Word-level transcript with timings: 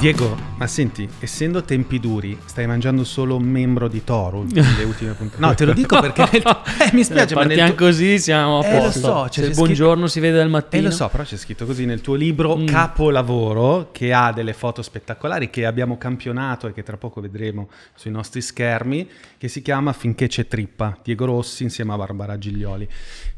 Diego, 0.00 0.34
ma 0.60 0.66
senti, 0.66 1.08
essendo 1.20 1.62
tempi 1.62 1.98
duri, 1.98 2.38
stai 2.44 2.66
mangiando 2.66 3.02
solo 3.02 3.34
un 3.36 3.44
membro 3.44 3.88
di 3.88 4.04
toro 4.04 4.42
nelle 4.42 4.84
ultime 4.84 5.12
puntate? 5.14 5.40
No, 5.42 5.54
te 5.54 5.64
lo 5.64 5.72
dico 5.72 5.98
perché 5.98 6.28
nel 6.32 6.42
eh, 6.86 6.90
mi 6.92 7.02
spiace, 7.02 7.34
ma 7.34 7.44
nel 7.44 7.74
tuo- 7.74 7.86
così, 7.86 8.18
siamo 8.18 8.58
a 8.58 8.66
Eh, 8.66 8.74
lo 8.76 8.82
posto. 8.82 9.00
so, 9.00 9.22
c'è 9.24 9.32
Se 9.32 9.40
il 9.40 9.46
scritto- 9.46 9.60
buongiorno 9.62 10.06
si 10.06 10.20
vede 10.20 10.36
dal 10.36 10.48
Eh 10.48 10.50
mattino. 10.50 10.82
lo 10.88 10.90
so, 10.90 11.08
però 11.08 11.22
c'è 11.22 11.38
scritto 11.38 11.64
così 11.64 11.86
nel 11.86 12.02
tuo 12.02 12.14
libro 12.14 12.58
Mm. 12.58 12.66
Capolavoro, 12.66 13.88
che 13.90 14.12
ha 14.12 14.32
delle 14.32 14.52
foto 14.52 14.82
spettacolari, 14.82 15.48
che 15.48 15.64
abbiamo 15.64 15.96
campionato 15.96 16.66
e 16.68 16.74
che 16.74 16.82
tra 16.82 16.98
poco 16.98 17.22
vedremo 17.22 17.70
sui 17.94 18.10
nostri 18.10 18.42
schermi, 18.42 19.08
che 19.38 19.48
si 19.48 19.62
chiama 19.62 19.94
Finché 19.94 20.26
c'è 20.26 20.46
trippa, 20.46 20.98
Diego 21.02 21.24
Rossi 21.24 21.62
insieme 21.62 21.94
a 21.94 21.96
Barbara 21.96 22.36
Giglioli. 22.36 22.86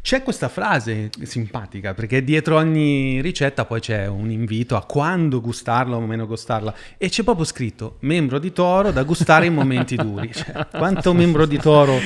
C'è 0.02 0.25
questa 0.25 0.48
frase 0.48 1.11
simpatica, 1.23 1.95
perché 1.95 2.25
dietro 2.25 2.57
ogni 2.57 3.20
ricetta 3.20 3.65
poi 3.65 3.79
c'è 3.79 4.09
un 4.09 4.30
invito 4.33 4.75
a 4.75 4.84
quando 4.84 5.41
gustarla 5.41 5.95
o 5.95 6.01
meno 6.01 6.27
gustarla, 6.27 6.75
e 6.98 7.09
c'è 7.12 7.23
proprio 7.25 7.45
scritto 7.45 7.97
membro 8.01 8.39
di 8.39 8.52
toro 8.52 8.91
da 8.91 9.02
gustare 9.02 9.45
in 9.45 9.52
momenti 9.52 9.97
duri. 9.97 10.33
Cioè, 10.33 10.66
quanto 10.73 11.12
membro 11.12 11.45
di 11.45 11.59
toro 11.59 11.98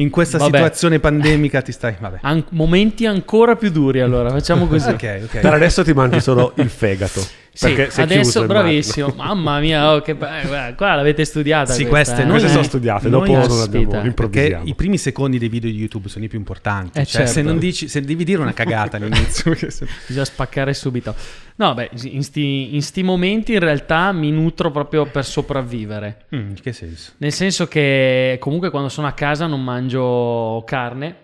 in 0.00 0.10
questa 0.10 0.38
Vabbè. 0.38 0.56
situazione 0.56 0.98
pandemica 0.98 1.60
ti 1.62 1.72
stai... 1.72 1.94
Vabbè. 1.98 2.18
An- 2.22 2.44
momenti 2.50 3.06
ancora 3.06 3.56
più 3.56 3.70
duri, 3.70 4.00
allora, 4.00 4.30
facciamo 4.30 4.66
così. 4.66 4.88
Ok, 4.88 5.20
ok. 5.24 5.40
Per 5.40 5.52
adesso 5.52 5.84
ti 5.84 5.92
mangi 5.92 6.20
solo 6.20 6.52
il 6.56 6.68
fegato. 6.70 7.20
Sì, 7.52 7.74
adesso 7.96 8.46
bravissimo. 8.46 9.12
Mamma 9.16 9.58
mia, 9.58 9.92
oh, 9.92 10.00
che 10.00 10.14
be- 10.14 10.28
guarda, 10.46 10.74
qua 10.76 10.94
l'avete 10.94 11.24
studiata. 11.24 11.72
Sì, 11.72 11.84
questa, 11.84 12.14
queste 12.14 12.22
eh? 12.22 12.30
Queste 12.30 12.46
Eh, 12.48 12.52
sono 12.52 12.62
studiate, 12.62 13.08
noi 13.08 13.28
dopo 13.28 13.46
non 13.48 13.60
abbiamo, 13.60 13.90
perché 13.90 14.06
improvvisiamo. 14.06 14.64
i 14.66 14.74
primi 14.74 14.96
secondi 14.98 15.36
dei 15.38 15.48
video 15.48 15.68
di 15.70 15.76
YouTube 15.76 16.08
sono 16.08 16.24
i 16.24 16.28
più 16.28 16.38
importanti. 16.38 16.98
Eh, 16.98 17.04
Cioè, 17.04 17.26
se 17.26 17.32
certo. 17.34 17.48
non 17.50 17.58
dici, 17.58 17.88
se 17.88 18.00
devi 18.02 18.22
dire 18.24 18.40
una 18.40 18.52
cagata 18.52 18.96
all'inizio. 18.96 19.52
se- 19.68 19.86
Bisogna 20.06 20.24
spaccare 20.24 20.72
subito. 20.72 21.14
No, 21.56 21.74
beh, 21.74 21.90
in 22.04 22.22
sti, 22.22 22.74
in 22.74 22.80
sti 22.82 23.02
momenti 23.02 23.52
in 23.52 23.58
realtà 23.58 24.12
mi 24.12 24.30
nutro 24.30 24.70
proprio 24.70 25.04
per 25.06 25.24
sopravvivere. 25.26 26.26
Mm, 26.34 26.50
in 26.50 26.60
che 26.62 26.72
senso? 26.72 27.12
Nel 27.18 27.32
senso 27.32 27.66
che 27.66 28.36
comunque 28.40 28.70
quando 28.70 28.88
sono 28.88 29.08
a 29.08 29.12
casa 29.12 29.46
non 29.46 29.62
mangio 29.62 29.89
carne. 30.66 31.16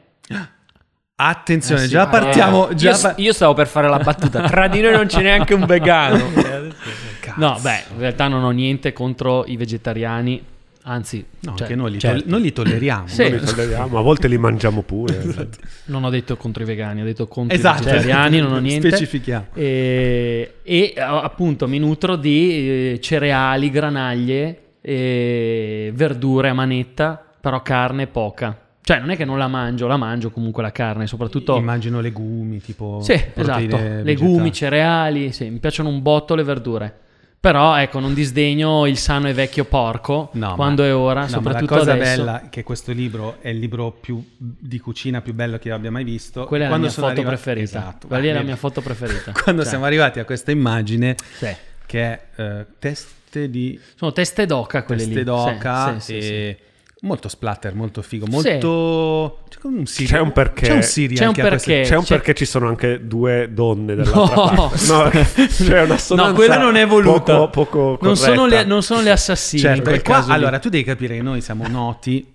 Attenzione, 1.19 1.81
Eh 1.81 1.85
sì, 1.85 1.91
già 1.91 2.03
ah, 2.03 2.09
partiamo. 2.09 2.69
Eh, 2.69 2.75
già 2.75 2.91
io, 2.91 3.01
pa- 3.01 3.15
io 3.17 3.33
stavo 3.33 3.55
per 3.55 3.67
fare 3.67 3.89
la 3.89 3.99
battuta. 3.99 4.43
Tra 4.43 4.69
di 4.69 4.81
noi 4.83 4.93
non 4.93 5.07
c'è 5.07 5.23
neanche 5.23 5.55
un 5.55 5.65
vegano. 5.65 6.23
Cazzo. 7.21 7.41
No, 7.41 7.59
beh, 7.61 7.85
in 7.95 7.99
realtà 8.01 8.29
non 8.29 8.45
ho 8.45 8.51
niente 8.51 8.93
contro 8.93 9.45
i 9.47 9.57
vegetariani. 9.57 10.43
Anzi, 10.89 11.25
No, 11.41 11.57
cioè, 11.57 11.67
che 11.67 11.75
noi 11.75 11.91
li, 11.93 11.99
certo. 11.99 12.21
tol- 12.21 12.29
noi 12.31 12.43
li 12.43 12.53
tolleriamo. 12.53 13.09
Sì. 13.09 13.23
Noi 13.31 13.41
li 13.41 13.45
tolleriamo, 13.47 13.99
a 13.99 14.03
volte 14.03 14.29
li 14.29 14.39
mangiamo 14.39 14.83
pure. 14.83 15.49
non 15.87 16.05
ho 16.05 16.11
detto 16.11 16.37
contro 16.37 16.63
i 16.63 16.67
vegani, 16.67 17.01
ho 17.01 17.05
detto 17.05 17.27
contro 17.27 17.57
Esatto. 17.57 17.83
i 17.83 17.85
vegetariani, 17.87 18.39
non 18.39 18.53
ho 18.53 18.59
niente. 18.61 18.89
Specifichiamo. 18.91 19.47
E, 19.55 20.57
e, 20.63 20.95
appunto 20.99 21.67
mi 21.67 21.79
nutro 21.81 22.15
di 22.17 22.93
eh, 22.93 22.99
cereali, 23.01 23.71
granaglie, 23.71 24.61
e 24.81 25.91
verdure 25.95 26.51
a 26.51 26.55
manetta, 26.55 27.26
però 27.47 27.63
carne 27.63 28.09
poca. 28.09 28.59
Cioè 28.83 28.99
non 28.99 29.11
è 29.11 29.17
che 29.17 29.25
non 29.25 29.39
la 29.39 29.47
mangio, 29.47 29.87
la 29.87 29.97
mangio 29.97 30.31
comunque 30.33 30.65
la 30.65 30.73
carne, 30.73 31.07
soprattutto... 31.07 31.55
Immagino 31.57 32.01
legumi, 32.01 32.61
tipo. 32.61 32.99
Sì, 33.03 33.13
esatto, 33.13 33.59
vegetali. 33.61 34.03
legumi, 34.03 34.53
cereali, 34.53 35.31
sì, 35.33 35.49
mi 35.49 35.61
piacciono 35.61 35.89
un 35.89 36.03
botto 36.03 36.35
le 36.35 36.43
verdure. 36.43 36.99
Però 37.39 37.77
ecco, 37.79 38.01
non 38.01 38.15
disdegno 38.15 38.85
il 38.87 38.97
sano 38.99 39.29
e 39.29 39.33
vecchio 39.33 39.65
porco 39.65 40.31
No, 40.33 40.57
quando 40.57 40.83
ma- 40.83 40.89
è 40.89 40.95
ora, 40.95 41.21
no, 41.21 41.29
soprattutto 41.29 41.75
la 41.75 41.79
cosa 41.79 41.93
adesso. 41.93 42.17
bella 42.25 42.43
è 42.43 42.49
che 42.49 42.65
questo 42.65 42.91
libro 42.91 43.37
è 43.41 43.51
il 43.51 43.59
libro 43.61 43.93
più 43.93 44.21
di 44.37 44.81
cucina 44.81 45.21
più 45.21 45.35
bello 45.35 45.59
che 45.59 45.69
io 45.69 45.75
abbia 45.77 45.93
mai 45.93 46.03
visto. 46.03 46.47
Quella 46.47 46.65
è 46.65 46.67
la 46.67 46.75
Quando 46.75 46.87
mia 46.87 46.95
sono 46.95 47.07
foto 47.07 47.21
arriva- 47.21 47.37
preferita. 47.37 47.79
Esatto. 47.79 48.07
Quella 48.09 48.29
è 48.29 48.33
la 48.33 48.43
mia 48.43 48.57
foto 48.57 48.81
preferita. 48.81 49.31
Quando 49.41 49.61
Cioè, 49.63 49.71
siamo 49.71 49.85
arrivati 49.85 50.19
a 50.19 50.25
questa 50.25 50.51
immagine 50.51 51.15
sì. 51.39 51.55
che 51.87 52.03
è 52.03 52.21
eh, 52.35 52.67
teste 52.81 53.49
di 53.51 53.79
Sono 53.95 54.11
teste 54.13 54.47
d'oca 54.47 54.83
quelle 54.83 55.03
teste 55.03 55.19
lì. 55.19 55.25
d'oca 55.25 56.01
Sì, 56.01 56.15
sì, 56.15 56.23
sì, 56.23 56.29
e 56.33 56.59
molto 57.03 57.29
splatter, 57.29 57.75
molto 57.75 58.01
figo, 58.03 58.25
Sì. 58.27 58.31
molto 58.33 59.41
c'è 59.49 59.59
un 59.65 59.87
serial- 59.87 60.13
C'è 60.15 60.21
un 60.21 60.33
perché. 60.33 60.67
C'è 60.67 60.73
un 60.73 60.83
serial 60.83 61.19
C'è 61.19 61.27
un 61.27 61.33
perché. 61.35 61.81
C'è 61.83 61.97
un 61.97 62.03
C'è- 62.05 62.15
perché 62.17 62.35
ci 62.35 62.45
sono 62.45 62.69
anche 62.69 63.07
due 63.07 63.51
donne 63.53 63.95
dall'altra 63.95 64.35
No. 64.35 64.69
parte. 64.71 64.87
No, 64.89 65.11
c'è 65.47 65.83
una 65.83 65.95
assonanza 65.95 66.31
No, 66.31 66.35
quella 66.35 66.59
non 66.59 66.77
è 66.77 66.87
voluta. 66.87 67.37
Poco, 67.49 67.51
poco 67.67 68.05
Non 68.05 68.17
sono, 68.17 68.47
le, 68.47 68.65
non 68.65 68.83
sono 68.83 69.03
le 69.03 69.11
assassine 69.11 69.61
in 69.69 69.75
Certo, 69.77 69.91
e 69.91 70.03
qua- 70.03 70.15
caso 70.17 70.29
lì. 70.29 70.35
allora 70.35 70.59
tu 70.59 70.69
devi 70.69 70.85
capire 70.85 71.17
che 71.17 71.23
noi 71.23 71.41
siamo 71.43 71.67
noti 71.69 72.33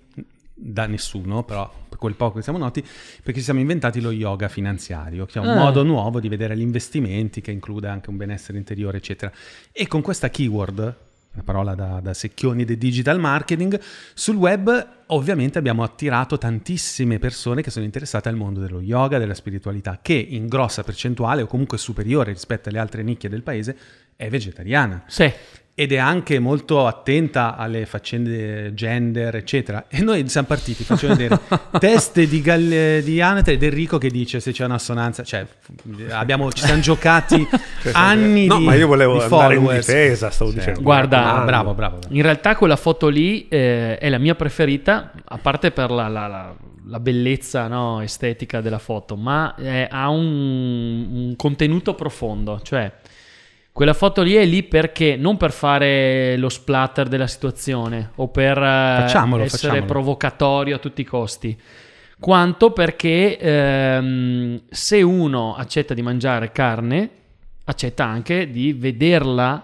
da 0.64 0.86
nessuno, 0.86 1.44
però 1.44 1.70
per 1.90 1.98
quel 1.98 2.14
poco 2.14 2.38
che 2.38 2.44
siamo 2.44 2.60
noti, 2.60 2.82
perché 3.24 3.40
ci 3.40 3.44
siamo 3.46 3.60
inventati 3.60 4.00
lo 4.00 4.12
yoga 4.12 4.48
finanziario, 4.48 5.26
che 5.26 5.40
è 5.40 5.42
un 5.42 5.50
Ah. 5.50 5.56
modo 5.56 5.82
nuovo 5.84 6.20
di 6.20 6.30
vedere 6.30 6.56
gli 6.56 6.62
investimenti 6.62 7.42
che 7.42 7.50
include 7.52 7.88
anche 7.88 8.12
un 8.12 8.18
benessere 8.18 8.60
interiore, 8.60 8.98
eccetera. 8.98 9.32
E 9.72 9.88
con 9.88 10.02
questa 10.02 10.30
keyword, 10.30 10.96
una 11.34 11.44
parola 11.44 11.76
da, 11.76 12.00
da 12.02 12.14
secchioni 12.14 12.66
del 12.66 12.78
digital 12.78 13.20
marketing, 13.20 13.80
sul 14.14 14.36
web 14.36 14.88
ovviamente 15.08 15.58
abbiamo 15.58 15.84
attirato 15.84 16.38
tantissime 16.38 17.20
persone 17.20 17.62
che 17.62 17.72
sono 17.72 17.86
interessate 17.86 18.28
al 18.28 18.36
mondo 18.36 18.60
dello 18.60 18.82
yoga, 18.82 19.18
della 19.18 19.34
spiritualità, 19.34 20.00
che 20.02 20.14
in 20.14 20.48
grossa 20.48 20.84
percentuale 20.84 21.42
o 21.42 21.48
comunque 21.48 21.78
superiore 21.78 22.34
rispetto 22.34 22.70
alle 22.70 22.80
altre 22.80 23.02
nicchie 23.04 23.30
del 23.30 23.44
paese 23.44 23.78
è 24.16 24.30
vegetariana 24.30 25.04
Sì. 25.08 25.32
Ed 25.74 25.94
è 25.94 25.98
anche 25.98 26.38
molto 26.40 26.86
attenta 26.86 27.56
alle 27.56 27.86
faccende 27.86 28.74
gender, 28.74 29.36
eccetera. 29.36 29.86
E 29.88 30.02
noi 30.02 30.28
siamo 30.28 30.48
partiti, 30.48 30.84
faccio 30.84 31.08
vedere 31.08 31.40
teste 31.80 32.28
di, 32.28 32.42
Galle- 32.42 33.02
di 33.04 33.20
Anatre 33.22 33.54
ed 33.54 33.64
Enrico 33.64 33.98
che 33.98 34.10
dice 34.10 34.40
se 34.40 34.52
c'è 34.52 34.66
un'assonanza, 34.66 35.24
cioè 35.24 35.46
abbiamo, 36.12 36.52
ci 36.52 36.66
siamo 36.66 36.82
giocati 36.82 37.48
anni 37.94 38.46
No, 38.48 38.58
di 38.58 38.66
ma 38.66 38.76
io 38.76 38.88
volevo 38.88 39.18
di 39.18 39.24
andare 39.24 39.56
in 39.56 39.66
difesa, 39.68 40.30
stavo 40.30 40.52
Sì. 40.52 40.58
dicendo. 40.58 40.82
Guarda, 40.82 41.42
Ah, 41.42 41.46
bravo, 41.46 41.74
bravo. 41.74 42.00
In 42.10 42.22
realtà 42.22 42.56
quella 42.56 42.76
foto 42.76 43.08
lì 43.08 43.48
eh, 43.48 43.98
è 43.98 44.10
la 44.10 44.18
mia 44.20 44.36
preferita, 44.36 45.12
a 45.24 45.38
parte 45.38 45.72
per 45.72 45.90
la, 45.92 46.08
la- 46.08 46.28
la- 46.28 46.56
la 46.88 47.00
bellezza 47.00 47.68
no, 47.68 48.02
estetica 48.02 48.60
della 48.60 48.80
foto, 48.80 49.16
ma 49.16 49.56
eh, 49.56 49.88
ha 49.90 50.10
un, 50.10 51.08
un 51.12 51.36
contenuto 51.38 51.94
profondo. 51.94 52.60
Cioè, 52.62 52.92
quella 53.74 53.94
foto 53.94 54.22
lì 54.22 54.34
è 54.34 54.46
lì 54.46 54.64
perché 54.64 55.16
non 55.16 55.38
per 55.38 55.52
fare 55.52 56.36
lo 56.38 56.50
splatter 56.50 57.08
della 57.08 57.28
situazione 57.28 58.12
o 58.16 58.28
per 58.28 58.58
eh, 58.58 58.62
Facciamolo, 59.02 59.44
essere 59.44 59.62
facciamolo. 59.70 59.86
provocatorio 59.86 60.76
a 60.76 60.80
tutti 60.80 61.02
i 61.02 61.06
costi, 61.06 61.58
quanto 62.20 62.72
perché 62.72 63.38
ehm, 63.38 64.62
se 64.70 65.02
uno 65.02 65.56
accetta 65.56 65.94
di 65.94 66.02
mangiare 66.02 66.52
carne, 66.52 67.10
accetta 67.64 68.04
anche 68.06 68.52
di 68.52 68.74
vederla 68.74 69.64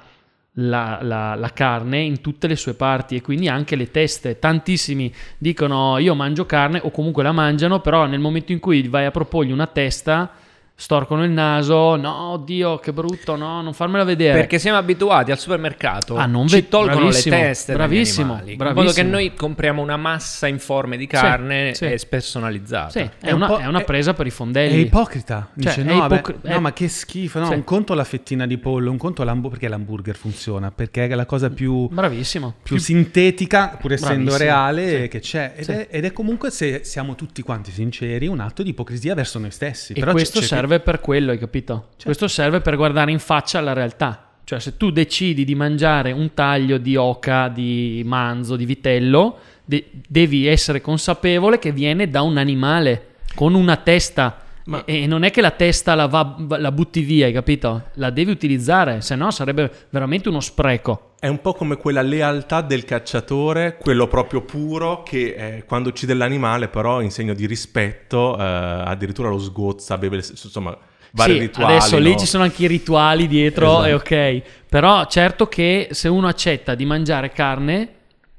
la, 0.60 1.00
la- 1.02 1.36
la 1.36 1.50
carne 1.54 2.00
in 2.00 2.22
tutte 2.22 2.48
le 2.48 2.56
sue 2.56 2.74
parti 2.74 3.16
e 3.16 3.22
quindi 3.22 3.48
anche 3.48 3.76
le 3.76 3.92
teste. 3.92 4.40
Tantissimi 4.40 5.14
dicono 5.38 5.98
io 6.00 6.16
mangio 6.16 6.46
carne 6.48 6.80
o 6.82 6.90
comunque 6.92 7.22
la 7.24 7.32
mangiano, 7.32 7.80
però 7.82 8.06
nel 8.06 8.20
momento 8.20 8.52
in 8.54 8.60
cui 8.60 8.88
vai 8.88 9.06
a 9.06 9.12
proporgli 9.12 9.52
una 9.52 9.68
testa 9.68 10.32
storcono 10.80 11.24
il 11.24 11.32
naso, 11.32 11.96
no, 11.96 12.34
oddio, 12.34 12.78
che 12.78 12.94
brutto, 12.94 13.36
no, 13.36 13.64
non 13.64 13.74
farmela 13.74 14.04
vedere. 14.04 14.34
Perché 14.38 14.60
siamo 14.60 14.78
abituati 14.78 15.32
al 15.32 15.40
supermercato 15.40 16.16
Ah, 16.18 16.28
non 16.28 16.48
ci 16.48 16.56
ve- 16.62 16.68
tolgono 16.68 17.06
bravissimo, 17.08 17.36
le 17.36 17.42
teste 17.42 17.72
dagli 17.74 17.78
bravissimo, 17.88 18.32
animali, 18.34 18.52
in 18.52 18.58
bravissimo. 18.58 18.84
modo 18.86 18.96
che 18.96 19.04
noi 19.04 19.34
compriamo 19.34 19.82
una 19.82 19.98
massa 19.98 20.46
informe 20.48 20.96
di 20.98 21.08
carne 21.08 21.74
sì. 21.74 21.86
e 21.86 21.98
spersonalizzata. 21.98 22.90
Sì, 22.92 23.00
è, 23.00 23.10
È 23.22 23.32
un 23.32 23.38
una, 23.38 23.48
po'- 23.48 23.58
è 23.58 23.66
una 23.66 23.80
è- 23.82 23.86
presa 23.86 24.14
per 24.14 24.28
i 24.28 24.30
È 24.30 24.32
fondelli. 24.32 24.80
ipocrita. 24.82 25.50
Cioè, 25.60 25.74
Dice, 25.74 25.82
è 25.82 25.84
no, 25.84 25.98
vabbè, 26.00 26.14
ipocri- 26.14 26.38
no, 26.44 26.56
è- 26.56 26.60
ma 26.60 26.74
che 26.74 26.88
schifo. 26.88 27.40
No, 27.40 27.48
Sì. 27.48 27.54
un 27.54 27.64
conto 27.64 27.94
la 27.96 28.04
fettina 28.04 28.46
di 28.46 28.58
pollo, 28.60 28.92
un 28.92 28.98
conto 28.98 29.24
l'hamburger. 29.24 29.46
Perché 29.58 29.68
l'hamburger 29.70 30.16
funziona? 30.16 30.70
Perché 30.72 31.08
è 31.08 31.16
la 31.16 31.26
cosa 31.26 31.50
più, 31.50 31.88
Bravissimo. 31.90 32.54
più 32.62 32.78
sintetica, 32.78 33.78
pur 33.80 33.94
essendo 33.94 34.38
reale, 34.38 35.02
sì. 35.04 35.08
che 35.08 35.20
c'è. 35.22 35.54
Ed, 35.56 35.64
Sì. 35.64 35.72
è, 35.72 35.88
ed 35.90 36.06
è 36.06 36.14
comunque, 36.14 36.52
se 36.52 36.82
siamo 36.84 37.16
tutti 37.16 37.42
quanti 37.42 37.72
sinceri, 37.72 38.28
un 38.28 38.40
atto 38.42 38.62
di 38.62 38.70
ipocrisia 38.70 39.16
verso 39.16 39.40
noi 39.40 39.50
stessi. 39.52 39.94
E 39.94 40.00
Però 40.00 40.12
questo 40.12 40.40
c'è- 40.40 40.46
serve 40.68 40.82
per 40.82 41.00
quello, 41.00 41.32
hai 41.32 41.38
capito? 41.38 41.88
Questo 42.04 42.28
serve 42.28 42.60
per 42.60 42.76
guardare 42.76 43.12
in 43.12 43.20
faccia 43.20 43.62
la 43.62 43.72
realtà. 43.72 44.24
Cioè, 44.44 44.60
se 44.60 44.76
tu 44.78 44.92
decidi 44.92 45.46
di 45.46 45.56
mangiare 45.56 46.12
un 46.12 46.34
taglio 46.34 46.78
di 46.78 46.96
oca, 46.96 47.48
di 47.48 48.02
manzo, 48.06 48.56
di 48.56 48.66
vitello, 48.66 49.38
de- 49.64 49.90
devi 50.08 50.46
essere 50.46 50.82
consapevole 50.82 51.58
che 51.60 51.72
viene 51.72 52.10
da 52.10 52.22
un 52.22 52.38
animale 52.38 53.16
con 53.34 53.54
una 53.54 53.78
testa. 53.78 54.42
Ma- 54.68 54.84
E 54.86 55.04
e 55.04 55.08
non 55.08 55.24
è 55.24 55.32
che 55.32 55.40
la 55.42 55.52
testa 55.52 55.96
la, 55.96 56.08
va- 56.08 56.36
la 56.58 56.72
butti 56.72 57.02
via, 57.02 57.26
hai 57.26 57.32
capito? 57.34 57.86
La 57.96 58.10
devi 58.10 58.32
utilizzare, 58.32 59.02
se 59.02 59.16
no 59.16 59.32
sarebbe 59.32 59.72
veramente 59.90 60.28
uno 60.30 60.42
spreco. 60.42 61.14
È 61.20 61.28
un 61.28 61.40
po' 61.42 61.54
come 61.54 61.78
quella 61.78 62.02
lealtà 62.02 62.62
del 62.62 62.84
cacciatore, 62.84 63.78
quello 63.80 64.08
proprio 64.08 64.42
puro, 64.42 65.04
che 65.04 65.36
eh, 65.58 65.64
quando 65.66 65.90
uccide 65.90 66.14
l'animale, 66.14 66.68
però 66.68 67.02
in 67.02 67.12
segno 67.12 67.34
di 67.34 67.46
rispetto, 67.48 68.38
eh, 68.38 68.44
addirittura 68.44 69.30
lo 69.30 69.40
sgozza, 69.40 69.98
beve, 69.98 70.18
insomma, 70.18 70.78
vari 71.12 71.34
sì, 71.34 71.40
rituali. 71.40 71.72
adesso 71.74 71.98
lì 71.98 72.12
no? 72.12 72.18
ci 72.18 72.26
sono 72.26 72.44
anche 72.44 72.64
i 72.64 72.68
rituali 72.68 73.28
dietro, 73.28 73.84
Esatto. 73.84 73.86
è 73.86 73.96
ok. 73.96 74.42
Però 74.70 75.06
certo 75.06 75.48
che 75.48 75.88
se 75.92 76.08
uno 76.10 76.28
accetta 76.28 76.76
di 76.76 76.86
mangiare 76.86 77.32
carne, 77.32 77.90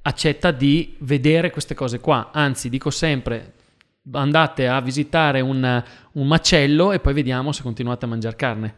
accetta 0.02 0.50
di 0.50 0.94
vedere 0.98 1.50
queste 1.50 1.74
cose 1.74 1.98
qua. 2.00 2.30
Anzi, 2.32 2.68
dico 2.68 2.90
sempre, 2.90 3.54
andate 4.12 4.68
a 4.68 4.80
visitare 4.80 5.40
un, 5.40 5.82
un 6.12 6.26
macello 6.26 6.92
e 6.92 7.00
poi 7.00 7.12
vediamo 7.14 7.52
se 7.52 7.62
continuate 7.62 8.04
a 8.04 8.08
mangiare 8.08 8.36
carne. 8.36 8.74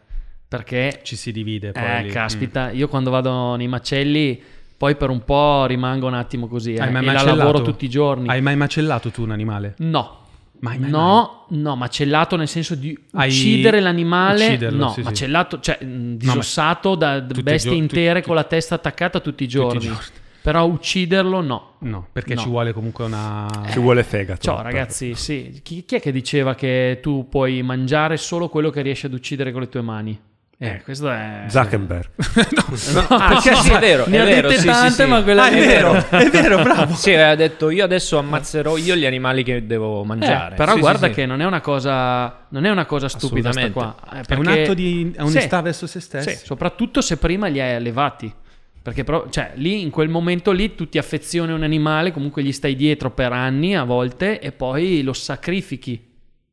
perché 0.49 1.01
Ci 1.03 1.17
si 1.17 1.31
divide 1.33 1.73
poi 1.73 1.83
eh, 1.83 2.03
lì. 2.05 2.11
caspita, 2.11 2.71
io 2.71 2.89
quando 2.89 3.11
vado 3.11 3.55
nei 3.57 3.69
macelli 3.69 4.43
poi 4.77 4.97
per 4.97 5.11
un 5.11 5.23
po' 5.25 5.67
rimango 5.67 6.07
un 6.07 6.15
attimo 6.15 6.47
così, 6.49 6.73
eh, 6.75 6.81
Hai 6.81 6.91
mai 6.91 7.03
e 7.03 7.07
la 7.07 7.13
macellato? 7.13 7.37
lavoro 7.39 7.63
tutti 7.63 7.85
i 7.85 7.89
giorni. 7.91 8.29
Hai 8.29 8.41
mai 8.41 8.57
macellato 8.57 9.11
tu 9.11 9.23
un 9.23 9.31
animale? 9.31 9.75
No. 9.79 10.17
Mai, 10.61 10.79
mai, 10.79 10.91
no, 10.91 11.47
no, 11.51 11.75
macellato 11.77 12.37
nel 12.37 12.47
senso 12.49 12.75
di 12.75 12.95
Hai- 13.13 13.29
uccidere 13.31 13.81
l'animale, 13.81 14.45
ucciderlo, 14.47 14.85
no, 14.85 14.91
sì, 14.91 15.01
macellato, 15.03 15.59
cioè 15.61 15.79
disossato 15.81 16.95
da 16.97 17.21
tutti 17.23 17.41
i 17.41 17.43
bestie 17.43 17.71
gio- 17.71 17.77
intere 17.79 18.21
tu- 18.21 18.27
con 18.27 18.37
la 18.37 18.45
testa 18.45 18.75
attaccata 18.75 19.21
tutti 19.21 19.43
i 19.45 19.49
giorni. 19.49 19.81
giorni. 19.81 19.99
Però 20.43 20.65
ucciderlo 20.65 21.41
no. 21.43 21.75
No, 21.81 22.07
perché 22.13 22.35
No. 22.35 22.41
ci 22.41 22.49
vuole 22.49 22.73
comunque 22.73 23.05
una... 23.05 23.47
Ci 23.71 23.79
vuole 23.79 24.03
fegato. 24.05 24.41
Ciao 24.41 24.63
ragazzi, 24.63 25.15
sì. 25.15 25.61
Chi, 25.63 25.85
chi 25.85 25.97
è 25.97 26.01
che 26.01 26.13
diceva 26.13 26.55
che 26.55 26.99
tu 27.03 27.29
puoi 27.29 27.63
mangiare 27.63 28.17
solo 28.17 28.49
quello 28.49 28.71
che 28.71 28.81
riesci 28.83 29.07
ad 29.07 29.13
uccidere 29.13 29.53
con 29.53 29.61
le 29.61 29.69
tue 29.69 29.83
mani? 29.83 30.19
Eh, 30.63 30.83
questo 30.85 31.11
è... 31.11 31.45
Zuckerberg. 31.49 32.09
Ah, 33.09 33.41
sì, 33.41 33.55
sì, 33.55 33.71
è 33.73 33.79
vero, 33.79 34.05
Ne 34.07 34.17
è 34.17 34.21
ha 34.21 34.25
vero, 34.25 34.49
dette 34.49 34.61
sì, 34.61 34.67
tante, 34.67 34.91
sì, 34.91 35.03
sì. 35.03 35.09
ma 35.09 35.23
quella 35.23 35.45
Ah, 35.45 35.49
è 35.49 35.61
lì- 35.61 35.67
vero, 35.67 35.95
è 36.11 36.29
vero, 36.31 36.63
bravo. 36.63 36.95
Sì, 37.01 37.13
aveva 37.13 37.35
detto 37.35 37.71
io 37.71 37.83
adesso 37.85 38.19
ammazzerò 38.19 38.77
io 38.77 38.95
gli 38.95 39.07
animali 39.07 39.43
che 39.43 39.67
devo 39.67 40.03
Eh, 40.03 40.07
mangiare. 40.07 40.55
però 40.55 40.75
Sì, 40.75 40.81
guarda 40.81 41.07
sì, 41.07 41.13
sì. 41.15 41.21
che 41.21 41.27
non 41.27 41.41
è 41.41 41.47
una 41.47 41.61
cosa, 41.61 42.45
non 42.51 42.65
è 42.67 42.71
una 42.71 42.85
cosa 42.87 43.09
stupida 43.09 43.53
sta 43.53 43.71
qua. 43.71 43.97
Eh, 44.13 44.21
È 44.27 44.35
un 44.35 44.43
perché- 44.45 44.63
atto 44.63 44.75
di 44.75 45.15
onestà 45.19 45.57
Sì. 45.59 45.63
verso 45.65 45.87
se 45.87 46.01
stessi. 46.01 46.31
Sì, 46.31 46.45
soprattutto 46.45 47.01
se 47.01 47.17
prima 47.17 47.47
li 47.49 47.61
hai 47.61 47.75
allevati. 47.75 48.33
Perché 48.83 49.05
però, 49.05 49.29
cioè, 49.29 49.53
lì 49.57 49.83
in 49.83 49.91
quel 49.91 50.09
momento 50.09 50.53
lì 50.53 50.75
tu 50.75 50.89
ti 50.89 50.97
affezioni 50.97 51.53
a 51.53 51.55
un 51.55 51.63
animale, 51.63 52.13
comunque 52.13 52.43
gli 52.43 52.53
stai 52.53 52.75
dietro 52.75 53.11
per 53.11 53.33
anni 53.33 53.77
a 53.77 53.85
volte 53.85 54.41
e 54.41 54.53
poi 54.53 55.03
lo 55.03 55.13
sacrifichi 55.13 56.03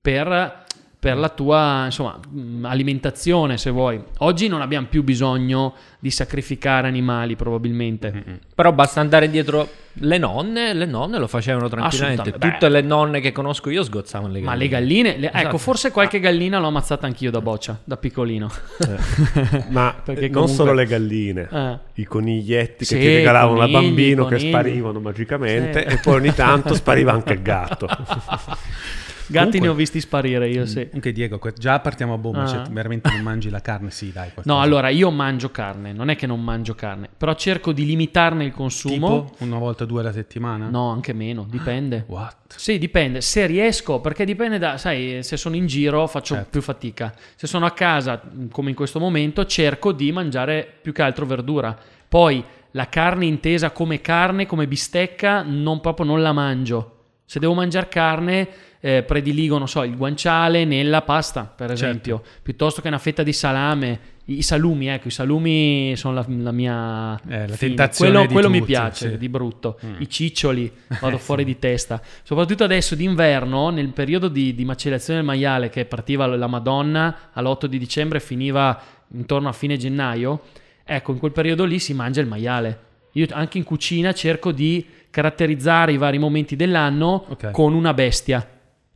per, 0.02 0.66
per 1.00 1.16
la 1.16 1.30
tua 1.30 1.84
insomma, 1.86 2.18
mh, 2.28 2.66
alimentazione, 2.66 3.58
se 3.58 3.70
vuoi. 3.70 4.02
Oggi 4.20 4.48
non 4.48 4.62
abbiamo 4.62 4.88
più 4.90 5.04
bisogno 5.04 5.74
di 6.00 6.10
sacrificare 6.12 6.88
animali, 6.88 7.36
probabilmente. 7.36 8.40
Però 8.56 8.72
basta 8.72 9.00
andare 9.00 9.30
dietro 9.30 9.68
le 10.00 10.18
nonne, 10.18 10.74
le 10.74 10.86
nonne 10.86 11.18
lo 11.20 11.28
facevano 11.28 11.70
tranquillamente. 11.70 12.32
Tutte 12.34 12.70
le 12.70 12.82
nonne 12.82 13.20
che 13.20 13.32
conosco 13.32 13.70
io 13.70 13.84
sgozzavano 13.84 14.32
le 14.34 14.40
Ma 14.42 14.52
galline. 14.56 14.64
le 14.64 14.70
galline, 14.70 15.18
le- 15.18 15.28
ecco, 15.28 15.38
Esatto. 15.38 15.58
forse 15.60 15.92
qualche 15.92 16.20
gallina 16.20 16.60
l'ho 16.60 16.68
ammazzata 16.68 17.06
anch'io 17.06 17.30
da 17.32 17.42
boccia, 17.42 17.80
da 17.84 17.98
piccolino. 17.98 18.50
Ma 19.70 19.96
Perché 20.04 20.26
eh, 20.26 20.30
non 20.30 20.42
comunque- 20.46 20.56
solo 20.56 20.74
le 20.74 20.86
galline, 20.86 21.48
Eh. 21.52 21.78
i 21.96 22.04
coniglietti 22.06 22.86
Sì, 22.86 22.96
che 22.96 23.00
ti 23.02 23.08
regalavano 23.18 23.60
da 23.60 23.66
conigli, 23.68 23.88
bambino 23.88 24.26
che 24.26 24.36
conigli. 24.36 24.50
sparivano 24.50 25.00
magicamente 25.00 25.86
Sì. 25.88 25.94
e 25.96 26.00
poi 26.00 26.16
ogni 26.16 26.34
tanto 26.34 26.74
spariva 26.74 27.12
anche 27.12 27.34
il 27.34 27.42
gatto. 27.44 27.88
Gatti 29.30 29.44
Comunque- 29.46 29.60
ne 29.60 29.68
ho 29.68 29.74
visti 29.74 30.00
sparire 30.00 30.50
io, 30.50 30.66
sì. 30.66 30.86
Comunque 30.86 31.12
Diego, 31.12 31.40
già 31.58 31.80
partiamo 31.80 32.14
a 32.14 32.18
bomba, 32.18 32.44
Ah. 32.44 32.48
cioè, 32.48 32.62
veramente 32.70 33.10
non 33.12 33.22
mangi 33.22 33.50
la 33.50 33.62
carne? 33.62 33.92
Sì, 33.92 34.12
dai. 34.12 34.32
qualcosa. 34.32 34.52
No, 34.56 34.62
allora 34.62 34.90
io 34.90 35.10
mangio 35.12 35.52
carne, 35.52 35.92
non 35.94 36.10
è 36.10 36.16
che 36.16 36.26
non 36.28 36.42
mangio 36.44 36.76
carne, 36.76 37.10
però 37.16 37.34
cerco 37.36 37.72
di 37.72 37.86
limitarne 37.86 38.46
il 38.46 38.52
consumo. 38.52 39.26
Tipo 39.30 39.44
una 39.44 39.58
volta 39.58 39.86
due 39.86 40.00
alla 40.02 40.12
settimana? 40.14 40.70
No, 40.70 40.90
anche 40.92 41.14
meno, 41.14 41.46
dipende. 41.50 42.06
What? 42.10 42.36
Sì, 42.56 42.78
dipende. 42.78 43.22
Se 43.22 43.46
riesco, 43.46 44.00
perché 44.00 44.24
dipende 44.26 44.58
da, 44.58 44.78
sai, 44.78 45.22
se 45.24 45.36
sono 45.38 45.56
in 45.56 45.68
giro 45.68 46.08
faccio 46.08 46.34
Certo. 46.36 46.50
più 46.52 46.62
fatica. 46.62 47.14
Se 47.36 47.48
sono 47.48 47.66
a 47.66 47.72
casa, 47.72 48.22
come 48.52 48.70
in 48.70 48.76
questo 48.76 49.00
momento, 49.00 49.46
cerco 49.46 49.92
di 49.92 50.12
mangiare 50.12 50.68
più 50.82 50.94
che 50.94 51.02
altro 51.02 51.26
verdura. 51.26 51.78
Poi 52.08 52.44
la 52.72 52.88
carne 52.90 53.26
intesa 53.26 53.72
come 53.72 54.00
carne, 54.02 54.46
come 54.46 54.68
bistecca, 54.68 55.42
non 55.42 55.82
proprio 55.82 56.06
non 56.06 56.22
la 56.22 56.32
mangio. 56.32 56.97
Se 57.30 57.40
devo 57.40 57.54
mangiare 57.54 57.90
carne, 57.90 58.48
eh, 58.80 59.04
prediligo, 59.04 59.58
non 59.58 59.68
so, 59.68 59.84
il 59.84 59.98
guanciale 59.98 60.64
nella 60.64 61.02
pasta, 61.02 61.44
per 61.44 61.68
Certo. 61.68 61.84
esempio, 61.84 62.24
piuttosto 62.42 62.82
che 62.82 62.88
una 62.88 63.00
fetta 63.00 63.22
di 63.22 63.34
salame. 63.34 64.00
I 64.28 64.38
i 64.38 64.42
salumi, 64.42 64.88
ecco, 64.88 65.10
i 65.10 65.12
salumi 65.12 65.94
sono 65.98 66.14
la, 66.14 66.26
la 66.28 66.52
mia 66.54 67.20
Eh, 67.28 67.48
la 67.50 67.56
tentazione 67.58 68.12
Quello, 68.12 68.32
quello 68.32 68.50
mi 68.50 68.60
tutti, 68.60 68.72
piace, 68.72 69.10
sì. 69.12 69.18
di 69.18 69.28
brutto. 69.28 69.78
Mm. 69.86 69.94
I 70.00 70.10
ciccioli, 70.10 70.72
vado 71.02 71.18
fuori 71.20 71.44
di 71.44 71.60
testa. 71.60 72.02
Soprattutto 72.24 72.64
adesso 72.64 72.96
d'inverno, 72.96 73.72
nel 73.72 73.90
periodo 73.90 74.30
di, 74.30 74.56
di 74.56 74.64
macellazione 74.64 75.20
del 75.20 75.28
maiale, 75.28 75.70
che 75.70 75.84
partiva 75.84 76.26
la 76.28 76.48
Madonna 76.48 77.32
all'8 77.34 77.66
di 77.66 77.78
dicembre 77.78 78.20
e 78.20 78.22
finiva 78.22 78.82
intorno 79.14 79.50
a 79.50 79.54
fine 79.54 79.76
gennaio, 79.76 80.44
ecco, 80.86 81.12
in 81.12 81.20
quel 81.20 81.34
periodo 81.34 81.66
lì 81.66 81.78
si 81.80 81.94
mangia 81.94 82.22
il 82.22 82.28
maiale. 82.28 82.80
Io 83.14 83.28
anche 83.32 83.58
in 83.58 83.64
cucina 83.66 84.14
cerco 84.14 84.52
di 84.54 84.86
caratterizzare 85.22 85.94
i 85.94 85.98
vari 85.98 86.20
momenti 86.20 86.56
dell'anno 86.56 87.26
Ok. 87.30 87.50
con 87.50 87.74
una 87.74 87.92
bestia. 87.96 88.48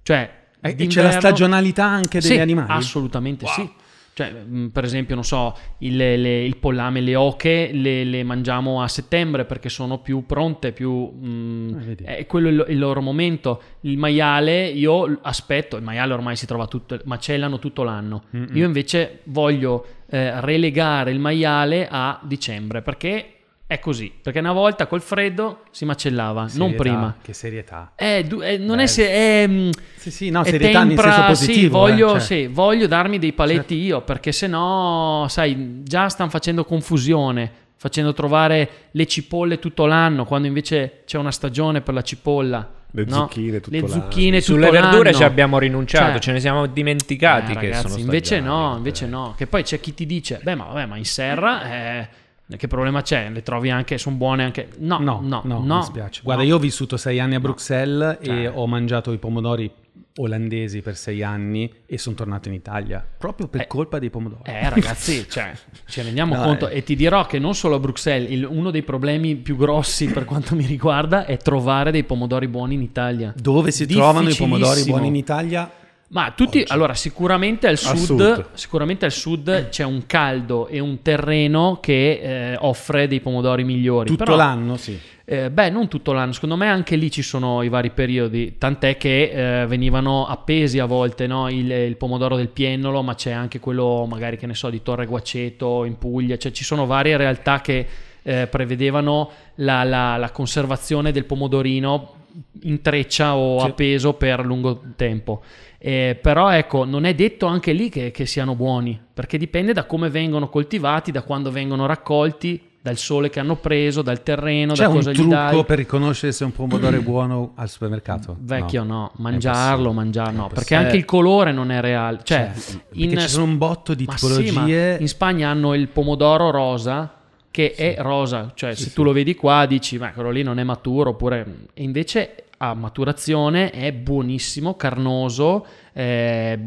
Cioè, 0.04 0.18
E- 0.62 0.70
e 0.70 0.70
c'è 0.70 0.76
d'inverno- 0.76 1.12
la 1.12 1.20
stagionalità 1.20 1.86
anche 1.86 2.20
degli 2.20 2.32
sì, 2.34 2.38
animali? 2.40 2.70
Assolutamente 2.72 3.48
sì. 3.48 3.68
Cioè, 4.14 4.30
mh, 4.32 4.68
per 4.72 4.84
esempio, 4.84 5.16
non 5.16 5.24
so, 5.24 5.58
il, 5.80 5.96
le- 5.96 6.44
il 6.44 6.58
pollame, 6.58 7.00
le 7.02 7.16
oche 7.16 7.72
le, 7.74 8.04
le 8.04 8.24
mangiamo 8.24 8.84
a 8.84 8.88
settembre 8.88 9.46
perché 9.46 9.70
sono 9.70 9.98
più 10.00 10.26
pronte, 10.28 10.74
più... 10.74 10.92
mh, 10.92 11.74
Ah, 11.80 11.84
vedi. 11.84 12.04
è 12.04 12.26
quello 12.28 12.50
il, 12.50 12.66
il 12.70 12.78
loro 12.78 13.02
momento. 13.02 13.62
Il 13.82 13.98
maiale, 13.98 14.68
io 14.68 15.18
aspetto, 15.24 15.76
il 15.78 15.84
maiale 15.84 16.14
ormai 16.14 16.36
si 16.36 16.46
trova 16.46 16.68
tutto, 16.68 17.00
macellano 17.06 17.58
tutto 17.58 17.82
l'anno. 17.84 18.26
Mm-mm. 18.36 18.50
Io 18.56 18.66
invece 18.66 19.22
voglio 19.24 19.86
eh, 20.08 20.40
relegare 20.42 21.10
il 21.12 21.20
maiale 21.20 21.88
a 21.90 22.20
dicembre 22.22 22.82
perché 22.84 23.38
è 23.72 23.80
così. 23.80 24.12
Perché 24.22 24.40
una 24.40 24.52
volta 24.52 24.86
col 24.86 25.02
freddo 25.02 25.62
si 25.72 25.86
macellava, 25.86 26.42
non 26.42 26.50
Serietà, 26.50 26.82
prima. 26.84 27.16
Che 27.22 27.32
serietà. 27.34 27.92
Eh, 27.96 28.26
du- 28.28 28.42
eh, 28.42 28.58
non 28.58 28.76
Beh, 28.78 28.84
è 28.84 28.86
se... 28.88 29.10
È, 29.10 29.48
mh, 29.48 29.70
Sì, 29.96 30.12
sì, 30.12 30.30
no, 30.30 30.42
è 30.42 30.46
serietà 30.50 30.80
nel 30.84 30.96
tempra- 30.96 31.12
senso 31.14 31.34
sì, 31.36 31.46
positivo. 31.48 31.78
voglio, 31.80 32.08
eh, 32.10 32.12
cioè. 32.12 32.20
sì, 32.20 32.48
voglio 32.48 32.88
darmi 32.88 33.18
dei 33.18 33.32
paletti 33.32 33.76
Certo. 33.76 33.84
io, 33.96 34.02
perché 34.02 34.34
se 34.34 34.48
no, 34.48 35.26
sai, 35.30 35.84
già 35.84 36.10
stanno 36.10 36.30
facendo 36.30 36.66
confusione, 36.66 37.50
facendo 37.78 38.14
trovare 38.14 38.70
le 38.92 39.06
cipolle 39.08 39.58
tutto 39.58 39.86
l'anno, 39.86 40.26
quando 40.26 40.48
invece 40.48 41.04
c'è 41.06 41.18
una 41.18 41.32
stagione 41.32 41.80
per 41.82 41.94
la 41.94 42.02
cipolla. 42.02 42.74
Le 42.94 43.06
no? 43.08 43.14
zucchine 43.16 43.62
tutto 43.62 43.74
Le 43.74 43.80
l'anno. 43.84 43.94
zucchine 43.94 44.40
tutto 44.42 44.52
Sulle 44.52 44.70
verdure 44.70 45.04
l'anno. 45.12 45.16
ci 45.16 45.24
abbiamo 45.24 45.58
rinunciato, 45.60 46.12
Cioè, 46.12 46.20
ce 46.20 46.32
ne 46.34 46.40
siamo 46.42 46.66
dimenticati 46.66 47.54
eh, 47.54 47.56
che 47.56 47.68
ragazzi, 47.70 47.88
sono 47.88 48.02
invece 48.02 48.42
no, 48.42 48.74
invece 48.76 49.08
no. 49.08 49.34
Che 49.38 49.48
poi 49.48 49.64
c'è 49.64 49.80
chi 49.80 49.94
ti 49.94 50.06
dice, 50.06 50.42
beh, 50.44 50.56
ma, 50.56 50.66
vabbè, 50.66 50.86
ma 50.88 50.98
in 50.98 51.06
serra, 51.06 51.72
eh, 51.72 52.10
che 52.58 52.68
problema 52.68 53.02
c'è? 53.02 53.30
Le 53.30 53.42
trovi 53.42 53.70
anche, 53.70 53.98
sono 53.98 54.16
buone 54.16 54.44
anche... 54.44 54.70
No, 54.80 55.00
No, 55.00 55.20
no, 55.24 55.42
no, 55.46 55.60
no. 55.64 55.78
mi 55.78 55.84
spiace. 55.84 56.22
Guarda, 56.24 56.42
no. 56.44 56.48
io 56.50 56.56
ho 56.56 56.60
vissuto 56.60 56.98
sei 56.98 57.20
anni 57.20 57.36
a 57.36 57.40
Bruxelles 57.40 58.18
e 58.22 58.26
Cioè. 58.26 58.52
ho 58.54 58.68
mangiato 58.68 59.12
i 59.12 59.18
pomodori 59.18 59.72
olandesi 60.18 60.82
per 60.82 60.98
sei 60.98 61.24
anni 61.24 61.72
e 61.86 61.98
sono 61.98 62.16
tornato 62.16 62.50
in 62.50 62.54
Italia 62.54 63.06
proprio 63.18 63.48
per 63.48 63.62
Eh, 63.62 63.68
colpa 63.68 63.98
dei 63.98 64.10
pomodori. 64.10 64.42
Eh 64.44 64.70
ragazzi, 64.70 65.26
cioè, 65.32 65.54
ci 65.86 66.02
rendiamo 66.02 66.36
No, 66.36 66.42
conto 66.44 66.68
eh. 66.68 66.78
e 66.78 66.84
ti 66.84 66.96
dirò 66.98 67.26
che 67.26 67.40
non 67.40 67.56
solo 67.56 67.76
a 67.76 67.80
Bruxelles, 67.80 68.30
il- 68.30 68.44
uno 68.46 68.72
dei 68.72 68.84
problemi 68.84 69.36
più 69.38 69.56
grossi 69.56 70.08
per 70.08 70.26
quanto 70.26 70.54
mi 70.56 70.66
riguarda 70.66 71.26
è 71.26 71.38
trovare 71.38 71.92
dei 71.92 72.04
pomodori 72.04 72.48
buoni 72.50 72.74
in 72.76 72.82
Italia. 72.82 73.34
Dove 73.38 73.72
si 73.72 73.86
trovano 73.86 74.28
i 74.30 74.36
pomodori 74.36 74.84
buoni 74.84 75.08
in 75.08 75.16
Italia? 75.16 75.72
Ma 76.14 76.34
tutti, 76.36 76.62
allora 76.68 76.94
sicuramente 76.94 77.68
al 77.68 77.74
Al 77.74 77.98
sud, 77.98 78.04
sud. 78.04 78.46
sicuramente 78.54 79.06
al 79.06 79.12
sud 79.14 79.70
c'è 79.70 79.86
un 79.86 80.06
caldo 80.06 80.68
e 80.68 80.80
un 80.80 81.02
terreno 81.02 81.78
che 81.82 82.52
eh, 82.52 82.58
offre 82.60 83.08
dei 83.08 83.22
pomodori 83.22 83.64
migliori. 83.64 84.10
Tutto 84.10 84.26
Però, 84.26 84.36
l'anno, 84.36 84.76
sì. 84.76 85.00
eh, 85.24 85.50
beh, 85.50 85.70
non 85.70 85.88
tutto 85.88 86.12
l'anno, 86.12 86.34
secondo 86.34 86.58
me 86.58 86.68
anche 86.68 86.98
lì 86.98 87.10
ci 87.10 87.22
sono 87.22 87.62
i 87.64 87.70
vari 87.70 87.92
periodi, 87.92 88.58
tant'è 88.58 88.98
che 88.98 89.62
eh, 89.62 89.66
venivano 89.68 90.26
appesi 90.28 90.80
a 90.80 90.86
volte 90.86 91.28
no? 91.28 91.48
il, 91.50 91.72
il 91.72 91.96
pomodoro 91.96 92.36
del 92.36 92.50
piennolo, 92.50 93.02
ma 93.04 93.16
c'è 93.16 93.32
anche 93.32 93.62
quello 93.62 94.06
magari 94.06 94.36
che 94.36 94.48
ne 94.48 94.54
so 94.54 94.70
di 94.70 94.82
Torre 94.82 95.06
Guaceto 95.06 95.86
in 95.86 95.98
Puglia, 95.98 96.38
cioè 96.38 96.52
ci 96.52 96.66
sono 96.66 96.86
varie 96.86 97.16
realtà 97.16 97.62
che 97.62 97.88
eh, 98.22 98.48
prevedevano 98.48 99.30
la, 99.56 99.86
la- 99.86 100.18
la 100.18 100.30
conservazione 100.32 101.14
del 101.14 101.24
pomodorino 101.24 102.16
in 102.64 102.82
treccia 102.82 103.36
o 103.36 103.60
Sì. 103.62 103.66
appeso 103.68 104.14
per 104.14 104.46
lungo 104.46 104.82
tempo. 104.98 105.42
Eh, 105.84 106.16
però 106.22 106.52
ecco, 106.52 106.86
non 106.86 107.06
è 107.06 107.16
detto 107.16 107.48
anche 107.48 107.74
lì 107.74 107.90
che, 107.90 108.12
che 108.12 108.28
siano 108.28 108.54
buoni, 108.54 109.00
perché 109.14 109.40
dipende 109.40 109.74
da 109.74 109.86
come 109.86 110.10
vengono 110.10 110.48
coltivati, 110.48 111.12
da 111.12 111.24
quando 111.24 111.50
vengono 111.50 111.88
raccolti, 111.88 112.70
dal 112.80 112.98
sole 112.98 113.32
che 113.32 113.40
hanno 113.40 113.56
preso, 113.56 114.04
dal 114.04 114.22
terreno, 114.22 114.74
C'è 114.74 114.84
da 114.84 114.90
un 114.90 114.96
cosa 114.96 115.12
gli 115.12 115.16
trucco 115.16 115.30
dai. 115.32 115.66
per 115.66 115.78
riconoscere 115.80 116.32
se 116.32 116.44
un 116.44 116.52
pomodoro 116.52 116.96
è 116.96 117.00
buono 117.00 117.54
al 117.56 117.68
supermercato? 117.70 118.36
Vecchio 118.40 118.84
no, 118.84 119.12
È 119.16 119.22
mangiarlo, 119.22 119.92
mangiarlo, 119.92 120.42
no, 120.42 120.48
perché 120.54 120.76
anche 120.76 120.98
il 120.98 121.06
colore 121.06 121.52
non 121.52 121.72
è 121.72 121.80
reale. 121.82 122.20
Cioè, 122.24 122.52
Cioè, 122.56 122.82
in, 122.94 123.18
ci 123.20 123.28
sono 123.28 123.46
un 123.46 123.58
botto 123.58 123.96
di 123.96 124.06
ma 124.06 124.16
sì, 124.18 124.26
tipologie. 124.44 124.98
in 125.00 125.08
Spagna 125.08 125.50
hanno 125.50 125.74
il 125.74 125.88
pomodoro 125.88 126.52
rosa 126.52 127.16
che 127.50 127.74
è 127.74 127.96
rosa, 127.98 128.52
cioè 128.56 128.76
se 128.76 128.94
tu 128.94 129.02
lo 129.04 129.12
vedi 129.14 129.36
qua 129.36 129.66
dici, 129.66 129.98
ma 129.98 130.12
quello 130.12 130.30
lì 130.30 130.42
non 130.44 130.58
è 130.60 130.64
maturo, 130.64 131.10
oppure 131.12 131.66
e 131.74 131.84
invece 131.84 132.36
a 132.64 132.76
maturazione 132.76 133.72
è 133.72 133.92
buonissimo, 133.92 134.76
carnoso, 134.76 135.66
eh, 135.94 136.60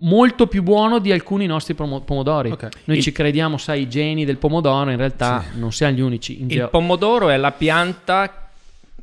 molto 0.00 0.48
più 0.48 0.64
buono 0.64 0.98
di 0.98 1.12
alcuni 1.12 1.46
nostri 1.46 1.74
pomo- 1.74 2.00
pomodori. 2.00 2.50
Ok. 2.50 2.68
Noi 2.86 2.96
Il- 2.96 3.02
ci 3.04 3.12
crediamo, 3.12 3.56
sai, 3.56 3.82
i 3.82 3.88
geni 3.88 4.24
del 4.24 4.38
pomodoro, 4.38 4.90
in 4.90 4.96
realtà 4.96 5.44
non 5.54 5.70
siamo 5.70 5.94
gli 5.94 6.00
unici. 6.00 6.40
Il 6.40 6.48
geo- 6.48 6.68
pomodoro 6.68 7.28
è 7.28 7.36
la 7.36 7.52
pianta 7.52 8.50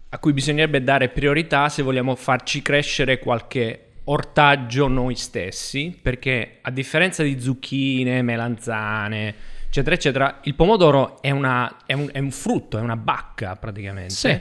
a 0.09 0.17
cui 0.19 0.33
bisognerebbe 0.33 0.83
dare 0.83 1.07
priorità 1.07 1.69
se 1.69 1.81
vogliamo 1.81 2.13
farci 2.15 2.61
crescere 2.61 3.19
qualche 3.19 3.79
ortaggio 4.03 4.89
noi 4.89 5.15
stessi, 5.15 5.97
perché 5.99 6.57
a 6.61 6.71
differenza 6.71 7.23
di 7.23 7.39
zucchine, 7.39 8.21
melanzane, 8.21 9.33
eccetera, 9.67 9.95
eccetera, 9.95 10.39
il 10.43 10.55
pomodoro 10.55 11.21
è, 11.21 11.31
una- 11.31 11.77
è 11.85 11.93
un, 11.93 12.09
è 12.11 12.19
un 12.19 12.31
frutto, 12.31 12.77
è 12.77 12.81
una 12.81 12.97
bacca 12.97 13.55
praticamente. 13.55 14.09
Sì. 14.13 14.39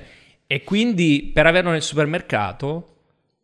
E 0.52 0.64
quindi 0.64 1.30
per 1.32 1.46
averlo 1.46 1.70
nel 1.70 1.80
supermercato 1.80 2.91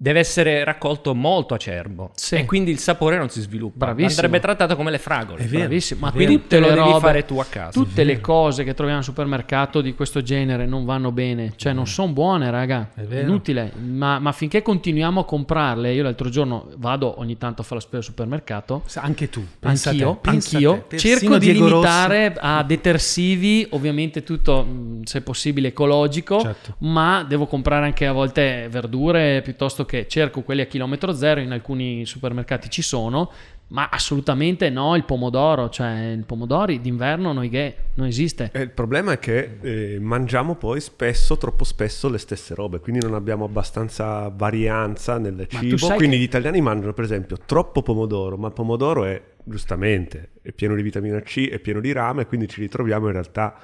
deve 0.01 0.21
essere 0.21 0.63
raccolto 0.63 1.13
molto 1.13 1.55
acerbo. 1.55 2.13
Sì. 2.15 2.37
E 2.37 2.45
quindi 2.45 2.71
il 2.71 2.79
sapore 2.79 3.17
non 3.19 3.31
si 3.31 3.41
sviluppa. 3.41 3.87
Bravissimo. 3.87 4.11
Andrebbe 4.13 4.39
trattato 4.39 4.77
come 4.77 4.93
le 4.93 4.99
fragole. 4.99 5.43
È 5.43 5.47
vero. 5.47 5.59
Bravissimo, 5.65 6.01
ma 6.07 6.13
Quindi 6.13 6.47
te 6.47 6.61
lo 6.61 6.69
le 6.69 6.75
devi 6.75 6.87
robe, 6.89 7.01
fare 7.01 7.25
tu 7.25 7.39
a 7.41 7.45
casa. 7.45 7.71
tutte 7.73 8.05
le 8.05 8.21
cose 8.21 8.63
che 8.63 8.75
troviamo 8.75 9.01
al 9.01 9.05
supermercato 9.05 9.81
di 9.81 9.95
questo 9.95 10.23
genere 10.23 10.67
non 10.67 10.85
vanno 10.85 11.11
bene, 11.11 11.53
cioè 11.57 11.73
non 11.73 11.89
sono 11.89 12.13
buone, 12.13 12.49
raga. 12.49 12.91
È 12.95 13.01
vero. 13.03 13.27
Inutile. 13.27 13.73
Ma, 13.77 14.21
ma 14.21 14.31
finché 14.31 14.63
continuiamo 14.63 15.19
a 15.21 15.25
comprarle, 15.25 15.93
io 15.93 16.05
l'altro 16.05 16.29
giorno 16.29 16.69
vado 16.77 17.19
ogni 17.19 17.37
tanto 17.37 17.63
a 17.63 17.65
fare 17.65 17.77
la 17.77 17.81
spesa 17.81 17.97
al 17.99 18.05
supermercato. 18.05 18.83
Anche 18.95 19.29
tu, 19.29 19.45
pensa 19.59 19.91
a 19.91 19.93
te, 19.95 19.99
Anch'io, 20.05 20.17
pensa 20.21 20.57
anch'io 20.59 20.85
te. 20.87 20.97
Cerco 20.97 21.39
di 21.39 21.51
Diego 21.51 21.69
Rossi- 21.69 21.87
limitare 21.89 22.35
a 22.39 22.63
detersivi, 22.63 23.67
ovviamente 23.71 24.23
tutto 24.23 24.63
mh, 24.63 25.03
se 25.03 25.23
possibile 25.23 25.69
ecologico, 25.69 26.41
Certo. 26.41 26.77
ma 26.83 27.25
devo 27.27 27.47
comprare 27.47 27.85
anche 27.87 28.07
a 28.07 28.13
volte 28.13 28.69
verdure 28.71 29.41
piuttosto 29.43 29.85
che 29.85 29.88
cerco 30.07 30.43
quelli 30.43 30.61
a 30.61 30.67
chilometro 30.67 31.13
zero, 31.13 31.41
in 31.41 31.53
alcuni 31.53 32.05
supermercati 32.07 32.69
ci 32.71 32.83
sono, 32.83 33.31
ma 33.69 33.89
assolutamente 33.91 34.71
no 34.71 34.97
il 34.97 35.05
pomodoro, 35.05 35.69
cioè 35.69 36.13
il 36.17 36.25
pomodori 36.25 36.81
d'inverno 36.81 37.33
noi 37.33 37.49
che 37.49 37.75
non 37.95 38.07
esiste. 38.07 38.51
E 38.53 38.63
il 38.63 38.71
problema 38.71 39.13
è 39.13 39.19
che 39.19 39.59
eh, 39.61 39.99
mangiamo 40.01 40.55
poi 40.55 40.81
spesso, 40.81 41.37
troppo 41.37 41.65
spesso, 41.65 42.09
le 42.09 42.19
stesse 42.19 42.55
robe, 42.55 42.81
quindi 42.81 43.05
non 43.05 43.15
abbiamo 43.15 43.45
abbastanza 43.45 44.29
varianza 44.35 45.19
nel 45.19 45.35
Ma 45.35 45.61
cibo. 45.61 45.95
Quindi 45.97 46.17
che- 46.17 46.23
gli 46.23 46.27
italiani 46.27 46.61
mangiano, 46.61 46.93
per 46.93 47.05
esempio, 47.05 47.37
troppo 47.45 47.83
pomodoro, 47.83 48.37
ma 48.37 48.47
il 48.47 48.55
pomodoro 48.55 49.05
è, 49.05 49.21
giustamente, 49.45 50.31
è 50.41 50.53
pieno 50.53 50.75
di 50.75 50.83
vitamina 50.83 51.21
C, 51.21 51.49
è 51.49 51.59
pieno 51.59 51.81
di 51.81 51.93
rame, 51.93 52.27
quindi 52.27 52.49
ci 52.49 52.61
ritroviamo 52.61 53.07
in 53.07 53.13
realtà 53.13 53.55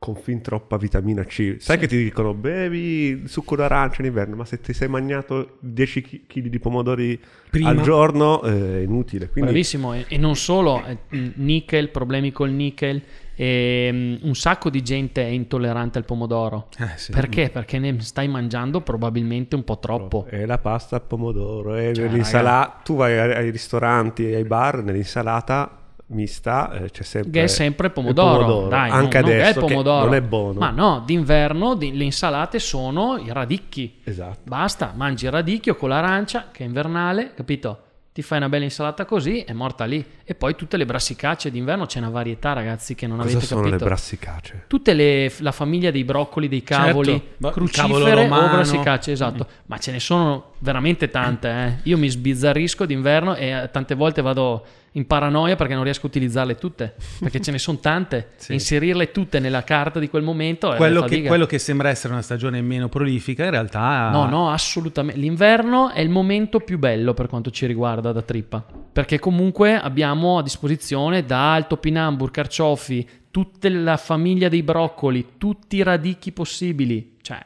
con 0.00 0.16
fin 0.16 0.40
troppa 0.40 0.78
vitamina 0.78 1.24
C. 1.24 1.56
Sai 1.58 1.76
che 1.76 1.86
ti 1.86 1.98
dicono 1.98 2.32
bevi 2.32 3.24
succo 3.26 3.54
d'arancia 3.54 4.00
in 4.00 4.06
inverno, 4.06 4.34
ma 4.34 4.46
se 4.46 4.58
ti 4.58 4.72
sei 4.72 4.88
mangiato 4.88 5.58
10 5.60 6.24
kg 6.26 6.46
di 6.46 6.58
pomodori 6.58 7.20
Prima. 7.50 7.68
al 7.68 7.82
giorno 7.82 8.42
eh, 8.42 8.78
è 8.78 8.80
inutile. 8.80 9.28
Quindi 9.28 9.50
Bravissimo, 9.50 9.92
e, 9.92 10.06
e 10.08 10.16
non 10.16 10.36
solo, 10.36 10.82
eh, 10.86 10.96
mh, 11.06 11.32
nickel, 11.34 11.90
problemi 11.90 12.32
col 12.32 12.48
nickel, 12.50 13.02
e, 13.34 13.90
mh, 13.92 14.26
un 14.26 14.34
sacco 14.34 14.70
di 14.70 14.80
gente 14.80 15.22
è 15.22 15.28
intollerante 15.28 15.98
al 15.98 16.06
pomodoro. 16.06 16.68
Eh, 16.78 16.96
sì. 16.96 17.12
Perché? 17.12 17.50
Perché 17.50 17.78
ne 17.78 18.00
stai 18.00 18.26
mangiando 18.26 18.80
probabilmente 18.80 19.54
un 19.54 19.64
po' 19.64 19.78
troppo. 19.78 20.24
E 20.30 20.46
la 20.46 20.56
pasta 20.56 20.96
al 20.96 21.02
pomodoro, 21.02 21.76
e 21.76 21.92
Cioè, 21.92 22.08
l'insalata. 22.08 22.80
Tu 22.82 22.96
vai 22.96 23.18
ai, 23.18 23.32
ai 23.34 23.50
ristoranti 23.50 24.30
e 24.30 24.36
ai 24.36 24.44
bar, 24.44 24.82
nell'insalata 24.82 25.79
mista 26.12 26.72
eh, 26.72 26.90
c'è 26.90 27.02
sempre, 27.02 27.30
Che 27.30 27.42
è 27.42 27.46
sempre 27.46 27.86
il 27.88 27.92
pomodoro, 27.92 28.68
dai, 28.68 28.90
anche 28.90 28.94
non, 28.94 29.00
non 29.00 29.08
che 29.08 29.18
è 29.18 29.42
adesso 29.42 29.60
che 29.60 29.66
pomodoro. 29.66 30.04
non 30.04 30.14
è 30.14 30.20
buono. 30.22 30.58
Ma 30.58 30.70
no, 30.70 31.02
d'inverno 31.04 31.74
di- 31.74 31.96
le 31.96 32.04
insalate 32.04 32.58
sono 32.58 33.16
i 33.18 33.32
radicchi. 33.32 34.00
Esatto. 34.04 34.40
Basta, 34.44 34.92
mangi 34.96 35.24
il 35.26 35.30
radicchio 35.30 35.76
con 35.76 35.88
l'arancia 35.88 36.48
che 36.50 36.64
è 36.64 36.66
invernale, 36.66 37.32
capito? 37.34 37.82
Ti 38.12 38.22
fai 38.22 38.38
una 38.38 38.48
bella 38.48 38.64
insalata 38.64 39.04
così, 39.04 39.38
è 39.42 39.52
morta 39.52 39.84
lì. 39.84 40.04
E 40.24 40.34
poi 40.34 40.56
tutte 40.56 40.76
le 40.76 40.84
brassicacce 40.84 41.48
d'inverno 41.48 41.86
c'è 41.86 42.00
una 42.00 42.10
varietà, 42.10 42.52
ragazzi, 42.52 42.96
che 42.96 43.06
non 43.06 43.18
Cosa 43.18 43.30
avete 43.30 43.46
sono 43.46 43.60
capito. 43.62 43.78
le 43.78 43.88
brassicacee? 43.88 44.64
Tutte 44.66 44.94
le, 44.94 45.32
la 45.38 45.52
famiglia 45.52 45.92
dei 45.92 46.02
broccoli, 46.02 46.48
dei 46.48 46.64
cavoli, 46.64 47.10
Certo, 47.12 47.50
crucifere 47.50 47.86
cavolo 47.88 48.10
o 48.10 48.14
romano. 48.22 48.48
brassicacce, 48.56 49.12
esatto. 49.12 49.46
Ma 49.66 49.78
ce 49.78 49.92
ne 49.92 50.00
sono 50.00 50.49
veramente 50.60 51.10
tante. 51.10 51.48
eh. 51.48 51.74
Io 51.84 51.98
mi 51.98 52.08
sbizzarrisco 52.08 52.86
d'inverno 52.86 53.34
e 53.34 53.48
eh, 53.50 53.70
tante 53.70 53.94
volte 53.94 54.22
vado 54.22 54.64
in 54.94 55.06
paranoia 55.06 55.54
perché 55.54 55.74
non 55.74 55.84
riesco 55.84 56.06
a 56.06 56.08
utilizzarle 56.08 56.56
tutte. 56.56 56.94
Perché 57.18 57.40
ce 57.40 57.50
ne 57.50 57.58
sono 57.58 57.78
tante. 57.78 58.28
Sì. 58.40 58.54
Inserirle 58.54 59.10
tutte 59.10 59.38
nella 59.38 59.64
carta 59.64 59.98
di 59.98 60.08
quel 60.08 60.22
momento 60.22 60.72
è 60.72 60.76
quello, 60.76 61.02
che, 61.02 61.22
quello 61.22 61.44
che 61.44 61.58
sembra 61.58 61.90
essere 61.90 62.14
una 62.14 62.22
stagione 62.22 62.62
meno 62.62 62.88
prolifica, 62.88 63.44
in 63.44 63.50
realtà... 63.50 64.08
No, 64.10 64.24
no, 64.26 64.50
assolutamente. 64.50 65.20
L'inverno 65.20 65.90
è 65.90 66.00
il 66.00 66.08
momento 66.08 66.60
più 66.60 66.78
bello 66.78 67.12
per 67.12 67.26
quanto 67.26 67.50
ci 67.50 67.66
riguarda 67.66 68.12
da 68.12 68.22
trippa. 68.22 68.64
Perché 68.92 69.18
comunque 69.18 69.78
abbiamo 69.78 70.38
a 70.38 70.42
disposizione 70.42 71.24
da 71.26 71.62
topinambur, 71.68 72.30
carciofi, 72.30 73.06
tutta 73.30 73.68
la 73.68 73.98
famiglia 73.98 74.48
dei 74.48 74.62
broccoli, 74.62 75.32
tutti 75.36 75.76
i 75.76 75.82
radicchi 75.82 76.32
possibili. 76.32 77.16
Cioè, 77.20 77.42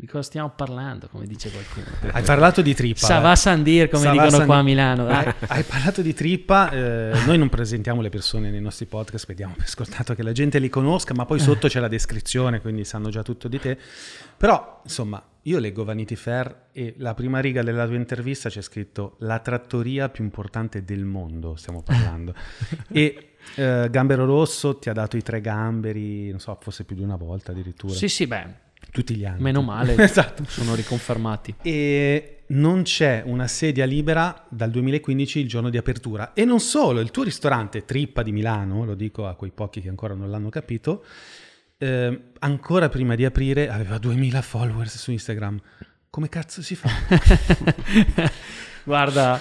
di 0.00 0.06
cosa 0.06 0.22
stiamo 0.22 0.50
parlando, 0.50 1.08
come 1.08 1.26
dice 1.26 1.50
qualcuno? 1.50 1.86
Hai 2.14 2.22
parlato 2.22 2.62
di 2.62 2.72
trippa. 2.72 3.04
Sava 3.04 3.32
eh. 3.32 3.36
Sandir, 3.36 3.88
come 3.88 4.02
Sava 4.02 4.12
dicono 4.12 4.30
Sandir. 4.30 4.46
qua 4.46 4.56
a 4.58 4.62
Milano. 4.62 5.08
Hai, 5.08 5.34
hai 5.48 5.62
parlato 5.64 6.02
di 6.02 6.14
trippa, 6.14 6.70
eh, 6.70 7.12
noi 7.26 7.36
non 7.36 7.48
presentiamo 7.48 8.00
le 8.00 8.08
persone 8.08 8.48
nei 8.50 8.60
nostri 8.60 8.86
podcast, 8.86 9.26
vediamo 9.26 9.54
per 9.58 9.68
scontato 9.68 10.14
che 10.14 10.22
la 10.22 10.30
gente 10.30 10.60
li 10.60 10.68
conosca, 10.68 11.14
ma 11.14 11.24
poi 11.24 11.40
sotto 11.40 11.66
c'è 11.66 11.80
la 11.80 11.88
descrizione, 11.88 12.60
quindi 12.60 12.84
sanno 12.84 13.08
già 13.08 13.22
tutto 13.24 13.48
di 13.48 13.58
te. 13.58 13.76
Però, 14.36 14.82
insomma, 14.84 15.20
io 15.42 15.58
leggo 15.58 15.82
Vanity 15.82 16.14
Fair 16.14 16.66
e 16.70 16.94
la 16.98 17.14
prima 17.14 17.40
riga 17.40 17.64
della 17.64 17.84
tua 17.84 17.96
intervista 17.96 18.48
c'è 18.48 18.62
scritto 18.62 19.16
la 19.18 19.40
trattoria 19.40 20.08
più 20.10 20.22
importante 20.22 20.84
del 20.84 21.04
mondo, 21.04 21.56
stiamo 21.56 21.82
parlando. 21.82 22.34
e 22.92 23.30
eh, 23.56 23.88
Gambero 23.90 24.26
Rosso 24.26 24.78
ti 24.78 24.90
ha 24.90 24.92
dato 24.92 25.16
i 25.16 25.22
tre 25.22 25.40
gamberi, 25.40 26.30
non 26.30 26.38
so, 26.38 26.56
forse 26.60 26.84
più 26.84 26.94
di 26.94 27.02
una 27.02 27.16
volta 27.16 27.50
addirittura. 27.50 27.92
Sì, 27.92 28.08
sì, 28.08 28.28
beh, 28.28 28.66
Tutti 28.90 29.14
gli 29.14 29.24
anni. 29.24 29.42
meno 29.42 29.62
male. 29.62 29.96
esatto. 30.02 30.44
Sono 30.46 30.74
riconfermati. 30.74 31.54
E 31.62 32.38
non 32.48 32.82
c'è 32.82 33.22
una 33.24 33.46
sedia 33.46 33.84
libera 33.84 34.46
dal 34.48 34.70
2015 34.70 35.40
il 35.40 35.48
giorno 35.48 35.70
di 35.70 35.76
apertura. 35.76 36.32
E 36.32 36.44
non 36.44 36.60
solo, 36.60 37.00
il 37.00 37.10
tuo 37.10 37.22
ristorante 37.22 37.84
Trippa 37.84 38.22
di 38.22 38.32
Milano, 38.32 38.84
lo 38.84 38.94
dico 38.94 39.26
a 39.26 39.34
quei 39.34 39.50
pochi 39.50 39.80
che 39.80 39.88
ancora 39.88 40.14
non 40.14 40.30
l'hanno 40.30 40.48
capito, 40.48 41.04
eh, 41.78 42.20
ancora 42.38 42.88
prima 42.88 43.14
di 43.14 43.24
aprire 43.24 43.68
aveva 43.68 43.98
2000 43.98 44.42
followers 44.42 44.96
su 44.96 45.10
Instagram. 45.10 45.60
Come 46.10 46.28
cazzo 46.28 46.62
si 46.62 46.74
fa? 46.74 46.88
Guarda, 48.82 49.40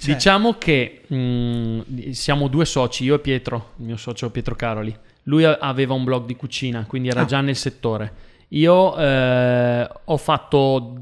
diciamo 0.00 0.54
che 0.54 1.02
mh, 1.08 2.10
siamo 2.12 2.46
due 2.46 2.64
soci, 2.64 3.02
io 3.04 3.16
e 3.16 3.18
Pietro, 3.18 3.72
il 3.78 3.86
mio 3.86 3.96
socio 3.96 4.30
Pietro 4.30 4.54
Caroli. 4.54 4.96
Lui 5.24 5.44
aveva 5.44 5.94
un 5.94 6.04
blog 6.04 6.24
di 6.26 6.36
cucina, 6.36 6.84
quindi 6.86 7.08
era 7.08 7.22
Ah. 7.22 7.24
già 7.26 7.40
nel 7.40 7.56
settore. 7.56 8.12
Io 8.48 8.96
eh, 8.96 9.88
ho 10.04 10.16
fatto 10.16 10.94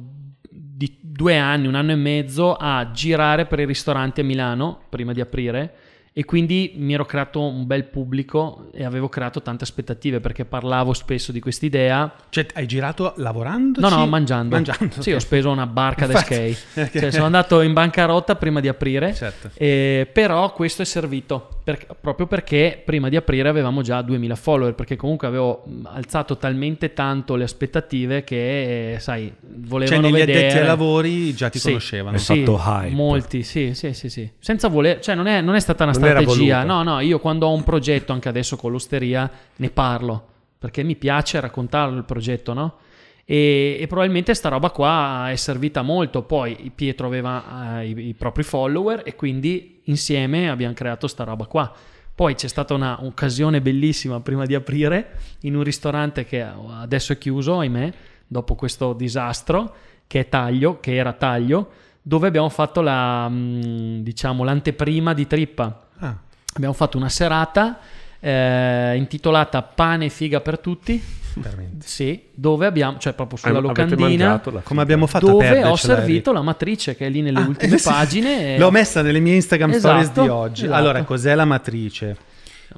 di 0.51 0.99
due 1.01 1.37
anni, 1.37 1.67
un 1.67 1.75
anno 1.75 1.93
e 1.93 1.97
mezzo 1.97 2.55
a 2.55 2.91
girare 2.93 3.47
per 3.47 3.61
i 3.61 3.65
ristoranti 3.67 4.21
a 4.21 4.25
Milano 4.25 4.81
prima 4.89 5.13
di 5.13 5.21
aprire 5.21 5.73
e 6.19 6.25
quindi 6.25 6.73
mi 6.79 6.95
ero 6.95 7.07
creato 7.07 7.41
un 7.41 7.65
bel 7.65 7.85
pubblico 7.85 8.71
e 8.73 8.85
avevo 8.85 9.09
creato 9.09 9.41
tante 9.41 9.63
aspettative 9.63 10.19
perché 10.19 10.45
parlavo 10.45 10.93
spesso 10.93 11.31
di 11.31 11.39
quest'idea 11.39 12.13
Cioè, 12.29 12.45
hai 12.55 12.67
girato 12.67 13.13
lavorando? 13.19 13.81
No, 13.81 13.89
no, 13.89 14.05
mangiando. 14.09 14.57
Mangiando, 14.57 15.01
Sì, 15.01 15.11
ok. 15.11 15.17
ho 15.17 15.21
speso 15.21 15.49
una 15.51 15.67
barca 15.69 16.07
da 16.07 16.19
skate. 16.19 16.57
ok. 16.75 16.99
Cioè, 16.99 17.11
sono 17.13 17.27
andato 17.27 17.61
in 17.61 17.73
bancarotta 17.73 18.35
prima 18.35 18.59
di 18.59 18.67
aprire. 18.67 19.15
Certo. 19.15 19.51
Eh, 19.55 20.09
però 20.13 20.53
questo 20.53 20.83
è 20.83 20.85
servito 20.85 21.61
per- 21.63 21.87
proprio 22.01 22.27
perché 22.27 22.83
prima 22.85 23.09
di 23.09 23.15
aprire 23.15 23.49
avevamo 23.49 23.83
già 23.83 24.03
2000 24.03 24.35
follower. 24.35 24.75
Perché 24.75 24.97
comunque 24.97 25.29
avevo 25.29 25.63
alzato 25.85 26.37
talmente 26.37 26.95
tanto 26.95 27.37
le 27.37 27.45
aspettative 27.45 28.25
che, 28.25 28.95
eh, 28.95 28.99
sai, 28.99 29.27
Cioè, 29.27 29.49
volevano 29.61 30.01
negli 30.01 30.13
vedere. 30.15 30.39
addetti 30.41 30.59
ai 30.59 30.67
lavori 30.67 31.33
già 31.35 31.49
ti 31.49 31.61
Sì. 31.61 31.67
conoscevano. 31.69 32.17
Hai 32.17 32.23
Sì, 32.23 32.39
fatto 32.45 32.61
hype. 32.61 32.95
molti, 32.95 33.43
sì, 33.45 33.73
sì, 33.75 33.93
sì, 33.93 34.09
sì. 34.11 34.29
Senza 34.41 34.67
voler, 34.67 34.99
cioè 34.99 35.15
non 35.15 35.29
è, 35.29 35.41
non 35.41 35.55
è 35.55 35.61
stata 35.61 35.85
una 35.85 35.93
Non 35.93 36.01
strategia. 36.11 36.65
No, 36.65 36.83
no, 36.83 37.01
io 37.01 37.19
quando 37.19 37.47
ho 37.47 37.53
un 37.53 37.65
progetto, 37.65 38.13
anche 38.13 38.29
adesso 38.29 38.57
con 38.57 38.73
l'osteria, 38.73 39.31
ne 39.57 39.71
parlo 39.71 40.27
perché 40.59 40.83
mi 40.83 40.97
piace 40.97 41.39
raccontarlo 41.39 41.97
il 41.97 42.05
progetto, 42.05 42.53
no? 42.53 42.77
E, 43.25 43.77
e 43.79 43.87
probabilmente 43.87 44.35
sta 44.35 44.49
roba 44.49 44.71
qua 44.71 45.31
è 45.31 45.37
servita 45.37 45.83
molto. 45.83 46.23
Poi 46.23 46.73
Pietro 46.75 47.07
aveva 47.07 47.81
eh, 47.81 47.89
i, 47.89 48.09
i 48.09 48.15
propri 48.15 48.43
follower 48.43 49.03
e 49.05 49.15
quindi 49.15 49.81
insieme 49.85 50.51
abbiamo 50.51 50.75
creato 50.75 51.07
sta 51.07 51.25
roba 51.25 51.47
qua. 51.47 51.73
Poi 52.15 52.35
c'è 52.35 52.49
stata 52.49 52.75
un'occasione 52.75 53.61
bellissima 53.61 54.19
prima 54.21 54.45
di 54.45 54.55
aprire 54.57 55.19
in 55.43 55.55
un 55.55 55.63
ristorante 55.63 56.25
che 56.25 56.43
adesso 56.43 57.13
è 57.13 57.19
chiuso, 57.19 57.61
ahimè, 57.61 57.93
dopo 58.27 58.57
questo 58.57 58.93
disastro, 58.93 59.75
che 60.09 60.21
è 60.21 60.29
Taglio, 60.29 60.81
che 60.81 60.97
era 60.97 61.13
Taglio, 61.13 61.71
dove 62.03 62.27
abbiamo 62.27 62.49
fatto 62.49 62.81
la, 62.81 63.29
mh, 63.29 64.03
diciamo, 64.03 64.43
l'anteprima 64.43 65.15
di 65.15 65.27
Trippa. 65.29 65.88
Ah, 66.01 66.15
Abbiamo 66.55 66.75
fatto 66.75 66.97
una 66.97 67.09
serata 67.09 67.79
eh, 68.21 68.95
intitolata 68.97 69.63
Pane 69.63 70.07
e 70.07 70.09
figa 70.09 70.41
per 70.41 70.59
tutti, 70.59 71.01
veramente. 71.35 71.87
sì, 71.87 72.21
dove 72.35 72.67
abbiamo, 72.67 72.99
cioè 72.99 73.13
proprio 73.13 73.39
sulla 73.39 73.61
locandina, 73.61 74.41
Come 74.65 74.83
abbiamo 74.83 75.07
fatto 75.07 75.27
dove 75.27 75.65
ho 75.65 75.77
servito 75.77 76.33
la 76.33 76.43
matrice 76.43 76.97
che 76.97 77.07
è 77.07 77.11
lì 77.11 77.21
nelle 77.23 77.39
Ah, 77.41 77.47
ultime 77.47 77.79
sì. 77.79 77.89
pagine. 77.89 78.55
e- 78.55 78.59
L'ho 78.59 78.71
messa 78.73 79.03
nelle 79.03 79.21
mie 79.21 79.35
Instagram 79.37 79.71
Esatto, 79.71 80.03
stories 80.03 80.13
di 80.25 80.29
oggi. 80.29 80.65
esatto. 80.65 80.79
Allora, 80.79 81.03
cos'è 81.05 81.35
la 81.37 81.45
matrice? 81.45 82.17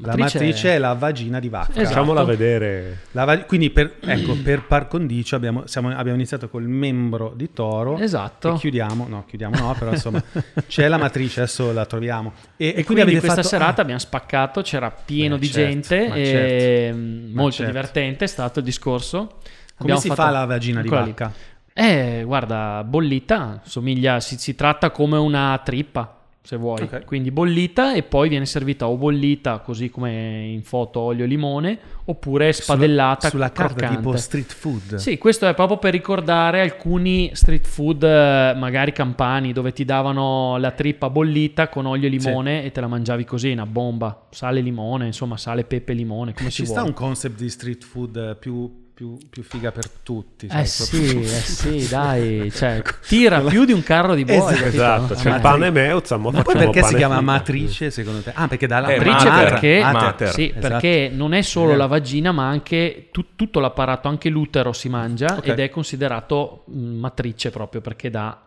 La 0.02 0.16
matrice 0.16 0.74
è 0.74 0.78
la 0.78 0.92
vagina 0.94 1.40
di 1.40 1.48
vacca. 1.48 1.72
Esatto. 1.72 1.86
Facciamola 1.88 2.22
vedere. 2.24 2.98
La 3.10 3.24
va- 3.24 3.38
quindi 3.40 3.70
per, 3.70 3.96
ecco, 4.00 4.36
per 4.42 4.62
par 4.66 4.86
condicio 4.86 5.34
abbiamo, 5.36 5.66
siamo- 5.66 5.88
abbiamo 5.90 6.14
iniziato 6.14 6.48
col 6.48 6.62
membro 6.62 7.32
di 7.34 7.52
toro 7.52 7.98
Esatto. 7.98 8.54
e 8.54 8.58
chiudiamo, 8.58 9.06
no 9.08 9.24
chiudiamo 9.26 9.56
no, 9.58 9.74
però 9.78 9.90
insomma 9.90 10.22
c'è 10.68 10.86
la 10.88 10.96
matrice, 10.96 11.40
adesso 11.40 11.72
la 11.72 11.84
troviamo. 11.86 12.32
E, 12.56 12.68
E 12.68 12.72
quindi, 12.84 13.02
quindi 13.02 13.12
questa 13.20 13.34
fatto... 13.42 13.48
serata 13.48 13.82
abbiamo 13.82 13.98
spaccato, 14.00 14.62
c'era 14.62 14.90
pieno 14.90 15.34
Beh, 15.34 15.40
di 15.40 15.46
certo, 15.50 15.70
gente, 15.70 16.08
ma 16.08 16.14
e 16.14 16.24
certo, 16.24 16.96
ma 16.96 17.40
molto 17.40 17.56
certo. 17.56 17.72
divertente 17.72 18.24
è 18.24 18.28
stato 18.28 18.58
il 18.60 18.64
discorso. 18.64 19.18
Come 19.18 19.92
Abbiamo 19.92 20.00
si 20.00 20.08
fatto- 20.08 20.22
fa 20.22 20.30
la 20.30 20.44
vagina 20.44 20.80
di 20.82 20.86
Eccola 20.86 21.02
lì. 21.02 21.08
vacca? 21.10 21.32
Eh, 21.72 22.22
guarda, 22.24 22.84
bollita, 22.84 23.60
somiglia, 23.64 24.20
si, 24.20 24.36
si 24.38 24.54
tratta 24.54 24.90
come 24.90 25.16
una 25.18 25.58
trippa, 25.64 26.19
se 26.42 26.56
vuoi. 26.56 26.82
Ok. 26.82 27.04
Quindi 27.04 27.30
bollita 27.30 27.94
e 27.94 28.02
poi 28.02 28.28
viene 28.28 28.46
servita 28.46 28.88
o 28.88 28.96
bollita, 28.96 29.58
così 29.58 29.90
come 29.90 30.46
in 30.46 30.62
foto 30.62 31.00
olio 31.00 31.24
e 31.24 31.26
limone, 31.28 31.78
oppure 32.06 32.52
spadellata 32.52 33.28
sulla, 33.28 33.46
sulla 33.48 33.52
carta 33.52 33.74
croccante. 33.74 33.96
tipo 34.02 34.16
street 34.16 34.52
food. 34.52 34.94
Sì, 34.96 35.18
questo 35.18 35.46
è 35.46 35.54
proprio 35.54 35.76
per 35.78 35.92
ricordare 35.92 36.60
alcuni 36.62 37.30
street 37.34 37.66
food, 37.66 38.02
eh, 38.02 38.54
magari 38.56 38.92
campani, 38.92 39.52
dove 39.52 39.72
ti 39.72 39.84
davano 39.84 40.56
la 40.56 40.70
trippa 40.70 41.10
bollita 41.10 41.68
con 41.68 41.86
olio 41.86 42.06
e 42.06 42.10
limone 42.10 42.64
e 42.64 42.72
te 42.72 42.80
la 42.80 42.88
mangiavi 42.88 43.24
così, 43.24 43.50
una 43.50 43.66
bomba. 43.66 44.26
Sale 44.30 44.60
e 44.60 44.62
limone, 44.62 45.06
insomma, 45.06 45.36
sale, 45.36 45.64
pepe 45.64 45.92
e 45.92 45.94
limone, 45.94 46.32
come 46.32 46.50
Ci 46.50 46.64
si 46.64 46.64
sta 46.64 46.80
vuole. 46.80 46.88
un 46.88 46.94
concept 46.94 47.38
di 47.38 47.50
street 47.50 47.84
food 47.84 48.16
eh, 48.16 48.36
più, 48.36 48.88
più- 49.00 49.16
più 49.30 49.42
figa 49.42 49.72
per 49.72 49.88
tutti. 49.88 50.44
Eh 50.44 50.66
sai, 50.66 50.66
sì, 50.66 51.00
proprio- 51.14 51.20
eh 51.22 51.40
sì, 51.40 51.88
dai, 51.88 52.52
cioè, 52.54 52.82
tira 53.08 53.40
più 53.40 53.64
di 53.64 53.72
un 53.72 53.82
carro 53.82 54.14
di 54.14 54.26
buoi. 54.26 54.52
Esatto, 54.62 55.14
c'è 55.14 55.30
Ma- 55.30 55.36
il 55.36 55.40
pane 55.40 55.70
meuzza, 55.70 56.18
Ma 56.18 56.42
poi 56.42 56.54
perché 56.54 56.82
si 56.82 56.96
chiama 56.96 57.14
fritto. 57.16 57.30
matrice 57.30 57.90
secondo 57.90 58.20
te? 58.20 58.32
Ah, 58.34 58.46
perché 58.46 58.66
dalla 58.66 58.88
Eh, 58.88 58.98
Matrice 58.98 59.28
mater, 59.30 59.48
perché, 59.48 59.80
mater. 59.80 60.32
sì, 60.32 60.48
Esatto. 60.50 60.60
perché 60.68 61.10
non 61.14 61.32
è 61.32 61.40
solo 61.40 61.72
Eh. 61.72 61.76
la 61.76 61.86
vagina, 61.86 62.30
ma 62.32 62.46
anche 62.46 63.08
tu- 63.10 63.34
tutto 63.36 63.58
l'apparato, 63.58 64.08
anche 64.08 64.28
l'utero 64.28 64.74
si 64.74 64.90
mangia 64.90 65.36
Ok. 65.38 65.48
ed 65.48 65.60
è 65.60 65.70
considerato 65.70 66.64
mh, 66.66 66.78
matrice 66.78 67.48
proprio 67.50 67.80
perché 67.80 68.10
dà 68.10 68.38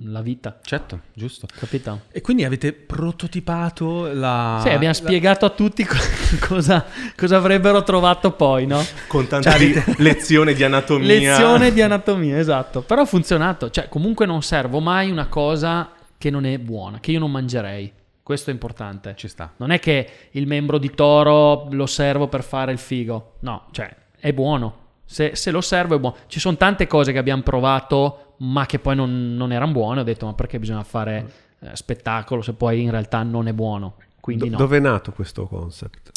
la 0.00 0.20
vita, 0.20 0.58
Certo, 0.62 1.00
giusto. 1.14 1.46
capito? 1.58 2.02
E 2.12 2.20
quindi 2.20 2.44
avete 2.44 2.72
prototipato 2.72 4.12
la... 4.12 4.58
sì, 4.62 4.68
abbiamo 4.68 4.86
la- 4.86 4.92
spiegato 4.94 5.46
a 5.46 5.50
tutti 5.50 5.84
co- 5.84 5.96
cosa, 6.46 6.84
cosa 7.16 7.36
avrebbero 7.36 7.82
trovato 7.82 8.32
poi, 8.32 8.66
no? 8.66 8.82
Con 9.08 9.26
tante 9.26 9.56
di- 9.58 9.94
lezioni 9.98 10.54
di 10.54 10.62
anatomia. 10.62 11.06
Lezione 11.06 11.72
di 11.72 11.82
anatomia, 11.82 12.38
esatto. 12.38 12.82
Però 12.82 13.02
ha 13.02 13.06
funzionato, 13.06 13.70
cioè 13.70 13.88
comunque 13.88 14.26
non 14.26 14.42
servo 14.42 14.80
mai 14.80 15.10
una 15.10 15.26
cosa 15.26 15.90
che 16.18 16.30
non 16.30 16.44
è 16.44 16.58
buona, 16.58 17.00
che 17.00 17.10
io 17.12 17.18
non 17.18 17.30
mangerei. 17.30 17.92
Questo 18.22 18.50
è 18.50 18.52
importante. 18.52 19.14
Ci 19.16 19.28
sta. 19.28 19.52
Non 19.58 19.70
è 19.70 19.78
che 19.78 20.08
il 20.32 20.46
membro 20.48 20.78
di 20.78 20.90
toro 20.94 21.68
lo 21.70 21.86
servo 21.86 22.26
per 22.26 22.42
fare 22.42 22.72
il 22.72 22.78
figo. 22.78 23.34
No, 23.40 23.66
cioè, 23.70 23.94
è 24.18 24.32
buono. 24.32 24.84
Se, 25.04 25.36
se 25.36 25.52
lo 25.52 25.60
servo 25.60 25.94
è 25.94 25.98
buono. 26.00 26.16
Ci 26.26 26.40
sono 26.40 26.56
tante 26.56 26.88
cose 26.88 27.12
che 27.12 27.18
abbiamo 27.18 27.42
provato, 27.42 28.25
ma 28.38 28.66
che 28.66 28.78
poi 28.78 28.94
non, 28.96 29.34
non 29.36 29.52
erano 29.52 29.72
buone. 29.72 30.00
Ho 30.00 30.04
detto, 30.04 30.26
ma 30.26 30.34
perché 30.34 30.58
bisogna 30.58 30.82
fare 30.82 31.30
eh, 31.60 31.70
spettacolo 31.74 32.42
se 32.42 32.52
poi 32.52 32.82
in 32.82 32.90
realtà 32.90 33.22
non 33.22 33.48
è 33.48 33.52
buono? 33.52 33.96
Quindi 34.20 34.44
Do- 34.44 34.50
no. 34.50 34.56
Dove 34.58 34.76
è 34.76 34.80
nato 34.80 35.12
questo 35.12 35.46
concept? 35.46 36.10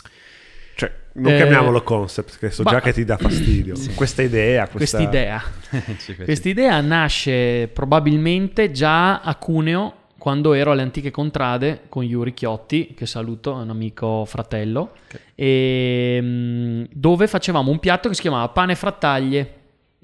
Cioè, 0.76 0.92
non 1.14 1.34
Eh, 1.34 1.36
chiamiamolo 1.36 1.84
concept, 1.84 2.40
che 2.40 2.50
so 2.52 2.64
ma- 2.64 2.72
già 2.72 2.80
che 2.82 2.94
ti 2.94 3.04
dà 3.04 3.18
fastidio. 3.18 3.76
Questa 3.96 4.22
idea, 4.22 4.68
questa... 4.68 4.98
Quest'idea. 4.98 5.42
Ci 5.70 6.14
piace. 6.14 6.24
Quest'idea 6.24 6.80
nasce 6.82 7.70
probabilmente 7.72 8.72
già 8.72 9.20
a 9.20 9.36
Cuneo 9.36 9.94
quando 10.18 10.54
ero 10.54 10.72
alle 10.72 10.82
antiche 10.82 11.12
contrade 11.12 11.84
con 11.90 12.04
Yuri 12.04 12.34
Chiotti, 12.34 12.94
che 12.96 13.06
saluto, 13.06 13.58
è 13.58 13.64
un 13.64 13.70
amico 13.70 14.26
fratello, 14.26 14.92
e, 15.36 16.20
mm, 16.22 16.84
dove 16.92 17.28
facevamo 17.28 17.72
un 17.72 17.80
piatto 17.80 18.10
che 18.10 18.16
si 18.16 18.22
chiamava 18.22 18.48
pane 18.50 18.76
frattaglie. 18.76 19.54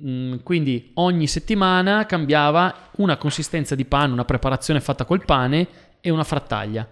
Mm, 0.04 0.38
Quindi 0.44 0.92
ogni 0.96 1.26
settimana 1.28 2.06
cambiava 2.06 2.74
una 2.98 3.16
consistenza 3.18 3.76
di 3.76 3.86
pane, 3.86 4.12
una 4.12 4.26
preparazione 4.26 4.82
fatta 4.82 5.06
col 5.06 5.24
pane 5.24 5.68
e 6.02 6.10
una 6.10 6.24
frattaglia. 6.26 6.88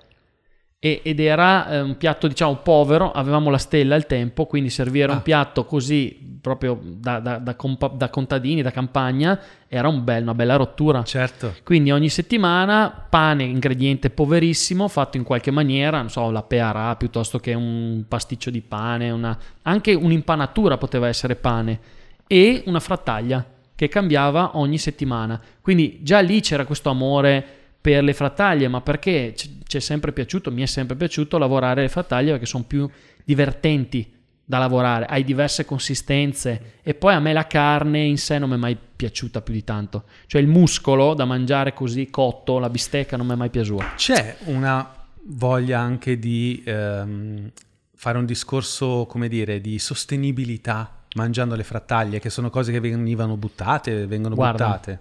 E- 0.80 1.00
ed 1.04 1.20
era 1.22 1.70
eh, 1.70 1.80
un 1.82 1.96
piatto 1.98 2.28
diciamo 2.28 2.56
povero, 2.58 3.12
avevamo 3.12 3.50
la 3.50 3.58
stella 3.58 3.96
al 3.96 4.06
tempo, 4.06 4.46
quindi 4.46 4.70
servire 4.70 5.12
Ah. 5.12 5.16
un 5.16 5.22
piatto 5.22 5.66
così 5.66 6.32
proprio 6.42 6.78
da, 6.82 7.20
da- 7.20 7.38
da 7.40 7.56
compa- 7.56 7.88
da 7.94 8.10
contadini, 8.10 8.62
da 8.62 8.72
campagna, 8.72 9.40
era 9.70 9.88
un 9.88 10.04
bel- 10.04 10.24
una 10.24 10.34
bella 10.34 10.56
rottura. 10.58 11.04
Certo. 11.04 11.56
Quindi 11.64 11.92
ogni 11.92 12.10
settimana 12.10 12.90
pane, 13.10 13.44
ingrediente 13.44 14.10
poverissimo, 14.10 14.88
fatto 14.90 15.16
in 15.18 15.24
qualche 15.24 15.52
maniera, 15.52 15.98
non 16.00 16.10
so, 16.10 16.30
la 16.32 16.44
pearà 16.44 16.96
piuttosto 16.98 17.40
che 17.40 17.54
un 17.54 18.04
pasticcio 18.08 18.50
di 18.50 18.62
pane, 18.62 19.10
una- 19.10 19.38
anche 19.62 19.94
un'impanatura 19.94 20.78
poteva 20.78 21.08
essere 21.08 21.36
pane 21.36 21.80
e 22.28 22.64
una 22.66 22.80
frattaglia 22.80 23.46
che 23.76 23.88
cambiava 23.88 24.58
ogni 24.58 24.78
settimana. 24.78 25.42
Quindi 25.62 26.00
già 26.02 26.20
lì 26.20 26.42
c'era 26.42 26.66
questo 26.66 26.90
amore 26.90 27.46
per 27.82 28.04
le 28.04 28.14
frattaglie, 28.14 28.68
ma 28.68 28.82
perché 28.82 29.34
ci 29.36 29.78
è 29.78 29.80
sempre 29.80 30.14
piaciuto, 30.14 30.52
mi 30.52 30.62
è 30.62 30.68
sempre 30.68 30.96
piaciuto 30.96 31.38
lavorare 31.38 31.82
le 31.82 31.90
frattaglie 31.90 32.32
perché 32.32 32.46
sono 32.46 32.64
più 32.64 32.90
divertenti 33.26 34.10
da 34.46 34.58
lavorare, 34.58 35.06
hai 35.06 35.24
diverse 35.24 35.66
consistenze 35.66 36.80
e 36.84 36.94
poi 36.94 37.14
a 37.14 37.20
me 37.20 37.32
la 37.32 37.48
carne 37.48 38.00
in 38.00 38.18
sé 38.18 38.38
non 38.40 38.50
mi 38.50 38.56
è 38.56 38.60
mai 38.60 38.78
piaciuta 38.96 39.42
più 39.42 39.54
di 39.54 39.64
tanto. 39.64 40.04
Cioè 40.28 40.42
il 40.42 40.48
muscolo 40.48 41.14
da 41.14 41.26
mangiare 41.26 41.74
così 41.74 42.10
cotto, 42.10 42.60
la 42.60 42.70
bistecca 42.70 43.18
non 43.18 43.26
mi 43.26 43.34
è 43.34 43.36
mai 43.38 43.50
piaciuta. 43.50 43.94
C'è 43.96 44.38
una 44.46 44.90
voglia 45.24 45.80
anche 45.80 46.20
di 46.20 46.62
ehm, 46.66 47.52
fare 47.96 48.18
un 48.18 48.26
discorso, 48.26 49.06
come 49.08 49.28
dire, 49.28 49.62
di 49.62 49.80
sostenibilità 49.80 51.03
mangiando 51.14 51.56
le 51.56 51.64
frattaglie, 51.64 52.20
che 52.20 52.30
sono 52.30 52.50
cose 52.50 52.72
che 52.72 52.80
venivano 52.80 53.38
buttate, 53.38 54.06
vengono 54.08 54.36
Guarda, 54.36 54.66
buttate. 54.66 55.00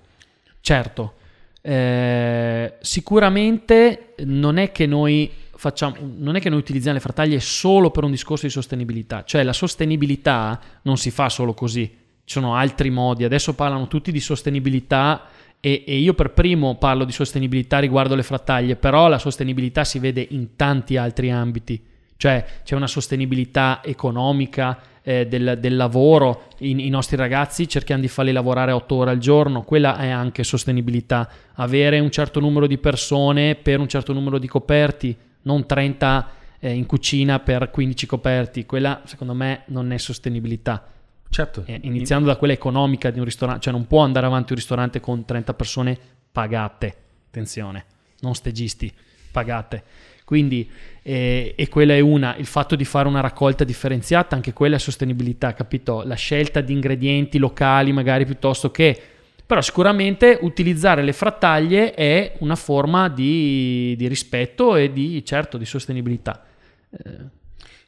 Certo, 0.60 1.14
eh, 1.60 2.74
sicuramente 2.80 4.14
non 4.24 4.58
è 4.58 4.72
che 4.72 4.86
noi 4.86 5.30
facciamo, 5.54 5.96
non 6.00 6.34
è 6.36 6.40
che 6.40 6.50
noi 6.50 6.58
utilizziamo 6.58 6.96
le 6.96 7.02
frattaglie 7.02 7.38
solo 7.40 7.90
per 7.90 8.04
un 8.04 8.10
discorso 8.10 8.46
di 8.46 8.52
sostenibilità, 8.52 9.24
cioè 9.24 9.42
la 9.42 9.52
sostenibilità 9.52 10.60
non 10.82 10.96
si 10.96 11.10
fa 11.10 11.28
solo 11.28 11.54
così, 11.54 11.88
ci 12.24 12.38
sono 12.38 12.56
altri 12.56 12.90
modi, 12.90 13.24
adesso 13.24 13.54
parlano 13.54 13.86
tutti 13.88 14.10
di 14.10 14.20
sostenibilità 14.20 15.26
e, 15.60 15.84
e 15.86 15.96
io 15.98 16.14
per 16.14 16.32
primo 16.32 16.76
parlo 16.76 17.04
di 17.04 17.12
sostenibilità 17.12 17.78
riguardo 17.78 18.16
le 18.16 18.24
frattaglie, 18.24 18.74
però 18.74 19.06
la 19.06 19.18
sostenibilità 19.18 19.84
si 19.84 20.00
vede 20.00 20.26
in 20.30 20.56
tanti 20.56 20.96
altri 20.96 21.30
ambiti, 21.30 21.80
cioè 22.22 22.44
c'è 22.62 22.76
una 22.76 22.86
sostenibilità 22.86 23.80
economica 23.82 24.78
eh, 25.02 25.26
del, 25.26 25.56
del 25.58 25.74
lavoro, 25.74 26.44
I, 26.58 26.86
i 26.86 26.88
nostri 26.88 27.16
ragazzi 27.16 27.66
cerchiamo 27.66 28.00
di 28.00 28.06
farli 28.06 28.30
lavorare 28.30 28.70
8 28.70 28.94
ore 28.94 29.10
al 29.10 29.18
giorno, 29.18 29.64
quella 29.64 29.98
è 29.98 30.08
anche 30.08 30.44
sostenibilità, 30.44 31.28
avere 31.54 31.98
un 31.98 32.12
certo 32.12 32.38
numero 32.38 32.68
di 32.68 32.78
persone 32.78 33.56
per 33.56 33.80
un 33.80 33.88
certo 33.88 34.12
numero 34.12 34.38
di 34.38 34.46
coperti, 34.46 35.16
non 35.42 35.66
30 35.66 36.30
eh, 36.60 36.72
in 36.72 36.86
cucina 36.86 37.40
per 37.40 37.72
15 37.72 38.06
coperti, 38.06 38.66
quella 38.66 39.02
secondo 39.04 39.34
me 39.34 39.62
non 39.66 39.90
è 39.90 39.98
sostenibilità. 39.98 40.86
Certo. 41.28 41.64
Eh, 41.66 41.80
iniziando 41.82 42.28
da 42.28 42.36
quella 42.36 42.52
economica 42.52 43.10
di 43.10 43.18
un 43.18 43.24
ristorante, 43.24 43.62
cioè 43.62 43.72
non 43.72 43.88
può 43.88 44.04
andare 44.04 44.26
avanti 44.26 44.52
un 44.52 44.58
ristorante 44.58 45.00
con 45.00 45.24
30 45.24 45.54
persone 45.54 45.98
pagate, 46.30 46.96
attenzione, 47.26 47.84
non 48.20 48.36
stegisti, 48.36 48.92
pagate. 49.32 49.82
Quindi, 50.24 50.70
eh, 51.02 51.54
e 51.56 51.68
quella 51.68 51.94
è 51.94 52.00
una, 52.00 52.36
il 52.36 52.46
fatto 52.46 52.76
di 52.76 52.84
fare 52.84 53.08
una 53.08 53.20
raccolta 53.20 53.64
differenziata, 53.64 54.36
anche 54.36 54.52
quella 54.52 54.76
è 54.76 54.78
sostenibilità, 54.78 55.52
capito? 55.54 56.02
La 56.04 56.14
scelta 56.14 56.60
di 56.60 56.72
ingredienti 56.72 57.38
locali 57.38 57.92
magari 57.92 58.24
piuttosto 58.24 58.70
che... 58.70 59.00
Però 59.44 59.60
sicuramente 59.60 60.38
utilizzare 60.40 61.02
le 61.02 61.12
frattaglie 61.12 61.92
è 61.92 62.36
una 62.38 62.54
forma 62.56 63.08
di, 63.08 63.94
di 63.98 64.08
rispetto 64.08 64.76
e 64.76 64.92
di, 64.92 65.22
certo, 65.26 65.58
di 65.58 65.66
sostenibilità. 65.66 66.42
Eh, 66.90 67.40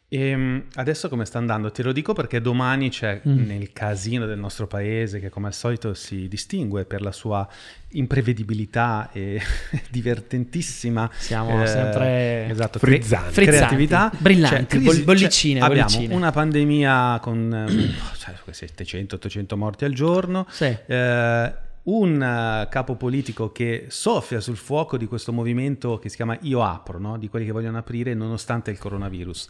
Ehm, 0.09 0.67
adesso 0.75 1.09
come 1.09 1.25
sta 1.25 1.39
andando? 1.39 1.73
Te 1.73 1.83
lo 1.83 1.91
dico 1.91 2.13
perché 2.13 2.41
domani 2.41 2.89
c'è 2.91 3.21
Mm. 3.27 3.47
nel 3.47 3.73
casino 3.73 4.27
del 4.27 4.39
nostro 4.39 4.67
paese 4.69 5.19
che 5.19 5.29
come 5.29 5.49
al 5.49 5.55
solito 5.55 5.93
si 5.95 6.29
distingue 6.29 6.85
per 6.85 7.01
la 7.01 7.11
sua 7.11 7.49
imprevedibilità 7.93 9.11
e 9.13 9.41
divertentissima 9.91 11.11
Siamo 11.17 11.63
eh, 11.63 11.67
sempre 11.67 12.49
esatto, 12.49 12.79
frizzanti. 12.79 13.33
Frizzanti, 13.33 13.57
creatività 13.59 14.13
brillanti, 14.19 14.65
crisi- 14.67 14.85
boll- 14.85 15.05
bollicine, 15.05 15.61
abbiamo 15.61 15.89
bollicine. 15.91 16.15
una 16.15 16.31
pandemia 16.31 17.19
con 17.21 17.53
ehm, 17.53 17.95
cioè, 18.19 18.35
700-800 18.67 19.57
morti 19.57 19.85
al 19.85 19.93
giorno 19.95 20.47
Sì. 20.51 20.65
eh, 20.87 21.53
un 21.85 22.23
eh, 22.23 22.69
capo 22.71 22.95
politico 22.95 23.51
che 23.53 23.87
soffia 23.89 24.39
sul 24.41 24.57
fuoco 24.57 24.97
di 24.97 25.07
questo 25.07 25.33
movimento 25.33 25.99
che 25.99 26.09
si 26.09 26.17
chiama 26.17 26.37
Io 26.43 26.63
apro, 26.63 26.99
no? 27.01 27.19
di 27.19 27.29
quelli 27.29 27.47
che 27.47 27.53
vogliono 27.53 27.79
aprire 27.79 28.15
nonostante 28.15 28.71
il 28.71 28.79
coronavirus. 28.79 29.49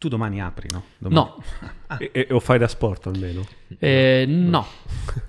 Tu 0.00 0.08
domani 0.08 0.40
apri, 0.40 0.66
no? 0.72 0.82
Domani. 0.96 1.26
No, 1.26 1.96
E, 1.98 2.10
e- 2.10 2.28
o 2.30 2.40
fai 2.40 2.56
da 2.58 2.66
sport 2.68 3.08
almeno? 3.08 3.44
Eh, 3.78 4.24
no, 4.26 4.66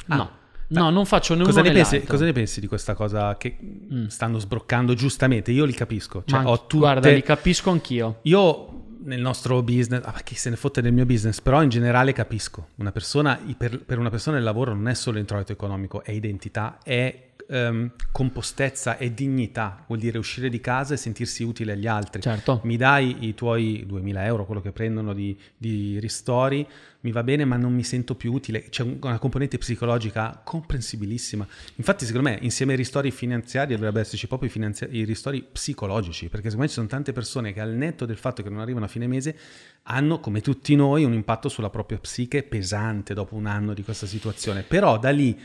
Ah. 0.08 0.16
no, 0.16 0.32
no, 0.70 0.90
non 0.90 1.06
faccio 1.06 1.36
né 1.36 1.44
Cosa 1.44 1.62
ne, 1.62 1.74
pensi, 1.74 2.02
cosa 2.06 2.24
ne 2.24 2.32
pensi 2.32 2.62
di 2.62 2.68
questa 2.68 2.94
cosa 2.94 3.36
che 3.36 3.58
Mm. 3.62 4.06
stanno 4.06 4.40
sbroccando 4.40 4.94
giustamente? 4.94 5.52
Io 5.52 5.66
li 5.66 5.74
capisco. 5.74 6.24
Cioè, 6.26 6.42
Ma 6.44 6.50
ho 6.50 6.60
tutte... 6.68 6.78
Guarda, 6.78 7.10
li 7.12 7.22
capisco 7.22 7.70
anch'io. 7.70 8.20
Io 8.22 8.84
nel 9.04 9.20
nostro 9.20 9.62
business, 9.62 10.04
ah, 10.06 10.22
chi 10.24 10.36
se 10.36 10.50
ne 10.50 10.56
fotte 10.56 10.82
del 10.82 10.94
mio 10.94 11.06
business, 11.06 11.42
però 11.42 11.62
in 11.62 11.68
generale 11.70 12.14
capisco, 12.14 12.68
una 12.76 12.94
persona, 12.94 13.38
per, 13.58 13.78
per 13.84 13.98
una 14.00 14.10
persona 14.10 14.38
il 14.38 14.44
lavoro 14.44 14.74
non 14.74 14.88
è 14.88 14.94
solo 14.94 15.18
introito 15.20 15.52
economico, 15.52 16.02
è 16.02 16.12
identità, 16.12 16.78
è 16.82 17.31
ehm, 17.52 17.92
compostezza, 18.12 18.98
è 18.98 19.12
dignità, 19.12 19.84
vuol 19.88 20.00
dire 20.00 20.18
uscire 20.18 20.50
di 20.50 20.62
casa 20.62 20.94
e 20.94 20.98
sentirsi 20.98 21.44
utile 21.44 21.74
agli 21.74 21.88
altri. 21.88 22.22
Certo. 22.22 22.62
Mi 22.64 22.78
dai 22.78 23.28
i 23.28 23.34
tuoi 23.34 23.84
2000 23.86 24.26
euro, 24.26 24.46
quello 24.46 24.62
che 24.62 24.72
prendono 24.72 25.14
di, 25.14 25.38
di 25.58 26.00
ristori, 26.00 26.66
mi 27.02 27.12
va 27.12 27.24
bene, 27.24 27.46
ma 27.46 27.58
non 27.58 27.74
mi 27.74 27.84
sento 27.84 28.16
più 28.16 28.32
utile. 28.32 28.70
C'è 28.70 28.84
un- 28.84 28.98
una 29.02 29.18
componente 29.20 29.58
psicologica 29.58 30.42
comprensibilissima. 30.44 31.46
Infatti, 31.76 32.06
secondo 32.06 32.30
me, 32.30 32.38
insieme 32.42 32.72
ai 32.72 32.78
ristori 32.78 33.12
finanziari 33.12 33.74
dovrebbe 33.74 34.00
esserci 34.00 34.28
proprio 34.28 34.50
i, 34.50 34.52
finanzia- 34.52 34.88
i 34.90 35.04
ristori 35.04 35.44
psicologici, 35.44 36.30
perché 36.30 36.50
secondo 36.50 36.62
me 36.64 36.68
ci 36.68 36.76
sono 36.76 36.88
tante 36.88 37.12
persone 37.12 37.54
che 37.54 37.60
al 37.60 37.74
netto 37.74 38.06
del 38.06 38.18
fatto 38.18 38.44
che 38.44 38.50
non 38.50 38.60
arrivano 38.60 38.86
a 38.86 38.88
fine 38.88 39.08
mese 39.08 39.38
hanno, 39.84 40.20
come 40.20 40.42
tutti 40.42 40.76
noi, 40.76 41.04
un 41.04 41.14
impatto 41.14 41.50
sulla 41.50 41.72
propria 41.72 41.98
psiche 41.98 42.44
pesante 42.44 43.16
dopo 43.16 43.36
un 43.36 43.48
anno 43.48 43.74
di 43.74 43.84
questa 43.84 44.06
situazione. 44.06 44.62
Però 44.62 45.00
da 45.00 45.10
lì 45.10 45.40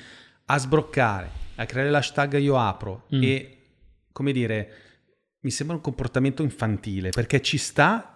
a 0.46 0.58
sbroccare, 0.58 1.30
a 1.56 1.66
creare 1.66 1.90
l'hashtag 1.90 2.38
io 2.38 2.58
apro 2.58 3.04
Mm. 3.14 3.22
e, 3.22 3.56
come 4.12 4.32
dire, 4.32 4.70
mi 5.40 5.50
sembra 5.50 5.76
un 5.76 5.82
comportamento 5.82 6.42
infantile, 6.42 7.10
perché 7.10 7.40
ci 7.42 7.58
sta 7.58 8.10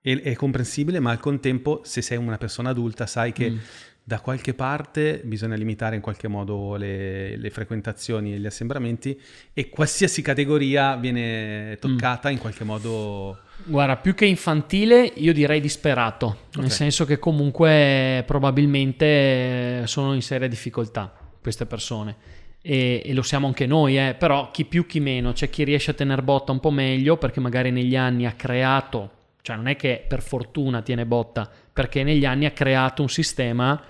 è, 0.00 0.20
è 0.20 0.34
comprensibile, 0.34 0.98
ma 1.00 1.10
al 1.12 1.20
contempo, 1.20 1.82
se 1.84 2.02
sei 2.02 2.18
una 2.18 2.36
persona 2.38 2.70
adulta, 2.70 3.06
sai 3.06 3.32
che 3.32 3.50
Mm. 3.50 3.56
da 4.04 4.18
qualche 4.20 4.52
parte 4.52 5.20
bisogna 5.24 5.54
limitare 5.54 5.94
in 5.94 6.02
qualche 6.02 6.26
modo 6.26 6.74
le, 6.74 7.36
le 7.36 7.50
frequentazioni 7.50 8.34
e 8.34 8.38
gli 8.38 8.46
assembramenti 8.46 9.18
e 9.54 9.68
qualsiasi 9.68 10.20
categoria 10.22 10.96
viene 10.96 11.76
toccata 11.80 12.28
in 12.28 12.38
qualche 12.38 12.64
modo. 12.64 13.38
Guarda, 13.64 13.96
più 13.96 14.14
che 14.14 14.24
infantile, 14.26 15.04
io 15.04 15.32
direi 15.32 15.60
disperato, 15.60 16.48
nel 16.56 16.64
Ok. 16.64 16.72
senso 16.72 17.04
che 17.04 17.20
comunque 17.20 18.24
probabilmente 18.26 19.86
sono 19.86 20.14
in 20.14 20.22
seria 20.22 20.48
difficoltà 20.48 21.16
queste 21.42 21.66
persone. 21.66 22.16
E, 22.62 23.02
e 23.04 23.12
lo 23.12 23.22
siamo 23.22 23.48
anche 23.48 23.66
noi, 23.66 23.98
eh, 23.98 24.14
però 24.16 24.50
chi 24.52 24.64
più 24.64 24.86
chi 24.86 25.00
meno, 25.00 25.32
c'è 25.32 25.50
chi 25.50 25.64
riesce 25.64 25.90
a 25.90 25.94
tener 25.94 26.22
botta 26.22 26.52
un 26.52 26.60
po' 26.60 26.70
meglio 26.70 27.16
perché 27.16 27.40
magari 27.40 27.70
negli 27.70 27.96
anni 27.96 28.24
ha 28.24 28.32
creato, 28.32 29.10
cioè 29.42 29.56
non 29.56 29.66
è 29.66 29.74
che 29.74 30.04
per 30.06 30.22
fortuna 30.22 30.80
tiene 30.80 31.04
botta, 31.04 31.50
perché 31.72 32.04
negli 32.04 32.24
anni 32.24 32.46
ha 32.46 32.52
creato 32.52 33.02
un 33.02 33.08
sistema 33.08 33.82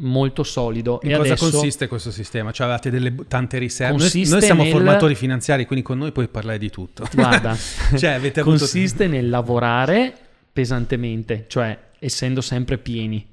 molto 0.00 0.42
solido 0.42 1.00
In 1.02 1.12
e 1.12 1.16
cosa 1.16 1.36
consiste 1.36 1.88
questo 1.88 2.10
sistema? 2.10 2.52
Cioè 2.52 2.68
avete 2.68 2.90
delle 2.90 3.14
tante 3.26 3.58
riserve? 3.58 3.92
Noi, 3.92 4.02
Consiste 4.02 4.34
noi 4.34 4.42
siamo 4.42 4.62
nel- 4.62 4.72
formatori 4.72 5.14
finanziari, 5.14 5.66
quindi 5.66 5.84
con 5.84 5.98
noi 5.98 6.12
puoi 6.12 6.28
parlare 6.28 6.58
di 6.58 6.70
tutto. 6.70 7.08
Guarda, 7.12 7.56
cioè 7.96 8.10
avete 8.10 8.40
avuto... 8.40 8.58
consiste 8.58 9.06
nel 9.06 9.28
lavorare 9.28 10.14
pesantemente, 10.52 11.46
cioè 11.48 11.76
essendo 11.98 12.40
sempre 12.40 12.78
pieni, 12.78 13.26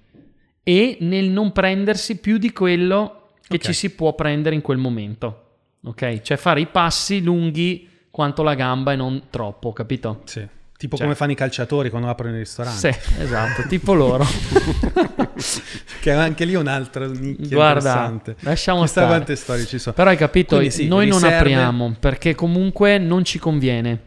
e 0.63 0.97
nel 1.01 1.29
non 1.29 1.51
prendersi 1.51 2.17
più 2.17 2.38
di 2.38 2.51
quello 2.51 3.24
che 3.47 3.55
Ok. 3.58 3.62
ci 3.63 3.73
si 3.73 3.91
può 3.91 4.13
prendere 4.13 4.55
in 4.55 4.62
quel 4.62 4.77
momento. 4.77 5.41
Ok? 5.86 6.21
Cioè 6.21 6.38
fare 6.38 6.62
i 6.62 6.67
passi 6.67 7.21
lunghi 7.21 7.88
quanto 8.10 8.43
la 8.43 8.55
gamba 8.55 8.93
e 8.93 8.95
non 8.95 9.23
troppo, 9.29 9.71
capito? 9.73 10.21
Sì. 10.25 10.47
Tipo 10.77 10.97
Cioè- 10.97 11.05
come 11.05 11.15
fanno 11.17 11.31
i 11.31 11.36
calciatori 11.36 11.89
quando 11.89 12.10
aprono 12.10 12.36
i 12.36 12.39
ristoranti. 12.39 12.79
Sì, 12.91 13.21
esatto, 13.21 13.65
tipo 13.67 13.93
loro. 13.93 14.25
che 16.01 16.12
anche 16.12 16.45
lì 16.45 16.53
è 16.53 16.58
un'altra 16.58 17.08
nicchia 17.08 17.55
Guarda, 17.55 17.89
interessante. 18.08 18.36
lasciamo 18.39 18.79
Chissà 18.81 18.91
stare. 18.91 19.08
quante 19.08 19.36
storie 19.36 19.65
ci 19.65 19.79
sono. 19.79 19.95
Però 19.95 20.10
hai 20.10 20.17
capito, 20.17 20.69
sì, 20.69 20.88
noi 20.88 21.08
non 21.08 21.23
apriamo 21.23 21.95
perché 21.99 22.36
comunque 22.36 22.97
non 22.97 23.23
ci 23.23 23.39
conviene. 23.39 24.01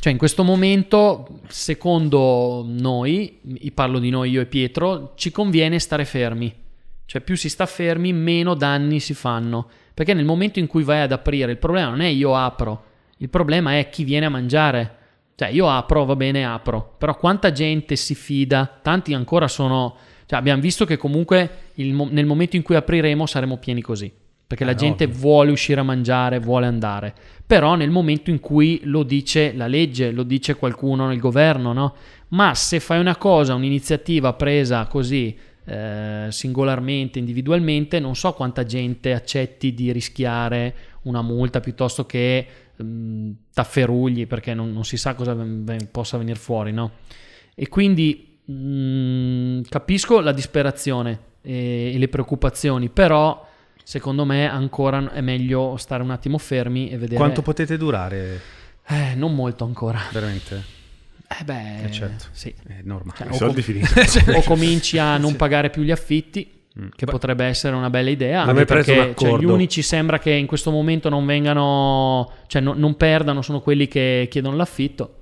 Cioè 0.00 0.12
in 0.12 0.18
questo 0.18 0.44
momento, 0.44 1.40
secondo 1.48 2.64
noi, 2.68 3.40
parlo 3.74 3.98
di 3.98 4.10
noi 4.10 4.30
io 4.30 4.40
e 4.42 4.46
Pietro, 4.46 5.12
ci 5.16 5.30
conviene 5.32 5.78
stare 5.78 6.04
fermi. 6.04 6.54
Cioè 7.08 7.22
più 7.22 7.36
si 7.38 7.48
sta 7.48 7.64
fermi, 7.64 8.12
meno 8.12 8.52
danni 8.52 9.00
si 9.00 9.14
fanno. 9.14 9.66
Perché 9.94 10.12
nel 10.12 10.26
momento 10.26 10.58
in 10.58 10.66
cui 10.66 10.82
vai 10.82 11.00
ad 11.00 11.10
aprire, 11.10 11.50
il 11.52 11.56
problema 11.56 11.88
non 11.88 12.02
è 12.02 12.06
io 12.06 12.36
apro, 12.36 12.84
il 13.16 13.30
problema 13.30 13.78
è 13.78 13.88
chi 13.88 14.04
viene 14.04 14.26
a 14.26 14.28
mangiare. 14.28 14.96
Cioè 15.34 15.48
io 15.48 15.70
apro, 15.70 16.04
va 16.04 16.16
bene, 16.16 16.44
apro. 16.44 16.96
Però 16.98 17.16
quanta 17.16 17.50
gente 17.50 17.96
si 17.96 18.14
fida? 18.14 18.78
Tanti 18.82 19.14
ancora 19.14 19.48
sono... 19.48 19.96
Cioè 20.26 20.38
abbiamo 20.38 20.60
visto 20.60 20.84
che 20.84 20.98
comunque 20.98 21.50
il 21.76 21.94
nel 22.10 22.26
momento 22.26 22.56
in 22.56 22.62
cui 22.62 22.74
apriremo 22.76 23.24
saremo 23.24 23.56
pieni 23.56 23.80
così. 23.80 24.12
Perché 24.46 24.64
la 24.66 24.72
Eh, 24.72 24.76
gente 24.76 25.04
ovvio. 25.04 25.18
vuole 25.18 25.50
uscire 25.50 25.80
a 25.80 25.84
mangiare, 25.84 26.40
vuole 26.40 26.66
andare. 26.66 27.14
Però 27.46 27.74
nel 27.74 27.88
momento 27.88 28.28
in 28.28 28.38
cui 28.38 28.80
lo 28.84 29.02
dice 29.02 29.54
la 29.54 29.66
legge, 29.66 30.10
lo 30.10 30.24
dice 30.24 30.56
qualcuno 30.56 31.06
nel 31.06 31.18
governo, 31.18 31.72
no? 31.72 31.94
Ma 32.28 32.54
se 32.54 32.80
fai 32.80 33.00
una 33.00 33.16
cosa, 33.16 33.54
un'iniziativa 33.54 34.34
presa 34.34 34.86
così 34.86 35.34
eh, 35.68 36.26
singolarmente, 36.30 37.18
individualmente, 37.18 38.00
non 38.00 38.16
so 38.16 38.32
quanta 38.32 38.64
gente 38.64 39.12
accetti 39.12 39.74
di 39.74 39.92
rischiare 39.92 40.74
una 41.02 41.20
multa 41.22 41.60
piuttosto 41.60 42.06
che 42.06 42.46
mm, 42.82 43.30
tafferugli, 43.52 44.26
perché 44.26 44.54
non, 44.54 44.72
non 44.72 44.84
si 44.84 44.96
sa 44.96 45.14
cosa 45.14 45.34
ven- 45.34 45.64
ven- 45.64 45.88
possa 45.90 46.16
venire 46.16 46.38
fuori, 46.38 46.72
no? 46.72 46.92
E 47.54 47.68
quindi 47.68 48.38
mm, 48.50 49.60
capisco 49.68 50.20
la 50.20 50.32
disperazione 50.32 51.18
e, 51.42 51.92
e 51.94 51.98
le 51.98 52.08
preoccupazioni, 52.08 52.88
però 52.88 53.46
secondo 53.82 54.24
me 54.24 54.48
ancora 54.48 55.12
è 55.12 55.20
meglio 55.20 55.76
stare 55.76 56.02
un 56.02 56.10
attimo 56.10 56.38
fermi 56.38 56.88
e 56.90 56.98
vedere... 56.98 57.16
Quanto 57.16 57.42
potete 57.42 57.76
durare 57.76 58.40
Eh, 58.86 59.14
non 59.14 59.34
molto 59.34 59.64
ancora. 59.64 59.98
veramente? 60.12 60.76
Eh 61.30 61.44
beh, 61.44 61.84
Eh, 61.84 61.90
certo. 61.92 62.24
sì. 62.32 62.54
È 62.66 62.80
normale. 62.84 63.18
Cioè, 63.18 63.26
I 63.28 63.30
o, 63.30 63.34
soldi 63.34 63.62
com- 63.62 63.74
finiscono. 63.84 64.36
o 64.38 64.42
cominci 64.46 64.98
a 64.98 65.16
non 65.18 65.36
pagare 65.36 65.70
più 65.70 65.82
gli 65.82 65.90
affitti, 65.90 66.52
Mm. 66.78 66.88
che 66.94 67.06
Beh, 67.06 67.10
potrebbe 67.10 67.44
essere 67.44 67.74
una 67.74 67.90
bella 67.90 68.08
idea, 68.10 68.42
anche 68.42 68.64
perché 68.64 69.12
cioè, 69.16 69.36
gli 69.36 69.44
unici 69.44 69.82
sembra 69.82 70.20
che 70.20 70.30
in 70.30 70.46
questo 70.46 70.70
momento 70.70 71.08
non 71.08 71.26
vengano, 71.26 72.30
cioè 72.46 72.62
no- 72.62 72.74
non 72.76 72.96
perdano, 72.96 73.42
sono 73.42 73.60
quelli 73.60 73.88
che 73.88 74.28
chiedono 74.30 74.54
l'affitto. 74.54 75.14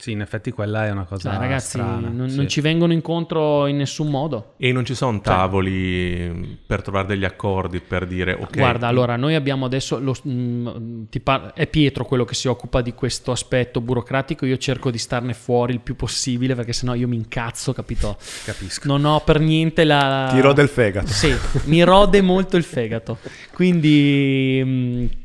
Sì, 0.00 0.12
in 0.12 0.22
effetti 0.22 0.50
quella 0.50 0.86
è 0.86 0.90
una 0.90 1.04
cosa 1.04 1.28
Cioè, 1.30 1.38
ragazzi, 1.38 1.68
strana. 1.78 2.08
non, 2.08 2.30
sì. 2.30 2.36
non 2.36 2.48
ci 2.48 2.62
vengono 2.62 2.94
incontro 2.94 3.66
in 3.66 3.76
nessun 3.76 4.08
modo. 4.08 4.54
E 4.56 4.72
non 4.72 4.86
ci 4.86 4.94
sono 4.94 5.20
tavoli 5.20 6.58
per 6.66 6.80
trovare 6.80 7.06
degli 7.08 7.24
accordi, 7.26 7.80
per 7.80 8.06
dire 8.06 8.32
ok. 8.32 8.56
Guarda, 8.56 8.86
allora 8.86 9.16
noi 9.16 9.34
abbiamo 9.34 9.66
adesso, 9.66 9.98
lo- 10.00 10.16
mm, 10.26 11.02
ti 11.10 11.20
par- 11.20 11.52
è 11.52 11.66
Pietro 11.66 12.06
quello 12.06 12.24
che 12.24 12.34
si 12.34 12.48
occupa 12.48 12.80
di 12.80 12.94
questo 12.94 13.30
aspetto 13.30 13.82
burocratico, 13.82 14.46
io 14.46 14.56
cerco 14.56 14.90
di 14.90 14.96
starne 14.96 15.34
fuori 15.34 15.74
il 15.74 15.80
più 15.80 15.96
possibile 15.96 16.54
perché 16.54 16.72
sennò 16.72 16.94
io 16.94 17.06
mi 17.06 17.16
incazzo, 17.16 17.74
capito? 17.74 18.16
Capisco. 18.46 18.88
Non 18.88 19.04
ho 19.04 19.20
per 19.20 19.38
niente 19.38 19.84
la... 19.84 20.30
Ti 20.32 20.40
rode 20.40 20.62
il 20.62 20.68
fegato. 20.68 21.08
Sì, 21.08 21.30
mi 21.64 21.82
rode 21.82 22.22
molto 22.22 22.56
il 22.56 22.64
fegato. 22.64 23.18
Quindi, 23.52 24.62
mh, 24.64 25.16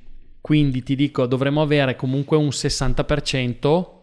quindi 0.42 0.84
ti 0.84 0.96
dico, 0.96 1.26
dovremmo 1.28 1.62
avere 1.62 1.96
comunque 1.96 2.36
un 2.36 2.50
60% 2.50 3.94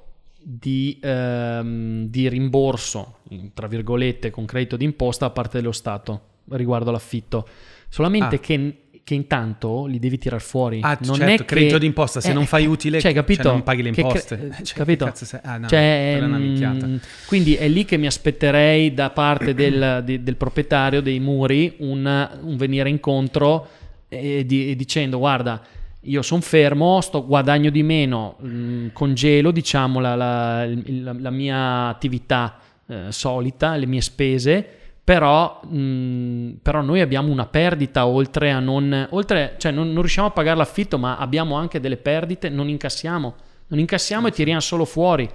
di, 0.42 0.98
ehm, 1.02 2.06
di 2.08 2.28
rimborso, 2.28 3.18
tra 3.54 3.66
virgolette, 3.66 4.30
con 4.30 4.44
credito 4.44 4.76
d'imposta 4.76 5.26
da 5.26 5.32
parte 5.32 5.58
dello 5.58 5.72
Stato 5.72 6.20
riguardo 6.50 6.90
l'affitto. 6.90 7.46
Solamente 7.88 8.36
Ah. 8.36 8.38
che, 8.38 8.76
che 9.04 9.14
intanto 9.14 9.86
li 9.86 9.98
devi 9.98 10.16
tirar 10.18 10.40
fuori. 10.40 10.78
Ah, 10.82 10.96
non 11.04 11.16
certo, 11.16 11.32
è 11.32 11.36
che- 11.38 11.44
credito 11.44 11.78
d'imposta, 11.78 12.20
se 12.20 12.30
eh, 12.30 12.32
non 12.32 12.46
fai 12.46 12.66
utile, 12.66 13.00
cioè, 13.00 13.12
capito? 13.12 13.42
cioè, 13.42 13.52
non 13.52 13.62
paghi 13.62 13.82
le 13.82 13.90
Che 13.90 13.96
cre- 14.02 14.06
imposte. 14.06 14.52
eh, 14.58 14.64
Cioè, 14.64 14.76
capito? 14.76 15.10
sei? 15.14 15.40
Ah, 15.42 15.58
no, 15.58 15.66
Cioè, 15.68 16.18
mm, 16.20 16.34
minchiata. 16.34 16.88
quindi 17.26 17.54
è 17.54 17.68
lì 17.68 17.84
che 17.84 17.96
mi 17.96 18.06
aspetterei 18.06 18.94
da 18.94 19.10
parte 19.10 19.54
del, 19.54 20.02
di- 20.04 20.22
del 20.22 20.36
proprietario 20.36 21.00
dei 21.02 21.18
muri 21.20 21.74
un, 21.78 22.30
un 22.42 22.56
venire 22.56 22.88
incontro 22.88 23.66
e 24.08 24.44
di- 24.46 24.70
e 24.70 24.76
dicendo 24.76 25.18
guarda 25.18 25.60
io 26.04 26.22
sono 26.22 26.40
fermo, 26.40 27.00
sto 27.00 27.24
guadagno 27.24 27.70
di 27.70 27.82
meno, 27.82 28.36
mm, 28.44 28.88
congelo 28.92 29.50
diciamo 29.50 30.00
la, 30.00 30.14
la- 30.16 30.66
la- 30.66 31.14
la 31.18 31.30
mia 31.30 31.86
attività 31.88 32.58
eh, 32.86 33.06
solita, 33.10 33.76
le 33.76 33.86
mie 33.86 34.00
spese, 34.00 34.66
però, 35.04 35.60
mm, 35.66 36.52
però 36.62 36.80
noi 36.82 37.00
abbiamo 37.00 37.30
una 37.30 37.46
perdita 37.46 38.06
oltre 38.06 38.50
a 38.50 38.58
non, 38.58 39.06
oltre, 39.10 39.54
cioè 39.58 39.70
non, 39.72 39.86
non 39.92 40.00
riusciamo 40.02 40.28
a 40.28 40.30
pagare 40.32 40.56
l'affitto 40.56 40.98
ma 40.98 41.16
abbiamo 41.18 41.54
anche 41.56 41.78
delle 41.80 41.96
perdite, 41.96 42.48
non 42.48 42.68
incassiamo, 42.68 43.34
non 43.68 43.78
incassiamo 43.78 44.26
e 44.26 44.32
tiriamo 44.32 44.60
solo 44.60 44.84
fuori, 44.84 45.28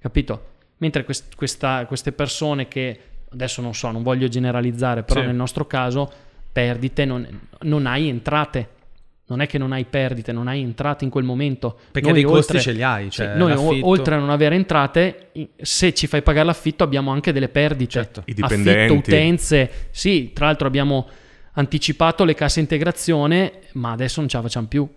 capito? 0.00 0.42
Mentre 0.78 1.04
quest- 1.04 1.34
questa- 1.36 1.84
queste 1.86 2.12
persone 2.12 2.66
che 2.68 3.00
adesso 3.30 3.60
non 3.62 3.74
so, 3.74 3.90
non 3.90 4.02
voglio 4.02 4.26
generalizzare, 4.28 5.02
però 5.04 5.20
Sì. 5.20 5.26
nel 5.26 5.34
nostro 5.36 5.66
caso 5.66 6.10
perdite 6.50 7.04
non, 7.04 7.26
non 7.62 7.86
hai 7.86 8.08
entrate. 8.08 8.68
Non 9.28 9.40
è 9.42 9.46
che 9.46 9.58
non 9.58 9.72
hai 9.72 9.84
perdite, 9.84 10.32
non 10.32 10.48
hai 10.48 10.62
entrate 10.62 11.04
in 11.04 11.10
quel 11.10 11.24
momento. 11.24 11.78
Perché 11.92 12.08
Noi 12.08 12.16
dei 12.20 12.24
costi 12.24 12.52
oltre- 12.56 12.60
ce 12.60 12.72
li 12.72 12.82
hai, 12.82 13.10
cioè, 13.10 13.34
noi 13.36 13.52
o- 13.52 13.54
l'affitto- 13.66 13.86
oltre 13.86 14.14
a 14.14 14.18
non 14.18 14.30
avere 14.30 14.54
entrate, 14.54 15.30
se 15.60 15.92
ci 15.92 16.06
fai 16.06 16.22
pagare 16.22 16.46
l'affitto 16.46 16.82
abbiamo 16.82 17.10
anche 17.10 17.30
delle 17.32 17.48
perdite. 17.50 17.90
Certo. 17.90 18.22
I 18.24 18.32
dipendenti. 18.34 18.92
Affitto, 18.92 18.94
utenze. 18.94 19.70
Sì, 19.90 20.30
tra 20.32 20.46
l'altro 20.46 20.66
abbiamo 20.66 21.06
anticipato 21.52 22.24
le 22.24 22.34
casse 22.34 22.60
integrazione, 22.60 23.60
ma 23.72 23.90
adesso 23.92 24.20
non 24.20 24.28
ce 24.28 24.36
la 24.36 24.42
facciamo 24.44 24.66
più. 24.66 24.88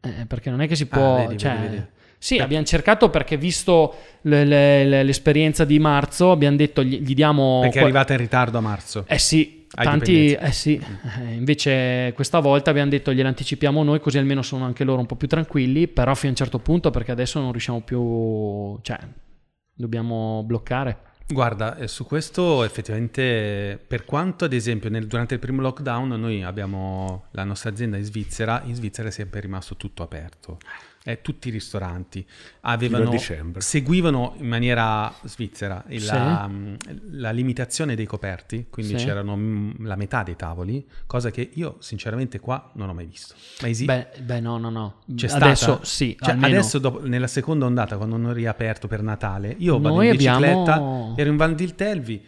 Eh, 0.00 0.26
perché 0.26 0.50
non 0.50 0.60
è 0.60 0.68
che 0.68 0.76
si 0.76 0.86
può... 0.86 1.16
Ah, 1.16 1.26
vedi, 1.26 1.38
cioè, 1.38 1.52
vedi, 1.56 1.66
vedi. 1.74 1.86
Sì, 2.18 2.38
abbiamo 2.38 2.64
cercato 2.64 3.10
perché 3.10 3.36
visto 3.36 3.94
le- 4.22 4.44
le- 4.44 4.84
le- 4.84 5.02
l'esperienza 5.02 5.64
di 5.64 5.78
marzo, 5.78 6.30
abbiamo 6.30 6.56
detto 6.56 6.82
gli, 6.82 7.00
gli 7.00 7.14
diamo... 7.14 7.60
Perché 7.62 7.80
è 7.80 7.82
arrivata 7.82 8.12
in 8.14 8.18
ritardo 8.20 8.58
a 8.58 8.60
marzo. 8.60 9.04
Eh 9.08 9.18
sì, 9.18 9.65
tanti... 9.84 10.32
Eh 10.32 10.52
sì, 10.52 10.80
Eh, 11.20 11.32
invece 11.32 12.12
questa 12.14 12.40
volta 12.40 12.70
abbiamo 12.70 12.90
detto 12.90 13.12
gliele 13.12 13.28
anticipiamo 13.28 13.82
noi 13.82 14.00
così 14.00 14.18
almeno 14.18 14.42
sono 14.42 14.64
anche 14.64 14.84
loro 14.84 15.00
un 15.00 15.06
po' 15.06 15.16
più 15.16 15.28
tranquilli, 15.28 15.88
però 15.88 16.14
fino 16.14 16.28
a 16.28 16.30
un 16.30 16.36
certo 16.36 16.58
punto 16.58 16.90
perché 16.90 17.12
adesso 17.12 17.40
non 17.40 17.50
riusciamo 17.50 17.80
più... 17.82 18.78
cioè, 18.82 18.98
dobbiamo 19.74 20.42
bloccare. 20.44 20.98
Guarda, 21.28 21.76
eh, 21.76 21.88
su 21.88 22.06
questo 22.06 22.62
effettivamente, 22.62 23.82
per 23.84 24.04
quanto 24.04 24.44
ad 24.44 24.52
esempio 24.52 24.88
nel- 24.88 25.08
durante 25.08 25.34
il 25.34 25.40
primo 25.40 25.60
lockdown 25.60 26.08
noi 26.20 26.44
abbiamo 26.44 27.24
la 27.32 27.42
nostra 27.42 27.70
azienda 27.70 27.96
in 27.96 28.04
Svizzera, 28.04 28.62
in 28.64 28.76
Svizzera 28.76 29.08
è 29.08 29.10
sempre 29.10 29.40
rimasto 29.40 29.76
tutto 29.76 30.04
aperto. 30.04 30.58
Eh, 31.08 31.20
tutti 31.22 31.46
i 31.46 31.50
ristoranti 31.52 32.26
avevano, 32.62 33.12
seguivano 33.58 34.34
in 34.40 34.48
maniera 34.48 35.14
svizzera 35.22 35.84
Sì. 35.88 36.04
la, 36.04 36.50
la 37.12 37.30
limitazione 37.30 37.94
dei 37.94 38.06
coperti, 38.06 38.66
quindi 38.70 38.98
Sì. 38.98 39.04
c'erano 39.04 39.36
mm, 39.36 39.84
la 39.86 39.94
metà 39.94 40.24
dei 40.24 40.34
tavoli, 40.34 40.84
cosa 41.06 41.30
che 41.30 41.48
io 41.54 41.76
sinceramente 41.78 42.40
qua 42.40 42.72
non 42.74 42.88
ho 42.88 42.92
mai 42.94 43.06
visto. 43.06 43.36
Ma 43.60 43.68
esi- 43.68 43.84
Beh, 43.84 44.08
beh, 44.20 44.40
no, 44.40 44.58
no, 44.58 44.68
no. 44.70 44.94
c'è 45.14 45.28
adesso 45.28 45.64
stata? 45.64 45.84
sì, 45.84 46.16
Cioè, 46.20 46.36
adesso 46.40 46.80
dopo- 46.80 47.06
nella 47.06 47.28
seconda 47.28 47.66
ondata, 47.66 47.96
quando 47.96 48.16
hanno 48.16 48.32
riaperto 48.32 48.88
per 48.88 49.02
Natale, 49.02 49.54
io 49.58 49.78
vado 49.78 49.94
Noi 49.94 50.06
in 50.08 50.16
bicicletta, 50.16 50.72
abbiamo- 50.74 51.14
ero 51.16 51.30
in 51.30 51.36
Val 51.36 51.54
d'Iltelvi, 51.54 52.24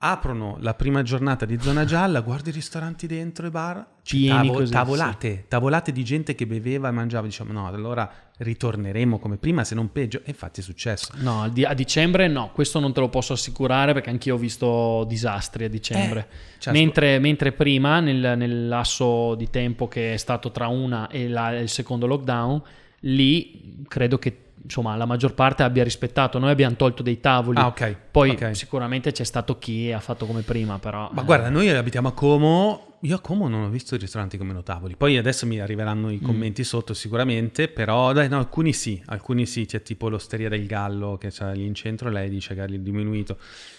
aprono 0.00 0.56
la 0.60 0.74
prima 0.74 1.02
giornata 1.02 1.44
di 1.44 1.58
zona 1.60 1.84
gialla, 1.84 2.20
guardo 2.20 2.50
i 2.50 2.52
ristoranti 2.52 3.08
dentro 3.08 3.48
i 3.48 3.50
bar, 3.50 3.84
Pieni 4.04 4.52
così, 4.52 4.70
tavolate, 4.70 5.46
tavolate 5.48 5.90
di 5.90 6.04
gente 6.04 6.36
che 6.36 6.46
beveva 6.46 6.88
e 6.88 6.92
mangiava, 6.92 7.26
diciamo 7.26 7.50
no, 7.52 7.66
allora 7.66 8.08
ritorneremo 8.38 9.18
come 9.18 9.38
prima, 9.38 9.64
se 9.64 9.74
non 9.74 9.90
peggio, 9.90 10.18
e 10.18 10.30
infatti 10.30 10.60
è 10.60 10.62
successo. 10.62 11.12
No, 11.16 11.42
a 11.42 11.74
dicembre 11.74 12.28
no, 12.28 12.50
questo 12.52 12.78
non 12.78 12.92
te 12.92 13.00
lo 13.00 13.08
posso 13.08 13.32
assicurare 13.32 13.92
perché 13.92 14.10
anch'io 14.10 14.36
ho 14.36 14.38
visto 14.38 15.04
disastri 15.08 15.64
a 15.64 15.68
dicembre. 15.68 16.20
Eh, 16.30 16.58
cioè, 16.60 16.72
mentre, 16.72 17.18
mentre 17.18 17.50
prima, 17.50 17.98
nel, 17.98 18.34
nel 18.36 18.68
lasso 18.68 19.34
di 19.34 19.50
tempo 19.50 19.88
che 19.88 20.14
è 20.14 20.16
stato 20.16 20.52
tra 20.52 20.68
una 20.68 21.08
e 21.08 21.28
la- 21.28 21.58
il 21.58 21.68
secondo 21.68 22.06
lockdown, 22.06 22.62
lì 23.00 23.82
credo 23.88 24.18
che 24.18 24.42
insomma 24.62 24.96
la 24.96 25.04
maggior 25.06 25.34
parte 25.34 25.62
abbia 25.62 25.84
rispettato. 25.84 26.38
Noi 26.38 26.50
abbiamo 26.50 26.76
tolto 26.76 27.02
dei 27.02 27.20
tavoli. 27.20 27.58
Ah, 27.58 27.66
ok. 27.66 27.96
Poi 28.10 28.30
ok. 28.30 28.56
sicuramente 28.56 29.12
c'è 29.12 29.24
stato 29.24 29.58
chi 29.58 29.92
ha 29.92 30.00
fatto 30.00 30.26
come 30.26 30.42
prima, 30.42 30.78
però... 30.78 31.10
Ma 31.12 31.22
eh, 31.22 31.24
guarda, 31.24 31.48
noi 31.48 31.68
abitiamo 31.70 32.08
a 32.08 32.12
Como. 32.12 32.82
Io 33.02 33.14
a 33.14 33.20
Como 33.20 33.46
non 33.46 33.62
ho 33.62 33.68
visto 33.68 33.94
i 33.94 33.98
ristoranti 33.98 34.36
con 34.36 34.48
meno 34.48 34.64
tavoli. 34.64 34.96
Poi 34.96 35.16
adesso 35.16 35.46
mi 35.46 35.60
arriveranno 35.60 36.08
Mm. 36.08 36.12
i 36.12 36.20
commenti 36.20 36.64
sotto 36.64 36.94
sicuramente, 36.94 37.68
però 37.68 38.12
dai, 38.12 38.28
no, 38.28 38.38
alcuni 38.38 38.72
sì, 38.72 39.00
alcuni 39.06 39.46
sì, 39.46 39.66
c'è 39.66 39.82
tipo 39.82 40.08
l'osteria 40.08 40.48
del 40.48 40.66
Gallo 40.66 41.16
che 41.16 41.28
c'è 41.28 41.54
lì 41.54 41.64
in 41.64 41.74
centro, 41.74 42.10
lei 42.10 42.28
dice 42.28 42.54
che 42.54 42.60
ha 42.62 42.66
diminuito. 42.66 43.36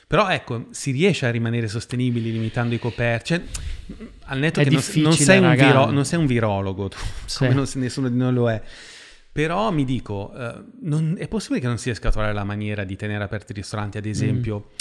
Però 0.08 0.30
ecco, 0.30 0.68
si 0.72 0.92
riesce 0.92 1.26
a 1.26 1.32
rimanere 1.32 1.68
sostenibili 1.68 2.32
limitando 2.32 2.74
i 2.74 2.80
coperti. 2.80 3.26
Cioè, 3.34 3.42
al 4.28 4.40
netto 4.40 4.62
È 4.62 4.64
che 4.64 4.70
non, 4.70 4.82
non 5.04 5.14
sei 5.14 5.40
viro- 5.56 5.92
non 5.92 6.06
sei 6.06 6.18
un 6.20 6.26
virologo, 6.26 6.88
tu, 6.88 6.98
Sì. 7.26 7.40
come 7.40 7.54
non- 7.54 7.68
nessuno 7.76 8.08
di 8.10 8.18
noi 8.18 8.34
lo 8.34 8.50
è. 8.50 8.62
Però 9.32 9.72
mi 9.72 9.86
dico, 9.86 10.34
eh, 10.36 10.56
non- 10.82 11.16
è 11.18 11.28
possibile 11.28 11.60
che 11.60 11.68
non 11.68 11.78
si 11.78 11.86
riesca 11.86 12.08
a 12.10 12.12
trovare 12.12 12.34
la 12.34 12.44
maniera 12.44 12.84
di 12.84 12.96
tenere 12.96 13.24
aperti 13.24 13.52
i 13.52 13.56
ristoranti, 13.56 13.98
ad 13.98 14.06
esempio, 14.06 14.72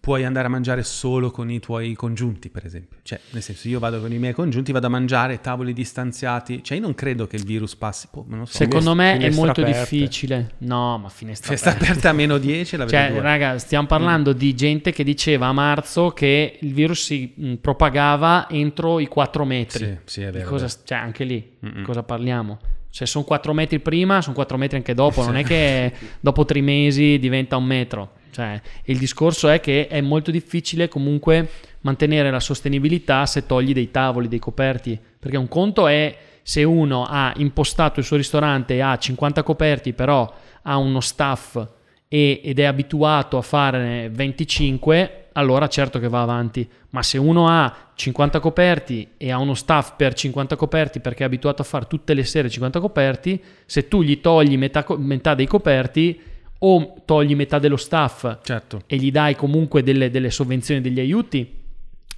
puoi 0.00 0.24
andare 0.24 0.48
a 0.48 0.50
mangiare 0.50 0.82
solo 0.82 1.30
con 1.30 1.48
i 1.50 1.60
tuoi 1.60 1.94
congiunti, 1.94 2.48
per 2.50 2.66
esempio. 2.66 2.98
Cioè, 3.02 3.20
nel 3.30 3.42
senso, 3.42 3.68
io 3.68 3.78
vado 3.78 4.00
con 4.00 4.12
i 4.12 4.18
miei 4.18 4.32
congiunti, 4.32 4.72
vado 4.72 4.86
a 4.86 4.90
mangiare, 4.90 5.40
tavoli 5.40 5.72
distanziati. 5.72 6.64
Cioè, 6.64 6.78
io 6.78 6.82
non 6.82 6.94
credo 6.94 7.28
che 7.28 7.36
il 7.36 7.44
virus 7.44 7.76
passi, 7.76 8.08
boh, 8.12 8.26
so. 8.44 8.56
Secondo 8.56 8.94
me 8.96 9.16
è 9.18 9.30
molto 9.30 9.60
aperte. 9.60 9.78
difficile. 9.96 10.52
No, 10.58 10.98
ma 10.98 11.08
finestra 11.08 11.50
Se 11.52 11.56
sta 11.58 11.70
aperta. 11.70 11.86
aperta 11.90 12.08
a 12.10 12.12
meno 12.12 12.38
10, 12.38 12.76
la 12.76 12.86
Cioè, 12.88 13.10
due. 13.12 13.20
raga, 13.20 13.58
stiamo 13.58 13.86
parlando 13.86 14.32
di 14.32 14.52
gente 14.54 14.90
che 14.90 15.04
diceva 15.04 15.46
a 15.46 15.52
marzo 15.52 16.10
che 16.10 16.58
il 16.60 16.72
virus 16.74 17.04
si 17.04 17.32
mh, 17.36 17.54
propagava 17.56 18.48
entro 18.50 18.98
i 18.98 19.06
4 19.06 19.44
metri. 19.44 19.84
Sì, 19.84 19.98
sì, 20.04 20.22
è 20.22 20.32
vero. 20.32 20.48
cosa- 20.48 20.68
cioè, 20.84 20.98
anche 20.98 21.22
lì, 21.22 21.56
Mm-mm. 21.64 21.74
di 21.76 21.82
cosa 21.82 22.02
parliamo? 22.02 22.58
Cioè, 22.92 23.06
sono 23.06 23.24
4 23.24 23.54
metri 23.54 23.80
prima, 23.80 24.20
sono 24.20 24.34
4 24.34 24.58
metri 24.58 24.76
anche 24.76 24.92
dopo. 24.92 25.24
Non 25.24 25.36
è 25.36 25.42
che 25.42 25.92
dopo 26.20 26.44
tre 26.44 26.60
mesi 26.60 27.18
diventa 27.18 27.56
un 27.56 27.64
metro. 27.64 28.10
Cioè, 28.30 28.60
il 28.84 28.98
discorso 28.98 29.48
è 29.48 29.60
che 29.60 29.86
è 29.88 30.02
molto 30.02 30.30
difficile 30.30 30.88
comunque 30.88 31.48
mantenere 31.80 32.30
la 32.30 32.40
sostenibilità 32.40 33.24
se 33.24 33.46
togli 33.46 33.72
dei 33.72 33.90
tavoli, 33.90 34.28
dei 34.28 34.38
coperti. 34.38 34.98
Perché 35.18 35.38
un 35.38 35.48
conto 35.48 35.86
è 35.86 36.16
se 36.42 36.64
uno 36.64 37.06
ha 37.08 37.32
impostato 37.36 37.98
il 37.98 38.04
suo 38.04 38.16
ristorante 38.18 38.74
e 38.74 38.80
ha 38.80 38.98
50 38.98 39.42
coperti, 39.42 39.94
però 39.94 40.30
ha 40.62 40.76
uno 40.76 41.00
staff 41.00 41.64
e- 42.08 42.42
ed 42.44 42.58
è 42.58 42.64
abituato 42.64 43.38
a 43.38 43.42
fare 43.42 44.10
25, 44.10 45.21
allora 45.32 45.68
certo 45.68 45.98
che 45.98 46.08
va 46.08 46.22
avanti. 46.22 46.68
Ma 46.90 47.02
se 47.02 47.18
uno 47.18 47.48
ha 47.48 47.90
50 47.94 48.40
coperti 48.40 49.08
e 49.16 49.30
ha 49.30 49.38
uno 49.38 49.54
staff 49.54 49.94
per 49.96 50.14
50 50.14 50.56
coperti 50.56 51.00
perché 51.00 51.22
è 51.22 51.26
abituato 51.26 51.62
a 51.62 51.64
fare 51.64 51.86
tutte 51.86 52.14
le 52.14 52.24
sere 52.24 52.48
50 52.48 52.80
coperti, 52.80 53.42
se 53.66 53.88
tu 53.88 54.02
gli 54.02 54.20
togli 54.20 54.56
metà, 54.56 54.84
metà 54.98 55.34
dei 55.34 55.46
coperti 55.46 56.20
o 56.64 56.94
togli 57.04 57.34
metà 57.34 57.58
dello 57.58 57.76
staff 57.76 58.38
Certo. 58.42 58.82
e 58.86 58.96
gli 58.96 59.10
dai 59.10 59.34
comunque 59.34 59.82
delle, 59.82 60.10
delle 60.10 60.30
sovvenzioni, 60.30 60.80
degli 60.80 61.00
aiuti, 61.00 61.60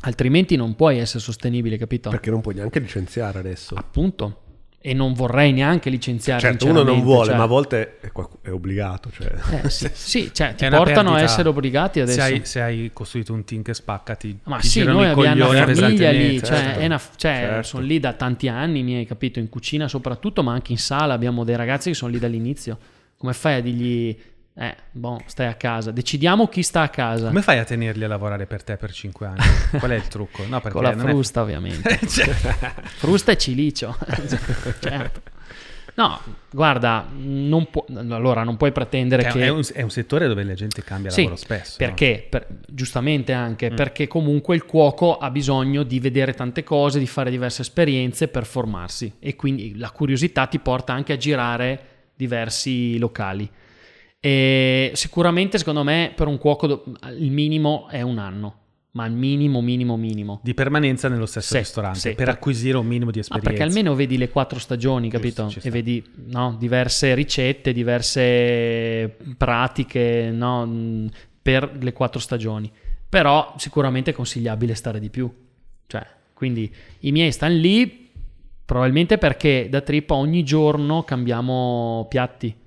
altrimenti 0.01 0.57
non 0.57 0.75
puoi 0.75 0.99
essere 0.99 1.21
sostenibile, 1.21 1.79
capito? 1.79 2.11
Perché 2.11 2.31
non 2.31 2.41
puoi 2.41 2.55
neanche 2.55 2.79
licenziare 2.79 3.39
adesso. 3.39 3.75
Appunto. 3.75 4.43
E 4.87 4.93
non 4.93 5.15
vorrei 5.15 5.51
neanche 5.53 5.89
licenziare. 5.89 6.41
Certo, 6.41 6.67
uno 6.67 6.83
non 6.83 7.01
vuole, 7.01 7.29
cioè- 7.29 7.37
ma 7.39 7.45
a 7.45 7.47
volte 7.47 8.01
è, 8.01 8.13
è 8.43 8.51
obbligato. 8.51 9.11
Cioè. 9.11 9.33
Eh, 9.65 9.71
sì, 9.71 9.89
sì, 9.95 10.31
cioè, 10.31 10.55
ti 10.55 10.69
portano 10.69 11.09
a 11.09 11.13
perdita. 11.13 11.23
essere 11.23 11.49
obbligati 11.49 12.01
adesso. 12.01 12.21
Se 12.21 12.23
hai, 12.27 12.41
se 12.45 12.61
hai 12.61 12.91
costruito 12.93 13.33
un 13.33 13.45
team 13.45 13.63
che 13.63 13.73
spacca, 13.73 14.15
ti, 14.15 14.39
Ma 14.43 14.59
ti 14.59 14.67
sì, 14.69 14.83
noi 14.83 15.07
abbiamo 15.07 15.49
una 15.49 15.65
famiglia 15.75 16.11
lì, 16.11 16.39
cioè, 16.39 16.49
certo. 16.59 16.81
è 16.81 16.85
una- 16.85 16.99
cioè, 17.17 17.33
Certo. 17.33 17.63
sono 17.63 17.83
lì 17.87 17.99
da 17.99 18.13
tanti 18.13 18.47
anni, 18.49 18.83
mi 18.83 18.97
hai 18.97 19.07
capito, 19.07 19.39
in 19.39 19.49
cucina 19.49 19.89
soprattutto, 19.89 20.43
ma 20.43 20.53
anche 20.53 20.73
in 20.73 20.79
sala 20.79 21.15
abbiamo 21.15 21.45
dei 21.45 21.57
ragazzi 21.57 21.89
che 21.89 21.95
sono 21.97 22.11
lì 22.13 22.19
dall'inizio. 22.19 22.77
Come 23.17 23.33
fai 23.33 23.55
a 23.55 23.61
dirgli, 23.63 24.15
eh, 24.57 24.77
boh, 24.93 25.21
stai 25.27 25.47
a 25.49 25.55
casa, 25.55 25.91
decidiamo 25.91 26.47
chi 26.49 26.63
sta 26.63 26.83
a 26.83 26.89
casa. 26.89 27.27
Come 27.27 27.43
fai 27.43 27.59
a 27.59 27.65
tenerli 27.65 28.05
a 28.05 28.09
lavorare 28.09 28.47
per 28.47 28.63
te 28.63 28.77
per 28.77 28.93
5 28.93 29.27
anni? 29.27 29.41
Qual 29.79 29.91
è 29.91 29.95
il 29.97 30.07
trucco? 30.09 30.45
No, 30.47 30.61
Con 30.61 30.83
la 30.83 30.95
non 30.95 31.07
è- 31.07 31.11
frusta, 31.11 31.43
ovviamente. 31.43 31.99
Cioè, 32.07 32.27
frusta 32.99 33.33
e 33.33 33.39
cilicio. 33.39 33.97
certo. 34.81 35.23
No, 35.97 36.21
guarda, 36.51 37.07
non 37.17 37.71
pu- 37.71 37.85
allora 38.11 38.43
non 38.43 38.57
puoi 38.57 38.73
pretendere 38.73 39.23
Cioè, 39.23 39.33
che... 39.33 39.43
è, 39.45 39.49
un, 39.49 39.63
è 39.75 39.83
un 39.83 39.91
settore 39.91 40.27
dove 40.27 40.43
la 40.43 40.55
gente 40.55 40.83
cambia 40.83 41.09
Sì, 41.13 41.23
lavoro 41.23 41.37
spesso. 41.37 41.77
no? 41.79 41.87
Perché? 41.87 42.27
Per- 42.29 42.47
giustamente 42.67 43.33
anche 43.33 43.71
Mm. 43.71 43.77
perché 43.77 44.09
comunque 44.09 44.57
il 44.57 44.65
cuoco 44.65 45.19
ha 45.19 45.31
bisogno 45.31 45.85
di 45.85 46.01
vedere 46.01 46.35
tante 46.35 46.65
cose, 46.65 46.99
di 46.99 47.07
fare 47.07 47.31
diverse 47.31 47.63
esperienze 47.63 48.27
per 48.27 48.45
formarsi 48.45 49.13
e 49.21 49.37
quindi 49.37 49.77
la 49.79 49.91
curiosità 49.91 50.47
ti 50.47 50.59
porta 50.59 50.93
anche 50.93 51.13
a 51.13 51.17
girare 51.17 51.81
diversi 52.17 52.99
locali. 52.99 53.49
E 54.27 54.91
sicuramente 54.95 55.59
secondo 55.59 55.83
me 55.83 56.11
per 56.17 56.29
un 56.29 56.39
cuoco 56.39 56.83
il 57.19 57.31
minimo 57.31 57.89
è 57.91 58.01
un 58.01 58.17
anno, 58.17 58.55
ma 58.93 59.05
il 59.05 59.13
minimo, 59.13 59.61
minimo, 59.61 59.99
minimo. 59.99 60.41
Di 60.43 60.55
permanenza 60.55 61.11
nello 61.11 61.27
stesso 61.27 61.53
Sì, 61.53 61.59
ristorante 61.59 61.99
sì, 61.99 62.09
per 62.15 62.17
per- 62.25 62.29
acquisire 62.31 62.79
un 62.79 62.87
minimo 62.87 63.11
di 63.11 63.19
Ah, 63.19 63.21
esperienza. 63.21 63.51
perché 63.51 63.65
almeno 63.65 63.95
vedi 63.95 64.17
le 64.17 64.31
quattro 64.31 64.59
stagioni, 64.59 65.11
capito? 65.11 65.47
ci 65.51 65.61
e 65.63 65.69
vedi 65.69 66.03
no, 66.29 66.57
diverse 66.59 67.13
ricette, 67.15 67.75
diverse 67.75 69.15
pratiche 69.37 70.31
no, 70.33 71.07
per 71.43 71.77
le 71.79 71.93
quattro 71.93 72.19
stagioni. 72.19 72.73
Però 73.07 73.53
sicuramente 73.59 74.13
è 74.13 74.15
consigliabile 74.15 74.75
stare 74.75 75.01
di 75.01 75.11
più. 75.11 75.31
Cioè, 75.87 76.03
quindi 76.33 76.75
i 77.01 77.13
miei 77.13 77.31
stanno 77.31 77.57
lì 77.57 78.11
probabilmente 78.65 79.19
perché 79.19 79.67
da 79.69 79.83
Trippa 79.83 80.15
ogni 80.15 80.43
giorno 80.45 81.03
cambiamo 81.03 82.07
piatti. 82.09 82.63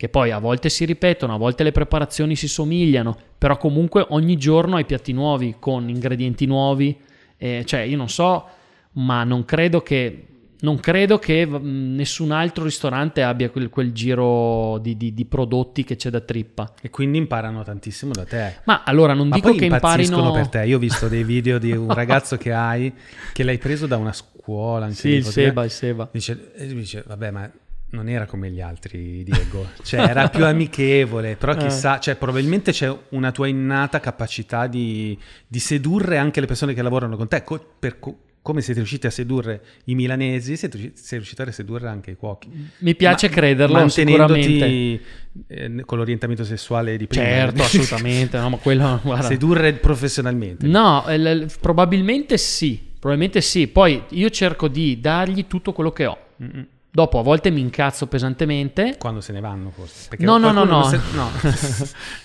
Che 0.00 0.08
poi 0.08 0.30
a 0.30 0.38
volte 0.38 0.70
si 0.70 0.86
ripetono, 0.86 1.34
a 1.34 1.36
volte 1.36 1.62
le 1.62 1.72
preparazioni 1.72 2.34
si 2.34 2.48
somigliano, 2.48 3.14
però 3.36 3.58
comunque 3.58 4.06
ogni 4.08 4.38
giorno 4.38 4.76
hai 4.76 4.86
piatti 4.86 5.12
nuovi 5.12 5.56
con 5.58 5.90
ingredienti 5.90 6.46
nuovi. 6.46 6.98
Eh, 7.36 7.64
cioè, 7.66 7.80
io 7.80 7.98
non 7.98 8.08
so, 8.08 8.46
ma 8.92 9.24
non 9.24 9.44
credo 9.44 9.82
che, 9.82 10.26
non 10.60 10.80
credo 10.80 11.18
che 11.18 11.44
mh, 11.44 11.94
nessun 11.96 12.30
altro 12.30 12.64
ristorante 12.64 13.22
abbia 13.22 13.50
quel, 13.50 13.68
quel 13.68 13.92
giro 13.92 14.78
di, 14.78 14.96
di- 14.96 15.12
di 15.12 15.24
prodotti 15.26 15.84
che 15.84 15.96
c'è 15.96 16.08
da 16.08 16.20
trippa. 16.20 16.72
E 16.80 16.88
quindi 16.88 17.18
imparano 17.18 17.62
tantissimo 17.62 18.12
da 18.12 18.24
te. 18.24 18.54
Ma 18.64 18.84
allora 18.84 19.12
non 19.12 19.28
Ma 19.28 19.34
dico 19.34 19.52
che 19.52 19.66
imparino. 19.66 20.32
per 20.32 20.48
te. 20.48 20.64
Io 20.64 20.76
ho 20.76 20.80
visto 20.80 21.08
dei 21.08 21.24
video 21.24 21.58
di 21.58 21.72
un 21.72 21.92
ragazzo 21.92 22.38
che 22.38 22.54
hai 22.54 22.90
che 23.34 23.42
l'hai 23.42 23.58
preso 23.58 23.86
da 23.86 23.98
una 23.98 24.14
scuola. 24.14 24.86
Anche 24.86 24.96
Sì, 24.96 25.08
il 25.10 25.26
Seba, 25.26 25.62
il 25.62 25.70
Seba. 25.70 26.08
Dice, 26.10 26.52
dice, 26.72 27.04
vabbè, 27.06 27.30
ma 27.30 27.50
non 27.90 28.08
era 28.08 28.26
come 28.26 28.50
gli 28.50 28.60
altri, 28.60 29.22
Diego. 29.24 29.68
Cioè, 29.82 30.00
era 30.00 30.28
più 30.28 30.44
amichevole, 30.46 31.36
però 31.36 31.52
Eh. 31.52 31.56
chissà, 31.56 31.98
cioè, 31.98 32.16
probabilmente 32.16 32.72
c'è 32.72 32.94
una 33.10 33.32
tua 33.32 33.46
innata 33.48 34.00
capacità 34.00 34.66
di, 34.66 35.18
di 35.46 35.58
sedurre 35.58 36.16
anche 36.18 36.40
le 36.40 36.46
persone 36.46 36.74
che 36.74 36.82
lavorano 36.82 37.16
con 37.16 37.28
te, 37.28 37.42
co- 37.42 37.64
per 37.78 37.98
co- 37.98 38.18
come 38.42 38.62
siete 38.62 38.78
riusciti 38.80 39.06
a 39.06 39.10
sedurre 39.10 39.62
i 39.84 39.94
milanesi, 39.94 40.56
siete 40.56 40.92
sei 40.94 41.18
riusciti 41.18 41.42
a 41.42 41.52
sedurre 41.52 41.88
anche 41.88 42.12
i 42.12 42.16
cuochi. 42.16 42.48
Mi 42.78 42.94
piace 42.94 43.28
Ma- 43.28 43.34
crederlo, 43.34 43.74
mantenendoti 43.76 45.00
eh, 45.48 45.82
con 45.84 45.98
l'orientamento 45.98 46.44
sessuale 46.44 46.96
di 46.96 47.06
prima. 47.06 47.24
Certo, 47.24 47.62
assolutamente, 47.62 48.38
no, 48.38 48.48
ma 48.50 48.56
quello. 48.56 49.00
Sedurre 49.22 49.74
professionalmente. 49.74 50.66
No, 50.66 51.06
eh, 51.06 51.18
l- 51.18 51.48
probabilmente 51.60 52.38
sì, 52.38 52.80
probabilmente 52.98 53.42
sì. 53.42 53.66
Poi 53.68 54.04
io 54.10 54.30
cerco 54.30 54.68
di 54.68 54.98
dargli 55.00 55.46
tutto 55.46 55.72
quello 55.72 55.92
che 55.92 56.06
ho. 56.06 56.18
Mm-mm. 56.42 56.66
Dopo 56.92 57.20
a 57.20 57.22
volte 57.22 57.50
mi 57.50 57.60
incazzo 57.60 58.08
pesantemente. 58.08 58.96
Quando 58.98 59.20
se 59.20 59.32
ne 59.32 59.40
vanno, 59.40 59.70
forse. 59.70 60.08
Perché 60.08 60.24
No, 60.24 60.38
no, 60.38 60.50
no, 60.50 60.64
no. 60.64 60.82
se- 60.84 61.00
no. 61.14 61.30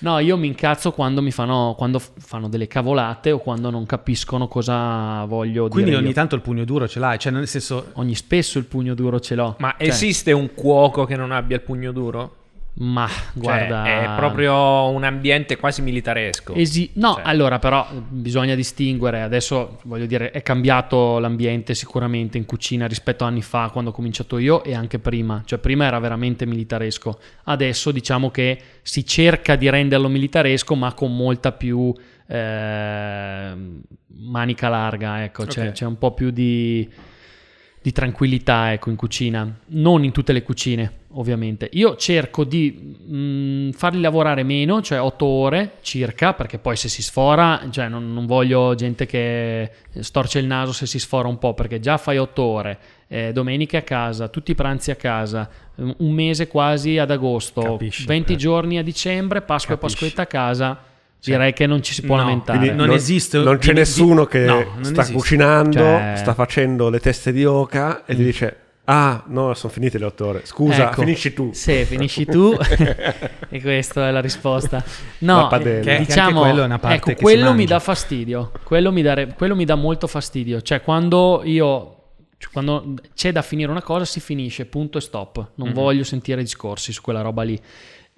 no, 0.00 0.18
io 0.18 0.36
mi 0.36 0.48
incazzo 0.48 0.90
quando 0.90 1.22
mi 1.22 1.30
fanno, 1.30 1.74
quando 1.76 2.00
fanno 2.00 2.48
delle 2.48 2.66
cavolate 2.66 3.30
o 3.30 3.38
quando 3.38 3.70
non 3.70 3.86
capiscono 3.86 4.48
cosa 4.48 5.24
voglio 5.26 5.68
Quindi 5.68 5.90
dire. 5.90 6.00
ogni 6.02 6.08
io. 6.08 6.14
tanto 6.14 6.34
il 6.34 6.40
pugno 6.40 6.64
duro 6.64 6.88
ce 6.88 6.98
l'hai, 6.98 7.18
cioè 7.18 7.30
nel 7.32 7.46
senso... 7.46 7.90
Ogni 7.94 8.16
spesso 8.16 8.58
il 8.58 8.64
pugno 8.64 8.94
duro 8.94 9.20
ce 9.20 9.34
l'ho. 9.36 9.54
Ma 9.58 9.74
Cioè, 9.78 9.86
esiste 9.88 10.32
un 10.32 10.52
cuoco 10.54 11.04
che 11.04 11.14
non 11.14 11.30
abbia 11.30 11.56
il 11.56 11.62
pugno 11.62 11.92
duro? 11.92 12.34
Ma 12.78 13.08
Cioè, 13.08 13.32
guarda. 13.32 13.84
è 13.86 14.16
proprio 14.16 14.88
un 14.90 15.02
ambiente 15.02 15.56
quasi 15.56 15.80
militaresco. 15.80 16.52
Esi- 16.52 16.90
no, 16.96 17.14
Cioè. 17.14 17.22
allora 17.24 17.58
però 17.58 17.86
bisogna 18.08 18.54
distinguere, 18.54 19.22
adesso 19.22 19.78
voglio 19.84 20.04
dire 20.04 20.30
è 20.30 20.42
cambiato 20.42 21.18
l'ambiente 21.18 21.74
sicuramente 21.74 22.36
in 22.36 22.44
cucina 22.44 22.86
rispetto 22.86 23.24
a 23.24 23.28
anni 23.28 23.40
fa 23.40 23.70
quando 23.70 23.90
ho 23.90 23.92
cominciato 23.94 24.36
io 24.36 24.62
e 24.62 24.74
anche 24.74 24.98
prima, 24.98 25.40
cioè 25.46 25.58
prima 25.58 25.86
era 25.86 25.98
veramente 25.98 26.44
militaresco, 26.44 27.18
adesso 27.44 27.90
diciamo 27.92 28.30
che 28.30 28.60
si 28.82 29.06
cerca 29.06 29.56
di 29.56 29.70
renderlo 29.70 30.08
militaresco 30.08 30.74
ma 30.74 30.92
con 30.92 31.16
molta 31.16 31.52
più 31.52 31.94
eh, 32.26 33.54
manica 34.18 34.68
larga, 34.68 35.24
ecco, 35.24 35.46
c'è, 35.46 35.68
Ok. 35.68 35.72
c'è 35.72 35.84
un 35.86 35.96
po' 35.96 36.12
più 36.12 36.30
di, 36.30 36.86
di 37.80 37.92
tranquillità 37.92 38.72
ecco, 38.72 38.90
in 38.90 38.96
cucina, 38.96 39.60
non 39.68 40.04
in 40.04 40.12
tutte 40.12 40.32
le 40.32 40.42
cucine 40.42 40.92
ovviamente. 41.18 41.68
Io 41.72 41.96
cerco 41.96 42.44
di 42.44 42.96
mh, 43.06 43.70
farli 43.72 44.00
lavorare 44.00 44.42
meno, 44.42 44.80
cioè 44.82 45.00
8 45.00 45.24
ore 45.26 45.72
circa, 45.80 46.32
perché 46.34 46.58
poi 46.58 46.76
se 46.76 46.88
si 46.88 47.02
sfora, 47.02 47.62
cioè 47.70 47.88
non, 47.88 48.12
non 48.12 48.26
voglio 48.26 48.74
gente 48.74 49.06
che 49.06 49.70
storce 50.00 50.38
il 50.38 50.46
naso 50.46 50.72
se 50.72 50.86
si 50.86 50.98
sfora 50.98 51.28
un 51.28 51.38
po', 51.38 51.54
perché 51.54 51.80
già 51.80 51.96
fai 51.96 52.18
8 52.18 52.42
ore, 52.42 52.78
eh, 53.08 53.32
domeniche 53.32 53.76
a 53.76 53.82
casa, 53.82 54.28
tutti 54.28 54.50
i 54.50 54.54
pranzi 54.54 54.90
a 54.90 54.96
casa, 54.96 55.48
um, 55.76 55.94
un 55.98 56.12
mese 56.12 56.46
quasi 56.48 56.98
ad 56.98 57.10
agosto, 57.10 57.60
Capisci, 57.62 58.06
20 58.06 58.32
eh. 58.32 58.36
giorni 58.36 58.78
a 58.78 58.82
dicembre, 58.82 59.40
Pasqua 59.42 59.74
e 59.74 59.78
Capisci. 59.78 59.98
Pasquetta 59.98 60.22
a 60.22 60.26
casa. 60.26 60.80
Direi 61.18 61.54
che 61.54 61.66
non 61.66 61.82
ci 61.82 61.92
si 61.92 62.02
può 62.02 62.14
no, 62.16 62.22
lamentare. 62.22 62.58
quindi 62.58 62.76
non 62.76 62.90
esiste- 62.92 63.38
Non 63.38 63.58
c'è 63.58 63.72
di- 63.72 63.78
nessuno 63.80 64.26
che 64.26 64.40
no, 64.44 64.54
non 64.74 64.84
sta 64.84 65.00
esiste. 65.00 65.12
cucinando, 65.18 65.78
Cioè- 65.78 66.12
sta 66.16 66.34
facendo 66.34 66.88
le 66.88 67.00
teste 67.00 67.32
di 67.32 67.44
oca 67.44 68.04
e 68.04 68.14
ti 68.14 68.22
dice: 68.22 68.56
Ah, 68.88 69.24
no, 69.26 69.52
sono 69.54 69.72
finite 69.72 69.98
le 69.98 70.04
otto 70.04 70.26
ore. 70.26 70.46
Scusa, 70.46 70.90
Ecco. 70.90 71.00
finisci 71.00 71.32
tu. 71.32 71.50
Sì, 71.52 71.84
finisci 71.84 72.24
tu. 72.24 72.56
e 73.48 73.60
questa 73.60 74.08
è 74.08 74.10
la 74.12 74.20
risposta. 74.20 74.82
No, 75.18 75.50
eh, 75.50 75.80
Che- 75.80 76.04
diciamo, 76.06 76.42
quello 76.42 76.62
è 76.62 76.64
una 76.64 76.78
parte 76.78 76.96
ecco, 76.96 77.06
che 77.10 77.16
si 77.16 77.22
quello 77.22 77.52
mi 77.52 77.64
dà 77.64 77.80
fastidio. 77.80 78.52
Quello 78.62 78.92
mi, 78.92 79.02
dare- 79.02 79.34
quello 79.36 79.56
mi 79.56 79.64
dà 79.64 79.74
molto 79.74 80.06
fastidio. 80.06 80.60
Cioè, 80.62 80.82
quando 80.82 81.42
io 81.44 81.96
cioè, 82.38 82.52
quando 82.52 82.94
c'è 83.14 83.32
da 83.32 83.42
finire 83.42 83.70
una 83.70 83.82
cosa, 83.82 84.04
si 84.04 84.20
finisce, 84.20 84.66
punto 84.66 84.98
e 84.98 85.00
stop. 85.00 85.52
Non 85.54 85.72
voglio 85.72 86.04
sentire 86.04 86.40
discorsi 86.42 86.92
su 86.92 87.00
quella 87.02 87.22
roba 87.22 87.42
lì. 87.42 87.60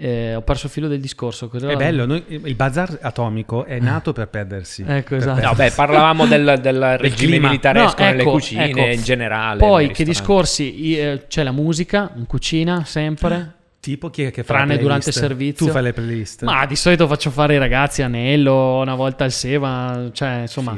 Eh, 0.00 0.36
ho 0.36 0.42
perso 0.42 0.66
il 0.66 0.72
filo 0.72 0.86
del 0.86 1.00
discorso. 1.00 1.48
Cosa- 1.48 1.68
È 1.70 1.74
bello, 1.74 2.06
noi- 2.06 2.22
il 2.28 2.54
bazar 2.54 2.98
atomico 3.02 3.64
è 3.64 3.80
nato 3.80 4.12
per 4.12 4.28
perdersi. 4.28 4.84
Ecco, 4.86 5.08
Per 5.08 5.18
esatto. 5.18 5.40
No, 5.44 5.54
beh, 5.54 5.72
parlavamo 5.72 6.24
del, 6.26 6.60
del 6.62 6.96
regime 6.98 7.30
clima. 7.32 7.48
militaresco 7.48 8.00
No, 8.02 8.08
nelle 8.08 8.22
ecco, 8.22 8.30
cucine 8.30 8.68
ecco. 8.68 8.78
in 8.78 9.02
generale. 9.02 9.58
Poi 9.58 9.90
che 9.90 10.04
discorsi? 10.04 10.96
Eh, 10.96 11.24
c'è 11.26 11.42
la 11.42 11.50
musica 11.50 12.12
in 12.14 12.26
cucina 12.26 12.84
sempre. 12.84 13.54
Tipo 13.80 14.08
chi 14.10 14.22
è 14.24 14.30
che 14.30 14.42
fa 14.44 14.54
Tranne 14.54 14.76
durante 14.78 15.08
il 15.08 15.14
playlist? 15.14 15.18
servizio. 15.18 15.66
Tu 15.66 15.72
fai 15.72 15.82
le 15.82 15.92
playlist. 15.92 16.42
Ma 16.44 16.64
di 16.66 16.76
solito 16.76 17.06
faccio 17.08 17.30
fare 17.30 17.54
i 17.54 17.58
ragazzi 17.58 18.02
Anello 18.02 18.80
una 18.80 18.94
volta 18.94 19.24
al 19.24 19.32
Seva, 19.32 20.10
cioè 20.12 20.40
insomma 20.42 20.76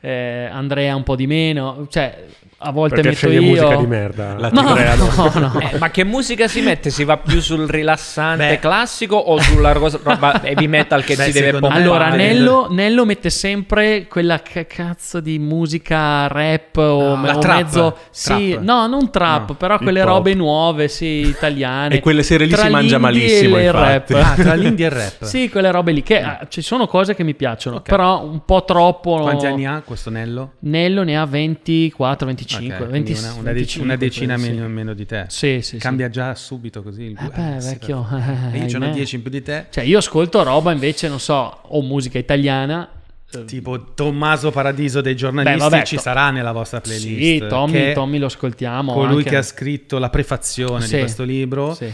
eh, 0.00 0.48
Andrea 0.50 0.94
un 0.94 1.02
po' 1.02 1.16
di 1.16 1.26
meno, 1.26 1.86
cioè 1.90 2.24
a 2.58 2.70
volte 2.70 3.00
Perché 3.02 3.26
metto 3.26 3.40
io 3.40 3.42
musica 3.48 3.76
di 3.76 3.86
merda. 3.86 4.34
La 4.38 4.48
No, 4.50 4.62
no? 4.62 4.74
no, 4.74 5.32
no. 5.52 5.60
Eh, 5.60 5.78
ma 5.78 5.90
che 5.90 6.04
musica 6.04 6.48
si 6.48 6.60
mette? 6.62 6.90
Si 6.90 7.04
va 7.04 7.16
più 7.18 7.40
sul 7.40 7.66
rilassante 7.68 8.48
Beh. 8.48 8.58
classico 8.58 9.16
o 9.16 9.38
sulla 9.40 9.72
cosa- 9.74 9.98
roba 10.02 10.42
heavy 10.42 10.66
metal 10.66 11.04
che 11.04 11.14
Beh, 11.16 11.24
si 11.24 11.32
deve 11.32 11.58
pompare? 11.58 11.80
Allora, 11.82 12.08
Nello, 12.08 12.68
Nello 12.70 13.04
mette 13.04 13.28
sempre 13.30 14.06
quella 14.08 14.40
ca- 14.40 14.64
cazzo 14.66 15.20
di 15.20 15.38
musica 15.38 16.26
rap 16.28 16.76
o, 16.76 17.16
No, 17.16 17.22
la 17.24 17.36
o 17.36 17.38
trap. 17.38 17.56
mezzo. 17.62 17.96
Sì, 18.10 18.50
Trap. 18.52 18.62
no, 18.62 18.86
non 18.86 19.10
trap, 19.10 19.48
No, 19.50 19.54
però 19.56 19.78
quelle 19.78 20.00
hip 20.00 20.06
hop. 20.06 20.12
robe 20.14 20.34
nuove, 20.34 20.88
sì, 20.88 21.26
italiane. 21.26 21.96
E 21.96 22.00
quelle 22.00 22.22
sere 22.22 22.44
lì 22.46 22.52
Tra 22.52 22.64
si 22.64 22.70
mangia 22.70 22.98
malissimo, 22.98 23.56
e 23.56 23.60
il 23.60 23.66
infatti. 23.66 24.12
rap. 24.14 24.24
Ah, 24.24 24.34
tra 24.42 24.54
l'indie 24.54 24.86
e 24.86 24.88
il 24.88 24.94
rap. 24.94 25.22
Sì, 25.24 25.48
quelle 25.50 25.70
robe 25.70 25.92
lì 25.92 26.02
che 26.02 26.20
ah, 26.20 26.46
ci 26.48 26.62
sono 26.62 26.86
cose 26.86 27.14
che 27.14 27.24
mi 27.24 27.34
piacciono, 27.34 27.76
Ok. 27.76 27.88
però 27.88 28.22
un 28.24 28.40
po' 28.44 28.64
troppo. 28.64 29.16
Quanti 29.20 29.46
anni 29.46 29.66
ha 29.66 29.82
questo 29.84 30.08
Nello? 30.10 30.52
Nello 30.60 31.02
ne 31.02 31.18
ha 31.18 31.24
24, 31.26 32.26
25, 32.26 32.43
Ok, 32.44 32.60
20, 32.60 32.88
quindi 32.88 33.12
una, 33.12 33.32
una 33.32 33.52
dec- 33.52 33.54
25, 33.54 33.84
una 33.84 33.96
decina 33.96 34.34
credo, 34.34 34.48
sì. 34.48 34.54
meno, 34.54 34.68
meno 34.68 34.94
di 34.94 35.06
te. 35.06 35.24
Sì, 35.28 35.60
sì, 35.62 35.78
Cambia 35.78 36.08
già 36.10 36.34
subito 36.34 36.82
così 36.82 37.02
il 37.02 37.16
Eh 37.18 37.24
gu- 37.24 37.32
beh, 37.34 37.60
sì, 37.60 37.68
vecchio, 37.68 38.06
perfetto. 38.08 38.56
eh, 38.56 38.60
E 38.60 38.64
io 38.66 38.76
ahimè. 38.78 38.90
10 38.92 39.14
in 39.16 39.22
più 39.22 39.30
di 39.30 39.42
te. 39.42 39.66
Cioè, 39.70 39.84
io 39.84 39.98
ascolto 39.98 40.42
roba 40.42 40.72
invece, 40.72 41.08
non 41.08 41.20
so, 41.20 41.58
o 41.62 41.82
musica 41.82 42.18
italiana. 42.18 42.88
eh, 43.32 43.44
Tipo 43.46 43.92
Tommaso 43.94 44.50
Paradiso 44.52 45.00
dei 45.00 45.16
giornalisti 45.16 45.58
Beh, 45.58 45.68
vabbè, 45.68 45.84
ci 45.84 45.96
to- 45.96 46.02
sarà 46.02 46.30
nella 46.30 46.52
vostra 46.52 46.80
playlist. 46.80 47.42
Sì, 47.42 47.48
Tommy, 47.48 47.92
Tommy 47.92 48.18
lo 48.18 48.26
ascoltiamo. 48.26 48.92
Colui 48.92 49.16
anche- 49.18 49.30
che 49.30 49.36
ha 49.36 49.42
scritto 49.42 49.98
la 49.98 50.08
prefazione 50.10 50.86
di 50.86 50.98
questo 50.98 51.24
libro. 51.24 51.74
sì. 51.74 51.92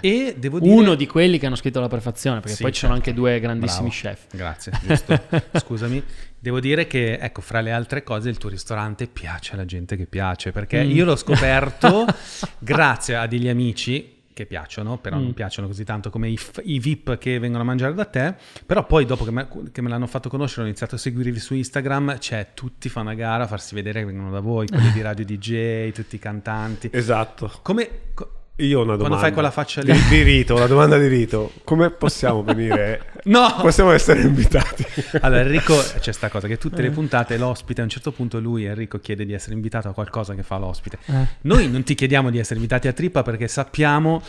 E 0.00 0.34
devo 0.36 0.58
dire... 0.60 0.72
Uno 0.72 0.94
di 0.94 1.06
quelli 1.06 1.38
che 1.38 1.46
hanno 1.46 1.54
scritto 1.56 1.80
la 1.80 1.88
prefazione, 1.88 2.40
perché 2.40 2.56
poi 2.60 2.72
ci 2.72 2.80
sono 2.80 2.94
certo. 2.94 3.08
anche 3.10 3.20
due 3.20 3.38
grandissimi 3.40 3.88
Bravo. 3.88 4.16
chef. 4.16 4.26
Grazie, 4.36 4.72
giusto. 4.84 5.20
Scusami. 5.64 6.02
Devo 6.46 6.60
dire 6.60 6.86
che, 6.86 7.14
ecco, 7.18 7.40
fra 7.40 7.60
le 7.60 7.72
altre 7.72 8.04
cose, 8.04 8.28
il 8.28 8.38
tuo 8.38 8.48
ristorante 8.48 9.08
piace 9.08 9.54
alla 9.54 9.64
gente 9.64 9.96
che 9.96 10.06
piace, 10.06 10.52
perché 10.52 10.84
Mm. 10.84 10.90
io 10.92 11.04
l'ho 11.04 11.16
scoperto 11.16 12.04
grazie 12.60 13.16
a 13.16 13.26
degli 13.26 13.48
amici 13.48 14.14
che 14.32 14.46
piacciono, 14.46 14.96
però 14.98 15.16
Mm. 15.16 15.22
non 15.22 15.34
piacciono 15.34 15.66
così 15.66 15.82
tanto 15.82 16.08
come 16.08 16.28
i, 16.28 16.36
f- 16.36 16.60
i 16.62 16.78
VIP 16.78 17.18
che 17.18 17.40
vengono 17.40 17.64
a 17.64 17.66
mangiare 17.66 17.94
da 17.94 18.04
te, 18.04 18.32
però 18.64 18.86
poi 18.86 19.04
dopo 19.06 19.24
che 19.24 19.32
me, 19.32 19.48
che 19.72 19.80
me 19.82 19.88
l'hanno 19.88 20.06
fatto 20.06 20.28
conoscere 20.28 20.62
ho 20.62 20.66
iniziato 20.66 20.94
a 20.94 20.98
seguirvi 20.98 21.40
su 21.40 21.52
Instagram, 21.54 22.20
cioè 22.20 22.50
tutti 22.54 22.88
fanno 22.88 23.10
a 23.10 23.14
gara 23.14 23.42
a 23.42 23.46
farsi 23.48 23.74
vedere 23.74 23.98
che 24.00 24.06
vengono 24.06 24.30
da 24.30 24.38
voi, 24.38 24.68
quelli 24.68 24.92
di 24.92 25.00
Radio 25.02 25.24
DJ, 25.24 25.90
tutti 25.90 26.14
i 26.14 26.18
cantanti. 26.20 26.90
Esatto. 26.92 27.50
Come... 27.62 27.90
co- 28.14 28.30
Io 28.58 28.78
ho 28.78 28.82
una 28.84 28.96
Quando 28.96 29.02
domanda. 29.04 29.22
fai 29.24 29.32
quella 29.32 29.50
faccia 29.50 29.82
lì? 29.82 29.92
Di, 29.92 30.02
di 30.08 30.22
rito, 30.22 30.54
una 30.54 30.66
domanda 30.66 30.96
di 30.96 31.08
rito. 31.08 31.52
Come 31.64 31.90
possiamo 31.90 32.42
venire? 32.42 33.10
No! 33.26 33.56
Possiamo 33.60 33.90
essere 33.90 34.20
invitati. 34.20 34.86
Allora 35.20 35.40
Enrico, 35.40 35.74
c'è 35.98 36.12
sta 36.12 36.28
cosa 36.28 36.46
che 36.46 36.58
tutte 36.58 36.78
Eh. 36.78 36.82
le 36.82 36.90
puntate 36.90 37.36
l'ospite 37.36 37.80
a 37.80 37.84
un 37.84 37.90
certo 37.90 38.12
punto 38.12 38.38
lui 38.38 38.64
Enrico 38.66 39.00
chiede 39.00 39.26
di 39.26 39.32
essere 39.32 39.54
invitato 39.54 39.88
a 39.88 39.92
qualcosa 39.92 40.34
che 40.34 40.44
fa 40.44 40.58
l'ospite. 40.58 40.98
Eh. 41.06 41.26
Noi 41.40 41.68
non 41.68 41.82
ti 41.82 41.96
chiediamo 41.96 42.30
di 42.30 42.38
essere 42.38 42.54
invitati 42.56 42.86
a 42.86 42.92
Trippa 42.92 43.22
perché 43.24 43.48
sappiamo 43.48 44.22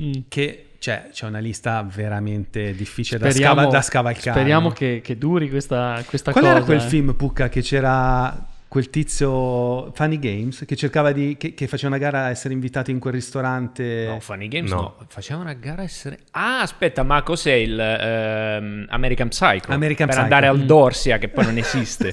Mm. 0.00 0.12
che 0.28 0.66
cioè, 0.78 1.08
c'è 1.12 1.26
una 1.26 1.40
lista 1.40 1.82
veramente 1.92 2.74
difficile 2.74 3.18
da, 3.18 3.28
Speriamo, 3.30 3.54
scava- 3.62 3.70
da 3.72 3.82
scavalcare. 3.82 4.30
speriamo 4.38 4.70
che, 4.70 5.00
che 5.02 5.18
duri 5.18 5.48
questa, 5.50 6.00
questa 6.06 6.30
Qual 6.30 6.44
cosa. 6.44 6.56
era 6.56 6.64
quel 6.64 6.78
eh. 6.78 6.88
film 6.88 7.14
Pucca 7.14 7.48
che 7.48 7.60
c'era 7.60 8.46
quel 8.74 8.90
tizio 8.90 9.92
Funny 9.92 10.18
Games 10.18 10.64
che 10.66 10.74
cercava 10.74 11.12
di 11.12 11.36
che, 11.38 11.54
che 11.54 11.68
faceva 11.68 11.94
una 11.94 11.98
gara 12.04 12.24
a 12.24 12.30
essere 12.30 12.54
invitato 12.54 12.90
in 12.90 12.98
quel 12.98 13.12
ristorante 13.12 14.06
No, 14.08 14.18
Funny 14.18 14.48
Games 14.48 14.68
No. 14.72 14.76
no. 14.98 15.06
Faceva 15.06 15.38
una 15.38 15.52
gara 15.52 15.82
a 15.82 15.84
essere... 15.84 16.18
Ah, 16.32 16.60
aspetta, 16.60 17.04
ma 17.04 17.22
cos'è 17.22 17.52
il 17.52 17.78
ehm, 17.78 18.86
American 18.88 19.28
Psycho? 19.28 19.70
American 19.70 20.08
per 20.08 20.16
Psycho. 20.16 20.22
andare 20.34 20.46
al 20.48 20.58
Mm. 20.58 20.66
Dorsia, 20.66 21.18
che 21.18 21.28
poi 21.28 21.44
non 21.44 21.56
esiste. 21.62 22.10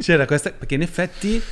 C'era 0.00 0.24
questa, 0.24 0.52
perché 0.52 0.76
in 0.76 0.82
effetti, 0.82 1.42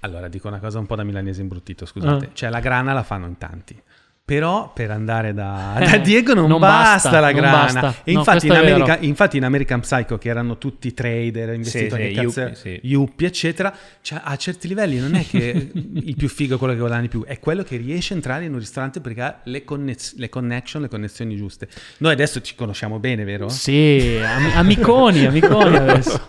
allora 0.00 0.28
dico 0.28 0.48
una 0.48 0.58
cosa 0.58 0.78
un 0.78 0.84
po' 0.84 0.94
da 0.96 1.02
milanese 1.02 1.40
imbruttito, 1.40 1.86
scusate, 1.86 2.26
Ah. 2.26 2.28
cioè 2.34 2.50
la 2.50 2.60
grana 2.60 2.92
la 2.92 3.02
fanno 3.02 3.24
in 3.26 3.38
tanti. 3.38 3.80
Però 4.24 4.70
per 4.72 4.92
andare 4.92 5.34
da, 5.34 5.74
Eh, 5.80 5.84
da 5.90 5.96
Diego 5.98 6.32
non, 6.32 6.48
non 6.48 6.60
basta, 6.60 7.10
basta, 7.10 7.20
la 7.20 7.32
grana. 7.32 7.50
basta. 7.80 7.94
E 8.04 8.12
No, 8.12 8.20
infatti, 8.20 8.46
in. 8.46 8.52
America, 8.52 8.96
infatti 9.00 9.36
in 9.36 9.44
American 9.44 9.80
Psycho, 9.80 10.16
che 10.16 10.28
erano 10.28 10.58
tutti 10.58 10.94
trader, 10.94 11.52
investitori, 11.54 12.04
sì, 12.08 12.14
che 12.14 12.22
cazzo 12.24 12.54
sì. 12.54 12.78
yuppie, 12.84 13.26
eccetera, 13.26 13.74
cioè, 14.00 14.20
a 14.22 14.36
certi 14.36 14.68
livelli 14.68 14.98
non 15.00 15.16
è 15.16 15.26
che 15.26 15.72
il 15.74 16.14
più 16.16 16.28
figo 16.28 16.54
è 16.54 16.58
quello 16.58 16.72
che 16.72 16.78
guadagna 16.78 17.00
di 17.02 17.08
più, 17.08 17.24
è 17.24 17.40
quello 17.40 17.64
che 17.64 17.76
riesce 17.76 18.12
a 18.12 18.16
entrare 18.16 18.44
in 18.44 18.52
un 18.52 18.60
ristorante 18.60 19.00
perché 19.00 19.20
ha 19.22 19.40
le, 19.42 19.64
connez- 19.64 20.14
le 20.16 20.28
connection, 20.28 20.82
le 20.82 20.88
connessioni 20.88 21.34
giuste. 21.36 21.66
Noi 21.98 22.12
adesso 22.12 22.40
ci 22.40 22.54
conosciamo 22.54 23.00
bene, 23.00 23.24
vero? 23.24 23.48
Sì, 23.48 24.18
am- 24.24 24.52
amiconi, 24.54 25.26
amiconi 25.26 25.76
adesso. 25.76 26.24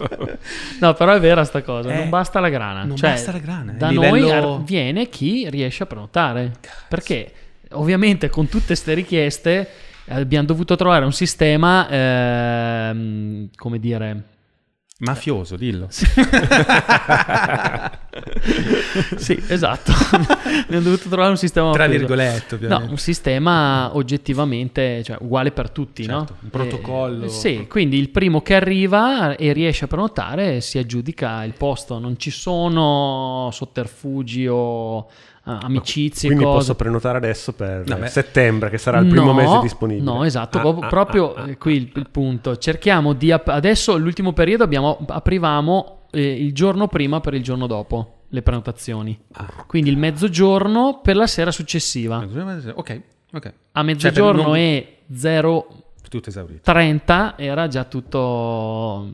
No, 0.79 0.93
però 0.95 1.13
è 1.13 1.19
vera 1.19 1.43
sta 1.45 1.61
cosa, 1.61 1.91
Eh, 1.93 1.97
non 1.97 2.09
basta 2.09 2.39
la 2.39 2.49
grana. 2.49 2.83
non 2.85 2.97
Cioè, 2.97 3.11
basta 3.11 3.31
la 3.31 3.37
grana, 3.37 3.71
Da 3.73 3.91
noi 3.91 4.19
livello- 4.23 4.55
ar- 4.55 4.63
viene 4.63 5.09
chi 5.09 5.47
riesce 5.49 5.83
a 5.83 5.85
prenotare. 5.85 6.53
Perché 6.89 7.31
ovviamente 7.73 8.29
con 8.29 8.47
tutte 8.47 8.67
queste 8.67 8.93
richieste 8.93 9.69
eh, 10.05 10.15
abbiamo 10.15 10.45
dovuto 10.45 10.75
trovare 10.75 11.05
un 11.05 11.13
sistema, 11.13 11.87
ehm, 11.89 13.49
come 13.55 13.79
dire... 13.79 14.23
Mafioso, 14.99 15.57
dillo. 15.57 15.87
sì, 15.89 16.05
esatto. 19.49 19.91
ne 20.69 20.77
ho 20.77 20.81
dovuto 20.81 21.09
trovare 21.09 21.31
un 21.31 21.37
sistema 21.37 21.71
Tra 21.71 21.87
virgolette, 21.87 22.55
No, 22.55 22.65
ovviamente. 22.65 22.91
un 22.91 22.97
sistema 22.97 23.95
oggettivamente 23.97 25.03
cioè, 25.03 25.17
uguale 25.19 25.51
per 25.51 25.71
tutti, 25.71 26.05
no? 26.05 26.19
Certo, 26.19 26.35
un 26.41 26.49
protocollo. 26.49 27.25
Eh, 27.25 27.29
sì, 27.29 27.65
quindi 27.67 27.97
il 27.97 28.09
primo 28.09 28.41
che 28.41 28.55
arriva 28.55 29.35
e 29.35 29.51
riesce 29.51 29.85
a 29.85 29.87
prenotare 29.87 30.61
si 30.61 30.77
aggiudica 30.77 31.43
il 31.43 31.53
posto. 31.53 31.99
Non 31.99 32.17
ci 32.17 32.31
sono 32.31 33.49
sotterfugi 33.51 34.47
o 34.47 35.09
amicizie, 35.43 36.27
Quindi 36.29 36.45
cose. 36.45 36.57
posso 36.57 36.75
prenotare 36.75 37.17
adesso 37.17 37.51
per 37.53 37.83
Vabbè. 37.83 38.07
settembre, 38.07 38.69
che 38.69 38.77
sarà 38.77 38.99
il 38.99 39.07
primo 39.07 39.25
No, 39.25 39.33
mese 39.33 39.59
disponibile. 39.61 40.03
No, 40.09 40.23
esatto, 40.23 40.57
Ah, 40.59 40.87
proprio, 40.87 41.33
ah, 41.33 41.41
ah, 41.41 41.43
ah, 41.43 41.49
eh, 41.49 41.57
qui 41.57 41.75
il, 41.75 41.91
il 41.95 42.09
punto. 42.09 42.57
Cerchiamo 42.57 43.13
di 43.13 43.31
ap- 43.31 43.49
adesso 43.49 43.97
l'ultimo 43.97 44.31
periodo 44.33 44.63
abbiamo 44.63 44.99
aprivamo 45.07 46.03
eh, 46.11 46.31
il 46.43 46.53
giorno 46.53 46.87
prima 46.87 47.19
per 47.19 47.33
il 47.33 47.43
giorno 47.43 47.67
dopo 47.67 48.19
le 48.29 48.41
prenotazioni. 48.41 49.19
Ah. 49.33 49.65
Quindi 49.67 49.89
il 49.89 49.97
mezzogiorno 49.97 50.99
per 51.03 51.15
la 51.17 51.27
sera 51.27 51.51
successiva. 51.51 52.25
Ok, 52.75 53.01
ok. 53.33 53.53
A 53.73 53.83
mezzogiorno 53.83 54.41
Cioè, 54.41 54.47
non- 54.47 54.55
e 54.57 54.97
0:30 55.13 55.63
Tutto 56.09 56.29
esaurito. 56.29 56.71
era 57.37 57.67
già 57.67 57.83
tutto 57.83 59.11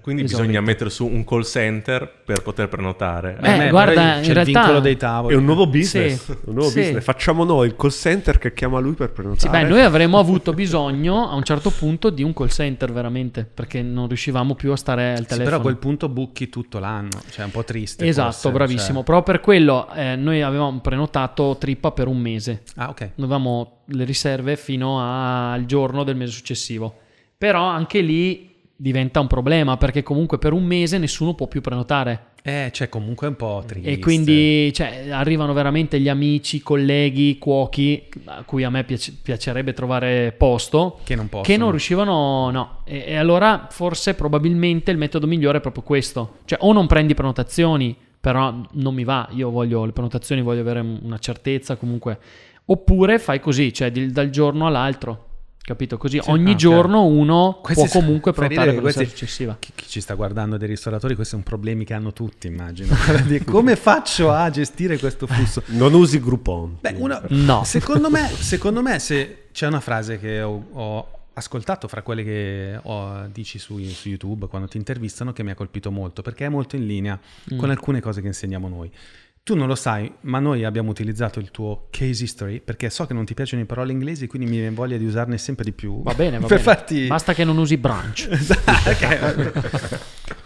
Quindi 0.00 0.22
Esaurito. 0.22 0.48
bisogna 0.50 0.64
mettere 0.64 0.88
su 0.88 1.04
un 1.04 1.24
call 1.24 1.42
center 1.42 2.08
per 2.24 2.42
poter 2.42 2.68
prenotare. 2.68 3.36
Beh, 3.40 3.56
me, 3.56 3.70
guarda, 3.70 3.92
però 3.92 4.16
in 4.18 4.22
c'è 4.22 4.28
il 4.28 4.34
realtà- 4.34 4.60
vincolo 4.60 4.80
dei 4.80 4.96
tavoli. 4.96 5.34
È 5.34 5.36
un 5.36 5.44
nuovo 5.44 5.66
business. 5.66 6.24
Sì, 6.26 6.30
un 6.44 6.54
nuovo 6.54 6.68
sì. 6.70 6.78
business. 6.78 7.02
Facciamo 7.02 7.42
noi 7.42 7.66
il 7.66 7.74
call 7.76 7.90
center 7.90 8.38
che 8.38 8.52
chiama 8.54 8.78
lui 8.78 8.92
per 8.94 9.08
Sì, 9.08 9.14
prenotare. 9.14 9.62
beh, 9.64 9.68
noi 9.68 9.80
avremmo 9.82 10.20
avuto 10.20 10.52
bisogno 10.52 11.28
a 11.28 11.34
un 11.34 11.42
certo 11.42 11.70
punto 11.70 12.10
di 12.10 12.22
un 12.22 12.32
call 12.32 12.46
center 12.50 12.92
veramente, 12.92 13.44
perché 13.52 13.82
non 13.82 14.06
riuscivamo 14.06 14.54
più 14.54 14.70
a 14.70 14.76
stare 14.76 15.10
al 15.10 15.16
Sì, 15.18 15.24
telefono. 15.24 15.44
però 15.44 15.56
a 15.56 15.60
quel 15.60 15.76
punto 15.78 16.08
bucchi 16.08 16.48
tutto 16.48 16.78
l'anno, 16.78 17.20
cioè 17.30 17.40
è 17.40 17.44
un 17.46 17.50
po' 17.50 17.64
triste. 17.64 18.06
Esatto, 18.06 18.30
forse, 18.30 18.50
bravissimo. 18.52 18.98
cioè. 18.98 19.04
Proprio 19.04 19.34
per 19.34 19.42
quello 19.42 19.88
eh, 19.92 20.14
noi 20.14 20.40
avevamo 20.40 20.78
prenotato 20.80 21.56
Trippa 21.58 21.90
per 21.90 22.06
un 22.06 22.18
mese. 22.18 22.62
Ah, 22.76 22.90
ok. 22.90 23.00
Noi 23.00 23.10
avevamo 23.26 23.78
le 23.86 24.04
riserve 24.04 24.56
fino 24.56 25.00
al 25.00 25.64
giorno 25.66 26.04
del 26.04 26.14
mese 26.14 26.30
successivo. 26.30 26.94
Però 27.36 27.64
anche 27.64 28.00
lì 28.02 28.49
diventa 28.80 29.20
un 29.20 29.26
problema 29.26 29.76
perché 29.76 30.02
comunque 30.02 30.38
per 30.38 30.54
un 30.54 30.64
mese 30.64 30.96
nessuno 30.96 31.34
può 31.34 31.46
più 31.46 31.60
prenotare. 31.60 32.28
Eh, 32.42 32.70
cioè 32.72 32.88
comunque 32.88 33.26
è 33.26 33.30
un 33.30 33.36
po' 33.36 33.62
triste. 33.66 33.90
E 33.90 33.98
quindi 33.98 34.72
cioè, 34.72 35.10
arrivano 35.10 35.52
veramente 35.52 36.00
gli 36.00 36.08
amici, 36.08 36.62
colleghi, 36.62 37.36
cuochi, 37.36 38.08
a 38.24 38.42
cui 38.44 38.64
a 38.64 38.70
me 38.70 38.84
piace- 38.84 39.14
piacerebbe 39.22 39.74
trovare 39.74 40.32
posto, 40.32 41.00
Che 41.04 41.14
non 41.14 41.28
possono. 41.28 41.42
che 41.46 41.58
non 41.58 41.68
riuscivano, 41.70 42.50
no. 42.50 42.80
E, 42.86 43.04
e 43.08 43.16
allora 43.16 43.66
forse 43.70 44.14
probabilmente 44.14 44.90
il 44.90 44.96
metodo 44.96 45.26
migliore 45.26 45.58
è 45.58 45.60
proprio 45.60 45.82
questo. 45.82 46.36
Cioè 46.46 46.58
o 46.62 46.72
non 46.72 46.86
prendi 46.86 47.12
prenotazioni, 47.12 47.94
però 48.18 48.54
non 48.72 48.94
mi 48.94 49.04
va, 49.04 49.28
io 49.32 49.50
voglio 49.50 49.84
le 49.84 49.92
prenotazioni, 49.92 50.40
voglio 50.40 50.62
avere 50.62 50.80
una 50.80 51.18
certezza 51.18 51.76
comunque. 51.76 52.18
Oppure 52.64 53.18
fai 53.18 53.40
così, 53.40 53.74
cioè 53.74 53.90
dal 53.90 54.30
giorno 54.30 54.66
all'altro. 54.66 55.26
Capito? 55.70 55.98
Così 55.98 56.18
Sì, 56.20 56.28
ogni 56.30 56.50
ah, 56.52 56.56
giorno 56.56 57.04
uno 57.06 57.60
Questi 57.62 57.88
può 57.88 58.00
comunque 58.00 58.32
prenotare 58.32 58.66
per 58.74 58.74
la 58.74 58.80
questi- 58.82 59.06
successiva. 59.06 59.56
Chi, 59.60 59.70
chi 59.72 59.86
ci 59.86 60.00
sta 60.00 60.14
guardando 60.14 60.56
dei 60.56 60.66
ristoratori, 60.66 61.14
questi 61.14 61.34
sono 61.34 61.44
problemi 61.44 61.84
che 61.84 61.94
hanno 61.94 62.12
tutti, 62.12 62.48
immagino. 62.48 62.92
Come 63.46 63.76
faccio 63.76 64.32
a 64.32 64.50
gestire 64.50 64.98
questo 64.98 65.28
flusso? 65.28 65.62
Non 65.78 65.94
usi 65.94 66.18
Groupon. 66.20 66.78
Beh, 66.80 66.96
una- 66.98 67.22
No. 67.28 67.62
Secondo 67.62 68.10
me, 68.10 68.26
secondo 68.26 68.82
me 68.82 68.98
se 68.98 69.44
c'è 69.52 69.68
una 69.68 69.78
frase 69.78 70.18
che 70.18 70.42
ho, 70.42 70.66
ho 70.72 71.08
ascoltato 71.34 71.86
fra 71.86 72.02
quelle 72.02 72.24
che 72.24 72.76
ho- 72.82 73.28
dici 73.32 73.60
su, 73.60 73.78
su 73.84 74.08
YouTube 74.08 74.48
quando 74.48 74.66
ti 74.66 74.76
intervistano 74.76 75.32
che 75.32 75.44
mi 75.44 75.52
ha 75.52 75.54
colpito 75.54 75.92
molto 75.92 76.20
perché 76.20 76.46
è 76.46 76.48
molto 76.48 76.74
in 76.74 76.84
linea 76.84 77.16
Mm. 77.54 77.58
con 77.58 77.70
alcune 77.70 78.00
cose 78.00 78.20
che 78.20 78.26
insegniamo 78.26 78.66
noi. 78.68 78.90
Tu 79.42 79.56
non 79.56 79.66
lo 79.66 79.74
sai, 79.74 80.12
ma 80.22 80.38
noi 80.38 80.64
abbiamo 80.64 80.90
utilizzato 80.90 81.40
il 81.40 81.50
tuo 81.50 81.86
case 81.90 82.24
history 82.24 82.60
perché 82.60 82.90
so 82.90 83.06
che 83.06 83.14
non 83.14 83.24
ti 83.24 83.34
piacciono 83.34 83.62
le 83.62 83.66
parole 83.66 83.90
inglesi, 83.90 84.26
quindi 84.26 84.48
mi 84.48 84.58
viene 84.58 84.74
voglia 84.74 84.96
di 84.98 85.04
usarne 85.04 85.38
sempre 85.38 85.64
di 85.64 85.72
più. 85.72 86.02
Va 86.02 86.14
bene, 86.14 86.38
va 86.38 86.46
bene. 86.46 86.60
farti... 86.60 87.06
Basta 87.06 87.32
che 87.32 87.42
non 87.44 87.56
usi 87.58 87.76
brunch. 87.76 88.28
Ok. 88.86 89.52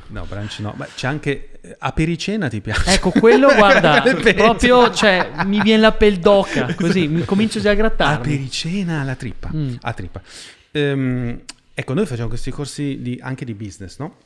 no, 0.08 0.24
brunch 0.28 0.60
no, 0.60 0.72
ma 0.76 0.86
c'è 0.94 1.06
anche 1.08 1.58
eh, 1.60 1.76
apericena 1.78 2.48
ti 2.48 2.60
piace? 2.60 2.92
Ecco, 2.94 3.10
quello 3.10 3.52
guarda, 3.56 4.00
proprio, 4.34 4.90
cioè, 4.92 5.30
mi 5.44 5.60
viene 5.60 5.80
la 5.82 5.92
pel 5.92 6.18
d'oca, 6.18 6.74
così, 6.74 7.08
mi 7.08 7.24
comincio 7.24 7.60
già 7.60 7.70
a 7.72 7.74
grattarmi. 7.74 8.14
Apericena 8.32 9.00
alla 9.00 9.16
trippa. 9.16 9.50
Mm. 9.54 9.74
A 9.80 9.92
trippa. 9.92 10.22
Ehm, 10.70 11.40
ecco, 11.74 11.94
noi 11.94 12.06
facciamo 12.06 12.28
questi 12.28 12.50
corsi 12.50 13.00
di- 13.02 13.18
anche 13.20 13.44
di 13.44 13.54
business, 13.54 13.98
no? 13.98 14.16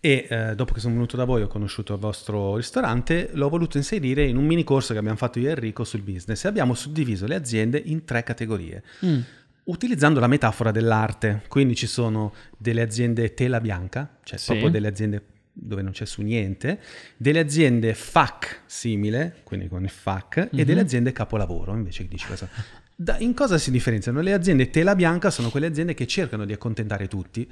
E 0.00 0.26
eh, 0.30 0.54
dopo 0.54 0.72
che 0.74 0.80
sono 0.80 0.94
venuto 0.94 1.16
da 1.16 1.24
voi 1.24 1.42
ho 1.42 1.48
conosciuto 1.48 1.92
il 1.94 1.98
vostro 1.98 2.54
ristorante, 2.56 3.30
l'ho 3.32 3.48
voluto 3.48 3.76
inserire 3.78 4.24
in 4.24 4.36
un 4.36 4.44
mini 4.46 4.62
corso 4.62 4.92
che 4.92 4.98
abbiamo 5.00 5.16
fatto 5.16 5.40
io 5.40 5.48
e 5.48 5.50
Enrico 5.52 5.82
sul 5.82 6.02
business 6.02 6.44
e 6.44 6.48
abbiamo 6.48 6.74
suddiviso 6.74 7.26
le 7.26 7.34
aziende 7.34 7.82
in 7.84 8.04
tre 8.04 8.22
categorie. 8.22 8.82
Mm. 9.04 9.18
Utilizzando 9.64 10.20
la 10.20 10.28
metafora 10.28 10.70
dell'arte, 10.70 11.42
quindi 11.48 11.74
ci 11.74 11.86
sono 11.86 12.32
delle 12.56 12.80
aziende 12.80 13.34
tela 13.34 13.60
bianca, 13.60 14.18
cioè 14.22 14.38
Sì. 14.38 14.46
proprio 14.46 14.70
delle 14.70 14.88
aziende 14.88 15.22
dove 15.52 15.82
non 15.82 15.90
c'è 15.90 16.06
su 16.06 16.22
niente, 16.22 16.78
delle 17.16 17.40
aziende 17.40 17.92
FAC 17.92 18.60
simile, 18.66 19.40
quindi 19.42 19.66
con 19.66 19.82
il 19.82 19.90
FAC, 19.90 20.36
e 20.36 20.48
Mhm. 20.52 20.62
delle 20.62 20.80
aziende 20.80 21.10
capolavoro, 21.12 21.74
invece 21.74 22.04
che 22.04 22.08
dici 22.08 22.26
questo. 22.26 22.48
Da- 22.94 23.18
in 23.18 23.34
cosa 23.34 23.58
si 23.58 23.70
differenziano? 23.72 24.20
Le 24.20 24.32
aziende 24.32 24.70
tela 24.70 24.94
bianca 24.94 25.30
sono 25.30 25.50
quelle 25.50 25.66
aziende 25.66 25.94
che 25.94 26.06
cercano 26.06 26.44
di 26.44 26.52
accontentare 26.52 27.08
tutti. 27.08 27.48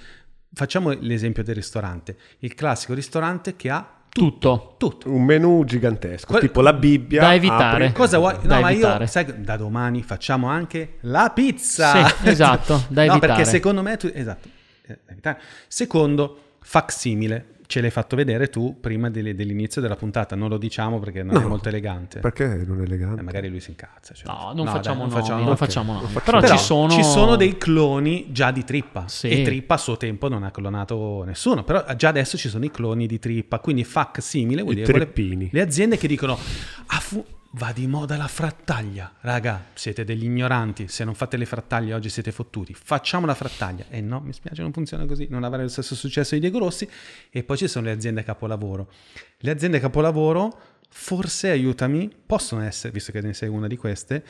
Facciamo 0.52 0.90
l'esempio 1.00 1.42
del 1.42 1.54
ristorante, 1.54 2.16
il 2.40 2.54
classico 2.54 2.94
ristorante 2.94 3.56
che 3.56 3.68
ha 3.70 3.86
Tutto. 4.08 4.76
tutto. 4.78 5.10
Un 5.10 5.22
menù 5.24 5.64
gigantesco, 5.64 6.28
Quel- 6.28 6.40
tipo 6.40 6.62
la 6.62 6.72
Bibbia. 6.72 7.20
Da 7.20 7.34
evitare. 7.34 7.84
apri- 7.86 7.92
Cosa 7.98 8.16
vuoi? 8.18 8.38
Da 8.42 8.54
No, 8.54 8.60
ma 8.62 8.70
evitare. 8.70 9.04
io, 9.04 9.10
sai, 9.10 9.42
da 9.42 9.56
domani 9.58 10.02
facciamo 10.02 10.48
anche 10.48 10.94
la 11.02 11.30
pizza. 11.34 12.06
Sì, 12.08 12.14
esatto, 12.30 12.84
da 12.88 13.04
no, 13.04 13.10
evitare. 13.12 13.34
perché 13.34 13.44
secondo 13.44 13.82
me, 13.82 13.96
tu, 13.98 14.10
esatto, 14.12 14.48
eh, 14.86 14.98
da. 15.20 15.36
Secondo, 15.68 16.54
facsimile. 16.60 17.55
Ce 17.66 17.80
l'hai 17.80 17.90
fatto 17.90 18.14
vedere 18.16 18.48
tu 18.48 18.78
prima 18.80 19.10
delle- 19.10 19.34
dell'inizio 19.34 19.80
della 19.80 19.96
puntata. 19.96 20.36
Non 20.36 20.48
lo 20.48 20.56
diciamo 20.58 20.98
perché 21.00 21.22
non 21.22 21.36
è 21.36 21.40
No. 21.40 21.48
molto 21.48 21.68
elegante. 21.68 22.20
Perché 22.20 22.62
non 22.66 22.80
è 22.80 22.84
elegante? 22.84 23.20
Eh, 23.20 23.24
magari 23.24 23.48
lui 23.48 23.60
si 23.60 23.70
incazza. 23.70 24.14
cioè. 24.14 24.26
No, 24.32 24.52
non 24.54 24.64
dai, 24.66 24.74
facciamo 24.74 25.00
non 25.00 25.08
nomi, 25.08 25.20
facciamo 25.20 25.36
non 25.38 25.44
nomi. 25.46 25.56
facciamo 25.56 25.92
nomi. 25.92 26.04
non 26.12 26.22
Però, 26.24 26.40
Però 26.40 26.56
ci 26.56 26.62
sono... 26.62 26.88
ci 26.90 27.02
sono 27.04 27.36
dei 27.36 27.58
cloni 27.58 28.26
già 28.30 28.50
di 28.50 28.64
Trippa 28.64 29.08
Sì. 29.08 29.28
e 29.28 29.42
Trippa 29.42 29.74
a 29.74 29.78
suo 29.78 29.96
tempo 29.96 30.28
non 30.28 30.42
ha 30.44 30.50
clonato 30.50 31.22
nessuno, 31.24 31.64
però 31.64 31.84
già 31.96 32.08
adesso 32.08 32.36
ci 32.36 32.48
sono 32.48 32.64
i 32.64 32.70
cloni 32.70 33.06
di 33.06 33.18
Trippa, 33.18 33.58
quindi 33.58 33.84
fac 33.84 34.22
simile 34.22 34.62
vuol 34.62 34.74
I 34.78 34.82
dire 34.84 34.92
trippini. 34.92 35.48
le 35.52 35.60
aziende 35.60 35.96
che 35.96 36.06
dicono 36.06 36.38
"Ah, 36.86 36.98
fu- 37.00 37.24
va 37.52 37.72
di 37.72 37.86
moda 37.86 38.16
la 38.16 38.28
frattaglia, 38.28 39.14
raga, 39.20 39.66
siete 39.74 40.04
degli 40.04 40.24
ignoranti, 40.24 40.88
se 40.88 41.04
non 41.04 41.14
fate 41.14 41.36
le 41.36 41.46
frattaglie 41.46 41.94
oggi 41.94 42.08
siete 42.08 42.32
fottuti, 42.32 42.74
facciamo 42.74 43.26
la 43.26 43.34
frattaglia. 43.34 43.86
E 43.88 44.00
no, 44.00 44.20
mi 44.20 44.32
spiace, 44.32 44.62
non 44.62 44.72
funziona 44.72 45.06
così, 45.06 45.26
non 45.30 45.44
avrà 45.44 45.62
lo 45.62 45.68
stesso 45.68 45.94
successo 45.94 46.34
di 46.34 46.40
Diego 46.40 46.58
Rossi. 46.58 46.88
E 47.30 47.44
poi 47.44 47.56
ci 47.56 47.68
sono 47.68 47.86
le 47.86 47.92
aziende 47.92 48.22
capolavoro. 48.22 48.90
Le 49.38 49.50
aziende 49.50 49.80
capolavoro 49.80 50.74
forse 50.88 51.50
aiutami, 51.50 52.10
possono 52.26 52.62
essere, 52.62 52.92
visto 52.92 53.12
che 53.12 53.20
ne 53.20 53.34
sei 53.34 53.48
una 53.48 53.66
di 53.66 53.76
queste, 53.76 54.24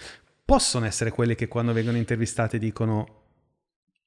possono 0.45 0.87
essere 0.87 1.11
quelle 1.11 1.35
che 1.35 1.49
quando 1.49 1.73
vengono 1.73 1.97
intervistate 1.97 2.59
dicono 2.59 3.25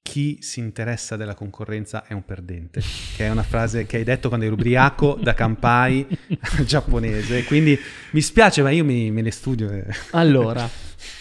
chi 0.02 0.38
si 0.42 0.60
interessa 0.60 1.16
della 1.16 1.36
concorrenza 1.36 2.06
è 2.06 2.14
un 2.14 2.26
perdente, 2.26 2.82
che 3.16 3.26
è 3.26 3.30
una 3.30 3.44
frase 3.44 3.86
che 3.86 3.98
hai 3.98 4.04
detto 4.04 4.28
quando 4.28 4.46
eri 4.46 4.56
ubriaco 4.56 5.18
da 5.22 5.34
campai 5.34 6.08
giapponese. 6.66 7.44
Quindi 7.44 7.78
mi 8.12 8.22
spiace, 8.22 8.62
ma 8.64 8.72
io 8.72 8.84
mi- 8.84 9.12
me 9.12 9.22
ne 9.22 9.32
studio. 9.32 9.70
e- 9.72 9.86
Allora, 10.12 10.68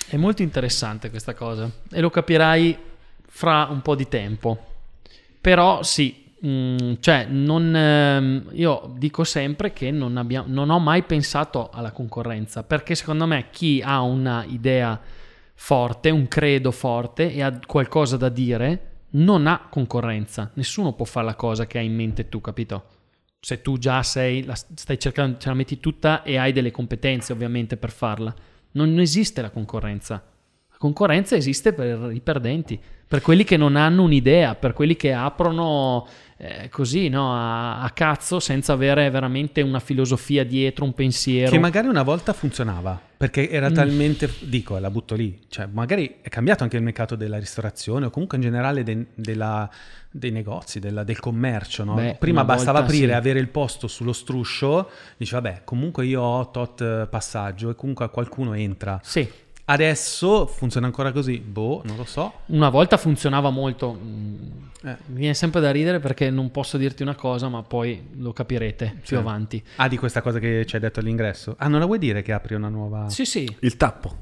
è 0.08 0.16
molto 0.16 0.42
interessante 0.42 1.10
questa 1.10 1.34
cosa 1.34 1.70
e 1.90 2.00
lo 2.00 2.08
capirai 2.08 2.76
fra 3.26 3.66
un 3.70 3.82
po' 3.82 3.94
di 3.94 4.08
tempo. 4.08 4.64
Però 5.40 5.82
sì, 5.82 6.24
mm, 6.46 6.94
cioè 7.00 7.26
non, 7.28 7.74
ehm, 7.76 8.48
io 8.52 8.94
dico 8.96 9.22
sempre 9.24 9.72
che 9.74 9.90
non, 9.90 10.16
abbia- 10.16 10.44
non 10.46 10.70
ho 10.70 10.78
mai 10.78 11.02
pensato 11.02 11.68
alla 11.70 11.90
concorrenza 11.92 12.62
perché 12.62 12.94
secondo 12.94 13.26
me 13.26 13.48
chi 13.50 13.82
ha 13.84 14.00
una 14.00 14.44
idea 14.48 14.98
forte, 15.60 16.10
un 16.10 16.28
credo 16.28 16.70
forte 16.70 17.32
e 17.32 17.42
ha 17.42 17.58
qualcosa 17.66 18.16
da 18.16 18.28
dire 18.28 18.84
non 19.10 19.48
ha 19.48 19.66
concorrenza. 19.68 20.50
Nessuno 20.54 20.92
può 20.92 21.04
fare 21.04 21.26
la 21.26 21.34
cosa 21.34 21.66
che 21.66 21.78
hai 21.78 21.86
in 21.86 21.94
mente 21.94 22.28
tu, 22.28 22.40
capito? 22.40 22.84
Se 23.40 23.60
tu 23.60 23.76
già 23.76 24.02
sei, 24.04 24.44
la 24.44 24.54
stai 24.54 24.98
cercando, 24.98 25.36
ce 25.38 25.48
la 25.48 25.54
metti 25.54 25.80
tutta 25.80 26.22
e 26.22 26.38
hai 26.38 26.52
delle 26.52 26.70
competenze 26.70 27.32
ovviamente 27.32 27.76
per 27.76 27.90
farla. 27.90 28.32
Non 28.72 28.98
esiste 29.00 29.42
la 29.42 29.50
concorrenza. 29.50 30.22
Concorrenza 30.78 31.34
esiste 31.36 31.72
per 31.72 32.10
i 32.12 32.20
perdenti, 32.20 32.78
per 33.08 33.20
quelli 33.20 33.42
che 33.44 33.56
non 33.56 33.74
hanno 33.76 34.02
un'idea, 34.04 34.54
per 34.54 34.72
quelli 34.74 34.94
che 34.96 35.12
aprono 35.12 36.06
eh, 36.36 36.68
così 36.68 37.08
no, 37.08 37.34
a, 37.34 37.80
a 37.82 37.90
cazzo 37.90 38.38
senza 38.38 38.72
avere 38.74 39.10
veramente 39.10 39.60
una 39.60 39.80
filosofia 39.80 40.44
dietro, 40.44 40.84
un 40.84 40.92
pensiero. 40.94 41.50
Che 41.50 41.58
magari 41.58 41.88
una 41.88 42.02
volta 42.04 42.32
funzionava, 42.32 43.00
perché 43.16 43.50
era 43.50 43.70
Mm. 43.70 43.74
talmente, 43.74 44.30
dico, 44.42 44.78
la 44.78 44.88
butto 44.90 45.16
lì, 45.16 45.40
cioè 45.48 45.66
magari 45.66 46.18
è 46.20 46.28
cambiato 46.28 46.62
anche 46.62 46.76
il 46.76 46.82
mercato 46.84 47.16
della 47.16 47.38
ristorazione 47.38 48.06
o 48.06 48.10
comunque 48.10 48.36
in 48.36 48.44
generale 48.44 48.84
de- 48.84 49.06
della- 49.16 49.68
dei 50.10 50.30
negozi, 50.30 50.78
della- 50.78 51.02
del 51.02 51.18
commercio, 51.18 51.82
no? 51.82 51.94
Beh, 51.94 52.16
Prima 52.20 52.44
bastava 52.44 52.78
volta 52.80 52.86
aprire, 52.94 53.12
sì. 53.12 53.18
avere 53.18 53.40
il 53.40 53.48
posto 53.48 53.88
sullo 53.88 54.12
struscio, 54.12 54.90
dici 55.16 55.32
vabbè, 55.32 55.62
comunque 55.64 56.06
io 56.06 56.22
ho 56.22 56.50
tot 56.52 56.80
eh, 56.82 57.06
passaggio 57.10 57.70
e 57.70 57.74
comunque 57.74 58.08
qualcuno 58.10 58.52
entra. 58.54 59.00
Sì, 59.02 59.28
Adesso 59.70 60.46
funziona 60.46 60.86
ancora 60.86 61.12
così? 61.12 61.38
Boh, 61.40 61.82
non 61.84 61.96
lo 61.96 62.04
so. 62.04 62.32
una 62.46 62.70
volta 62.70 62.96
funzionava 62.96 63.50
molto. 63.50 63.92
Mm, 64.02 64.36
Eh. 64.84 64.96
Mi 65.06 65.18
viene 65.18 65.34
sempre 65.34 65.60
da 65.60 65.70
ridere 65.72 65.98
perché 65.98 66.30
non 66.30 66.50
posso 66.52 66.76
dirti 66.78 67.02
una 67.02 67.16
cosa, 67.16 67.48
ma 67.48 67.62
poi 67.64 68.10
lo 68.16 68.32
capirete 68.32 68.94
più 69.00 69.02
Sì. 69.02 69.14
avanti. 69.16 69.62
Ah, 69.76 69.88
di 69.88 69.98
questa 69.98 70.22
cosa 70.22 70.38
che 70.38 70.64
ci 70.66 70.76
hai 70.76 70.80
detto 70.80 71.00
all'ingresso? 71.00 71.56
Ah, 71.58 71.66
non 71.68 71.80
la 71.80 71.86
vuoi 71.86 71.98
dire 71.98 72.22
che 72.22 72.32
apri 72.32 72.54
una 72.54 72.68
nuova... 72.68 73.10
Sì, 73.10 73.24
sì, 73.26 73.56
Il 73.60 73.76
tappo, 73.76 74.14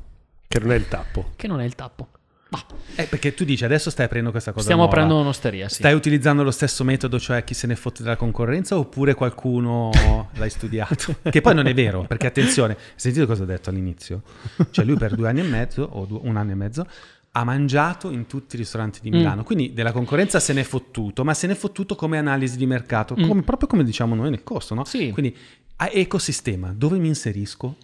che 0.48 0.58
non 0.58 0.72
è 0.72 0.74
il 0.76 0.88
tappo. 0.88 1.32
che 1.36 1.46
non 1.46 1.60
è 1.60 1.64
il 1.64 1.74
tappo. 1.74 2.08
Ma 2.48 2.62
Eh, 2.94 3.04
perché 3.04 3.34
tu 3.34 3.44
dici 3.44 3.64
adesso 3.64 3.90
stai 3.90 4.06
aprendo 4.06 4.30
questa 4.30 4.52
cosa 4.52 4.62
stiamo 4.64 4.82
nuova. 4.82 4.96
aprendo 4.96 5.20
un'osteria, 5.20 5.68
sì. 5.68 5.76
Stai 5.76 5.94
utilizzando 5.94 6.42
lo 6.44 6.50
stesso 6.52 6.84
metodo, 6.84 7.18
cioè 7.18 7.42
chi 7.44 7.54
se 7.54 7.66
ne 7.66 7.74
fotte 7.76 8.02
della 8.02 8.16
concorrenza, 8.16 8.78
oppure 8.78 9.14
qualcuno 9.14 9.90
l'hai 10.34 10.50
studiato? 10.50 11.16
che 11.28 11.40
poi 11.40 11.54
non 11.54 11.66
è 11.66 11.74
vero, 11.74 12.04
perché 12.04 12.26
attenzione, 12.28 12.74
hai 12.74 12.78
sentito 12.94 13.26
cosa 13.26 13.42
ho 13.42 13.46
detto 13.46 13.70
all'inizio? 13.70 14.22
Cioè 14.70 14.84
lui 14.84 14.96
per 14.96 15.14
due 15.16 15.28
anni 15.28 15.40
e 15.40 15.44
mezzo, 15.44 15.82
o 15.90 16.04
due- 16.04 16.20
un 16.22 16.36
anno 16.36 16.52
e 16.52 16.54
mezzo, 16.54 16.86
ha 17.32 17.44
mangiato 17.44 18.10
in 18.10 18.26
tutti 18.26 18.54
i 18.54 18.58
ristoranti 18.58 19.00
di 19.02 19.10
Mm. 19.10 19.14
Milano, 19.14 19.42
quindi 19.42 19.72
della 19.74 19.92
concorrenza 19.92 20.38
se 20.40 20.52
n'è 20.54 20.62
fottuto, 20.62 21.22
ma 21.24 21.34
se 21.34 21.46
n'è 21.48 21.54
fottuto 21.54 21.96
come 21.96 22.16
analisi 22.16 22.56
di 22.56 22.64
mercato, 22.64 23.14
Mm. 23.18 23.26
come- 23.28 23.42
proprio 23.42 23.68
come 23.68 23.82
diciamo 23.84 24.14
noi 24.14 24.30
nel 24.30 24.42
costo, 24.44 24.74
no? 24.74 24.84
Sì. 24.84 25.10
Quindi 25.10 25.36
a 25.78 25.90
ecosistema, 25.92 26.72
dove 26.74 26.96
mi 26.98 27.08
inserisco? 27.08 27.76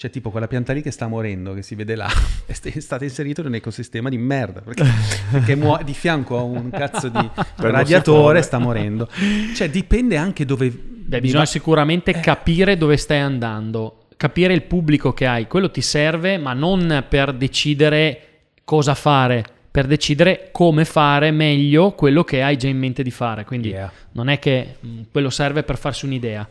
Cioè 0.00 0.08
tipo 0.08 0.30
quella 0.30 0.48
pianta 0.48 0.72
lì 0.72 0.80
che 0.80 0.90
sta 0.90 1.08
morendo, 1.08 1.52
che 1.52 1.60
si 1.60 1.74
vede 1.74 1.94
là, 1.94 2.08
è 2.46 2.52
st- 2.54 2.72
è 2.74 2.80
stata 2.80 3.04
inserita 3.04 3.42
in 3.42 3.48
un 3.48 3.54
ecosistema 3.56 4.08
di 4.08 4.16
merda, 4.16 4.62
perché, 4.62 4.82
perché 5.30 5.54
muo- 5.56 5.78
di 5.84 5.92
fianco 5.92 6.38
a 6.38 6.42
un 6.42 6.70
cazzo 6.70 7.10
di 7.10 7.28
radiatore 7.56 8.40
sta 8.40 8.56
morendo. 8.58 9.06
Cioè 9.54 9.68
dipende 9.68 10.16
anche 10.16 10.46
dove... 10.46 10.70
Beh, 10.70 11.20
bisogna 11.20 11.40
va- 11.40 11.46
sicuramente 11.46 12.12
capire 12.18 12.78
dove 12.78 12.96
stai 12.96 13.18
andando, 13.18 14.06
capire 14.16 14.54
il 14.54 14.62
pubblico 14.62 15.12
che 15.12 15.26
hai. 15.26 15.46
Quello 15.46 15.70
ti 15.70 15.82
serve, 15.82 16.38
ma 16.38 16.54
non 16.54 17.04
per 17.06 17.34
decidere 17.34 18.20
cosa 18.64 18.94
fare, 18.94 19.44
per 19.70 19.86
decidere 19.86 20.48
come 20.50 20.86
fare 20.86 21.30
meglio 21.30 21.92
quello 21.92 22.24
che 22.24 22.42
hai 22.42 22.56
già 22.56 22.68
in 22.68 22.78
mente 22.78 23.02
di 23.02 23.10
fare. 23.10 23.44
Quindi 23.44 23.68
Yeah. 23.68 23.92
non 24.12 24.28
è 24.28 24.38
che 24.38 24.76
mh, 24.80 25.00
quello 25.12 25.28
serve 25.28 25.62
per 25.62 25.76
farsi 25.76 26.06
un'idea, 26.06 26.48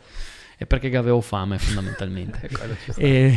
è 0.60 0.66
perché 0.66 0.94
avevo 0.94 1.22
fame 1.22 1.56
fondamentalmente. 1.58 2.50
Sta. 2.90 3.00
E- 3.00 3.34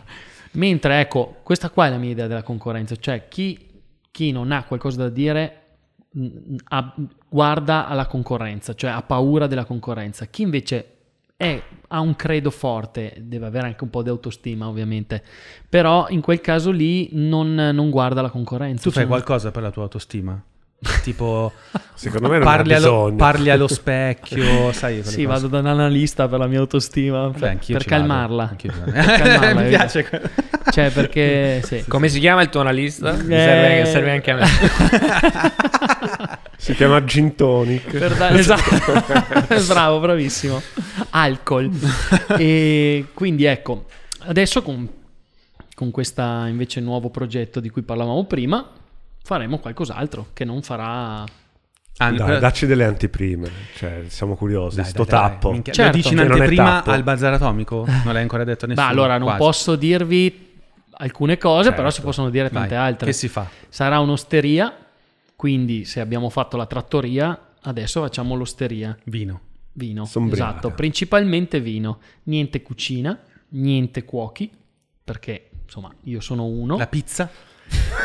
mentre 0.52 0.98
ecco, 1.00 1.36
questa 1.42 1.68
qua 1.68 1.88
è 1.88 1.90
la 1.90 1.98
mia 1.98 2.12
idea 2.12 2.26
della 2.26 2.42
concorrenza, 2.42 2.96
cioè 2.96 3.28
chi, 3.28 3.68
chi 4.10 4.32
non 4.32 4.50
ha 4.50 4.64
qualcosa 4.64 4.96
da 5.02 5.08
dire 5.10 5.58
ha- 6.68 6.94
guarda 7.28 7.86
alla 7.86 8.06
concorrenza, 8.06 8.74
cioè 8.74 8.92
ha 8.92 9.02
paura 9.02 9.46
della 9.46 9.66
concorrenza. 9.66 10.24
Chi 10.24 10.40
invece 10.40 10.88
è- 11.36 11.62
ha 11.88 12.00
un 12.00 12.16
credo 12.16 12.50
forte, 12.50 13.14
deve 13.20 13.44
avere 13.44 13.66
anche 13.66 13.84
un 13.84 13.90
po' 13.90 14.02
di 14.02 14.08
autostima 14.08 14.66
ovviamente, 14.66 15.22
però 15.68 16.06
in 16.08 16.22
quel 16.22 16.40
caso 16.40 16.70
lì 16.70 17.10
non, 17.12 17.52
non 17.54 17.90
guarda 17.90 18.22
la 18.22 18.30
concorrenza. 18.30 18.84
Tu 18.84 18.90
fai 18.90 19.02
Cioè, 19.02 19.10
qualcosa 19.10 19.50
per 19.50 19.60
la 19.60 19.70
tua 19.70 19.82
autostima? 19.82 20.42
Tipo 21.02 21.52
Secondo 21.94 22.28
me 22.28 22.36
non 22.38 22.44
parli 22.44 22.74
allo, 22.74 23.14
parli 23.16 23.50
allo 23.50 23.66
specchio, 23.72 24.72
sai? 24.72 24.96
Sì, 25.02 25.24
cose. 25.24 25.26
vado 25.26 25.46
da 25.48 25.60
un 25.60 25.66
analista 25.66 26.28
per 26.28 26.38
la 26.38 26.46
mia 26.46 26.58
autostima, 26.60 27.28
Beh, 27.28 27.38
per, 27.38 27.58
per 27.66 27.84
calmarla. 27.84 28.54
Per 28.58 28.72
calmarla, 28.92 29.60
Mi 29.60 29.68
piace 29.68 30.06
quello. 30.08 30.28
Cioè, 30.70 30.90
perché 30.90 31.62
sì. 31.64 31.84
Come 31.88 32.08
si 32.08 32.18
chiama 32.20 32.42
il 32.42 32.48
tuo 32.48 32.60
analista? 32.60 33.12
Mi 33.12 33.34
Eh. 33.34 33.38
serve, 33.38 33.84
serve 33.86 34.10
anche 34.10 34.30
a 34.30 34.34
me. 34.36 35.52
Si 36.56 36.74
chiama 36.74 37.04
Gin 37.04 37.34
Tonic. 37.34 37.90
Per 37.96 38.14
dare- 38.16 38.38
esatto. 38.38 39.04
Bravo, 39.66 40.00
bravissimo. 40.00 40.60
Alcol. 41.10 41.70
E 42.38 43.06
quindi 43.14 43.44
ecco, 43.44 43.84
adesso 44.20 44.62
con, 44.62 44.88
con 45.74 45.90
questo 45.90 46.22
invece 46.46 46.80
nuovo 46.80 47.10
progetto 47.10 47.60
di 47.60 47.68
cui 47.68 47.82
parlavamo 47.82 48.24
prima, 48.24 48.66
faremo 49.24 49.58
qualcos'altro 49.58 50.28
che 50.32 50.44
non 50.44 50.62
farà... 50.62 51.22
Ah, 51.96 52.10
Dai, 52.10 52.16
però- 52.16 52.38
dacci 52.40 52.66
delle 52.66 52.84
antiprime. 52.84 53.48
Cioè, 53.76 54.04
siamo 54.08 54.34
curiosi. 54.36 54.76
dai, 54.76 54.84
sto 54.84 55.04
dai, 55.04 55.10
dai, 55.20 55.30
tappo. 55.30 55.50
minchia. 55.52 55.72
Certo. 55.72 55.90
Lo 55.90 55.96
dici 55.96 56.12
in 56.12 56.18
Che 56.18 56.22
non 56.24 56.30
è 56.32 56.34
anteprima 56.40 56.84
al 56.84 57.02
bazar 57.04 57.32
atomico? 57.34 57.84
Non 58.04 58.12
l'hai 58.12 58.22
ancora 58.22 58.44
detto 58.44 58.64
a 58.64 58.68
Beh, 58.68 58.74
nessuno? 58.74 58.90
allora 58.90 59.16
non 59.16 59.26
Quasi. 59.28 59.40
posso 59.42 59.76
dirvi 59.76 60.52
alcune 60.96 61.38
cose, 61.38 61.70
però 61.70 61.86
si 61.88 61.94
Certo. 61.94 62.06
possono 62.08 62.30
dire 62.30 62.50
tante 62.50 62.74
Vai, 62.74 62.84
altre. 62.86 63.06
Che 63.06 63.12
si 63.12 63.28
fa? 63.28 63.48
Sarà 63.68 64.00
un'osteria, 64.00 64.76
quindi 65.36 65.84
se 65.84 66.00
abbiamo 66.00 66.28
fatto 66.30 66.56
la 66.56 66.66
trattoria, 66.66 67.38
adesso 67.62 68.00
facciamo 68.02 68.34
l'osteria. 68.34 68.96
Vino. 69.04 69.40
Vino, 69.76 70.04
Sombriaca. 70.04 70.50
esatto, 70.50 70.70
principalmente 70.72 71.60
vino, 71.60 71.98
niente 72.24 72.60
cucina, 72.62 73.16
niente 73.50 74.04
cuochi, 74.04 74.50
perché 75.02 75.48
insomma 75.64 75.92
io 76.04 76.20
sono 76.20 76.44
uno. 76.44 76.76
La 76.76 76.86
pizza? 76.88 77.28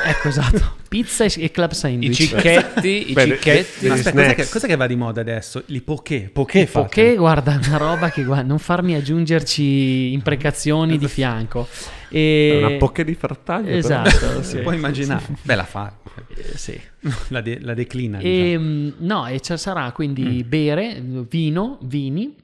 Ecco 0.06 0.28
esatto, 0.30 0.76
pizza 0.88 1.26
e, 1.26 1.52
club 1.52 1.72
I 1.72 1.76
sandwich. 1.76 2.16
cicchetti, 2.16 3.10
i 3.10 3.14
Beh, 3.14 3.26
cicchetti. 3.26 3.88
Ma 3.88 3.96
Degli 3.96 4.00
aspetta, 4.08 4.22
cos'è 4.22 4.36
che, 4.36 4.50
cos'è 4.50 4.68
che 4.68 4.76
va 4.76 4.88
di 4.88 4.96
moda 4.96 5.22
adesso? 5.22 5.64
Li 5.68 5.82
poké. 5.82 6.30
Poké 6.32 6.66
fate. 6.66 6.88
Perché 6.88 7.16
guarda, 7.16 7.60
una 7.64 7.78
roba 7.78 8.10
che 8.10 8.24
guarda, 8.24 8.48
non 8.48 8.60
farmi 8.60 8.96
aggiungerci 8.96 10.14
imprecazioni 10.14 10.98
di 10.98 11.08
fianco. 11.08 11.68
E... 12.10 12.62
Una 12.64 12.78
pocche 12.78 13.04
di 13.04 13.14
frattaglie. 13.14 13.80
però. 13.82 14.04
Esatto, 14.04 14.42
Si 14.44 14.50
sì. 14.52 14.58
può 14.60 14.72
immaginare. 14.72 15.24
Beh, 15.42 15.56
la 15.56 15.66
fa. 15.66 15.94
Eh, 16.36 16.58
sì. 16.58 16.80
La, 17.30 17.42
de- 17.42 17.60
la 17.62 17.74
declina. 17.74 18.18
diciamo. 18.18 18.36
E, 18.36 18.58
mm, 18.58 18.90
no, 19.00 19.28
e 19.28 19.40
ci 19.42 19.58
sarà 19.58 19.92
quindi 19.92 20.44
bere, 20.44 21.02
vino, 21.30 21.78
vini 21.84 22.36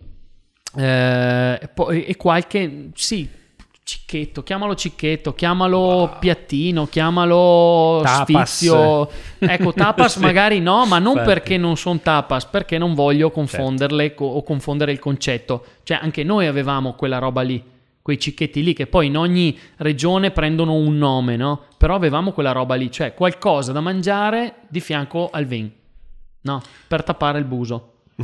eh, 0.78 1.59
e 1.61 1.68
poi- 1.74 2.05
e 2.05 2.16
qualche, 2.16 2.89
sì, 2.93 3.28
cicchetto, 3.86 4.41
chiamalo 4.41 4.73
cicchetto, 4.73 5.36
chiamalo 5.36 6.17
piattino, 6.19 6.88
chiamalo 6.88 8.01
Tapas. 8.03 8.49
sfizio. 8.55 9.07
Ecco, 9.38 9.73
tapas 9.77 10.13
Sì. 10.13 10.19
magari 10.21 10.59
no, 10.59 10.88
ma 10.88 10.97
non 10.97 11.11
Infatti. 11.17 11.27
perché 11.29 11.57
non 11.57 11.77
sono 11.77 11.99
tapas, 11.99 12.45
perché 12.47 12.79
non 12.79 12.95
voglio 12.95 13.29
confonderle 13.29 14.15
co- 14.15 14.25
o 14.25 14.41
confondere 14.41 14.91
il 14.91 14.97
concetto. 14.97 15.65
Cioè, 15.83 15.99
anche 16.01 16.23
noi 16.23 16.47
avevamo 16.47 16.93
quella 16.93 17.19
roba 17.19 17.41
lì, 17.43 17.63
quei 18.01 18.19
cicchetti 18.19 18.63
lì, 18.63 18.73
che 18.73 18.88
poi 18.88 19.05
in 19.05 19.17
ogni 19.17 19.55
regione 19.77 20.31
prendono 20.31 20.73
un 20.73 20.97
nome, 20.97 21.36
no? 21.36 21.65
Però 21.77 21.93
avevamo 21.93 22.31
quella 22.31 22.53
roba 22.53 22.73
lì, 22.73 22.91
cioè 22.91 23.13
qualcosa 23.13 23.71
da 23.71 23.81
mangiare 23.81 24.61
di 24.67 24.79
fianco 24.79 25.29
al 25.31 25.45
vin, 25.45 25.71
no? 26.41 26.61
Per 26.88 27.03
tappare 27.03 27.38
il 27.38 27.45
buso. 27.45 27.97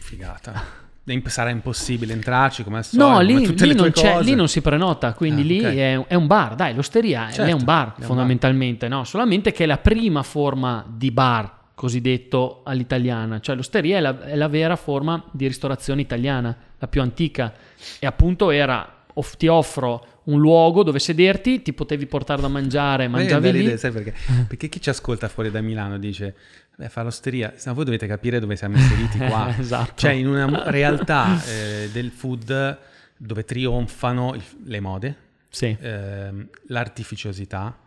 Figata. 0.00 0.84
Sarà 1.26 1.50
impossibile 1.50 2.12
entrarci 2.12 2.64
come 2.64 2.78
al 2.78 2.84
solito. 2.84 3.08
No, 3.08 3.20
lì, 3.20 3.46
lì 3.54 3.74
non 3.74 3.92
lì 4.22 4.34
non 4.34 4.48
si 4.48 4.60
prenota, 4.60 5.12
quindi 5.14 5.42
Ah, 5.42 5.44
lì 5.44 5.58
ok. 5.58 5.74
è, 5.74 6.06
è 6.08 6.14
un 6.14 6.26
bar, 6.26 6.54
dai, 6.56 6.74
l'osteria 6.74 7.28
Certo, 7.30 7.42
è 7.42 7.52
un 7.52 7.62
bar 7.64 7.94
è 7.94 8.00
un 8.00 8.06
fondamentalmente, 8.06 8.88
no? 8.88 9.04
Solamente 9.04 9.52
che 9.52 9.64
è 9.64 9.66
la 9.66 9.78
prima 9.78 10.22
forma 10.24 10.84
di 10.88 11.10
bar 11.12 11.54
cosiddetto 11.74 12.62
all'italiana, 12.64 13.38
cioè 13.38 13.54
l'osteria 13.54 13.98
è 13.98 14.00
la, 14.00 14.20
è 14.24 14.34
la 14.34 14.48
vera 14.48 14.74
forma 14.76 15.22
di 15.30 15.46
ristorazione 15.46 16.00
italiana, 16.00 16.56
la 16.78 16.88
più 16.88 17.00
antica 17.02 17.52
e 18.00 18.06
appunto 18.06 18.50
era 18.50 19.04
off- 19.14 19.36
ti 19.36 19.46
offro 19.46 20.06
un 20.24 20.40
luogo 20.40 20.82
dove 20.82 20.98
sederti, 20.98 21.62
ti 21.62 21.72
potevi 21.72 22.06
portare 22.06 22.42
da 22.42 22.48
mangiare, 22.48 23.06
mangiavi 23.06 23.52
lì. 23.52 23.58
ridere, 23.58 23.76
sai 23.76 23.92
perché? 23.92 24.12
Perché 24.48 24.68
chi 24.68 24.80
ci 24.80 24.88
ascolta 24.88 25.28
fuori 25.28 25.50
da 25.52 25.60
Milano 25.60 25.98
dice, 25.98 26.34
beh, 26.76 26.88
fa 26.88 27.02
l'osteria, 27.02 27.54
no 27.56 27.72
voi 27.72 27.84
dovete 27.84 28.06
capire 28.06 28.38
dove 28.38 28.54
siamo 28.56 28.76
inseriti 28.76 29.18
qua. 29.18 29.54
Esatto. 29.58 29.92
Cioè, 29.96 30.12
in 30.12 30.28
una 30.28 30.68
realtà 30.70 31.42
eh, 31.46 31.88
del 31.92 32.10
food 32.10 32.78
dove 33.16 33.44
trionfano 33.44 34.34
il- 34.34 34.42
le 34.64 34.80
mode, 34.80 35.16
Sì. 35.48 35.76
ehm, 35.80 36.48
l'artificiosità 36.68 37.78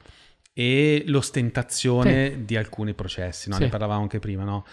e 0.54 1.04
l'ostentazione 1.08 2.44
di 2.46 2.58
alcuni 2.58 2.94
processi, 2.94 3.48
no? 3.50 3.56
Sì. 3.56 3.64
ne 3.64 3.70
parlavamo 3.70 4.02
anche 4.02 4.20
prima, 4.20 4.44
no? 4.44 4.66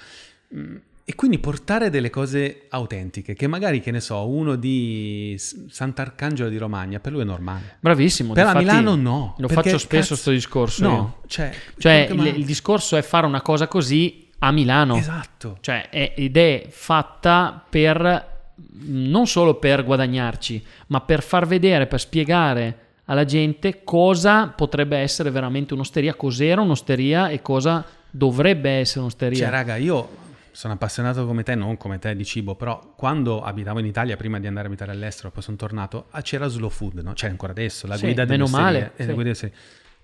E 1.09 1.15
quindi 1.15 1.39
portare 1.39 1.89
delle 1.89 2.11
cose 2.11 2.67
autentiche, 2.69 3.35
che 3.35 3.47
magari, 3.47 3.81
che 3.81 3.93
ne 3.93 4.01
so, 4.01 4.27
uno 4.27 4.57
di 4.57 5.37
Sant'Arcangelo 5.39 6.49
di 6.49 6.57
Romagna, 6.57 6.99
per 6.99 7.13
lui 7.13 7.21
è 7.21 7.25
normale. 7.25 7.77
Bravissimo. 7.79 8.33
Però 8.33 8.49
a 8.49 8.57
Milano 8.57 8.97
no. 8.97 9.37
Lo 9.39 9.47
faccio 9.47 9.79
spesso 9.79 10.15
questo 10.15 10.33
discorso. 10.33 10.83
io. 10.83 10.91
No, 10.91 11.17
cioè... 11.29 11.53
Cioè, 11.79 12.09
ma- 12.13 12.27
il, 12.27 12.39
il 12.39 12.45
discorso 12.45 12.97
è 12.97 13.03
fare 13.03 13.25
una 13.25 13.41
cosa 13.41 13.69
così 13.69 14.31
a 14.39 14.51
Milano. 14.51 14.97
Esatto. 14.97 15.59
Cioè, 15.61 15.91
è- 15.91 16.15
ed 16.17 16.37
è 16.37 16.67
fatta 16.71 17.65
per 17.71 18.35
non 18.79 19.29
solo 19.29 19.55
per 19.61 19.85
guadagnarci, 19.85 20.65
ma 20.89 21.01
per 21.03 21.23
far 21.23 21.47
vedere, 21.47 21.87
per 21.87 22.01
spiegare 22.01 22.79
alla 23.05 23.25
gente 23.25 23.85
cosa 23.85 24.49
potrebbe 24.49 24.99
essere 24.99 25.31
veramente 25.31 25.73
un'osteria, 25.73 26.15
cos'era 26.15 26.63
un'osteria 26.63 27.29
e 27.29 27.43
cosa 27.43 27.85
dovrebbe 28.11 28.71
essere 28.71 29.01
un'osteria. 29.01 29.39
Cioè, 29.39 29.51
raga, 29.51 29.77
io 29.77 30.25
sono 30.57 30.73
appassionato 30.73 31.27
come 31.27 31.43
te, 31.43 31.55
non 31.55 31.77
come 31.77 31.99
te 31.99 32.17
di 32.17 32.25
cibo, 32.25 32.55
però 32.55 32.95
quando 32.97 33.43
abitavo 33.43 33.79
in 33.79 33.85
Italia, 33.85 34.17
prima 34.17 34.41
di 34.41 34.47
andare 34.47 34.67
a 34.67 34.71
abitare 34.71 34.91
all'estero, 34.93 35.31
poi 35.31 35.43
sono 35.43 35.59
tornato, 35.59 36.07
ah, 36.13 36.23
c'era 36.23 36.49
Slow 36.49 36.71
Food, 36.71 37.01
no? 37.01 37.13
C'è 37.13 37.29
ancora 37.29 37.53
adesso, 37.53 37.87
la 37.87 37.97
Sì, 37.97 38.07
guida 38.07 38.25
meno 38.25 38.47
male, 38.47 38.93
eh, 38.97 39.05
sì. 39.05 39.13
guida. 39.13 39.33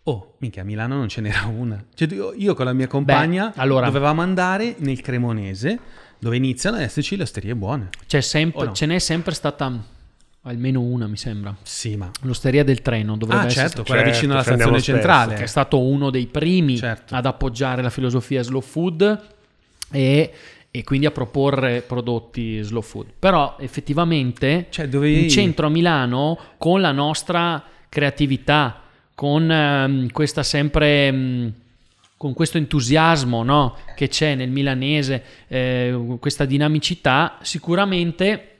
Oh, 0.05 0.35
minchia, 0.39 0.61
a 0.61 0.65
Milano 0.67 0.97
non 0.97 1.09
ce 1.09 1.23
n'era 1.23 1.47
una. 1.47 1.83
Cioè, 1.95 2.07
io, 2.13 2.35
io 2.35 2.55
con 2.55 2.67
la 2.67 2.75
mia 2.75 2.87
compagna 2.87 3.53
allora- 3.57 3.87
dovevamo 3.87 4.21
andare 4.21 4.75
nel 4.79 5.01
Cremonese, 5.01 5.79
dove 6.19 6.37
iniziano 6.37 6.77
ad 6.77 6.83
esserci 6.83 7.17
le 7.17 7.23
osterie 7.23 7.55
buone. 7.57 7.89
C'è 8.07 8.21
sempre, 8.21 8.67
no? 8.67 8.73
Ce 8.73 8.85
n'è 8.85 8.99
sempre 8.99 9.33
stata 9.33 9.73
almeno 10.43 10.81
una, 10.83 11.07
mi 11.07 11.17
sembra. 11.17 11.57
Sì, 11.63 11.97
ma... 11.97 12.11
L'osteria 12.23 12.63
del 12.63 12.83
treno 12.83 13.17
dovrebbe 13.17 13.43
Ah, 13.45 13.47
essere 13.47 13.69
certo, 13.69 13.83
quella 13.85 14.01
Certo, 14.03 14.15
vicino 14.17 14.33
alla 14.35 14.45
andiamo 14.47 14.73
stazione 14.77 14.99
centrale. 15.01 15.35
che 15.37 15.45
è 15.45 15.47
stato 15.47 15.81
uno 15.81 16.11
dei 16.11 16.27
primi 16.27 16.77
Certo. 16.77 17.15
ad 17.15 17.25
appoggiare 17.25 17.81
la 17.81 17.91
filosofia 17.91 18.43
slow 18.43 18.61
food 18.61 19.31
e, 19.93 20.33
e 20.71 20.85
quindi 20.85 21.07
a 21.07 21.11
proporre 21.11 21.83
prodotti 21.83 22.61
slow 22.63 22.83
food. 22.83 23.07
Però 23.19 23.57
effettivamente 23.61 24.67
Cioè, 24.71 24.89
dovevi- 24.89 25.23
in 25.23 25.31
centro 25.31 25.67
a 25.67 25.71
Milano 25.71 26.39
con 26.59 26.81
la 26.81 26.93
nostra 26.93 27.63
creatività, 27.89 28.83
con 29.15 29.51
ehm, 29.51 30.11
questa 30.11 30.43
sempre... 30.43 31.07
ehm, 31.07 31.53
con 32.23 32.35
questo 32.35 32.57
entusiasmo 32.57 33.43
no, 33.43 33.77
che 33.97 34.07
c'è 34.07 34.37
nel 34.37 34.49
milanese, 34.49 35.25
eh, 35.49 36.17
questa 36.21 36.45
dinamicità, 36.45 37.39
sicuramente 37.43 38.52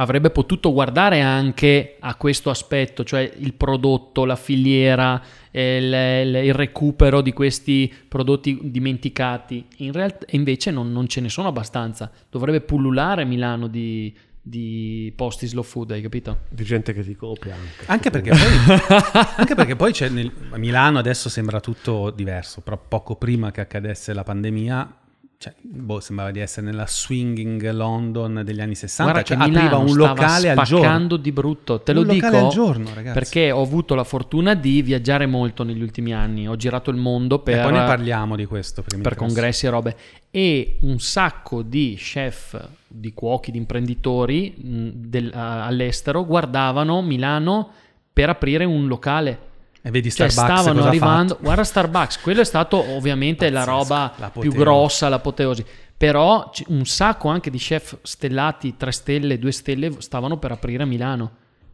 avrebbe 0.00 0.30
potuto 0.30 0.72
guardare 0.72 1.20
anche 1.20 1.96
a 2.00 2.14
questo 2.14 2.48
aspetto, 2.50 3.04
cioè 3.04 3.30
il 3.38 3.52
prodotto, 3.52 4.24
la 4.24 4.36
filiera, 4.36 5.22
eh, 5.50 5.76
il, 5.76 6.34
il- 6.34 6.44
il 6.46 6.54
recupero 6.54 7.20
di 7.20 7.32
questi 7.32 7.92
prodotti 8.08 8.58
dimenticati. 8.62 9.66
In 9.78 9.92
realtà 9.92 10.24
invece 10.30 10.70
non, 10.70 10.90
non 10.90 11.06
ce 11.06 11.20
ne 11.20 11.28
sono 11.28 11.48
abbastanza. 11.48 12.10
Dovrebbe 12.30 12.62
pullulare 12.62 13.24
Milano 13.26 13.66
di, 13.66 14.12
di 14.40 15.12
posti 15.14 15.46
slow 15.46 15.62
food, 15.62 15.90
hai 15.90 16.00
capito? 16.00 16.38
Di 16.48 16.64
gente 16.64 16.94
che 16.94 17.04
ti 17.04 17.14
copia 17.14 17.54
anche. 17.54 17.84
Anche 17.86 18.10
perché 18.10 18.30
poi, 18.30 19.20
anche 19.36 19.54
perché 19.54 19.76
poi 19.76 19.92
c'è 19.92 20.08
nel, 20.08 20.32
a 20.50 20.56
Milano 20.56 20.98
adesso 20.98 21.28
sembra 21.28 21.60
tutto 21.60 22.10
diverso, 22.10 22.62
però 22.62 22.78
poco 22.88 23.16
prima 23.16 23.50
che 23.50 23.60
accadesse 23.60 24.14
la 24.14 24.22
pandemia, 24.22 24.94
cioè, 25.42 25.54
boh, 25.62 26.00
sembrava 26.00 26.30
di 26.32 26.38
essere 26.40 26.66
nella 26.66 26.84
swinging 26.86 27.70
London 27.70 28.42
degli 28.44 28.60
anni 28.60 28.74
60, 28.74 29.10
Guarda 29.10 29.26
cioè, 29.26 29.36
che 29.38 29.42
apriva 29.42 29.60
Milano 29.62 29.80
un 29.80 29.88
stava 29.88 30.08
locale 30.08 30.50
al 30.50 30.56
giorno. 30.64 30.76
spaccando 30.84 31.16
di 31.16 31.32
brutto, 31.32 31.80
te 31.80 31.92
lo 31.94 32.00
Un 32.02 32.06
locale 32.08 32.36
dico 32.36 32.48
giorno, 32.50 32.90
ragazzi. 32.94 33.14
perché 33.18 33.50
ho 33.50 33.62
avuto 33.62 33.94
la 33.94 34.04
fortuna 34.04 34.52
di 34.52 34.82
viaggiare 34.82 35.24
molto 35.24 35.62
negli 35.62 35.80
ultimi 35.80 36.12
anni, 36.12 36.46
ho 36.46 36.56
girato 36.56 36.90
il 36.90 36.98
mondo 36.98 37.36
E 37.36 37.42
per, 37.42 37.62
poi 37.62 37.72
ne 37.72 37.78
parliamo 37.84 38.36
di 38.36 38.44
questo. 38.44 38.84
per 39.00 39.14
congressi 39.14 39.64
e 39.64 39.70
robe 39.70 39.96
e 40.30 40.76
un 40.80 40.98
sacco 40.98 41.62
di 41.62 41.94
chef, 41.96 42.62
di 42.86 43.14
cuochi, 43.14 43.50
di 43.50 43.56
imprenditori 43.56 44.54
mh, 44.62 44.88
del- 44.94 45.32
a- 45.34 45.64
all'estero 45.64 46.26
guardavano 46.26 47.00
Milano 47.00 47.70
per 48.12 48.28
aprire 48.28 48.66
un 48.66 48.86
locale. 48.88 49.48
E 49.82 49.90
vedi 49.90 50.10
Cioè 50.10 50.28
Starbucks 50.28 50.60
stavano 50.60 50.74
cosa 50.76 50.84
ha 50.86 50.88
arrivando, 50.90 51.38
guarda 51.40 51.64
Starbucks, 51.64 52.20
quello 52.20 52.40
è 52.42 52.44
stato 52.44 52.76
ovviamente 52.94 53.48
la 53.50 53.64
Pazzesco, 53.64 53.78
roba 53.78 54.12
l'apoteosi. 54.18 54.48
più 54.48 54.58
grossa, 54.58 55.08
l'apoteosi. 55.08 55.64
Però 55.96 56.50
un 56.68 56.84
sacco 56.86 57.28
anche 57.28 57.50
di 57.50 57.58
chef 57.58 57.96
stellati, 58.02 58.76
3 58.76 58.90
stelle, 58.92 59.38
2 59.38 59.52
stelle, 59.52 59.90
stavano 59.98 60.38
per 60.38 60.52
aprire 60.52 60.82
a 60.82 60.86
Milano. 60.86 61.30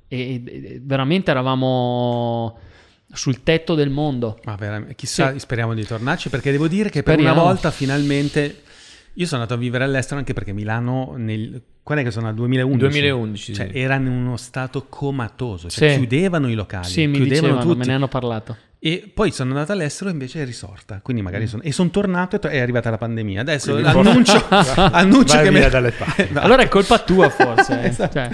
E, 0.09 0.43
e- 0.45 0.81
veramente 0.83 1.31
eravamo 1.33 2.59
sul 3.13 3.43
tetto 3.43 3.75
del 3.75 3.91
mondo. 3.91 4.39
Ma 4.45 4.55
veramente, 4.57 4.95
chissà, 4.95 5.33
Sì. 5.33 5.39
speriamo 5.41 5.75
di 5.75 5.85
tornarci 5.85 6.29
perché 6.29 6.51
devo 6.51 6.67
dire 6.69 6.91
che 6.91 7.03
per 7.03 7.15
Speriamo. 7.15 7.41
una 7.41 7.51
volta 7.51 7.71
finalmente 7.71 8.63
io 9.17 9.27
sono 9.27 9.43
andato 9.43 9.59
a 9.59 9.63
vivere 9.63 9.85
all'estero 9.85 10.19
anche 10.19 10.33
perché 10.33 10.53
Milano 10.53 11.15
nel 11.17 11.63
quando 11.83 12.03
è 12.03 12.07
che 12.07 12.13
sono 12.13 12.27
al 12.27 12.35
2011? 12.35 12.79
2011, 13.01 13.55
Cioè, 13.55 13.69
sì. 13.71 13.79
era 13.79 13.95
in 13.95 14.07
uno 14.09 14.37
stato 14.37 14.87
comatoso, 14.89 15.69
cioè 15.71 15.91
Sì. 15.91 15.99
chiudevano 15.99 16.49
i 16.51 16.55
locali, 16.55 16.87
Sì, 16.89 17.07
mi 17.07 17.13
chiudevano 17.15 17.41
dicevano, 17.47 17.63
tutti. 17.63 17.79
me 17.79 17.85
ne 17.87 17.93
hanno 17.95 18.09
parlato. 18.09 18.57
E 18.81 19.11
poi 19.13 19.31
sono 19.31 19.51
andato 19.53 19.71
all'estero 19.73 20.11
e 20.11 20.13
invece 20.13 20.43
è 20.43 20.45
risorta, 20.45 21.01
quindi 21.01 21.23
magari 21.23 21.45
Mm. 21.45 21.47
sono 21.47 21.63
e 21.63 21.71
sono 21.73 21.91
tornato 21.91 22.37
e 22.37 22.39
to- 22.41 22.49
è 22.49 22.59
arrivata 22.59 22.91
la 22.91 22.99
pandemia. 22.99 23.41
Adesso 23.41 23.73
Quindi 23.73 23.89
annuncio, 23.89 24.45
annuncio 24.77 25.35
Vai 25.37 25.45
che 25.45 25.51
me- 25.51 25.69
dalle 25.69 25.93
parti. 25.93 26.27
No. 26.35 26.41
Allora 26.41 26.63
è 26.63 26.69
colpa 26.69 26.99
tua 26.99 27.29
forse. 27.31 27.81
eh. 27.83 27.87
Esatto. 27.87 28.13
Cioè, 28.13 28.31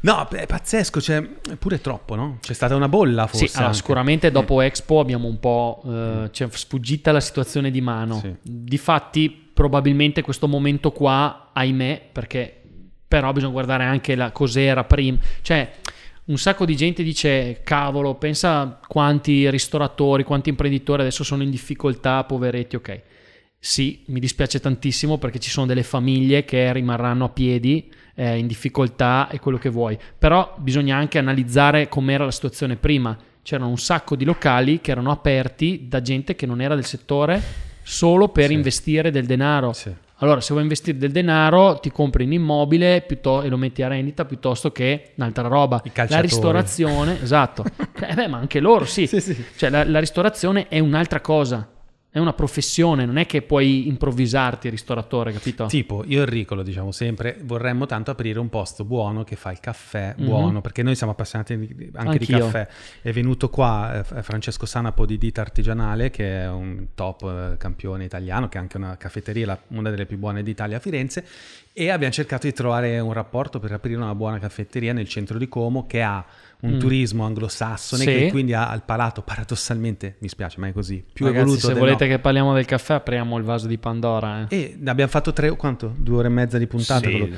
No, 0.00 0.28
è 0.28 0.46
pazzesco, 0.46 1.00
cioè, 1.00 1.22
pure 1.58 1.80
troppo, 1.80 2.14
no? 2.14 2.38
C'è 2.40 2.52
stata 2.52 2.76
una 2.76 2.88
bolla 2.88 3.26
forse. 3.26 3.48
sì, 3.48 3.56
allora, 3.56 3.72
sicuramente 3.72 4.30
dopo 4.30 4.60
Expo 4.60 5.00
abbiamo 5.00 5.26
un 5.26 5.40
po' 5.40 5.82
eh, 5.84 6.28
ci 6.30 6.44
è 6.44 6.48
sfuggita 6.48 7.10
la 7.10 7.18
situazione 7.20 7.72
di 7.72 7.80
mano. 7.80 8.20
Sì. 8.20 8.32
Difatti, 8.42 9.45
probabilmente 9.56 10.20
questo 10.20 10.48
momento 10.48 10.92
qua, 10.92 11.48
ahimè, 11.54 12.10
perché 12.12 12.60
però 13.08 13.32
bisogna 13.32 13.52
guardare 13.52 13.84
anche 13.84 14.14
la 14.14 14.30
cos'era 14.30 14.84
prima. 14.84 15.16
Cioè, 15.40 15.72
un 16.26 16.36
sacco 16.36 16.66
di 16.66 16.76
gente 16.76 17.02
dice: 17.02 17.62
cavolo, 17.64 18.16
pensa 18.16 18.78
quanti 18.86 19.48
ristoratori, 19.48 20.24
quanti 20.24 20.50
imprenditori 20.50 21.00
adesso 21.00 21.24
sono 21.24 21.42
in 21.42 21.48
difficoltà, 21.48 22.22
poveretti, 22.24 22.76
ok. 22.76 23.02
Sì, 23.58 24.04
mi 24.08 24.20
dispiace 24.20 24.60
tantissimo 24.60 25.16
perché 25.16 25.38
ci 25.38 25.48
sono 25.48 25.64
delle 25.64 25.82
famiglie 25.82 26.44
che 26.44 26.70
rimarranno 26.74 27.24
a 27.24 27.30
piedi 27.30 27.90
eh, 28.14 28.36
in 28.36 28.46
difficoltà 28.46 29.30
e 29.30 29.40
quello 29.40 29.56
che 29.56 29.70
vuoi. 29.70 29.98
Però 30.18 30.54
bisogna 30.58 30.98
anche 30.98 31.16
analizzare 31.16 31.88
com'era 31.88 32.26
la 32.26 32.30
situazione 32.30 32.76
prima. 32.76 33.16
C'erano 33.40 33.70
un 33.70 33.78
sacco 33.78 34.16
di 34.16 34.26
locali 34.26 34.82
che 34.82 34.90
erano 34.90 35.10
aperti 35.10 35.86
da 35.88 36.02
gente 36.02 36.36
che 36.36 36.44
non 36.44 36.60
era 36.60 36.74
del 36.74 36.84
settore 36.84 37.65
solo 37.88 38.28
per 38.28 38.48
Sì. 38.48 38.52
investire 38.54 39.10
del 39.12 39.26
denaro. 39.26 39.72
Sì. 39.72 39.94
Allora, 40.20 40.40
se 40.40 40.48
vuoi 40.52 40.62
investire 40.62 40.96
del 40.98 41.12
denaro, 41.12 41.78
ti 41.78 41.90
compri 41.92 42.24
un 42.24 42.32
immobile 42.32 43.02
piutto- 43.06 43.42
e 43.42 43.48
lo 43.48 43.56
metti 43.58 43.82
a 43.82 43.88
rendita 43.88 44.24
piuttosto 44.24 44.72
che 44.72 45.12
un'altra 45.16 45.46
roba. 45.46 45.80
La 46.08 46.20
ristorazione, 46.20 47.20
esatto. 47.22 47.64
Eh, 48.08 48.14
beh, 48.14 48.26
ma 48.28 48.38
anche 48.38 48.60
loro, 48.60 48.84
sì. 48.86 49.06
Sì, 49.06 49.20
sì. 49.20 49.44
Cioè, 49.56 49.70
la, 49.70 49.84
la 49.84 50.00
ristorazione 50.00 50.68
è 50.68 50.78
un'altra 50.78 51.20
cosa. 51.20 51.66
È 52.08 52.18
una 52.18 52.32
professione, 52.32 53.04
non 53.04 53.18
è 53.18 53.26
che 53.26 53.42
puoi 53.42 53.88
improvvisarti 53.88 54.70
ristoratore, 54.70 55.32
capito? 55.32 55.66
Tipo, 55.66 56.02
io 56.06 56.20
e 56.20 56.22
Enrico 56.22 56.54
lo 56.54 56.62
diciamo 56.62 56.90
sempre, 56.90 57.36
vorremmo 57.42 57.84
tanto 57.84 58.10
aprire 58.10 58.38
un 58.38 58.48
posto 58.48 58.84
buono 58.86 59.22
che 59.22 59.36
fa 59.36 59.50
il 59.50 59.60
caffè 59.60 60.14
Mhm. 60.16 60.24
buono, 60.24 60.60
perché 60.62 60.82
noi 60.82 60.94
siamo 60.96 61.12
appassionati 61.12 61.58
di- 61.58 61.90
anche 61.94 62.16
di 62.16 62.32
Anch'io. 62.32 62.38
caffè. 62.38 62.68
È 63.02 63.12
venuto 63.12 63.50
qua 63.50 64.02
eh, 64.02 64.22
Francesco 64.22 64.64
Sanapo 64.64 65.04
di 65.04 65.18
Dita 65.18 65.42
Artigianale, 65.42 66.08
che 66.08 66.40
è 66.40 66.48
un 66.48 66.86
top 66.94 67.22
eh, 67.52 67.56
campione 67.58 68.04
italiano, 68.04 68.48
che 68.48 68.56
ha 68.56 68.62
anche 68.62 68.78
una 68.78 68.96
caffetteria, 68.96 69.44
la- 69.44 69.58
una 69.68 69.90
delle 69.90 70.06
più 70.06 70.16
buone 70.16 70.42
d'Italia 70.42 70.78
a 70.78 70.80
Firenze, 70.80 71.22
e 71.74 71.90
abbiamo 71.90 72.14
cercato 72.14 72.46
di 72.46 72.54
trovare 72.54 72.98
un 72.98 73.12
rapporto 73.12 73.58
per 73.58 73.72
aprire 73.72 73.98
una 74.00 74.14
buona 74.14 74.38
caffetteria 74.38 74.94
nel 74.94 75.06
centro 75.06 75.36
di 75.36 75.48
Como 75.48 75.86
che 75.86 76.00
ha 76.00 76.24
un 76.60 76.72
Mm. 76.74 76.78
turismo 76.78 77.24
anglosassone 77.24 78.02
Sì. 78.02 78.06
che 78.08 78.28
quindi 78.30 78.52
ha 78.54 78.68
al 78.70 78.82
palato 78.82 79.22
paradossalmente, 79.22 80.16
mi 80.20 80.28
spiace, 80.28 80.58
ma 80.58 80.68
è 80.68 80.72
così, 80.72 81.04
più 81.12 81.26
Ragazzi, 81.26 81.42
evoluto 81.44 81.66
se 81.68 81.74
volete 81.74 82.04
no. 82.06 82.10
che 82.12 82.18
parliamo 82.18 82.54
del 82.54 82.64
caffè, 82.64 82.94
apriamo 82.94 83.36
il 83.36 83.44
vaso 83.44 83.66
di 83.66 83.78
Pandora. 83.78 84.46
eh. 84.48 84.56
E 84.56 84.78
abbiamo 84.86 85.10
fatto 85.10 85.32
tre, 85.32 85.54
quanto? 85.56 85.94
Due 85.96 86.16
ore 86.18 86.28
e 86.28 86.30
mezza 86.30 86.58
di 86.58 86.66
puntata. 86.66 87.08
Sì. 87.08 87.32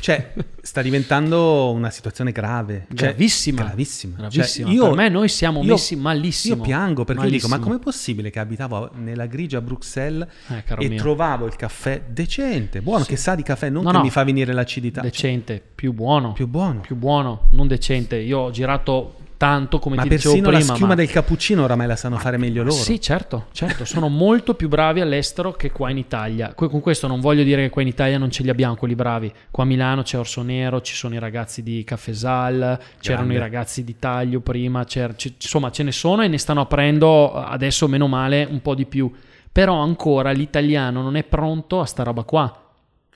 Cioè, 0.00 0.32
sta 0.60 0.82
diventando 0.82 1.70
una 1.70 1.90
situazione 1.90 2.32
grave. 2.32 2.86
Cioè, 2.94 3.08
Gravissima. 3.08 3.62
Gravissima. 3.64 4.16
Gravissima. 4.16 4.66
Cioè, 4.66 4.74
io, 4.76 4.84
per 4.88 4.94
me 4.96 5.08
noi 5.08 5.28
siamo 5.28 5.62
io- 5.62 5.72
messi 5.72 5.96
malissimo. 5.96 6.56
Io 6.56 6.62
piango 6.62 7.04
perché 7.04 7.28
dico, 7.30 7.46
ma 7.48 7.54
Malissimo. 7.56 7.74
com'è 7.74 7.78
possibile 7.84 8.30
che 8.30 8.38
abitavo 8.40 8.90
nella 8.96 9.26
grigia 9.26 9.60
Bruxelles 9.60 10.26
Eh, 10.48 10.64
e 10.78 10.88
mio. 10.88 10.98
trovavo 10.98 11.46
il 11.46 11.56
caffè 11.56 12.02
decente, 12.08 12.80
buono, 12.82 13.04
che 13.04 13.16
sa 13.16 13.34
di 13.34 13.42
caffè, 13.42 13.68
non 13.70 13.84
No, 13.84 13.90
che 13.90 13.96
no. 13.98 14.02
mi 14.02 14.10
fa 14.10 14.24
venire 14.24 14.52
l'acidità. 14.52 15.00
Cioè, 15.02 15.10
Decente, 15.10 15.62
più 15.74 15.92
buono. 15.92 16.32
più 16.32 16.46
buono. 16.48 16.80
più 16.80 16.96
buono, 16.96 17.48
non 17.52 17.66
decente. 17.68 18.16
Io 18.16 18.38
ho 18.38 18.50
girato 18.56 19.14
tanto, 19.38 19.78
come 19.78 19.96
ma 19.96 20.02
ti 20.02 20.08
dicevo 20.08 20.32
persino 20.32 20.48
prima. 20.48 20.66
la 20.66 20.72
schiuma 20.72 20.94
ma- 20.94 20.94
del 20.94 21.10
cappuccino 21.10 21.62
oramai 21.62 21.86
la 21.86 21.96
sanno 21.96 22.16
fare 22.16 22.38
meglio 22.38 22.62
loro. 22.62 22.74
Sì, 22.74 22.98
certo, 22.98 23.48
certo, 23.52 23.84
sono 23.84 24.08
molto 24.08 24.54
più 24.54 24.66
bravi 24.68 25.02
all'estero 25.02 25.52
che 25.52 25.70
qua 25.70 25.90
in 25.90 25.98
Italia. 25.98 26.54
Con 26.54 26.80
questo 26.80 27.06
non 27.06 27.20
voglio 27.20 27.42
dire 27.42 27.60
che 27.64 27.68
qua 27.68 27.82
in 27.82 27.88
Italia 27.88 28.16
non 28.16 28.30
ce 28.30 28.42
li 28.42 28.48
abbiamo 28.48 28.76
quelli 28.76 28.94
bravi. 28.94 29.30
Qua 29.50 29.64
a 29.64 29.66
Milano 29.66 30.00
c'è 30.02 30.16
Orso 30.18 30.40
Nero, 30.40 30.80
ci 30.80 30.94
sono 30.94 31.14
i 31.14 31.18
ragazzi 31.18 31.62
di 31.62 31.84
Cafesal, 31.84 32.78
c'erano 32.98 33.26
Grande. 33.26 33.34
i 33.34 33.38
ragazzi 33.38 33.84
di 33.84 33.98
Taglio 33.98 34.40
prima, 34.40 34.84
c'er- 34.84 35.14
c- 35.16 35.34
insomma 35.38 35.70
ce 35.70 35.82
ne 35.82 35.92
sono 35.92 36.22
e 36.22 36.28
ne 36.28 36.38
stanno 36.38 36.62
aprendo 36.62 37.34
adesso 37.34 37.86
meno 37.88 38.06
male 38.06 38.46
un 38.50 38.62
po' 38.62 38.74
di 38.74 38.86
più. 38.86 39.12
Però 39.52 39.74
ancora 39.82 40.30
l'italiano 40.30 41.02
non 41.02 41.14
è 41.16 41.24
pronto 41.24 41.80
a 41.80 41.84
sta 41.84 42.02
roba 42.02 42.22
qua. 42.22 42.65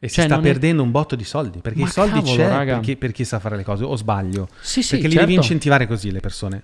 E 0.02 0.08
si 0.08 0.14
Cioè, 0.14 0.24
sta 0.24 0.36
non 0.36 0.44
è- 0.44 0.48
perdendo 0.48 0.82
un 0.82 0.90
botto 0.90 1.14
di 1.14 1.24
soldi, 1.24 1.58
perché 1.60 1.80
Ma 1.80 1.86
i 1.86 1.90
soldi 1.90 2.20
cavolo, 2.20 2.34
c'è 2.36 2.48
raga. 2.48 2.80
per 2.98 3.12
chi, 3.12 3.24
sa 3.26 3.38
fare 3.38 3.56
le 3.56 3.62
cose, 3.64 3.84
o 3.84 3.94
sbaglio. 3.96 4.48
Sì, 4.60 4.82
sì, 4.82 4.92
perché 4.92 5.06
li 5.08 5.12
certo. 5.12 5.26
devi 5.26 5.36
incentivare 5.38 5.86
così 5.86 6.10
le 6.10 6.20
persone. 6.20 6.62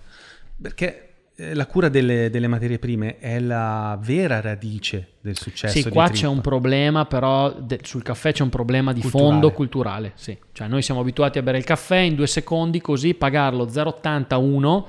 Perché 0.60 1.02
eh, 1.36 1.52
la 1.52 1.66
cura 1.66 1.90
delle, 1.90 2.30
delle 2.30 2.46
materie 2.46 2.78
prime 2.78 3.18
è 3.18 3.38
la 3.38 3.98
vera 4.02 4.40
radice 4.40 5.08
del 5.20 5.36
successo. 5.36 5.78
Sì, 5.78 5.86
qua 5.90 6.08
c'è 6.08 6.26
un 6.26 6.40
problema, 6.40 7.04
però 7.04 7.52
de- 7.60 7.80
sul 7.82 8.02
caffè 8.02 8.32
c'è 8.32 8.42
un 8.42 8.48
problema 8.48 8.94
di 8.94 9.00
Culturale. 9.02 9.30
fondo 9.30 9.52
culturale. 9.52 10.12
Sì. 10.14 10.34
Cioè, 10.52 10.66
noi 10.66 10.80
siamo 10.80 11.00
abituati 11.00 11.36
a 11.36 11.42
bere 11.42 11.58
il 11.58 11.64
caffè 11.64 11.98
in 11.98 12.14
due 12.14 12.26
secondi, 12.26 12.80
così 12.80 13.12
pagarlo 13.12 13.68
0,81 13.68 14.84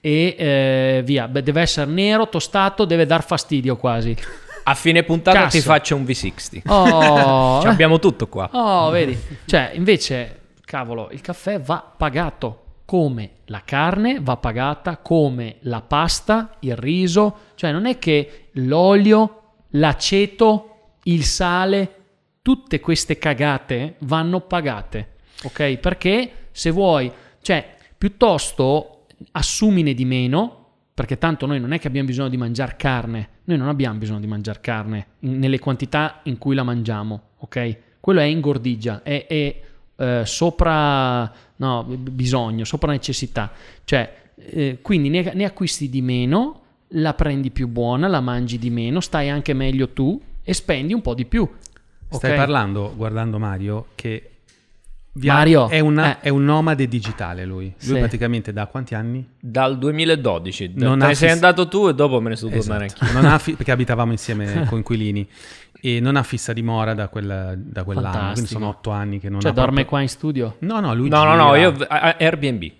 e 0.00 0.34
eh, 0.38 1.02
via. 1.04 1.28
Beh, 1.28 1.42
deve 1.42 1.60
essere 1.60 1.90
nero, 1.90 2.30
tostato, 2.30 2.86
deve 2.86 3.04
dar 3.04 3.22
fastidio 3.22 3.76
quasi. 3.76 4.16
A 4.62 4.74
fine 4.74 5.02
puntata 5.02 5.42
Cazzo. 5.42 5.58
ti 5.58 5.62
faccio 5.62 5.96
un 5.96 6.04
V60. 6.04 6.62
Oh, 6.66 7.60
Ci 7.62 7.66
abbiamo 7.66 7.98
tutto 7.98 8.28
qua. 8.28 8.48
Oh, 8.52 8.90
vedi? 8.90 9.18
Cioè, 9.44 9.72
invece, 9.74 10.40
cavolo, 10.64 11.08
il 11.12 11.20
caffè 11.20 11.60
va 11.60 11.94
pagato 11.96 12.64
come 12.84 13.30
la 13.44 13.62
carne 13.64 14.18
va 14.20 14.36
pagata, 14.36 14.96
come 14.96 15.58
la 15.60 15.80
pasta, 15.80 16.56
il 16.60 16.76
riso. 16.76 17.36
Cioè, 17.54 17.70
non 17.70 17.86
è 17.86 17.98
che 17.98 18.48
l'olio, 18.54 19.42
l'aceto, 19.70 20.96
il 21.04 21.24
sale, 21.24 21.94
tutte 22.42 22.80
queste 22.80 23.18
cagate 23.18 23.94
vanno 24.00 24.40
pagate, 24.40 25.10
ok? 25.44 25.76
Perché 25.76 26.32
se 26.50 26.70
vuoi, 26.70 27.10
cioè, 27.42 27.76
piuttosto 27.96 29.06
assumine 29.32 29.94
di 29.94 30.04
meno, 30.04 30.56
perché 30.92 31.16
tanto 31.16 31.46
noi 31.46 31.60
non 31.60 31.72
è 31.72 31.78
che 31.78 31.86
abbiamo 31.86 32.08
bisogno 32.08 32.28
di 32.28 32.36
mangiare 32.36 32.74
carne, 32.76 33.28
noi 33.44 33.56
non 33.58 33.68
abbiamo 33.68 33.98
bisogno 33.98 34.20
di 34.20 34.26
mangiare 34.26 34.60
carne 34.60 35.06
in- 35.20 35.38
nelle 35.38 35.58
quantità 35.58 36.20
in 36.24 36.38
cui 36.38 36.54
la 36.54 36.62
mangiamo, 36.62 37.22
ok? 37.38 37.76
Quello 38.00 38.20
è 38.20 38.24
ingordigia, 38.24 39.02
è, 39.02 39.26
è, 39.26 39.60
eh, 39.96 40.22
sopra 40.24 41.32
no, 41.56 41.84
bisogno, 41.84 42.64
sopra 42.64 42.92
necessità. 42.92 43.52
Cioè, 43.84 44.32
eh, 44.36 44.78
quindi 44.80 45.08
ne, 45.08 45.32
ne 45.34 45.44
acquisti 45.44 45.88
di 45.88 46.00
meno, 46.00 46.60
la 46.94 47.14
prendi 47.14 47.50
più 47.50 47.68
buona, 47.68 48.08
la 48.08 48.20
mangi 48.20 48.58
di 48.58 48.70
meno, 48.70 49.00
stai 49.00 49.28
anche 49.28 49.52
meglio 49.52 49.90
tu 49.90 50.20
e 50.42 50.54
spendi 50.54 50.94
un 50.94 51.02
po' 51.02 51.14
di 51.14 51.26
più. 51.26 51.48
Stai 52.08 52.34
parlando, 52.34 52.92
guardando 52.96 53.38
Mario, 53.38 53.86
che 53.94 54.29
via- 55.12 55.32
Mario, 55.34 55.68
è, 55.68 55.80
una- 55.80 56.18
eh. 56.20 56.26
è 56.26 56.28
un 56.28 56.44
nomade 56.44 56.86
digitale 56.88 57.44
lui. 57.44 57.64
Lui 57.66 57.74
Sì. 57.78 57.92
praticamente 57.98 58.52
da 58.52 58.66
quanti 58.66 58.94
anni? 58.94 59.26
Dal 59.38 59.78
2012. 59.78 60.72
Non 60.76 60.98
Te 60.98 61.04
ha 61.04 61.08
ne 61.08 61.14
sei 61.14 61.30
andato 61.30 61.68
tu 61.68 61.88
e 61.88 61.94
dopo 61.94 62.20
me 62.20 62.30
ne 62.30 62.36
sono 62.36 62.50
tornato 62.56 62.84
Esatto. 62.84 63.04
anch'io. 63.04 63.20
Non 63.20 63.30
ha 63.30 63.38
fi- 63.38 63.54
perché 63.56 63.72
abitavamo 63.72 64.12
insieme 64.12 64.64
coinquilini 64.68 65.26
e 65.82 65.98
non 66.00 66.16
ha 66.16 66.22
fissa 66.22 66.52
dimora 66.52 66.92
da, 66.94 67.08
quel, 67.08 67.54
da 67.56 67.84
quell'anno, 67.84 68.08
quindi 68.10 68.24
Fantastico. 68.26 68.46
sono 68.48 68.68
otto 68.68 68.90
anni 68.90 69.18
che 69.18 69.28
non 69.28 69.40
Cioè, 69.40 69.50
ha 69.50 69.54
dorme 69.54 69.68
proprio- 69.70 69.86
qua 69.88 70.00
in 70.02 70.08
studio? 70.08 70.56
No, 70.60 70.80
no, 70.80 70.94
lui 70.94 71.08
No, 71.08 71.24
no, 71.24 71.34
no, 71.34 71.54
gira. 71.54 71.58
io 71.68 71.74
a- 71.88 72.00
a- 72.00 72.16
Airbnb. 72.18 72.70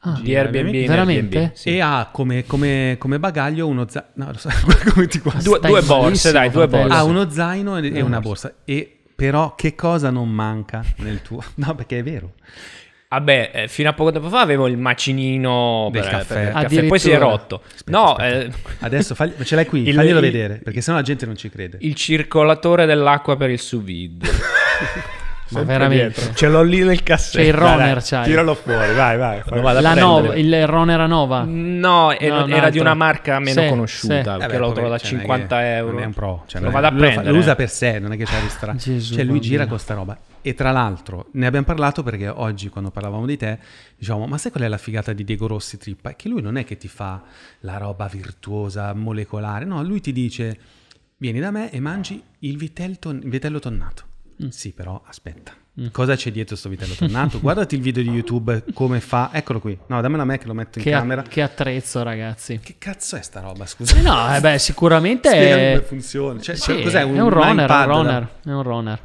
Ah, 0.00 0.20
di 0.22 0.34
Airbnb 0.36 0.74
in 0.74 0.86
Veramente? 0.86 1.36
Airbnb, 1.38 1.54
sì. 1.56 1.68
E 1.70 1.80
ha 1.80 2.08
come, 2.12 2.44
come- 2.46 2.94
come 3.00 3.18
bagaglio 3.18 3.66
uno 3.66 3.84
zaino. 3.88 4.08
No, 4.14 4.26
lo 4.30 4.38
so, 4.38 4.48
come 4.94 5.06
ti 5.08 5.18
guardo. 5.18 5.42
Due, 5.42 5.58
Stai 5.58 5.70
due 5.72 5.82
borse, 5.82 6.02
malissimo, 6.04 6.32
dai, 6.32 6.50
due 6.50 6.68
fratello. 6.68 6.82
borse. 6.88 6.98
Ha 7.00 7.04
uno 7.04 7.30
zaino 7.30 7.76
e, 7.78 7.92
e 7.94 8.00
una 8.00 8.20
borsa. 8.20 8.52
E 8.64 8.97
però 9.18 9.56
che 9.56 9.74
cosa 9.74 10.10
non 10.10 10.30
manca 10.30 10.84
nel 10.98 11.22
tuo? 11.22 11.42
No, 11.56 11.74
perché 11.74 11.98
è 11.98 12.02
vero. 12.04 12.34
Vabbè, 13.08 13.50
eh, 13.54 13.68
fino 13.68 13.88
a 13.88 13.94
poco 13.94 14.12
tempo 14.12 14.28
fa 14.28 14.40
avevo 14.42 14.68
il 14.68 14.76
macinino 14.76 15.88
Del 15.90 16.02
per, 16.02 16.10
caffè. 16.10 16.34
per 16.34 16.46
il 16.46 16.52
caffè, 16.52 16.84
poi 16.86 16.98
si 16.98 17.10
è 17.10 17.18
rotto. 17.18 17.62
Aspetta, 17.66 17.90
no, 17.98 18.12
aspetta. 18.12 18.44
eh, 18.46 18.52
Adesso 18.80 19.14
fagli- 19.14 19.42
ce 19.42 19.54
l'hai 19.56 19.66
qui, 19.66 19.80
Il- 19.88 19.94
faglielo 19.94 20.18
il- 20.18 20.24
vedere, 20.24 20.60
perché 20.62 20.80
sennò 20.82 20.98
la 20.98 21.02
gente 21.02 21.24
non 21.26 21.34
ci 21.36 21.48
crede. 21.50 21.78
il 21.80 21.94
circolatore 21.94 22.84
dell'acqua 22.86 23.36
per 23.36 23.50
il 23.50 23.58
sous 23.58 23.82
vide. 23.82 24.28
Ma 25.50 25.62
veramente? 25.62 26.20
dietro. 26.20 26.34
Ce 26.34 26.48
l'ho 26.48 26.62
lì 26.62 26.82
nel 26.82 27.02
cassetto. 27.02 27.38
C'è 27.38 27.44
il 27.48 27.54
Dai, 27.54 27.60
dai, 27.62 27.76
runner, 27.76 28.02
c'hai. 28.02 28.24
Tiralo 28.24 28.54
fuori, 28.54 28.94
vai, 28.94 29.16
vai. 29.16 29.42
Lo 29.46 29.60
vado 29.60 29.78
a 29.78 29.80
La. 29.80 29.94
Nova, 29.94 30.34
il 30.36 30.66
runner 30.66 31.00
a 31.00 31.06
Nova. 31.06 31.44
No, 31.46 32.12
era, 32.18 32.44
No, 32.44 32.54
era 32.54 32.70
di 32.70 32.78
una 32.78 32.94
marca 32.94 33.38
meno 33.38 33.62
Sì, 33.62 33.68
conosciuta, 33.68 34.14
sì. 34.14 34.18
Eh 34.20 34.22
perché 34.38 34.46
beh, 34.46 34.58
l'ho 34.58 34.72
trovato 34.72 34.98
cioè, 34.98 35.06
è 35.06 35.18
50 35.18 35.58
che- 35.58 35.76
euro. 35.76 35.92
Non 35.92 36.02
è 36.02 36.06
un 36.06 36.12
pro. 36.12 36.44
cioè, 36.46 36.60
Lo 36.60 36.70
vado 36.70 36.86
a 36.86 36.90
lui 36.90 36.98
lo 37.00 37.04
fa- 37.06 37.10
prendere. 37.12 37.32
Lo 37.34 37.38
usa 37.42 37.54
per 37.56 37.70
sé, 37.70 37.98
non 37.98 38.12
è 38.12 38.16
che 38.16 38.24
c'ha 38.24 38.38
ristra- 38.40 38.74
Gesù 38.74 39.14
Cioè 39.14 39.24
lui 39.24 39.40
gira 39.40 39.66
con 39.66 39.78
sta 39.78 39.94
roba. 39.94 40.16
E 40.40 40.54
tra 40.54 40.70
l'altro 40.70 41.26
ne 41.32 41.46
abbiamo 41.46 41.66
parlato 41.66 42.02
perché 42.02 42.28
oggi 42.28 42.68
quando 42.68 42.90
parlavamo 42.90 43.26
di 43.26 43.36
te 43.36 43.58
diciamo 43.96 44.26
ma 44.26 44.38
sai 44.38 44.52
qual 44.52 44.62
è 44.64 44.68
la 44.68 44.78
figata 44.78 45.12
di 45.12 45.24
Diego 45.24 45.46
Rossi 45.48 45.76
Trippa? 45.78 46.10
È 46.10 46.16
che 46.16 46.28
lui 46.28 46.40
non 46.40 46.56
è 46.56 46.64
che 46.64 46.76
ti 46.76 46.86
fa 46.88 47.22
la 47.60 47.76
roba 47.76 48.06
virtuosa, 48.06 48.94
molecolare. 48.94 49.64
No, 49.64 49.82
lui 49.82 50.00
ti 50.00 50.12
dice 50.12 50.56
vieni 51.16 51.40
da 51.40 51.50
me 51.50 51.70
e 51.72 51.80
mangi 51.80 52.22
il 52.40 52.56
vitello, 52.56 52.94
ton- 53.00 53.20
il 53.22 53.28
vitello 53.28 53.58
tonnato. 53.58 54.04
Mm. 54.44 54.48
Sì, 54.50 54.72
però 54.72 55.00
aspetta. 55.06 55.52
Cosa 55.92 56.16
c'è 56.16 56.32
dietro 56.32 56.56
sto 56.56 56.68
vitello 56.68 56.94
tonnato? 56.94 57.38
Guardati 57.42 57.76
il 57.76 57.80
video 57.80 58.02
di 58.02 58.10
YouTube 58.10 58.64
come 58.74 59.00
fa. 59.00 59.30
Eccolo 59.32 59.60
qui. 59.60 59.78
No, 59.86 60.00
dammelo 60.00 60.22
a 60.22 60.24
me 60.24 60.38
che 60.38 60.46
lo 60.48 60.54
metto 60.54 60.78
in 60.78 60.84
Che, 60.84 60.90
camera. 60.90 61.22
che 61.22 61.40
attrezzo, 61.42 62.02
ragazzi. 62.02 62.58
Che 62.60 62.74
cazzo 62.78 63.14
è 63.16 63.22
sta 63.22 63.40
roba? 63.40 63.64
Scusa. 63.66 63.96
Eh 63.96 64.00
no, 64.00 64.34
eh 64.34 64.40
beh, 64.40 64.58
sicuramente 64.58 65.28
Spiegami 65.28 65.62
è... 65.62 65.70
come 65.74 65.82
funziona. 65.84 66.40
Cioè, 66.40 66.56
Sì, 66.56 66.82
cos'è 66.82 67.00
è 67.00 67.02
un, 67.04 67.30
runner, 67.30 67.60
un 67.60 67.66
da- 67.66 67.84
runner, 67.84 68.28
è 68.44 68.50
un 68.50 68.62
runner. 68.64 68.98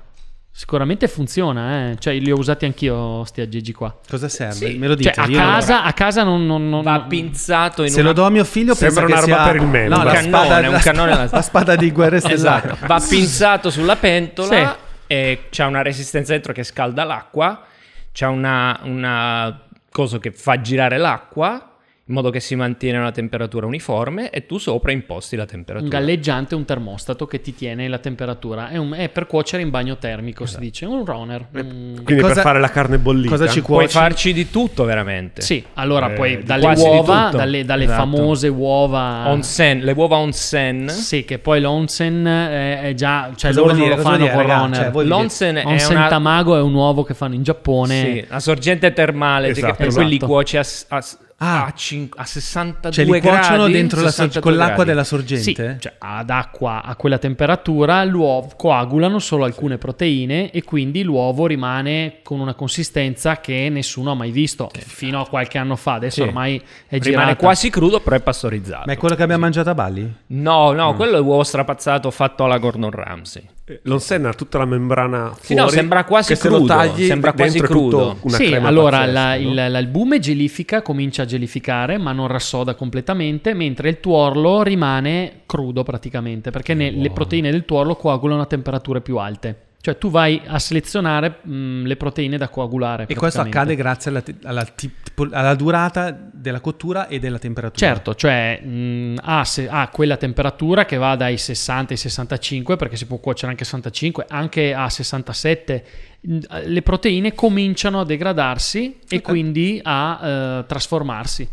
Sicuramente 0.56 1.08
funziona, 1.08 1.90
eh. 1.92 1.96
Cioè, 1.98 2.14
li 2.20 2.32
ho 2.32 2.38
usati 2.38 2.66
anch'io, 2.66 3.24
sti 3.24 3.42
aggeggi 3.42 3.72
qua. 3.72 3.96
Cosa 4.08 4.28
serve? 4.30 4.54
Sì. 4.70 4.78
Me 4.78 4.88
lo 4.88 4.94
dite. 4.96 5.12
Cioè, 5.14 5.26
a 5.26 5.28
io 5.28 5.38
non 5.40 5.48
lo- 5.48 5.54
casa, 5.54 5.84
a 5.84 5.94
casa 5.94 6.24
non... 6.24 6.46
non, 6.46 6.70
non- 6.70 6.84
Va 6.84 7.02
pinzato 7.02 7.84
in 7.84 7.90
Se 7.90 8.00
una... 8.02 8.10
lo 8.10 8.14
do 8.16 8.26
a 8.26 8.30
mio 8.30 8.44
figlio 8.44 8.74
Sembra 8.76 9.06
una 9.06 9.16
che 9.16 9.22
roba 9.22 9.34
sia... 9.36 9.44
per 9.46 9.56
il 9.62 9.68
meme. 9.68 9.88
No, 9.88 9.98
Un 10.00 10.04
la 10.06 10.12
cannone, 10.12 10.46
spada, 10.46 10.68
un 10.68 10.74
la, 10.74 10.80
cannone- 10.80 11.28
la 11.32 11.42
spada 11.42 11.76
di 11.76 11.92
guerre 11.92 12.20
stellari. 12.22 12.68
Esatto, 12.68 12.86
va 12.88 13.00
pinzato 13.08 13.70
sulla 13.72 13.96
pentola 13.96 14.48
Sì. 14.76 14.83
E 15.14 15.45
c'è 15.51 15.64
una 15.66 15.84
resistenza 15.84 16.32
dentro 16.32 16.53
che 16.53 16.64
scalda 16.64 17.03
l'acqua, 17.03 17.64
c'è 18.11 18.26
una, 18.26 18.80
una 18.82 19.68
cosa 19.91 20.18
che 20.18 20.32
fa 20.32 20.59
girare 20.59 20.97
l'acqua 20.97 21.73
in 22.06 22.16
modo 22.16 22.32
che 22.32 22.41
si 22.41 22.54
mantiene 22.56 22.97
una 22.97 23.12
temperatura 23.12 23.66
uniforme 23.66 24.30
e 24.30 24.45
tu 24.45 24.58
sopra 24.58 24.91
imposti 24.91 25.38
la 25.38 25.43
Un 25.43 25.47
temperatura. 25.47 25.97
galleggiante, 25.99 26.54
un 26.54 26.66
termostato 26.66 27.26
che 27.26 27.39
ti 27.39 27.56
tiene 27.56 27.88
la 27.88 27.97
temperatura. 27.99 28.68
È, 28.68 28.76
un- 28.76 28.91
è 28.91 29.08
per 29.08 29.26
cuocere 29.26 29.64
in 29.64 29.70
bagno 29.70 29.95
termico, 29.97 30.45
si 30.45 30.60
dice. 30.60 30.86
Un 30.86 31.06
runner. 31.06 31.47
Mm. 31.58 32.04
Quindi 32.04 32.22
Cosa- 32.22 32.34
per 32.34 32.43
fare 32.43 32.60
la 32.60 32.70
carne 32.70 32.97
bollita. 32.97 33.30
Cosa 33.30 33.47
ci 33.47 33.62
Puoi 33.62 33.78
cuoci? 33.86 33.93
farci 33.97 34.34
di 34.34 34.49
tutto 34.49 34.84
veramente. 34.84 35.41
Sì, 35.41 35.64
allora 35.76 36.12
Eh, 36.12 36.16
poi 36.16 36.43
dalle 36.43 36.74
uova, 36.76 37.30
dalle, 37.32 37.64
dalle 37.64 37.86
Esatto. 37.86 37.99
famose 38.01 38.47
uova... 38.49 39.30
Onsen, 39.30 39.80
le 39.80 39.91
uova 39.93 40.18
onsen. 40.18 40.89
Sì, 40.89 41.24
che 41.24 41.39
poi 41.39 41.62
l'onsen 41.62 42.26
è, 42.26 42.82
è 42.82 42.93
già... 42.95 43.32
Cioè 43.34 43.51
Cosa 43.51 43.62
loro 43.62 43.74
non 43.74 43.82
dire? 43.82 43.95
lo 43.95 44.01
fanno 44.01 44.28
con 44.28 44.41
runner. 44.41 44.91
Cioè, 44.91 45.04
L'onsen 45.06 45.56
è 45.56 45.66
Onsen 45.66 45.95
una... 45.95 46.08
tamago 46.08 46.58
è 46.58 46.62
un 46.62 46.74
uovo 46.74 47.04
che 47.04 47.14
fanno 47.14 47.34
in 47.36 47.43
Giappone. 47.43 47.95
Sì, 48.01 48.26
la 48.28 48.39
sorgente 48.41 48.91
termale 48.91 49.47
Esatto, 49.47 49.68
che 49.76 49.84
per 49.86 49.93
cui 49.93 50.04
li 50.06 50.16
esatto. 50.16 50.26
cuoci 50.26 50.58
a, 50.58 50.66
a 50.89 51.04
Ah. 51.38 51.66
a, 51.66 51.74
cin- 51.74 52.10
a 52.16 52.24
62 52.26 52.92
Cioè 52.92 53.04
li 53.06 53.20
cuociono 53.22 53.58
gradi, 53.58 53.72
dentro 53.74 53.98
la 54.02 54.12
sor- 54.12 54.26
62 54.32 54.42
con 54.42 54.56
l'acqua 54.58 54.76
gradi. 54.86 54.90
della 54.90 55.04
Sì, 55.04 55.10
sorgente? 55.10 55.78
cioè 55.80 55.94
ad 56.00 56.30
acqua 56.30 56.84
a 56.84 56.96
quella 56.96 57.18
temperatura 57.18 58.04
l'uovo 58.06 58.52
coagulano 58.56 59.20
solo 59.20 59.44
alcune 59.44 59.78
proteine 59.78 60.52
e 60.52 60.64
quindi 60.64 61.04
l'uovo 61.04 61.46
rimane 61.48 62.20
con 62.24 62.40
una 62.40 62.54
consistenza 62.54 63.40
che 63.42 63.68
nessuno 63.70 64.12
ha 64.12 64.16
mai 64.16 64.32
visto 64.32 64.70
fino 64.78 65.20
a 65.20 65.28
qualche 65.28 65.58
anno 65.58 65.76
fa. 65.76 65.94
Adesso 65.96 66.22
Sì. 66.22 66.28
ormai 66.28 66.56
è 66.58 66.98
Rimane 66.98 67.02
girata. 67.02 67.36
quasi 67.36 67.70
crudo, 67.70 68.00
però 68.00 68.16
è 68.16 68.22
pastorizzato. 68.22 68.84
Ma 68.86 68.94
è 68.94 68.98
quello 68.98 69.16
che 69.16 69.24
abbiamo 69.24 69.42
mangiato 69.42 69.70
a 69.70 69.74
Bali? 69.74 70.14
No, 70.28 70.72
no, 70.72 70.94
Mm. 70.94 70.96
quello 70.96 71.18
è 71.18 71.20
l'uovo 71.20 71.44
strapazzato 71.44 72.10
fatto 72.12 72.46
alla 72.46 72.58
Gordon 72.58 72.92
Ramsay. 72.92 73.44
Eh, 73.66 73.80
L'onsen 73.84 74.26
ha 74.26 74.34
tutta 74.34 74.57
la 74.57 74.66
membrana 74.66 75.28
fuori. 75.28 75.41
Sì, 75.45 75.53
no, 75.55 75.70
sembra 75.70 76.03
quasi 76.03 76.34
che 76.34 76.36
se 76.36 76.49
lo 76.49 76.57
crudo, 76.57 76.74
tagli 76.74 77.05
sembra 77.05 77.32
quasi 77.32 77.61
crudo. 77.61 78.18
Una 78.22 78.36
sì, 78.36 78.47
crema 78.47 78.68
allora 78.68 78.97
pazzesca, 78.99 79.11
la- 79.14 79.36
no? 79.39 79.49
il- 79.49 79.72
l'albume 79.72 80.20
gelifica, 80.20 80.82
comincia 80.82 81.22
a 81.22 81.26
gelificare, 81.26 81.97
ma 81.97 82.11
non 82.11 82.28
rassoda 82.28 82.76
completamente, 82.76 83.53
mentre 83.53 83.88
il 83.89 83.99
tuorlo 84.01 84.64
rimane 84.64 85.41
crudo 85.45 85.84
praticamente, 85.84 86.51
perché 86.51 86.74
ne- 86.74 86.91
le 86.91 87.09
proteine 87.11 87.51
del 87.51 87.64
tuorlo 87.64 87.95
coagulano 87.95 88.41
a 88.41 88.45
temperature 88.45 88.99
più 88.99 89.16
alte. 89.18 89.55
Cioè 89.84 89.98
tu 89.98 90.10
vai 90.10 90.42
a 90.46 90.60
selezionare 90.60 91.40
mh, 91.42 91.84
le 91.84 91.98
proteine 91.98 92.38
da 92.38 92.48
coagulare. 92.48 93.04
E 93.06 93.16
questo 93.16 93.42
accade 93.42 93.76
grazie 93.76 94.12
alla, 94.12 94.22
te- 94.22 94.36
alla 94.44 94.64
tipo- 94.64 95.28
alla 95.30 95.56
durata 95.56 96.18
della 96.32 96.62
cottura 96.62 97.10
e 97.10 97.20
della 97.20 97.38
temperatura. 97.38 97.86
Certo, 97.86 98.16
cioè 98.16 98.62
mh, 98.64 99.16
ha, 99.22 99.44
se- 99.44 99.68
ha 99.68 99.90
quella 99.90 100.16
temperatura 100.16 100.86
che 100.86 100.96
va 100.96 101.18
dai 101.18 101.38
60 101.38 101.92
ai 101.92 101.98
65, 101.98 102.78
perché 102.78 102.96
si 102.96 103.06
può 103.06 103.18
cuocere 103.18 103.52
anche 103.52 103.64
a 103.64 103.66
65, 103.66 104.26
anche 104.30 104.74
a 104.74 104.90
67. 104.90 105.86
mh, 106.22 106.38
Le 106.64 106.82
proteine 106.82 107.34
cominciano 107.34 108.00
a 108.00 108.06
degradarsi 108.06 109.00
e 109.10 109.20
quindi 109.22 109.82
a 109.84 110.20
eh, 110.62 110.66
trasformarsi 110.66 111.50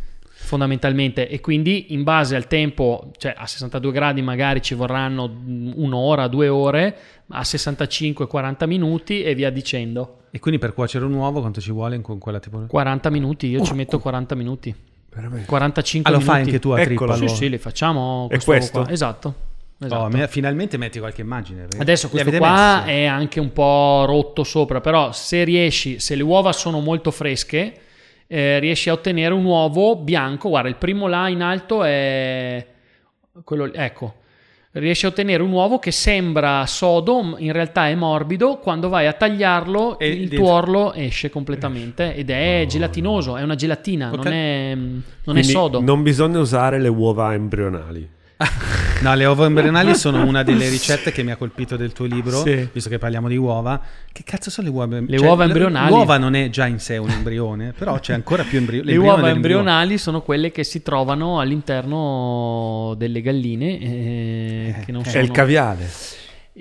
fondamentalmente 0.51 1.29
e 1.29 1.41
quindi 1.41 1.95
in 1.95 2.03
base 2.03 2.35
al 2.35 2.47
tempo, 2.49 3.13
cioè 3.19 3.33
a 3.37 3.47
62 3.47 3.93
gradi 3.93 4.21
magari 4.21 4.61
ci 4.61 4.75
vorranno 4.75 5.29
mh, 5.29 5.73
un'ora, 5.77 6.27
due 6.27 6.49
ore, 6.49 6.97
a 7.29 7.41
65-40 7.43 8.67
minuti 8.67 9.23
e 9.23 9.35
via 9.35 9.51
dicendo. 9.51 10.17
E 10.33 10.39
quindi 10.41 10.59
per 10.61 10.75
cuocere 10.75 11.05
un 11.05 11.15
uovo 11.15 11.41
quanto 11.41 11.61
ci 11.61 11.71
vuole 11.71 12.01
con 12.01 12.19
quella 12.19 12.41
tipo... 12.41 12.65
40 12.67 13.11
minuti, 13.11 13.47
io 13.47 13.63
ci 13.65 13.75
metto 13.75 13.99
40 14.01 14.35
minuti. 14.35 14.75
Veramente. 15.15 15.47
45 15.47 16.09
Ah, 16.11 16.13
lo 16.15 16.21
minuti. 16.21 16.37
fai 16.37 16.45
anche 16.47 16.59
tu 16.61 16.71
a 16.71 16.81
Eccolo. 16.81 17.15
trippa? 17.15 17.29
Sì, 17.29 17.35
sì, 17.37 17.49
li 17.49 17.59
facciamo. 17.59 18.25
E 18.27 18.29
questo 18.29 18.51
questo? 18.51 18.83
qua. 18.83 18.91
Esatto. 18.93 19.35
esatto. 19.81 20.03
Oh, 20.03 20.09
me- 20.09 20.29
finalmente 20.29 20.77
metti 20.77 20.99
qualche 20.99 21.21
immagine. 21.21 21.67
Adesso 21.79 22.09
questo 22.09 22.31
qua 22.37 22.83
messi? 22.85 22.91
è 22.91 23.05
anche 23.07 23.41
un 23.41 23.53
po' 23.53 24.05
rotto 24.07 24.45
sopra, 24.45 24.81
però 24.81 25.11
se 25.13 25.43
riesci, 25.45 25.99
se 25.99 26.15
le 26.15 26.23
uova 26.23 26.53
sono 26.53 26.79
molto 26.81 27.11
fresche, 27.11 27.75
eh, 28.33 28.61
riesci 28.61 28.89
a 28.89 28.93
ottenere 28.93 29.35
un 29.35 29.45
uovo 29.45 29.97
bianco. 29.97 30.51
Guarda, 30.51 30.69
il 30.69 30.77
primo 30.77 31.09
là 31.09 31.29
in 31.29 31.43
alto 31.43 31.83
è 31.83 32.65
quello, 33.43 33.73
ecco, 33.73 34.15
riesci 34.73 35.05
a 35.05 35.09
ottenere 35.09 35.43
un 35.43 35.51
uovo 35.51 35.81
che 35.81 35.91
sembra 35.91 36.65
sodo, 36.67 37.35
in 37.39 37.51
realtà 37.51 37.89
è 37.89 37.95
morbido, 37.97 38.59
quando 38.59 38.89
vai 38.89 39.09
a 39.09 39.13
tagliarlo 39.15 39.99
E 39.99 40.09
il 40.11 40.29
dentro- 40.29 40.37
tuorlo 40.39 40.93
esce 40.93 41.29
completamente 41.29 42.15
ed 42.15 42.31
è 42.31 42.65
gelatinoso, 42.69 43.37
è 43.37 43.43
una 43.43 43.57
gelatina, 43.57 44.13
Ok. 44.13 44.25
non 44.25 44.33
è, 44.33 44.75
non 45.25 45.37
è 45.37 45.43
sodo. 45.43 45.81
Non 45.81 46.03
bisogna 46.05 46.39
usare 46.39 46.79
le 46.79 46.89
uova 46.89 47.35
embrionali. 47.35 48.09
No, 49.01 49.15
le 49.15 49.25
uova 49.25 49.47
embrionali 49.47 49.95
sono 49.95 50.23
una 50.27 50.43
delle 50.43 50.69
ricette 50.69 51.11
che 51.11 51.23
mi 51.23 51.31
ha 51.31 51.37
colpito 51.37 51.77
del 51.79 51.91
tuo 51.93 52.05
libro, 52.05 52.43
Sì. 52.43 52.69
visto 52.71 52.91
che 52.91 52.99
parliamo 52.99 53.29
di 53.29 53.37
uova. 53.37 53.81
Che 54.13 54.23
cazzo 54.25 54.51
sono 54.51 54.69
le 54.69 54.75
uova 54.75 54.99
Le 55.07 55.17
uova 55.17 55.45
embrionali? 55.45 55.89
L'uova 55.91 56.19
non 56.19 56.35
è 56.35 56.51
già 56.51 56.67
in 56.67 56.79
sé 56.81 56.99
un 56.99 57.09
embrione, 57.09 57.73
però 57.73 57.99
c'è 57.99 58.13
ancora 58.13 58.43
più 58.43 58.59
embrio- 58.59 58.83
Le 58.85 58.97
uova 58.99 59.31
embrionali 59.31 59.97
sono 59.97 60.21
quelle 60.21 60.51
che 60.53 60.65
si 60.65 60.83
trovano 60.83 61.41
all'interno 61.41 62.95
delle 62.99 63.23
galline, 63.23 63.79
eh, 63.81 64.75
che 64.85 64.93
non 64.93 65.01
È 65.03 65.09
sono... 65.09 65.23
il 65.25 65.31
caviale. 65.31 65.89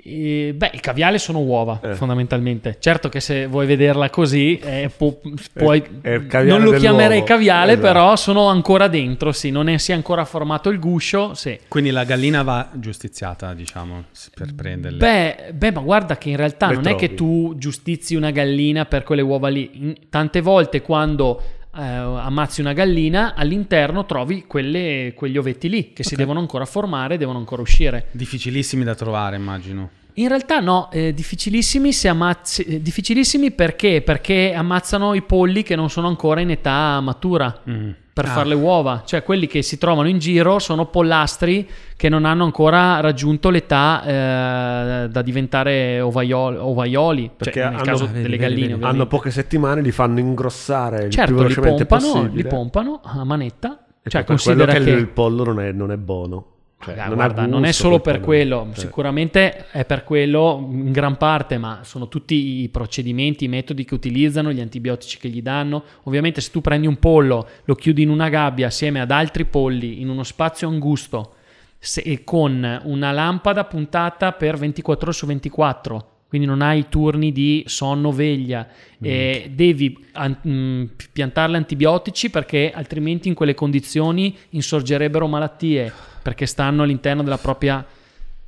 Eh, 0.02 0.52
beh, 0.56 0.70
il 0.74 0.80
caviale 0.80 1.18
sono 1.18 1.40
uova, 1.40 1.80
Eh. 1.82 1.94
fondamentalmente. 1.94 2.76
Certo 2.78 3.08
che 3.08 3.20
se 3.20 3.46
vuoi 3.46 3.66
vederla 3.66 4.08
così, 4.10 4.58
eh, 4.58 4.90
pu- 4.96 5.20
puoi- 5.52 5.82
è 6.00 6.10
il 6.14 6.26
caviale 6.26 6.48
non 6.58 6.58
lo 6.64 6.70
dell'uovo. 6.70 6.78
chiamerei 6.78 7.22
caviale, 7.24 7.72
Esatto. 7.72 7.86
però 7.86 8.16
sono 8.16 8.46
ancora 8.46 8.88
dentro, 8.88 9.32
sì, 9.32 9.50
non 9.50 9.68
è, 9.68 9.76
si 9.78 9.92
è 9.92 9.94
ancora 9.94 10.24
formato 10.24 10.70
il 10.70 10.78
guscio, 10.78 11.34
sì. 11.34 11.58
Quindi 11.68 11.90
la 11.90 12.04
gallina 12.04 12.42
va 12.42 12.68
giustiziata, 12.72 13.52
diciamo, 13.54 14.04
per 14.34 14.54
prenderle. 14.54 14.98
Beh, 14.98 15.52
beh, 15.54 15.72
ma 15.72 15.80
guarda 15.80 16.16
che 16.18 16.30
in 16.30 16.36
realtà 16.36 16.68
Le 16.68 16.74
non 16.74 16.86
è 16.86 16.90
trovi. 16.90 17.06
che 17.08 17.14
tu 17.14 17.54
giustizi 17.56 18.14
una 18.14 18.30
gallina 18.30 18.84
per 18.86 19.02
quelle 19.02 19.22
uova 19.22 19.48
lì. 19.48 19.96
Tante 20.08 20.40
volte 20.40 20.80
quando 20.82 21.42
eh, 21.80 22.20
ammazzi 22.20 22.60
una 22.60 22.72
gallina, 22.72 23.34
all'interno 23.34 24.04
trovi 24.06 24.44
quelle- 24.46 25.12
quegli 25.16 25.36
ovetti 25.38 25.68
lì 25.68 25.92
che 25.92 26.02
si 26.04 26.14
Ok. 26.14 26.18
devono 26.20 26.38
ancora 26.40 26.64
formare, 26.64 27.16
devono 27.16 27.38
ancora 27.38 27.62
uscire. 27.62 28.06
Difficilissimi 28.10 28.84
da 28.84 28.94
trovare, 28.94 29.36
immagino. 29.36 29.90
In 30.14 30.28
realtà 30.28 30.60
no, 30.60 30.88
eh, 30.92 31.12
difficilissimi, 31.14 31.92
se 31.92 32.08
ammazzi- 32.08 32.62
eh, 32.64 32.82
difficilissimi 32.82 33.50
perché? 33.52 34.02
Perché 34.02 34.52
ammazzano 34.54 35.14
i 35.14 35.22
polli 35.22 35.62
che 35.62 35.76
non 35.76 35.90
sono 35.90 36.08
ancora 36.08 36.40
in 36.40 36.50
età 36.50 37.00
matura 37.00 37.60
Mm. 37.68 37.90
per 38.12 38.24
Ah. 38.26 38.28
fare 38.28 38.48
le 38.48 38.54
uova. 38.54 39.02
Cioè 39.06 39.22
quelli 39.22 39.46
che 39.46 39.62
si 39.62 39.78
trovano 39.78 40.08
in 40.08 40.18
giro 40.18 40.58
sono 40.58 40.86
pollastri 40.86 41.66
che 41.96 42.08
non 42.08 42.24
hanno 42.24 42.44
ancora 42.44 43.00
raggiunto 43.00 43.50
l'età 43.50 44.02
eh, 44.04 45.08
da 45.08 45.22
diventare 45.22 46.00
ovaioli, 46.00 46.56
ovaioli 46.58 47.30
Perché 47.36 47.60
cioè, 47.60 47.64
nel 47.70 47.74
hanno- 47.76 47.84
caso 47.84 48.04
Ah, 48.04 48.06
vedi, 48.08 48.22
delle 48.22 48.36
vedi, 48.36 48.42
galline 48.42 48.60
vedi. 48.60 48.72
ovviamente. 48.74 49.00
Hanno 49.00 49.06
poche 49.08 49.30
settimane, 49.30 49.80
li 49.80 49.92
fanno 49.92 50.18
ingrossare 50.18 51.04
il 51.04 51.10
certo, 51.10 51.32
più 51.34 51.42
li 51.42 51.48
velocemente 51.48 51.86
pompano, 51.86 52.12
possibile. 52.12 52.42
li 52.42 52.48
pompano 52.48 53.00
a 53.04 53.24
manetta. 53.24 53.84
E 54.02 54.08
Cioè 54.10 54.24
considera 54.24 54.72
che, 54.72 54.82
che... 54.82 54.90
il 54.90 55.08
pollo 55.08 55.44
non 55.44 55.60
è, 55.60 55.72
non 55.72 55.92
è 55.92 55.96
buono. 55.96 56.44
Cioè, 56.82 56.94
Raga, 56.94 57.06
non, 57.08 57.14
guarda, 57.14 57.46
non 57.46 57.64
è 57.64 57.72
solo 57.72 58.00
per 58.00 58.14
pollo. 58.14 58.24
quello, 58.24 58.68
Cioè, 58.72 58.84
sicuramente 58.86 59.66
è 59.70 59.84
per 59.84 60.02
quello 60.02 60.66
in 60.72 60.92
gran 60.92 61.18
parte, 61.18 61.58
ma 61.58 61.80
sono 61.82 62.08
tutti 62.08 62.62
i 62.62 62.68
procedimenti, 62.70 63.44
i 63.44 63.48
metodi 63.48 63.84
che 63.84 63.92
utilizzano, 63.92 64.50
gli 64.50 64.60
antibiotici 64.60 65.18
che 65.18 65.28
gli 65.28 65.42
danno. 65.42 65.82
Ovviamente 66.04 66.40
se 66.40 66.50
tu 66.50 66.62
prendi 66.62 66.86
un 66.86 66.96
pollo, 66.98 67.46
lo 67.64 67.74
chiudi 67.74 68.00
in 68.02 68.08
una 68.08 68.30
gabbia 68.30 68.68
assieme 68.68 69.00
ad 69.00 69.10
altri 69.10 69.44
polli 69.44 70.00
in 70.00 70.08
uno 70.08 70.22
spazio 70.22 70.68
angusto 70.68 71.34
se- 71.78 72.00
e 72.00 72.24
con 72.24 72.80
una 72.84 73.12
lampada 73.12 73.64
puntata 73.64 74.32
per 74.32 74.56
24 74.56 75.08
ore 75.08 75.16
su 75.16 75.26
24, 75.26 76.06
quindi 76.28 76.46
non 76.46 76.62
hai 76.62 76.86
turni 76.88 77.30
di 77.32 77.62
sonno-veglia, 77.66 78.66
e 79.02 79.50
devi 79.54 80.06
an- 80.12 80.38
mh, 80.40 80.90
piantarle 81.12 81.56
antibiotici 81.58 82.30
perché 82.30 82.70
altrimenti 82.74 83.28
in 83.28 83.34
quelle 83.34 83.54
condizioni 83.54 84.34
insorgerebbero 84.50 85.26
malattie 85.26 85.92
perché 86.22 86.46
stanno 86.46 86.82
all'interno 86.82 87.22
della 87.22 87.38
propria 87.38 87.84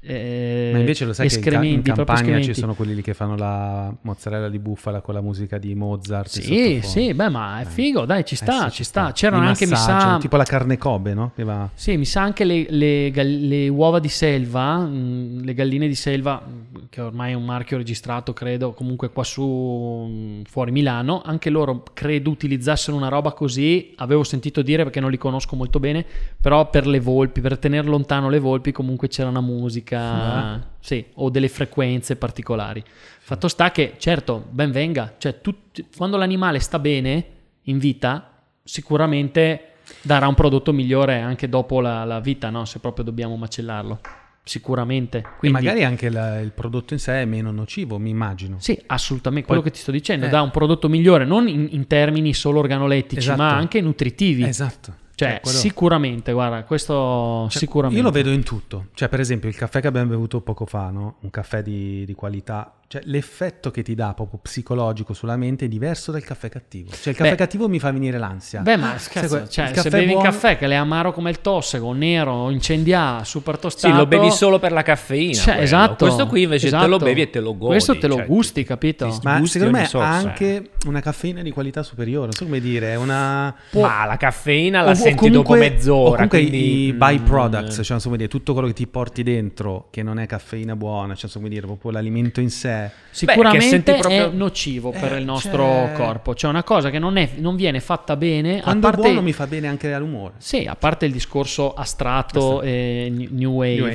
eh, 0.05 0.71
Ma 0.73 0.79
invece 0.81 1.05
lo 1.05 1.13
sai 1.13 1.29
che 1.29 1.37
in, 1.37 1.41
ca- 1.43 1.63
in 1.63 1.83
campagna 1.83 2.41
ci 2.41 2.55
sono 2.55 2.75
quelli 2.75 2.95
lì 2.95 3.03
che 3.03 3.15
fanno 3.15 3.37
la 3.37 3.95
mozzarella 4.03 4.49
di 4.49 4.59
bufala 4.59 5.01
con 5.01 5.15
la 5.15 5.21
musica 5.21 5.59
di 5.59 5.75
Mozart. 5.77 6.29
Sì, 6.29 6.81
sì, 6.83 7.15
beh, 7.15 7.29
ma 7.29 7.61
è 7.61 7.63
Eh. 7.63 7.67
figo, 7.67 8.05
dai, 8.05 8.25
ci 8.25 8.35
Eh 8.35 8.39
sta, 8.39 8.69
sì, 8.69 8.77
ci 8.77 8.85
sta. 8.85 9.13
C'erano 9.13 9.43
Li 9.43 9.49
anche, 9.49 9.67
mi 9.67 9.77
sa, 9.77 10.19
tipo 10.21 10.37
la 10.37 10.45
carne 10.45 10.77
Kobe, 10.77 11.15
no? 11.15 11.31
Che 11.37 11.45
va... 11.45 11.69
Sì, 11.75 11.97
mi 11.97 12.05
sa 12.05 12.23
anche 12.23 12.45
le, 12.45 12.67
le 12.69 13.11
le 13.13 13.69
uova 13.69 14.01
di 14.01 14.09
selva, 14.09 14.79
mh, 14.79 15.43
le 15.45 15.55
galline 15.55 15.87
di 15.87 15.95
selva, 15.95 16.35
mh, 16.45 16.87
che 16.91 17.01
ormai 17.01 17.33
è 17.33 17.35
un 17.35 17.45
marchio 17.45 17.77
registrato, 17.77 18.33
credo, 18.33 18.73
comunque 18.73 19.11
qua 19.11 19.23
su 19.25 19.43
mh, 19.45 20.43
fuori 20.49 20.73
Milano, 20.73 21.23
anche 21.25 21.49
loro 21.51 21.85
credo 21.93 22.31
utilizzassero 22.31 22.97
una 22.97 23.09
roba 23.09 23.33
così, 23.33 23.93
avevo 23.97 24.25
sentito 24.25 24.63
dire 24.63 24.83
perché 24.83 24.99
non 25.01 25.11
li 25.11 25.19
conosco 25.19 25.55
molto 25.55 25.79
bene, 25.79 26.05
però 26.41 26.69
per 26.71 26.87
le 26.87 26.99
volpi, 27.01 27.41
per 27.41 27.59
tenere 27.59 27.87
lontano 27.87 28.29
le 28.29 28.39
volpi 28.41 28.73
comunque 28.73 29.09
c'era 29.09 29.29
una 29.29 29.41
musica, 29.41 29.91
Ah. 30.01 30.61
sì, 30.81 31.05
o 31.15 31.31
delle 31.31 31.49
frequenze 31.49 32.17
particolari. 32.17 32.83
Fatto 33.21 33.49
sta 33.49 33.71
che, 33.71 33.95
certo, 33.99 34.45
ben 34.51 34.71
venga, 34.71 35.15
cioè 35.19 35.41
tut- 35.41 35.85
quando 35.97 36.17
l'animale 36.17 36.59
sta 36.61 36.79
bene 36.79 37.25
in 37.63 37.79
vita, 37.79 38.31
sicuramente 38.65 39.67
darà 40.03 40.27
un 40.29 40.35
prodotto 40.35 40.73
migliore 40.73 41.21
anche 41.21 41.49
dopo 41.49 41.81
la, 41.81 42.05
la 42.05 42.21
vita, 42.21 42.51
no? 42.51 42.65
se 42.65 42.79
proprio 42.79 43.05
dobbiamo 43.05 43.37
macellarlo. 43.37 44.01
Sicuramente. 44.45 45.19
E 45.19 45.27
Quindi, 45.39 45.57
magari 45.63 45.85
anche 45.85 46.11
la- 46.11 46.41
il 46.41 46.51
prodotto 46.51 46.95
in 46.95 46.99
sé 46.99 47.23
è 47.23 47.25
meno 47.25 47.53
nocivo, 47.53 47.97
mi 47.99 48.11
immagino. 48.11 48.57
Sì, 48.59 48.77
assolutamente. 48.87 49.47
Quello 49.47 49.63
Poi- 49.63 49.71
che 49.71 49.77
ti 49.77 49.83
sto 49.83 49.93
dicendo 49.93 50.27
eh. 50.27 50.31
dà 50.31 50.43
un 50.43 50.51
prodotto 50.51 50.89
migliore, 50.89 51.25
non 51.25 51.47
in, 51.47 51.69
in 51.71 51.87
termini 51.87 52.35
solo 52.35 52.59
organolettici, 52.59 53.19
Esatto. 53.19 53.41
ma 53.41 53.55
anche 53.55 53.81
nutritivi. 53.81 54.43
Esatto. 54.43 54.97
Cioè, 55.15 55.41
quello- 55.43 55.59
sicuramente, 55.59 56.33
guarda, 56.33 56.65
questo 56.65 57.47
Cioè, 57.51 57.59
sicuramente. 57.59 58.01
Io 58.03 58.07
lo 58.07 58.13
vedo 58.13 58.31
in 58.31 58.43
tutto. 58.43 58.87
Cioè, 58.95 59.09
per 59.09 59.21
esempio, 59.21 59.49
il 59.49 59.55
caffè 59.57 59.81
che 59.81 59.87
abbiamo 59.87 60.09
bevuto 60.09 60.41
poco 60.41 60.67
fa, 60.67 60.91
no? 60.91 61.17
Un 61.21 61.31
caffè 61.31 61.63
di, 61.63 62.05
di 62.05 62.15
qualità. 62.15 62.73
Cioè, 62.93 63.01
l'effetto 63.07 63.71
che 63.71 63.81
ti 63.83 63.95
dà 63.95 64.13
proprio 64.13 64.39
psicologico 64.43 65.15
sulla 65.15 65.39
mente 65.39 65.65
è 65.65 65.69
diverso 65.69 66.13
dal 66.13 66.23
caffè 66.23 66.51
cattivo. 66.51 66.91
Cioè, 66.91 67.13
il 67.13 67.17
caffè 67.17 67.31
Beh. 67.31 67.37
cattivo 67.37 67.67
mi 67.67 67.79
fa 67.79 67.91
venire 67.91 68.19
l'ansia. 68.19 68.61
Beh, 68.61 68.77
ma 68.77 68.97
que- 69.11 69.47
cioè, 69.49 69.71
il 69.71 69.79
se 69.79 69.89
bevi 69.89 70.05
buono- 70.13 70.19
un 70.19 70.25
caffè 70.31 70.59
che 70.59 70.67
è 70.67 70.75
amaro 70.75 71.11
come 71.15 71.31
il 71.31 71.41
tossego, 71.41 71.95
nero, 71.95 72.51
incendiato, 72.51 73.25
super 73.25 73.57
tostato. 73.57 73.95
Sì, 73.95 73.99
lo 73.99 74.05
bevi 74.07 74.31
solo 74.31 74.59
per 74.59 74.73
la 74.73 74.83
caffeina. 74.83 75.33
Cioè, 75.33 75.45
quello. 75.45 75.61
esatto. 75.63 76.05
Questo 76.05 76.27
qui 76.27 76.43
invece 76.43 76.69
te 76.69 76.77
lo 76.77 76.85
esatto. 76.85 77.05
bevi 77.07 77.21
e 77.23 77.31
te 77.31 77.41
lo 77.41 77.57
godi. 77.57 77.71
Questo 77.71 77.97
te 77.97 78.07
lo 78.09 78.17
cioè, 78.17 78.27
gusti, 78.27 78.63
capito? 78.63 79.09
ti- 79.09 79.19
Ma 79.23 79.39
gusti 79.39 79.59
secondo 79.59 79.79
me 79.79 79.89
ha 79.91 80.11
anche 80.15 80.71
una 80.85 81.01
caffeina 81.01 81.41
di 81.41 81.51
qualità 81.51 81.83
superiore. 81.83 82.25
Non 82.27 82.33
so 82.35 82.45
come 82.45 82.61
dire, 82.61 82.91
è 82.93 82.97
una. 82.97 83.55
Ma 83.71 84.05
la 84.05 84.17
caffeina 84.19 84.83
la 84.83 84.91
o 84.91 84.95
senti 84.95 85.29
comunque- 85.31 85.59
dopo 85.59 85.75
mezz'ora. 85.75 86.01
O 86.09 86.11
comunque 86.13 86.39
quindi, 86.41 86.89
i 86.89 86.93
mm, 86.93 86.99
byproducts, 86.99 87.81
cioè 87.83 87.99
come 88.03 88.19
dire, 88.19 88.29
tutto 88.29 88.53
quello 88.53 88.69
che 88.69 88.75
ti 88.75 88.87
porti 88.87 89.23
dentro 89.23 89.87
che 89.91 90.03
non 90.03 90.19
è 90.19 90.27
caffeina 90.27 90.77
buona, 90.77 91.15
cioè 91.15 91.31
come 91.31 91.49
dire, 91.49 91.63
proprio 91.67 91.91
l'alimento 91.93 92.43
in 92.43 92.51
sé. 92.51 92.81
Sicuramente 93.13 93.69
senti 93.69 93.93
proprio- 93.93 94.31
è 94.31 94.33
nocivo 94.33 94.91
per 94.91 95.13
Eh, 95.13 95.19
il 95.19 95.25
nostro 95.27 95.65
cioè- 95.67 95.93
corpo. 95.93 96.35
Cioè, 96.35 96.49
una 96.49 96.63
cosa 96.63 96.89
che 96.89 96.99
non, 96.99 97.19
è- 97.19 97.33
non 97.37 97.57
viene 97.57 97.79
fatta 97.81 98.17
bene. 98.17 98.63
Quando 98.63 98.87
a 98.87 98.91
è 98.91 98.93
parte, 98.95 99.09
buono 99.09 99.23
mi 99.23 99.33
fa 99.35 99.47
bene 99.47 99.69
anche 99.69 99.93
all'umore. 99.93 100.33
Sì, 100.39 100.65
a 100.67 100.75
parte 100.77 101.05
il 101.05 101.13
discorso 101.13 101.75
astratto 101.75 102.63
e 102.63 103.13
new- 103.15 103.29
new 103.31 103.51
wave, 103.53 103.77
new 103.77 103.89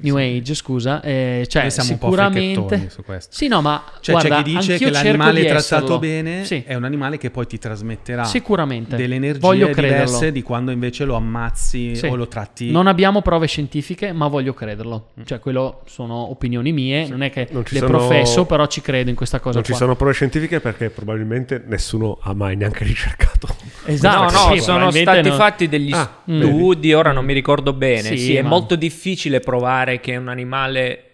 New 0.00 0.16
age, 0.18 0.36
age. 0.40 0.54
scusa, 0.54 1.00
eh, 1.00 1.46
cioè 1.48 1.62
Noi 1.62 1.70
siamo 1.70 1.90
un 1.92 1.98
po' 1.98 2.06
sicuramente 2.10 2.90
su 2.90 3.02
questo. 3.02 3.34
Sì, 3.34 3.48
no, 3.48 3.62
ma 3.62 3.82
Cioè 4.00 4.14
guarda, 4.14 4.36
c'è 4.36 4.42
chi 4.42 4.56
dice 4.56 4.76
che 4.78 4.90
l'animale 4.90 5.40
di 5.40 5.46
trattato 5.46 5.76
esserlo. 5.84 5.98
bene 5.98 6.44
Sì, 6.44 6.62
è 6.66 6.74
un 6.74 6.84
animale 6.84 7.16
che 7.16 7.30
poi 7.30 7.46
ti 7.46 7.56
trasmetterà 7.58 8.24
sicuramente. 8.24 8.94
delle 8.96 9.14
energie 9.14 9.38
Voglio 9.40 9.68
diverse 9.68 10.02
crederlo. 10.12 10.30
di 10.32 10.42
quando 10.42 10.70
invece 10.70 11.04
lo 11.04 11.14
ammazzi 11.14 11.96
Sì. 11.96 12.06
o 12.06 12.14
lo 12.14 12.28
tratti. 12.28 12.70
Non 12.70 12.86
abbiamo 12.86 13.22
prove 13.22 13.46
scientifiche, 13.46 14.12
ma 14.12 14.26
voglio 14.28 14.52
crederlo. 14.52 15.08
Cioè, 15.24 15.38
quello 15.38 15.80
sono 15.86 16.30
opinioni 16.30 16.72
mie, 16.72 17.08
non 17.08 17.22
è 17.22 17.30
che 17.30 17.48
Non 17.50 17.62
le 17.66 17.78
sono- 17.78 17.98
professo, 18.14 18.44
però 18.46 18.66
ci 18.66 18.80
credo 18.80 19.10
in 19.10 19.16
questa 19.16 19.38
cosa 19.40 19.56
Non 19.56 19.64
ci 19.64 19.70
qua. 19.70 19.80
sono 19.80 19.96
prove 19.96 20.12
scientifiche 20.12 20.60
perché 20.60 20.90
probabilmente 20.90 21.62
nessuno 21.66 22.18
ha 22.22 22.34
mai 22.34 22.56
neanche 22.56 22.84
ricercato. 22.84 23.48
Esatto, 23.86 24.32
no, 24.32 24.46
no, 24.48 24.54
sì, 24.54 24.60
sono 24.60 24.90
stati 24.90 25.28
no. 25.28 25.34
fatti 25.34 25.68
degli 25.68 25.92
Ah, 25.92 26.22
studi, 26.24 26.92
ora 26.92 27.12
non 27.12 27.24
mi 27.24 27.32
ricordo 27.32 27.72
bene. 27.72 28.02
Sì, 28.02 28.18
Sì, 28.18 28.36
è 28.36 28.42
ma- 28.42 28.48
molto 28.48 28.76
difficile 28.76 29.40
provare 29.40 30.00
che 30.00 30.16
un 30.16 30.28
animale 30.28 31.04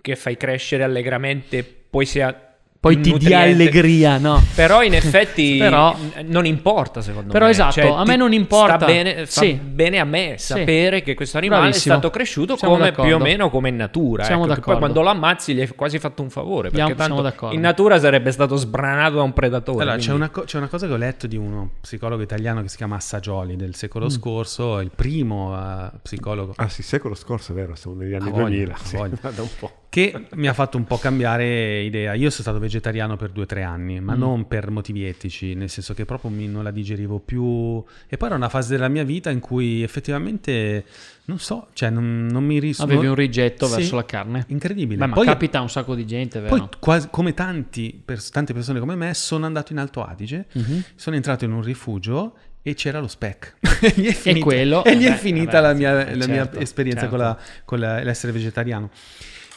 che 0.00 0.16
fai 0.16 0.36
crescere 0.36 0.82
allegramente 0.82 1.64
poi 1.64 2.04
sia 2.06 2.53
Poi 2.84 3.00
ti 3.00 3.16
dia 3.16 3.40
allegria, 3.40 4.18
no? 4.18 4.42
Però 4.54 4.82
in 4.82 4.92
effetti 4.94 5.56
Però- 5.60 5.96
non 6.26 6.44
importa 6.44 7.00
secondo 7.00 7.32
Però 7.32 7.46
me. 7.46 7.50
esatto, 7.52 7.72
Cioè, 7.72 7.86
a 7.86 8.04
me 8.04 8.16
non 8.16 8.32
importa. 8.34 8.76
Sta 8.76 8.84
bene, 8.86 9.14
fa 9.26 9.40
Sì. 9.40 9.54
bene 9.54 9.98
a 10.00 10.04
me 10.04 10.34
Sì. 10.36 10.46
sapere 10.52 11.02
che 11.02 11.14
questo 11.14 11.38
animale 11.38 11.62
Bravissimo. 11.62 11.94
è 11.94 11.98
stato 11.98 12.12
cresciuto 12.14 12.56
Siamo 12.56 12.74
come 12.74 12.90
d'accordo. 12.90 13.10
più 13.10 13.20
o 13.20 13.24
meno 13.24 13.48
come 13.48 13.70
in 13.70 13.76
natura. 13.76 14.24
Siamo 14.24 14.42
ecco, 14.44 14.48
d'accordo. 14.54 14.70
Poi 14.72 14.80
quando 14.80 15.00
lo 15.02 15.08
ammazzi 15.08 15.54
gli 15.54 15.60
hai 15.60 15.68
quasi 15.68 15.98
fatto 15.98 16.20
un 16.22 16.28
favore. 16.30 16.68
Perché 16.70 16.76
Siamo- 16.84 16.94
siamo 16.94 17.14
tanto 17.16 17.22
d'accordo. 17.22 17.54
in 17.54 17.60
natura 17.62 17.98
sarebbe 17.98 18.30
stato 18.32 18.56
sbranato 18.56 19.14
da 19.16 19.22
un 19.22 19.32
predatore. 19.32 19.82
Allora, 19.82 19.96
c'è 19.96 20.12
una, 20.12 20.28
co- 20.28 20.42
c'è 20.42 20.58
una 20.58 20.68
cosa 20.68 20.86
che 20.86 20.92
ho 20.92 20.96
letto 20.98 21.26
di 21.26 21.36
uno 21.36 21.70
psicologo 21.80 22.22
italiano 22.22 22.60
che 22.60 22.68
si 22.68 22.76
chiama 22.76 22.96
Assaggioli 22.96 23.56
del 23.56 23.68
Mm. 23.68 23.72
secolo 23.72 24.08
scorso, 24.10 24.78
il 24.80 24.90
primo 24.94 25.56
eh, 25.56 25.90
psicologo 26.02 26.52
Ah 26.56 26.68
sì, 26.68 26.82
secolo 26.82 27.14
scorso 27.14 27.52
è 27.52 27.54
vero, 27.54 27.74
siamo 27.76 27.96
negli 27.96 28.12
anni 28.14 28.30
voglia, 28.30 28.66
2000. 28.66 28.74
ha 28.74 28.78
sì, 28.82 28.96
da 29.34 29.42
un 29.42 29.48
po'. 29.58 29.70
che 29.88 30.12
mi 30.34 30.48
ha 30.48 30.52
fatto 30.52 30.76
un 30.76 30.84
po' 30.84 30.98
cambiare 30.98 31.80
idea. 31.82 32.14
Io 32.14 32.28
sono 32.30 32.42
stato 32.42 32.58
vegetariano 32.58 32.72
per 32.80 33.30
due 33.30 33.42
o 33.42 33.46
tre 33.46 33.62
anni, 33.62 34.00
ma 34.00 34.14
Mm. 34.14 34.18
non 34.18 34.46
per 34.48 34.70
motivi 34.70 35.04
etici, 35.04 35.54
nel 35.54 35.68
senso 35.70 35.94
che 35.94 36.04
proprio 36.04 36.30
mi- 36.30 36.46
non 36.48 36.62
la 36.62 36.70
digerivo 36.70 37.18
più. 37.18 37.82
E 38.08 38.16
poi 38.16 38.28
era 38.28 38.36
una 38.36 38.48
fase 38.48 38.70
della 38.72 38.88
mia 38.88 39.04
vita 39.04 39.30
in 39.30 39.40
cui 39.40 39.82
effettivamente, 39.82 40.84
non 41.26 41.38
so, 41.38 41.68
cioè 41.72 41.90
non, 41.90 42.26
non 42.30 42.44
mi 42.44 42.58
risulta. 42.58 42.90
Avevi 42.92 43.06
un 43.08 43.14
rigetto 43.14 43.66
Sì, 43.66 43.76
verso 43.76 43.96
la 43.96 44.04
carne. 44.04 44.44
Incredibile. 44.48 44.98
Beh, 44.98 45.06
ma 45.06 45.14
poi, 45.14 45.26
capita 45.26 45.58
a 45.58 45.62
un 45.62 45.70
sacco 45.70 45.94
di 45.94 46.06
gente, 46.06 46.40
vero? 46.40 46.56
poi 46.56 46.68
quasi- 46.78 47.08
come 47.10 47.34
tanti, 47.34 48.00
pers- 48.04 48.30
tante 48.30 48.52
persone 48.52 48.78
come 48.80 48.94
me, 48.94 49.14
sono 49.14 49.46
andato 49.46 49.72
in 49.72 49.78
Alto 49.78 50.02
Adige, 50.04 50.46
Mhm. 50.52 50.82
sono 50.94 51.16
entrato 51.16 51.44
in 51.44 51.52
un 51.52 51.62
rifugio 51.62 52.36
e 52.62 52.74
c'era 52.74 52.98
lo 53.00 53.08
spec. 53.08 53.54
e 53.82 53.92
lì 53.96 54.06
è 54.06 54.12
finita, 54.12 54.44
quello- 54.44 54.84
e 54.84 54.94
lì 54.94 55.04
è 55.04 55.08
vabbè, 55.10 55.20
finita 55.20 55.60
vabbè, 55.60 55.66
la, 55.66 55.74
mia, 55.74 56.08
sì, 56.12 56.18
la 56.18 56.26
mia 56.26 56.42
certo, 56.44 56.58
esperienza 56.60 57.00
certo. 57.02 57.16
con, 57.16 57.24
la- 57.24 57.38
con 57.64 57.78
la- 57.78 58.02
l'essere 58.02 58.32
vegetariano. 58.32 58.90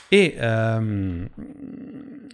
E 0.10 0.36
ehm, 0.40 1.28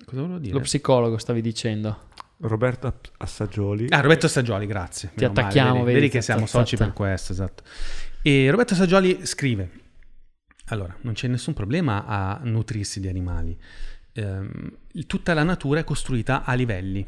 cosa 0.06 0.22
volevo 0.22 0.40
dire? 0.40 0.54
Lo 0.54 0.60
psicologo 0.62 1.18
stavi 1.18 1.42
dicendo. 1.42 2.10
Roberto 2.38 2.94
Assaggioli. 3.18 3.86
Ah, 3.90 4.02
Roberto 4.02 4.28
Saggioli, 4.28 4.66
grazie. 4.66 5.10
Ti 5.10 5.22
Meno 5.22 5.34
male, 5.34 5.42
attacchiamo, 5.48 5.72
vedi, 5.72 5.84
vedi, 5.86 5.96
vedi 6.00 6.10
che 6.10 6.22
siamo 6.22 6.46
soci 6.46 6.76
per 6.76 6.92
questo, 6.94 7.32
esatto. 7.32 7.64
E 8.22 8.50
Roberto 8.52 8.76
Saggioli 8.76 9.26
scrive: 9.26 9.70
Allora, 10.68 10.96
non 11.02 11.14
c'è 11.14 11.28
nessun 11.28 11.54
problema 11.54 12.06
a 12.06 12.40
nutrirsi 12.44 13.00
di 13.00 13.08
animali. 13.08 13.58
Ehm, 14.14 14.78
tutta 15.08 15.34
la 15.34 15.44
natura 15.44 15.80
è 15.80 15.84
costruita 15.84 16.44
a 16.44 16.54
livelli. 16.54 17.06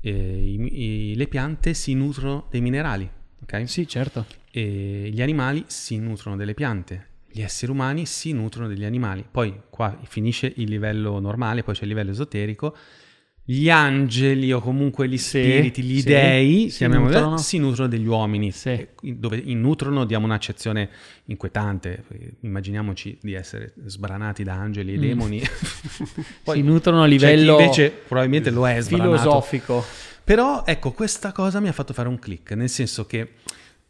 E 0.00 0.10
i- 0.10 1.10
i- 1.12 1.16
le 1.16 1.26
piante 1.28 1.72
si 1.72 1.94
nutrono 1.94 2.46
dei 2.50 2.60
minerali, 2.60 3.08
ok? 3.42 3.68
Sì, 3.68 3.86
certo. 3.88 4.26
E 4.50 5.08
gli 5.12 5.22
animali 5.22 5.64
si 5.68 5.96
nutrono 5.98 6.36
delle 6.36 6.52
piante, 6.54 7.06
gli 7.36 7.42
esseri 7.42 7.72
umani 7.72 8.06
si 8.06 8.32
nutrono 8.32 8.68
degli 8.68 8.84
animali. 8.84 9.24
Poi 9.28 9.62
qua 9.68 9.98
finisce 10.04 10.52
il 10.54 10.68
livello 10.68 11.18
normale, 11.18 11.64
poi 11.64 11.74
c'è 11.74 11.82
il 11.82 11.88
livello 11.88 12.12
esoterico. 12.12 12.76
Gli 13.46 13.68
angeli 13.68 14.52
o 14.52 14.60
comunque 14.60 15.08
gli 15.08 15.18
Sì, 15.18 15.40
spiriti, 15.42 15.82
gli 15.82 15.98
sì, 16.00 16.06
dei, 16.06 16.70
si 16.70 16.86
nutrono. 16.86 17.36
si 17.36 17.58
nutrono 17.58 17.88
degli 17.88 18.06
uomini. 18.06 18.52
Sì. 18.52 18.86
Dove 19.02 19.36
in 19.44 19.60
nutrono 19.60 20.04
diamo 20.04 20.26
un'accezione 20.26 20.88
inquietante. 21.24 22.04
Immaginiamoci 22.42 23.18
di 23.20 23.32
essere 23.34 23.74
sbranati 23.84 24.44
da 24.44 24.54
angeli 24.54 24.94
e 24.94 24.96
Mm. 24.96 25.00
demoni. 25.00 25.42
si 26.46 26.62
nutrono 26.62 27.02
a 27.02 27.06
livello 27.06 27.58
invece 27.58 27.90
probabilmente 27.90 28.50
lo 28.50 28.66
è 28.68 28.80
sbranato. 28.80 29.18
filosofico. 29.18 29.84
Però 30.22 30.62
ecco, 30.64 30.92
questa 30.92 31.32
cosa 31.32 31.58
mi 31.60 31.68
ha 31.68 31.72
fatto 31.72 31.92
fare 31.92 32.08
un 32.08 32.18
click, 32.18 32.52
nel 32.52 32.70
senso 32.70 33.04
che 33.06 33.32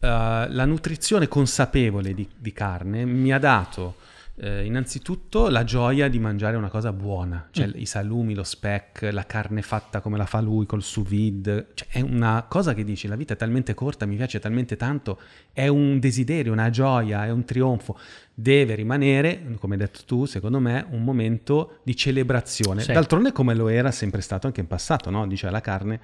la 0.05 0.65
nutrizione 0.65 1.29
consapevole 1.29 2.15
di, 2.15 2.29
di 2.37 2.53
carne 2.53 3.05
mi 3.05 3.33
ha 3.33 3.39
dato 3.39 3.97
eh, 4.37 4.65
innanzitutto 4.65 5.49
la 5.49 5.63
gioia 5.63 6.09
di 6.09 6.19
mangiare 6.19 6.57
una 6.57 6.69
cosa 6.69 6.93
buona, 6.93 7.49
cioè 7.51 7.71
i 7.75 7.87
salumi, 7.87 8.35
lo 8.35 8.43
speck, 8.43 9.09
la 9.13 9.25
carne 9.27 9.63
fatta 9.63 10.01
come 10.01 10.17
la 10.17 10.27
fa 10.27 10.41
lui 10.41 10.67
col 10.67 10.83
sous 10.83 11.07
vide, 11.07 11.69
cioè 11.75 11.89
è 11.91 12.01
una 12.01 12.45
cosa 12.49 12.75
che 12.75 12.85
dici, 12.85 13.07
la 13.07 13.15
vita 13.15 13.35
è 13.35 13.37
talmente 13.37 13.75
corta, 13.75 14.07
mi 14.07 14.17
piace 14.17 14.41
talmente 14.41 14.77
tanto, 14.77 15.21
è 15.53 15.69
un 15.69 16.01
desiderio, 16.01 16.53
una 16.53 16.71
gioia, 16.71 17.25
è 17.25 17.31
un 17.31 17.45
trionfo. 17.45 17.97
Deve 18.37 18.75
rimanere, 18.75 19.55
come 19.61 19.75
hai 19.75 19.81
detto 19.81 20.01
tu, 20.05 20.25
secondo 20.25 20.59
me, 20.59 20.85
un 20.91 21.05
momento 21.05 21.79
di 21.85 21.95
celebrazione. 21.95 22.83
Sì. 22.83 22.93
D'altronde 22.93 23.31
come 23.31 23.55
lo 23.55 23.69
era 23.69 23.93
sempre 23.93 24.21
stato 24.21 24.49
anche 24.49 24.61
in 24.61 24.67
passato, 24.67 25.11
no? 25.11 25.29
Dice 25.29 25.49
la 25.51 25.61
carne. 25.61 26.01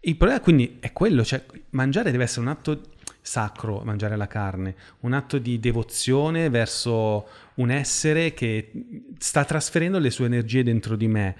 Il 0.00 0.16
problema 0.16 0.40
quindi 0.40 0.78
è 0.80 0.90
quello, 0.92 1.24
cioè 1.24 1.44
mangiare 1.70 2.10
deve 2.10 2.24
essere 2.24 2.40
un 2.40 2.48
atto 2.48 2.80
sacro, 3.22 3.82
mangiare 3.84 4.16
la 4.16 4.26
carne, 4.26 4.74
un 5.00 5.12
atto 5.12 5.38
di 5.38 5.60
devozione 5.60 6.50
verso 6.50 7.26
un 7.54 7.70
essere 7.70 8.34
che 8.34 8.72
sta 9.18 9.44
trasferendo 9.44 9.98
le 9.98 10.10
sue 10.10 10.26
energie 10.26 10.64
dentro 10.64 10.96
di 10.96 11.06
me, 11.06 11.36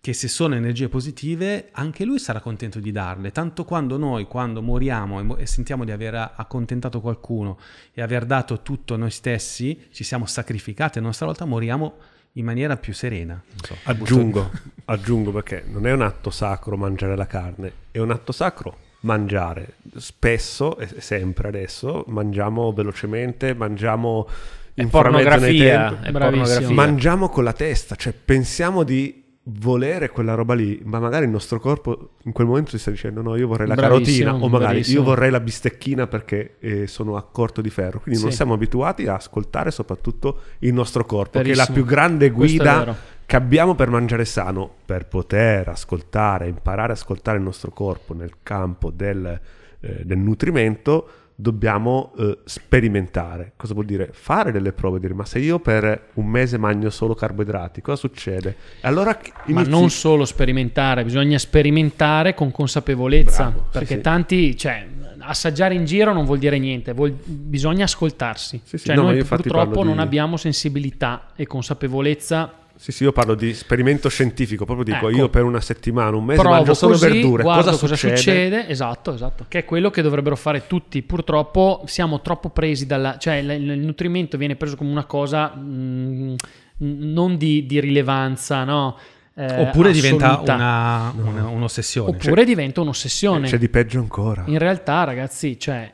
che 0.00 0.12
se 0.12 0.28
sono 0.28 0.54
energie 0.54 0.88
positive 0.88 1.68
anche 1.72 2.04
lui 2.04 2.18
sarà 2.18 2.40
contento 2.40 2.80
di 2.80 2.92
darle, 2.92 3.32
tanto 3.32 3.64
quando 3.64 3.96
noi, 3.96 4.24
quando 4.24 4.60
moriamo 4.60 5.20
e, 5.20 5.22
mo- 5.22 5.46
sentiamo 5.46 5.84
di 5.84 5.90
aver 5.90 6.32
accontentato 6.36 7.00
qualcuno 7.00 7.58
e 7.94 8.02
aver 8.02 8.26
dato 8.26 8.60
tutto 8.62 8.96
noi 8.96 9.10
stessi, 9.10 9.88
ci 9.90 10.04
siamo 10.04 10.26
sacrificati 10.26 10.98
a 10.98 11.02
nostra 11.02 11.26
volta, 11.26 11.44
moriamo 11.44 11.94
in 12.32 12.44
maniera 12.44 12.76
più 12.76 12.92
serena. 12.92 13.42
So. 13.62 13.76
Aggiungo, 13.84 14.50
aggiungo 14.86 15.32
perché 15.32 15.64
non 15.66 15.86
è 15.86 15.92
un 15.92 16.02
atto 16.02 16.30
sacro 16.30 16.76
mangiare 16.76 17.16
la 17.16 17.26
carne, 17.26 17.72
è 17.90 17.98
un 17.98 18.10
atto 18.10 18.32
sacro 18.32 18.90
mangiare. 19.02 19.74
Spesso 19.96 20.78
e 20.78 20.88
sempre 20.98 21.48
adesso 21.48 22.04
mangiamo 22.08 22.72
velocemente, 22.72 23.54
mangiamo 23.54 24.26
in 24.74 24.88
pornografia, 24.88 25.92
pornografia. 26.10 26.70
Mangiamo 26.70 27.28
con 27.28 27.44
la 27.44 27.52
testa, 27.52 27.94
cioè 27.94 28.12
pensiamo 28.12 28.82
di 28.84 29.20
volere 29.46 30.08
quella 30.08 30.34
roba 30.34 30.54
lì, 30.54 30.80
ma 30.84 31.00
magari 31.00 31.24
il 31.24 31.30
nostro 31.32 31.58
corpo 31.58 32.10
in 32.22 32.30
quel 32.32 32.46
momento 32.46 32.70
ti 32.70 32.78
sta 32.78 32.92
dicendo 32.92 33.22
no, 33.22 33.34
io 33.34 33.48
vorrei 33.48 33.66
la 33.66 33.74
Bravissimo, 33.74 34.24
carotina 34.30 34.34
o 34.46 34.48
magari 34.48 34.72
bravissimo. 34.74 34.98
io 35.00 35.04
vorrei 35.04 35.30
la 35.32 35.40
bistecchina 35.40 36.06
perché 36.06 36.54
eh, 36.60 36.86
sono 36.86 37.16
a 37.16 37.22
corto 37.24 37.60
di 37.60 37.68
ferro. 37.68 37.98
Quindi 38.00 38.20
non 38.20 38.30
Sì. 38.30 38.36
siamo 38.36 38.54
abituati 38.54 39.08
a 39.08 39.14
ascoltare 39.16 39.72
soprattutto 39.72 40.38
il 40.60 40.72
nostro 40.72 41.04
corpo, 41.04 41.32
che 41.32 41.40
è 41.40 41.42
Verissimo. 41.42 41.66
la 41.66 41.72
più 41.72 41.84
grande 41.84 42.30
guida. 42.30 42.96
Che 43.32 43.38
abbiamo 43.38 43.74
per 43.74 43.88
mangiare 43.88 44.26
sano, 44.26 44.70
per 44.84 45.06
poter 45.06 45.66
ascoltare, 45.68 46.48
imparare 46.48 46.90
a 46.90 46.94
ascoltare 46.94 47.38
il 47.38 47.42
nostro 47.42 47.70
corpo 47.70 48.12
nel 48.12 48.34
campo 48.42 48.90
del, 48.90 49.40
eh, 49.80 50.02
del 50.04 50.18
nutrimento, 50.18 51.08
dobbiamo 51.34 52.12
eh, 52.18 52.40
sperimentare. 52.44 53.54
Cosa 53.56 53.72
vuol 53.72 53.86
dire? 53.86 54.10
Fare 54.12 54.52
delle 54.52 54.74
prove, 54.74 55.00
dire 55.00 55.14
ma 55.14 55.24
se 55.24 55.38
io 55.38 55.60
per 55.60 56.08
un 56.14 56.26
mese 56.26 56.58
mangio 56.58 56.90
solo 56.90 57.14
carboidrati, 57.14 57.80
cosa 57.80 57.96
succede? 57.96 58.54
Allora 58.82 59.18
Ma 59.46 59.60
inizi- 59.60 59.70
non 59.70 59.88
solo 59.88 60.26
sperimentare, 60.26 61.02
bisogna 61.02 61.38
sperimentare 61.38 62.34
con 62.34 62.50
consapevolezza. 62.50 63.44
Bravo, 63.44 63.68
perché 63.72 63.94
sì. 63.94 64.00
tanti, 64.02 64.56
cioè, 64.58 64.86
assaggiare 65.20 65.72
in 65.72 65.86
giro 65.86 66.12
non 66.12 66.26
vuol 66.26 66.36
dire 66.38 66.58
niente, 66.58 66.92
vuol- 66.92 67.16
bisogna 67.24 67.84
ascoltarsi. 67.84 68.60
Sì, 68.62 68.76
Cioè, 68.76 68.94
no, 68.94 69.04
ma 69.04 69.12
noi 69.12 69.24
purtroppo 69.24 69.68
parlo 69.70 69.82
di- 69.84 69.88
non 69.88 70.00
abbiamo 70.00 70.36
sensibilità 70.36 71.28
e 71.34 71.46
consapevolezza. 71.46 72.56
Sì, 72.82 72.90
sì, 72.90 73.04
io 73.04 73.12
parlo 73.12 73.36
di 73.36 73.50
esperimento 73.50 74.08
scientifico, 74.08 74.64
proprio 74.64 74.84
dico 74.84 75.06
Ecco. 75.08 75.16
io 75.16 75.28
per 75.28 75.44
una 75.44 75.60
settimana, 75.60 76.16
un 76.16 76.24
mese 76.24 76.40
Provo 76.40 76.56
mangio 76.56 76.74
solo 76.74 76.94
così, 76.94 77.08
verdure, 77.10 77.44
guardo 77.44 77.70
cosa, 77.76 77.94
succede? 77.94 78.66
Esatto, 78.66 79.14
esatto. 79.14 79.44
Che 79.46 79.60
è 79.60 79.64
quello 79.64 79.88
che 79.90 80.02
dovrebbero 80.02 80.34
fare 80.34 80.66
tutti. 80.66 81.00
Purtroppo 81.02 81.82
siamo 81.86 82.22
troppo 82.22 82.50
presi 82.50 82.84
dalla... 82.84 83.18
cioè 83.18 83.34
il, 83.34 83.50
il 83.50 83.78
nutrimento 83.78 84.36
viene 84.36 84.56
preso 84.56 84.74
come 84.74 84.90
una 84.90 85.04
cosa 85.04 85.54
mm, 85.56 86.34
non 86.78 87.36
di, 87.36 87.66
di 87.66 87.78
rilevanza, 87.78 88.64
no? 88.64 88.98
Eh, 89.36 89.60
Oppure 89.60 89.92
diventa 89.92 90.30
assoluta. 90.30 90.54
una, 90.54 91.12
una- 91.24 91.48
un'ossessione. 91.50 92.10
Oppure 92.10 92.44
diventa 92.44 92.80
un'ossessione. 92.80 93.46
C'è 93.46 93.58
di 93.58 93.68
peggio 93.68 94.00
ancora. 94.00 94.42
In 94.48 94.58
realtà, 94.58 95.04
ragazzi, 95.04 95.56
cioè, 95.56 95.88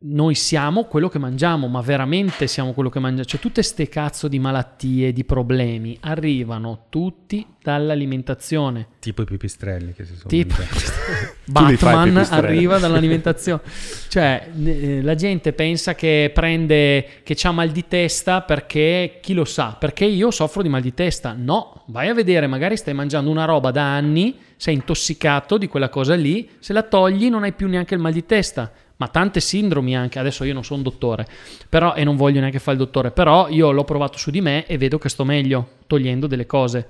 noi 0.00 0.36
siamo 0.36 0.84
quello 0.84 1.08
che 1.08 1.18
mangiamo, 1.18 1.66
ma 1.66 1.80
veramente 1.80 2.46
siamo 2.46 2.72
quello 2.72 2.88
che 2.88 3.00
mangiamo. 3.00 3.24
Cioè, 3.24 3.40
tutte 3.40 3.62
ste 3.64 3.88
cazzo 3.88 4.28
di 4.28 4.38
malattie, 4.38 5.12
di 5.12 5.24
problemi, 5.24 5.96
arrivano 6.02 6.86
tutti 6.88 7.44
dall'alimentazione. 7.60 8.86
Tipo 9.00 9.22
i 9.22 9.24
pipistrelli 9.24 9.92
che 9.92 10.04
si 10.04 10.14
sono 10.14 10.28
Tipo 10.28 10.54
Batman 11.46 12.16
arriva 12.30 12.78
dall'alimentazione. 12.78 13.60
cioè, 14.08 14.48
eh, 14.64 15.02
la 15.02 15.16
gente 15.16 15.52
pensa 15.52 15.96
che 15.96 16.30
prende, 16.32 17.22
che 17.24 17.36
ha 17.42 17.50
mal 17.50 17.70
di 17.70 17.88
testa 17.88 18.42
perché, 18.42 19.18
chi 19.20 19.34
lo 19.34 19.44
sa, 19.44 19.76
perché 19.78 20.04
io 20.04 20.30
soffro 20.30 20.62
di 20.62 20.68
mal 20.68 20.80
di 20.80 20.94
testa. 20.94 21.34
No, 21.36 21.82
vai 21.88 22.08
a 22.08 22.14
vedere, 22.14 22.46
magari 22.46 22.76
stai 22.76 22.94
mangiando 22.94 23.30
una 23.30 23.46
roba 23.46 23.72
da 23.72 23.96
anni, 23.96 24.38
sei 24.56 24.74
intossicato 24.74 25.58
di 25.58 25.66
quella 25.66 25.88
cosa 25.88 26.14
lì, 26.14 26.48
se 26.60 26.72
la 26.72 26.84
togli 26.84 27.28
non 27.28 27.42
hai 27.42 27.52
più 27.52 27.66
neanche 27.66 27.94
il 27.94 28.00
mal 28.00 28.12
di 28.12 28.24
testa. 28.24 28.70
Ma 28.98 29.06
tante 29.08 29.38
sindromi 29.40 29.96
anche, 29.96 30.18
adesso 30.18 30.42
io 30.44 30.52
non 30.54 30.64
sono 30.64 30.78
un 30.78 30.84
dottore, 30.84 31.26
però, 31.68 31.94
e 31.94 32.02
non 32.04 32.16
voglio 32.16 32.40
neanche 32.40 32.58
fare 32.58 32.76
il 32.76 32.82
dottore, 32.82 33.10
però 33.12 33.48
io 33.48 33.70
l'ho 33.70 33.84
provato 33.84 34.18
su 34.18 34.30
di 34.30 34.40
me 34.40 34.66
e 34.66 34.76
vedo 34.76 34.98
che 34.98 35.08
sto 35.08 35.24
meglio 35.24 35.68
togliendo 35.86 36.26
delle 36.26 36.46
cose. 36.46 36.88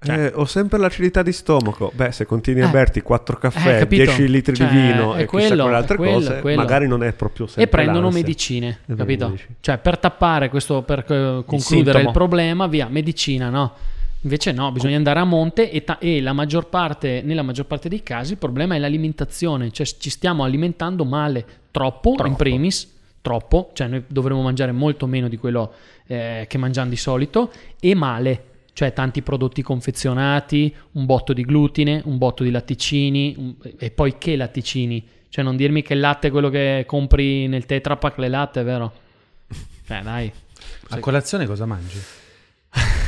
Eh, 0.00 0.30
ho 0.34 0.44
sempre 0.44 0.78
l'acidità 0.78 1.22
di 1.22 1.32
stomaco. 1.32 1.90
Beh, 1.94 2.12
se 2.12 2.24
continui 2.26 2.62
a 2.62 2.68
Eh. 2.68 2.70
berti 2.70 3.00
4 3.00 3.36
caffè, 3.38 3.76
Eh, 3.76 3.78
capito? 3.80 4.04
10 4.04 4.28
litri 4.28 4.54
Cioè, 4.54 4.68
di 4.68 4.76
vino 4.76 5.14
e 5.16 5.26
chissà 5.26 5.26
quello, 5.26 5.62
quale 5.62 5.74
è 5.76 5.78
altre 5.80 5.96
quello, 5.96 6.12
cose, 6.12 6.40
quello. 6.40 6.60
magari 6.60 6.86
non 6.86 7.02
è 7.02 7.12
proprio 7.14 7.46
sempre 7.46 7.64
e 7.64 7.66
prendono 7.68 8.00
l'ansia. 8.02 8.20
medicine, 8.20 8.78
capito? 8.96 9.36
Cioè, 9.60 9.78
per 9.78 9.98
tappare 9.98 10.50
questo, 10.50 10.82
per 10.82 10.98
eh, 11.00 11.04
concludere 11.44 11.64
sintomo. 11.98 12.04
il 12.04 12.10
problema, 12.12 12.66
via, 12.68 12.86
medicina, 12.88 13.48
no? 13.48 13.72
Invece 14.22 14.50
no, 14.50 14.72
bisogna 14.72 14.96
andare 14.96 15.20
a 15.20 15.24
monte 15.24 15.70
e, 15.70 15.84
ta- 15.84 15.98
e 15.98 16.20
la 16.20 16.32
maggior 16.32 16.68
parte, 16.68 17.22
nella 17.22 17.42
maggior 17.42 17.66
parte 17.66 17.88
dei 17.88 18.02
casi 18.02 18.32
il 18.32 18.38
problema 18.38 18.74
è 18.74 18.78
l'alimentazione, 18.78 19.70
cioè 19.70 19.86
ci 19.86 20.10
stiamo 20.10 20.42
alimentando 20.42 21.04
male, 21.04 21.46
troppo, 21.70 22.16
in 22.26 22.34
primis, 22.34 22.96
troppo, 23.20 23.70
cioè 23.74 23.86
noi 23.86 24.02
dovremmo 24.08 24.42
mangiare 24.42 24.72
molto 24.72 25.06
meno 25.06 25.28
di 25.28 25.36
quello 25.36 25.72
eh, 26.06 26.46
che 26.48 26.58
mangiamo 26.58 26.90
di 26.90 26.96
solito 26.96 27.52
e 27.78 27.94
male, 27.94 28.44
cioè 28.72 28.92
tanti 28.92 29.22
prodotti 29.22 29.62
confezionati, 29.62 30.74
un 30.92 31.06
botto 31.06 31.32
di 31.32 31.42
glutine, 31.42 32.02
un 32.06 32.18
botto 32.18 32.42
di 32.42 32.50
latticini 32.50 33.34
un- 33.38 33.54
e 33.78 33.90
poi 33.92 34.18
che 34.18 34.34
latticini? 34.34 35.06
Cioè 35.28 35.44
non 35.44 35.54
dirmi 35.56 35.82
che 35.82 35.94
il 35.94 36.00
latte 36.00 36.28
è 36.28 36.30
quello 36.32 36.48
che 36.48 36.84
compri 36.88 37.46
nel 37.46 37.66
Tetra 37.66 37.96
Pak, 37.96 38.18
le 38.18 38.28
latte, 38.28 38.62
vero? 38.64 38.92
Cioè 39.86 40.02
dai. 40.02 40.30
A 40.90 40.98
colazione 40.98 41.46
cosa 41.46 41.66
mangi? 41.66 41.98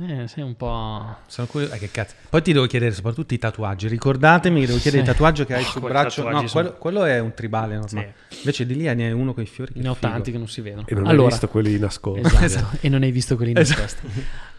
eh, 0.00 0.28
sei 0.28 0.44
un 0.44 0.56
po'... 0.56 1.16
Sono 1.26 1.46
curioso. 1.46 1.74
eh, 1.74 1.78
che 1.78 1.90
cazzo. 1.90 2.14
Poi 2.28 2.42
ti 2.42 2.52
devo 2.52 2.66
chiedere 2.66 2.92
soprattutto 2.92 3.32
i 3.34 3.38
tatuaggi. 3.38 3.88
Ricordatemi 3.88 4.60
che 4.60 4.66
devo 4.66 4.78
chiedere 4.78 5.02
Sì. 5.04 5.08
il 5.08 5.14
tatuaggio 5.16 5.44
che 5.46 5.54
hai 5.54 5.62
Oh, 5.62 5.66
sul 5.66 5.80
braccio. 5.82 6.22
No, 6.28 6.38
sono- 6.46 6.50
quello, 6.50 6.72
quello 6.78 7.04
è 7.04 7.18
un 7.18 7.32
tribale 7.34 7.76
normale. 7.76 8.14
Invece 8.38 8.66
di 8.66 8.74
lì 8.76 8.82
ne 8.82 9.06
hai 9.06 9.12
uno 9.12 9.32
con 9.34 9.42
i 9.42 9.46
fiori. 9.46 9.72
che 9.72 9.80
Ne 9.80 9.88
ho 9.88 9.94
figo. 9.94 10.08
tanti 10.12 10.30
che 10.32 10.38
non 10.38 10.48
si 10.48 10.60
vedono. 10.60 10.86
E 10.86 10.94
non 10.94 11.06
allora, 11.06 11.22
hai 11.24 11.28
visto 11.30 11.48
quelli 11.48 11.78
nascosti. 11.78 12.44
Esatto, 12.44 12.76
e 12.82 12.88
non 12.88 13.02
hai 13.02 13.10
visto 13.10 13.36
quelli 13.36 13.52
nascosti. 13.52 14.06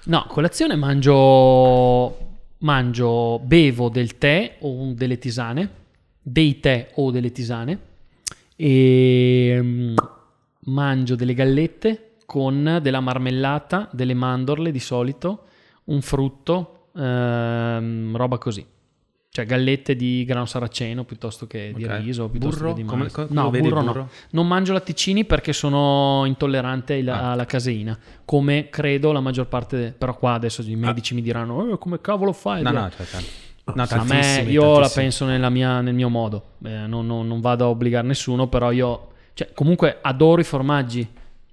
No, 0.06 0.26
colazione 0.28 0.76
mangio, 0.76 2.18
mangio, 2.60 3.40
bevo 3.40 3.90
del 3.90 4.18
tè 4.18 4.56
o 4.62 4.92
delle 4.96 5.18
tisane, 5.18 5.70
dei 6.22 6.60
tè 6.60 6.92
o 6.96 7.12
delle 7.12 7.32
tisane, 7.32 7.80
e 8.56 9.60
mm, 9.62 9.96
mangio 10.66 11.16
delle 11.16 11.34
gallette 11.34 12.07
con 12.28 12.80
della 12.82 13.00
marmellata, 13.00 13.88
delle 13.94 14.14
mandorle 14.14 14.70
di 14.70 14.80
solito, 14.82 15.46
un 15.86 16.02
frutto, 16.02 16.90
ehm, 16.96 18.16
roba 18.18 18.38
così. 18.38 18.66
Cioè 19.30 19.46
gallette 19.46 19.96
di 19.96 20.26
grano 20.26 20.46
saraceno 20.46 21.04
piuttosto 21.06 21.48
che 21.48 21.72
di 21.74 21.86
Ok. 21.86 22.00
riso, 22.02 22.28
piuttosto 22.28 22.58
Burro? 22.60 22.74
che 22.74 22.82
di 22.82 22.88
Come- 22.88 23.02
mais. 23.04 23.14
come 23.14 23.28
no, 23.30 23.44
lo 23.44 23.50
vedi 23.52 23.68
il 23.68 23.74
burro 23.74 23.86
no. 23.86 23.92
burro? 23.94 24.10
Non 24.32 24.46
mangio 24.48 24.74
latticini 24.74 25.24
perché 25.26 25.54
sono 25.54 26.24
intollerante 26.26 26.96
il- 26.96 27.08
Ah. 27.10 27.32
alla 27.32 27.46
caseina, 27.46 27.98
come 28.26 28.68
credo 28.70 29.12
la 29.14 29.20
maggior 29.22 29.48
parte, 29.48 29.94
però 29.98 30.18
qua 30.18 30.34
adesso 30.34 30.62
i 30.64 30.76
medici 30.76 31.14
mi 31.14 31.22
diranno 31.22 31.72
"Eh, 31.72 31.78
come 31.78 32.02
cavolo 32.02 32.34
fai? 32.34 32.62
No, 32.62 32.72
no, 32.72 32.90
cioè, 32.90 33.06
tanto. 33.06 33.28
No, 33.76 33.84
a 33.84 34.04
me 34.06 34.44
io 34.50 34.64
la 34.64 34.74
tantissimi. 34.74 35.04
penso 35.04 35.26
nella 35.26 35.50
mia- 35.50 35.82
nel 35.82 35.94
mio 35.94 36.10
modo, 36.10 36.44
Eh, 36.66 36.88
non, 36.88 37.06
non- 37.06 37.28
non 37.28 37.40
vado 37.40 37.66
a 37.66 37.70
obbligare 37.70 38.08
nessuno, 38.08 38.48
però 38.48 38.72
io 38.72 39.10
cioè, 39.34 39.52
comunque 39.54 40.00
adoro 40.02 40.42
i 40.42 40.46
formaggi, 40.46 41.08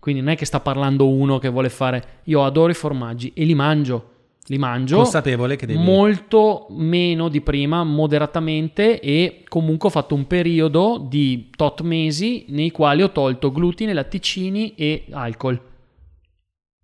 quindi 0.05 0.21
non 0.21 0.33
è 0.33 0.37
che 0.37 0.45
sta 0.45 0.61
parlando 0.61 1.09
uno 1.09 1.39
che 1.39 1.49
vuole 1.49 1.71
fare, 1.71 2.21
io 2.25 2.45
adoro 2.45 2.71
i 2.71 2.75
formaggi 2.75 3.33
e 3.35 3.45
li 3.47 3.55
mangio, 3.55 4.11
li 4.49 4.59
mangio 4.59 4.97
Consapevole 4.97 5.57
che 5.57 5.65
devi... 5.65 5.83
molto 5.83 6.67
meno 6.73 7.31
di 7.31 7.41
prima, 7.41 7.85
moderatamente 7.85 9.01
e 9.01 9.45
comunque 9.49 9.89
ho 9.89 9.91
fatto 9.91 10.15
un 10.15 10.27
periodo 10.27 11.03
di 11.09 11.49
tot 11.57 11.81
mesi 11.81 12.45
nei 12.49 12.71
quali 12.71 13.01
ho 13.01 13.13
tolto 13.13 13.51
glutine, 13.51 13.95
latticini 13.95 14.75
e 14.75 15.07
alcol. 15.13 15.59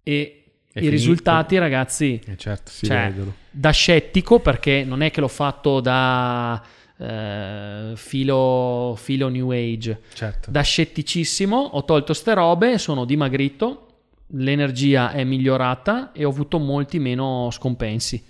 E 0.03 0.45
È 0.73 0.79
i 0.79 0.81
finito. 0.81 0.91
risultati, 0.91 1.59
ragazzi, 1.59 2.18
Eh, 2.25 2.39
certo. 2.39 2.73
Cioè, 2.81 3.12
da 3.51 3.71
scettico 3.71 4.39
perché 4.39 4.83
non 4.83 5.03
è 5.03 5.11
che 5.11 5.21
l'ho 5.21 5.29
fatto 5.29 5.81
da 5.81 6.59
eh, 7.01 7.93
filo, 7.97 8.95
filo 8.97 9.29
new 9.29 9.51
age, 9.51 10.01
certo. 10.13 10.51
da 10.51 10.61
scetticissimo 10.61 11.57
ho 11.57 11.85
tolto 11.85 12.13
ste 12.13 12.35
robe, 12.35 12.77
sono 12.79 13.05
dimagrito, 13.05 13.87
l'energia 14.35 15.13
è 15.13 15.25
migliorata 15.25 16.13
e 16.13 16.25
ho 16.25 16.29
avuto 16.29 16.59
molti 16.59 16.99
meno 16.99 17.49
scompensi. 17.51 18.23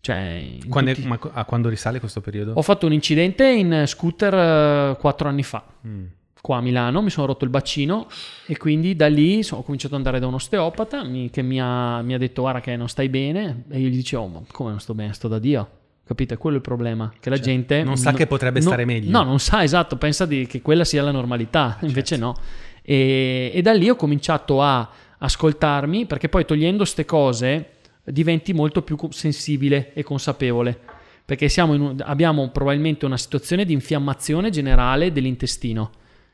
Cioè, 0.00 0.56
Quando, 0.68 0.94
tutti- 0.94 1.06
ma 1.06 1.18
a 1.32 1.44
quando 1.44 1.68
risale 1.68 2.00
questo 2.00 2.20
periodo? 2.20 2.52
Ho 2.54 2.62
fatto 2.62 2.86
un 2.86 2.92
incidente 2.92 3.46
in 3.48 3.84
scooter 3.86 4.96
quattro 4.96 5.28
anni 5.28 5.42
fa. 5.44 5.64
Mm. 5.86 6.04
Qua 6.40 6.56
a 6.56 6.60
Milano 6.60 7.02
mi 7.02 7.10
sono 7.10 7.26
rotto 7.28 7.44
il 7.44 7.50
bacino 7.50 8.08
e 8.46 8.56
quindi 8.56 8.96
da 8.96 9.06
lì 9.06 9.44
ho 9.48 9.62
cominciato 9.62 9.94
ad 9.94 10.00
andare 10.00 10.18
da 10.18 10.26
un 10.26 10.34
osteopata 10.34 11.04
mi- 11.04 11.30
che 11.30 11.42
mi 11.42 11.60
ha, 11.60 12.02
mi 12.02 12.14
ha 12.14 12.18
detto 12.18 12.42
guarda 12.42 12.60
che 12.60 12.74
non 12.74 12.88
stai 12.88 13.08
bene 13.08 13.62
e 13.70 13.78
io 13.78 13.86
gli 13.88 13.94
dicevo 13.94 14.26
ma 14.26 14.40
come 14.50 14.70
non 14.70 14.80
sto 14.80 14.92
bene, 14.92 15.12
sto 15.12 15.28
da 15.28 15.38
Dio. 15.38 15.68
Capite? 16.12 16.36
Quello 16.36 16.56
è 16.56 16.58
il 16.58 16.64
problema, 16.64 17.10
che 17.18 17.30
la 17.30 17.36
Cioè, 17.36 17.44
gente... 17.46 17.82
non 17.82 17.96
sa 17.96 18.12
che 18.12 18.26
potrebbe 18.26 18.60
stare 18.60 18.84
meglio. 18.84 19.10
No, 19.10 19.22
non 19.22 19.38
sa, 19.40 19.62
esatto, 19.62 19.96
pensa 19.96 20.26
di- 20.26 20.44
che 20.46 20.60
quella 20.60 20.84
sia 20.84 21.02
la 21.02 21.10
normalità, 21.10 21.78
invece 21.80 22.18
no. 22.18 22.34
E, 22.82 23.50
e 23.54 23.62
da 23.62 23.72
lì 23.72 23.88
ho 23.88 23.96
cominciato 23.96 24.62
a 24.62 24.86
ascoltarmi, 25.16 26.04
perché 26.04 26.28
poi 26.28 26.44
togliendo 26.44 26.84
ste 26.84 27.06
cose 27.06 27.70
diventi 28.04 28.52
molto 28.52 28.82
più 28.82 28.98
sensibile 29.08 29.94
e 29.94 30.02
consapevole, 30.02 30.78
perché 31.24 31.50
un- 31.62 31.96
abbiamo 32.04 32.50
probabilmente 32.50 33.06
una 33.06 33.16
situazione 33.16 33.64
di 33.64 33.72
infiammazione 33.72 34.50
generale 34.50 35.12
dell'intestino, 35.12 35.92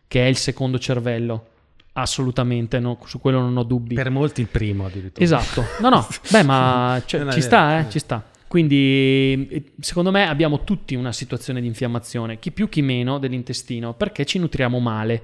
che 0.09 0.25
è 0.25 0.27
il 0.29 0.37
secondo 0.39 0.81
cervello, 0.81 1.47
assolutamente, 1.93 2.81
no, 2.81 2.99
su 3.05 3.21
quello 3.21 3.39
non 3.39 3.57
ho 3.57 3.63
dubbi. 3.63 3.95
Per 3.95 4.11
molti 4.11 4.41
il 4.41 4.49
primo 4.49 4.87
addirittura. 4.87 5.25
Esatto, 5.25 5.65
no, 5.81 5.89
no, 5.89 6.05
beh, 6.33 6.43
ma 6.43 7.01
cioè, 7.07 7.31
ci 7.31 7.41
sta, 7.43 7.79
eh, 7.79 7.91
ci 7.91 8.01
sta. 8.01 8.25
Quindi, 8.49 9.47
eh, 9.51 9.63
secondo 9.79 10.11
me, 10.11 10.27
abbiamo 10.27 10.65
tutti 10.65 10.95
una 10.95 11.13
situazione 11.13 11.61
di 11.61 11.67
infiammazione, 11.67 12.39
chi 12.39 12.51
più 12.51 12.69
chi 12.69 12.81
meno 12.83 13.19
dell'intestino, 13.19 13.93
perché 13.93 14.25
ci 14.25 14.39
nutriamo 14.39 14.79
male. 14.79 15.23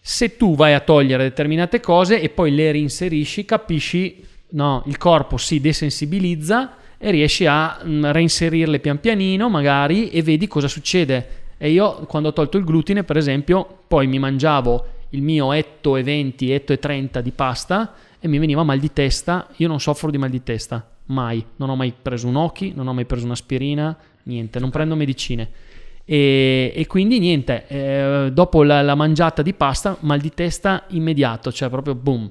Se 0.00 0.36
tu 0.36 0.54
vai 0.54 0.72
a 0.72 0.80
togliere 0.80 1.24
determinate 1.24 1.80
cose 1.80 2.20
e 2.20 2.30
poi 2.30 2.54
le 2.54 2.72
reinserisci, 2.72 3.44
capisci, 3.44 4.24
no, 4.50 4.84
il 4.86 4.96
corpo 4.96 5.36
si 5.36 5.60
desensibilizza 5.60 6.76
e 6.96 7.10
riesci 7.10 7.44
a 7.46 7.80
mm, 7.84 8.04
reinserirle 8.06 8.78
pian 8.78 9.00
pianino, 9.00 9.48
magari, 9.48 10.10
e 10.10 10.22
vedi 10.22 10.46
cosa 10.46 10.68
succede. 10.68 11.38
E 11.58 11.70
io, 11.70 12.06
quando 12.06 12.28
ho 12.28 12.32
tolto 12.32 12.56
il 12.56 12.64
glutine, 12.64 13.04
per 13.04 13.16
esempio, 13.16 13.80
poi 13.86 14.06
mi 14.06 14.18
mangiavo 14.18 14.86
il 15.10 15.22
mio 15.22 15.52
etto 15.52 15.96
e 15.96 16.02
20, 16.02 16.52
etto 16.52 16.72
e 16.72 16.78
30 16.78 17.20
di 17.20 17.32
pasta 17.32 17.94
e 18.20 18.28
mi 18.28 18.38
veniva 18.38 18.62
mal 18.62 18.78
di 18.78 18.92
testa. 18.92 19.48
Io 19.56 19.68
non 19.68 19.80
soffro 19.80 20.10
di 20.10 20.18
mal 20.18 20.30
di 20.30 20.42
testa, 20.42 20.88
mai. 21.10 21.44
Non 21.56 21.68
ho 21.70 21.76
mai 21.76 21.92
preso 22.00 22.26
un 22.26 22.36
occhi, 22.36 22.72
non 22.74 22.86
ho 22.88 22.92
mai 22.92 23.04
preso 23.04 23.24
un'aspirina, 23.26 23.96
niente, 24.24 24.58
non 24.58 24.70
prendo 24.70 24.94
medicine. 24.96 25.48
E, 26.04 26.72
e 26.74 26.86
quindi 26.86 27.18
niente, 27.18 27.66
eh, 27.68 28.30
dopo 28.32 28.62
la, 28.64 28.82
la 28.82 28.94
mangiata 28.94 29.42
di 29.42 29.52
pasta, 29.54 29.96
mal 30.00 30.18
di 30.20 30.30
testa 30.34 30.84
immediato, 30.88 31.52
cioè 31.52 31.68
proprio 31.68 31.94
boom, 31.94 32.30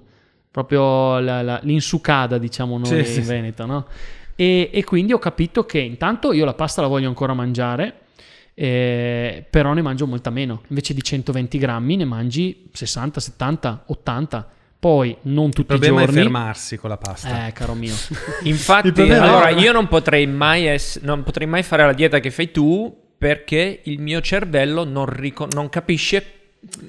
proprio 0.51 1.19
la- 1.19 1.41
la- 1.41 1.59
l'insucada, 1.63 2.37
diciamo 2.37 2.77
noi 2.77 2.87
Sì, 2.87 2.95
in 2.95 3.03
sì. 3.05 3.21
Veneto, 3.21 3.65
no? 3.65 3.85
E, 4.35 4.69
e 4.73 4.83
quindi 4.83 5.13
ho 5.13 5.19
capito 5.19 5.65
che 5.65 5.79
intanto 5.79 6.33
io 6.33 6.45
la 6.45 6.53
pasta 6.53 6.81
la 6.81 6.87
voglio 6.87 7.07
ancora 7.07 7.33
mangiare, 7.33 8.01
eh, 8.53 9.45
però 9.49 9.73
ne 9.73 9.81
mangio 9.81 10.05
molta 10.07 10.29
meno. 10.29 10.63
Invece 10.67 10.93
di 10.93 11.01
120 11.01 11.57
grammi 11.57 11.95
ne 11.95 12.05
mangi 12.05 12.67
60, 12.73 13.19
70, 13.21 13.83
80. 13.87 14.49
Poi 14.79 15.17
non 15.23 15.47
Il 15.47 15.53
tutti 15.53 15.61
i 15.61 15.77
problema 15.77 16.01
è 16.01 16.05
giorni. 16.05 16.21
fermarsi 16.21 16.77
con 16.77 16.89
la 16.89 16.97
pasta. 16.97 17.47
Eh, 17.47 17.51
caro 17.51 17.73
mio. 17.73 17.93
Infatti, 18.43 19.01
Il 19.01 19.11
allora 19.13 19.49
io 19.49 19.73
non 19.73 19.87
potrei 19.89 20.25
mai 20.25 20.67
ess- 20.67 21.01
non 21.01 21.23
potrei 21.23 21.47
mai 21.47 21.63
fare 21.63 21.85
la 21.85 21.91
dieta 21.93 22.19
che 22.21 22.31
fai 22.31 22.49
tu 22.51 22.95
perché 23.17 23.81
il 23.83 23.99
mio 23.99 24.21
cervello 24.21 24.85
non, 24.85 25.05
rico- 25.05 25.47
non 25.51 25.67
capisce 25.69 26.25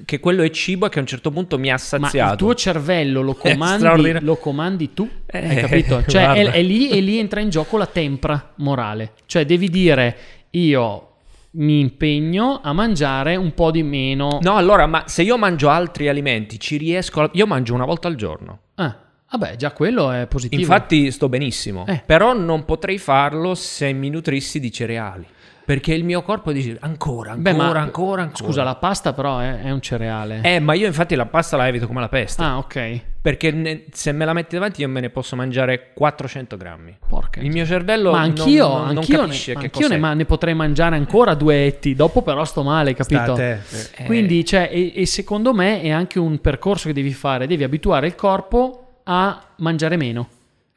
che 0.05 0.19
quello 0.21 0.43
è 0.43 0.49
cibo 0.51 0.85
e 0.85 0.89
che 0.89 0.99
a 0.99 1.01
un 1.01 1.07
certo 1.07 1.31
punto 1.31 1.57
mi 1.59 1.67
ha 1.69 1.73
Ma 1.73 1.77
saziato. 1.77 2.31
il 2.31 2.37
tuo 2.37 2.53
cervello 2.55 3.21
lo 3.21 3.33
comandi, 3.35 4.19
lo 4.21 4.35
comandi 4.37 4.93
tu, 4.93 5.09
hai 5.29 5.57
Eh, 5.57 5.61
capito? 5.61 6.03
Cioè, 6.07 6.31
è, 6.31 6.49
è 6.51 6.61
lì, 6.61 6.89
e 6.91 7.01
lì 7.01 7.17
entra 7.19 7.41
in 7.41 7.49
gioco 7.49 7.75
la 7.77 7.87
tempra 7.87 8.53
morale. 8.57 9.11
Cioè, 9.25 9.45
devi 9.45 9.69
dire, 9.69 10.15
io 10.51 11.07
mi 11.53 11.79
impegno 11.79 12.61
a 12.63 12.71
mangiare 12.73 13.35
un 13.35 13.53
po' 13.53 13.71
di 13.71 13.83
meno. 13.83 14.39
No, 14.41 14.55
allora, 14.55 14.85
ma 14.87 15.03
se 15.07 15.21
io 15.23 15.37
mangio 15.37 15.69
altri 15.69 16.07
alimenti, 16.07 16.59
ci 16.59 16.77
riesco. 16.77 17.21
a- 17.21 17.29
Io 17.33 17.45
mangio 17.45 17.73
una 17.73 17.85
volta 17.85 18.07
al 18.07 18.15
giorno. 18.15 18.59
Ah, 18.75 18.97
vabbè, 19.31 19.55
già 19.57 19.71
quello 19.71 20.11
è 20.11 20.27
positivo. 20.27 20.61
Infatti, 20.61 21.11
sto 21.11 21.27
benissimo. 21.29 21.85
Eh. 21.87 22.01
Però 22.05 22.33
non 22.33 22.63
potrei 22.65 22.97
farlo 22.97 23.53
se 23.55 23.91
mi 23.93 24.09
nutrissi 24.09 24.59
di 24.59 24.71
cereali. 24.71 25.25
Perché 25.71 25.93
il 25.93 26.03
mio 26.03 26.21
corpo 26.21 26.51
dice 26.51 26.75
ancora, 26.81 27.31
ancora, 27.31 27.35
Beh, 27.37 27.53
ma- 27.53 27.63
ancora, 27.79 28.23
ancora. 28.23 28.35
Scusa, 28.35 28.63
la 28.63 28.75
pasta 28.75 29.13
però 29.13 29.39
è, 29.39 29.61
è 29.61 29.71
un 29.71 29.79
cereale. 29.79 30.41
Eh, 30.43 30.59
ma 30.59 30.73
io 30.73 30.85
infatti 30.85 31.15
la 31.15 31.27
pasta 31.27 31.55
la 31.55 31.65
evito 31.65 31.87
come 31.87 32.01
la 32.01 32.09
peste. 32.09 32.43
Ah, 32.43 32.57
ok. 32.57 32.99
Perché 33.21 33.51
ne- 33.51 33.85
se 33.93 34.11
me 34.11 34.25
la 34.25 34.33
metti 34.33 34.55
davanti 34.55 34.81
io 34.81 34.89
me 34.89 34.99
ne 34.99 35.09
posso 35.09 35.37
mangiare 35.37 35.93
400 35.93 36.57
grammi. 36.57 36.97
Porca. 37.07 37.39
Il 37.39 37.51
mio 37.51 37.65
cervello 37.65 38.11
ma 38.11 38.19
anch'io, 38.19 38.67
non, 38.67 38.75
non- 38.77 38.87
non 38.87 38.97
anch'io, 38.97 39.17
capisce 39.19 39.53
ne, 39.53 39.59
che 39.59 39.65
anch'io 39.67 39.81
ne, 39.87 39.87
cos'è. 39.87 39.97
ma- 39.99 40.13
ne 40.13 40.25
potrei 40.25 40.53
mangiare 40.55 40.97
ancora 40.97 41.35
due 41.35 41.65
etti. 41.65 41.95
Dopo 41.95 42.21
però 42.21 42.43
sto 42.43 42.63
male, 42.63 42.93
capito? 42.93 43.21
Sta 43.21 43.31
a 43.31 43.35
te. 43.35 43.59
Eh, 43.95 44.03
Quindi, 44.03 44.43
cioè, 44.43 44.67
e, 44.69 44.91
e 44.93 45.05
secondo 45.05 45.53
me 45.53 45.79
è 45.81 45.89
anche 45.89 46.19
un 46.19 46.41
percorso 46.41 46.87
che 46.89 46.93
devi 46.93 47.13
fare, 47.13 47.47
devi 47.47 47.63
abituare 47.63 48.07
il 48.07 48.15
corpo 48.15 48.97
a 49.05 49.41
mangiare 49.59 49.95
meno. 49.95 50.27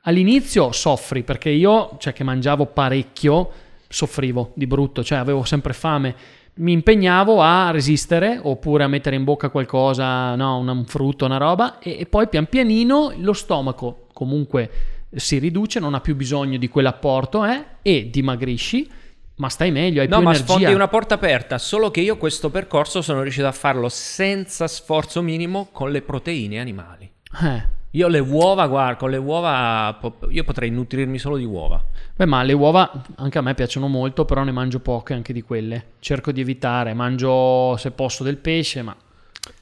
All'inizio 0.03 0.71
soffri 0.71 1.25
perché 1.25 1.49
io, 1.49 1.97
cioè 1.99 2.13
che 2.13 2.23
mangiavo 2.23 2.67
parecchio, 2.67 3.51
soffrivo 3.95 4.51
di 4.55 4.67
brutto, 4.67 5.05
cioè 5.05 5.19
avevo 5.19 5.45
sempre 5.45 5.73
fame. 5.73 6.15
Mi 6.57 6.73
impegnavo 6.73 7.41
a 7.41 7.71
resistere 7.71 8.39
oppure 8.43 8.85
a 8.85 8.89
mettere 8.89 9.17
in 9.17 9.25
bocca 9.25 9.49
qualcosa, 9.49 10.35
no, 10.35 10.59
un, 10.59 10.85
frutto, 10.85 11.25
una 11.25 11.37
roba, 11.37 11.79
e, 11.79 11.99
e 12.01 12.07
poi 12.07 12.29
pian 12.29 12.47
pianino 12.47 13.13
lo 13.17 13.33
stomaco 13.33 14.07
comunque 14.13 14.71
si 15.15 15.39
riduce, 15.39 15.79
non 15.81 15.95
ha 15.95 16.01
più 16.01 16.17
bisogno 16.17 16.59
di 16.59 16.69
quell'apporto 16.69 17.45
eh, 17.45 17.65
e 17.83 18.11
dimagrisci, 18.11 18.89
ma 19.37 19.49
stai 19.49 19.71
meglio, 19.71 20.01
hai 20.01 20.09
No, 20.09 20.17
più 20.17 20.25
ma 20.25 20.33
energia. 20.33 20.53
sfondi 20.53 20.73
una 20.73 20.89
porta 20.89 21.15
aperta, 21.15 21.59
solo 21.59 21.91
che 21.91 22.01
io 22.01 22.17
questo 22.17 22.51
percorso 22.51 23.01
sono 23.01 23.23
riuscito 23.23 23.47
a 23.47 23.53
farlo 23.53 23.89
senza 23.89 24.67
sforzo 24.67 25.23
minimo 25.23 25.69
con 25.71 25.91
le 25.91 26.03
proteine 26.03 26.61
animali. 26.61 27.11
Eh. 27.43 27.74
Io 27.95 28.09
le 28.09 28.19
uova, 28.19 28.67
guarda, 28.67 28.97
con 28.97 29.11
le 29.11 29.17
uova 29.17 29.99
io 30.29 30.43
potrei 30.45 30.71
nutrirmi 30.71 31.19
solo 31.19 31.37
di 31.37 31.45
uova. 31.45 31.81
Beh, 32.17 32.27
ma 32.27 32.43
le 32.43 32.53
uova 32.53 32.91
anche 33.17 33.39
a 33.39 33.41
me 33.41 33.55
piacciono 33.55 33.87
molto, 33.87 34.25
però 34.25 34.43
ne 34.43 34.51
mangio 34.53 34.81
poche 34.81 35.15
anche 35.15 35.33
di 35.33 35.43
quelle. 35.43 35.85
Cerco 36.01 36.33
di 36.33 36.41
evitare, 36.41 36.93
mangio 36.93 37.77
se 37.77 37.93
posso 37.93 38.25
del 38.25 38.39
pesce, 38.39 38.83
ma 38.83 38.97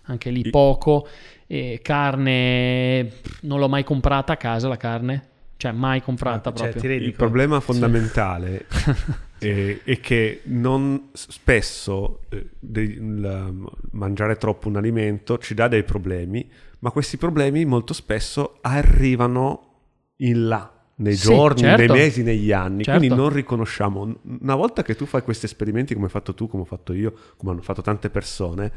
anche 0.04 0.30
lì 0.30 0.48
poco. 0.48 1.06
E 1.46 1.80
carne, 1.82 3.12
non 3.42 3.58
l'ho 3.58 3.68
mai 3.68 3.84
comprata 3.84 4.32
a 4.32 4.36
casa 4.36 4.66
la 4.68 4.76
carne. 4.78 5.28
cioè 5.58 5.72
mai 5.72 6.00
comprata 6.02 6.52
Cioè, 6.54 6.70
proprio. 6.70 6.90
rendi 6.90 7.04
Il 7.06 7.12
problema 7.12 7.60
fondamentale 7.60 8.66
è, 9.38 9.78
è 9.84 10.00
che 10.00 10.40
non 10.44 11.10
spesso 11.12 12.20
eh, 12.30 12.46
de- 12.58 12.80
il- 12.80 13.66
mangiare 13.92 14.36
troppo 14.36 14.68
un 14.68 14.76
alimento 14.76 15.38
ci 15.38 15.54
dà 15.54 15.68
dei 15.68 15.84
problemi, 15.84 16.48
ma 16.82 16.90
questi 16.90 17.16
problemi 17.16 17.64
molto 17.64 17.92
spesso 17.94 18.58
arrivano 18.60 19.68
in 20.16 20.48
là, 20.48 20.72
nei 20.96 21.14
Sì, 21.14 21.30
giorni, 21.32 21.60
certo. 21.62 21.92
nei 21.92 22.02
mesi, 22.02 22.22
negli 22.22 22.50
anni. 22.52 22.82
Certo. 22.82 22.98
Quindi 22.98 23.16
non 23.16 23.28
riconosciamo. 23.30 24.18
Una 24.40 24.54
volta 24.56 24.82
che 24.82 24.94
tu 24.96 25.06
fai 25.06 25.22
questi 25.22 25.46
esperimenti 25.46 25.94
come 25.94 26.06
hai 26.06 26.10
fatto 26.12 26.34
tu, 26.34 26.48
come 26.48 26.62
ho 26.62 26.66
fatto 26.66 26.92
io, 26.92 27.12
come 27.36 27.52
hanno 27.52 27.62
fatto 27.62 27.82
tante 27.82 28.10
persone, 28.10 28.72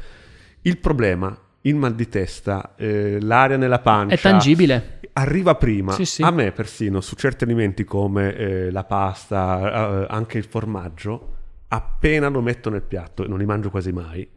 il 0.62 0.78
problema, 0.78 1.36
il 1.62 1.74
mal 1.74 1.94
di 1.96 2.08
testa, 2.08 2.74
eh, 2.76 3.18
l'aria 3.20 3.56
nella 3.56 3.80
pancia, 3.80 4.14
È 4.14 4.18
tangibile. 4.20 5.00
arriva 5.14 5.56
prima. 5.56 5.92
Sì, 5.92 6.04
sì. 6.04 6.22
A 6.22 6.30
me 6.30 6.52
persino 6.52 7.00
su 7.00 7.16
certi 7.16 7.42
alimenti 7.42 7.82
come 7.84 8.34
eh, 8.36 8.70
la 8.70 8.84
pasta, 8.84 10.02
eh, 10.02 10.06
anche 10.08 10.38
il 10.38 10.44
formaggio, 10.44 11.34
appena 11.68 12.28
lo 12.28 12.40
metto 12.40 12.70
nel 12.70 12.82
piatto, 12.82 13.24
e 13.24 13.28
non 13.28 13.38
li 13.38 13.44
mangio 13.46 13.70
quasi 13.70 13.90
mai, 13.90 14.28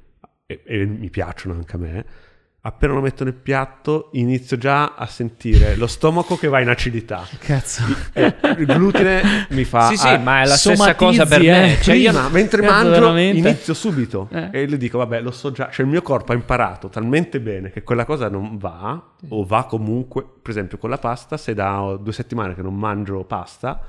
e, 0.48 0.62
e 0.66 0.86
mi 0.86 1.10
piacciono 1.12 1.54
anche 1.54 1.76
a 1.76 1.80
me, 1.80 2.06
appena 2.70 2.94
lo 2.94 3.02
metto 3.02 3.24
nel 3.24 3.34
piatto 3.34 4.10
inizio 4.14 4.58
già 4.58 4.94
a 4.96 5.06
sentire 5.08 5.76
lo 5.76 5.88
stomaco 5.88 6.38
che 6.38 6.48
va 6.48 6.60
in 6.62 6.70
acidità. 6.70 7.28
Cazzo. 7.40 7.84
Eh, 8.14 8.36
il 8.58 8.66
glutine 8.66 9.48
mi 9.50 9.64
fa... 9.64 9.88
Sì, 9.88 9.98
sì, 9.98 10.08
ah, 10.08 10.18
ma 10.18 10.41
è 10.41 10.46
la 10.46 10.56
stessa 10.56 10.96
cosa 10.96 11.26
per 11.26 11.41
me. 11.41 11.74
eh. 11.78 11.82
Cioè, 11.82 11.96
io 11.96 12.12
prima, 12.12 12.30
mentre 12.30 12.62
Cazzo, 12.62 12.74
mangio, 12.74 12.90
veramente? 12.91 13.38
inizio 13.50 13.74
subito 13.74 14.28
Eh. 14.32 14.50
e 14.52 14.68
le 14.68 14.78
dico, 14.78 14.98
vabbè, 14.98 15.22
lo 15.22 15.32
so 15.32 15.52
già, 15.52 15.70
cioè 15.70 15.86
il 15.86 15.91
mio 15.91 16.02
corpo 16.02 16.32
ha 16.32 16.36
imparato 16.36 16.90
talmente 16.90 17.40
bene 17.40 17.72
che 17.72 17.84
quella 17.84 18.06
cosa 18.06 18.30
non 18.30 18.58
va, 18.58 19.02
o 19.30 19.44
va 19.44 19.66
comunque, 19.66 20.24
per 20.41 20.52
esempio 20.52 20.78
con 20.78 20.90
la 20.90 20.98
pasta, 20.98 21.38
se 21.38 21.54
da 21.54 21.98
due 22.00 22.14
settimane 22.14 22.56
che 22.56 22.62
non 22.62 22.76
mangio 22.76 23.24
pasta, 23.24 23.80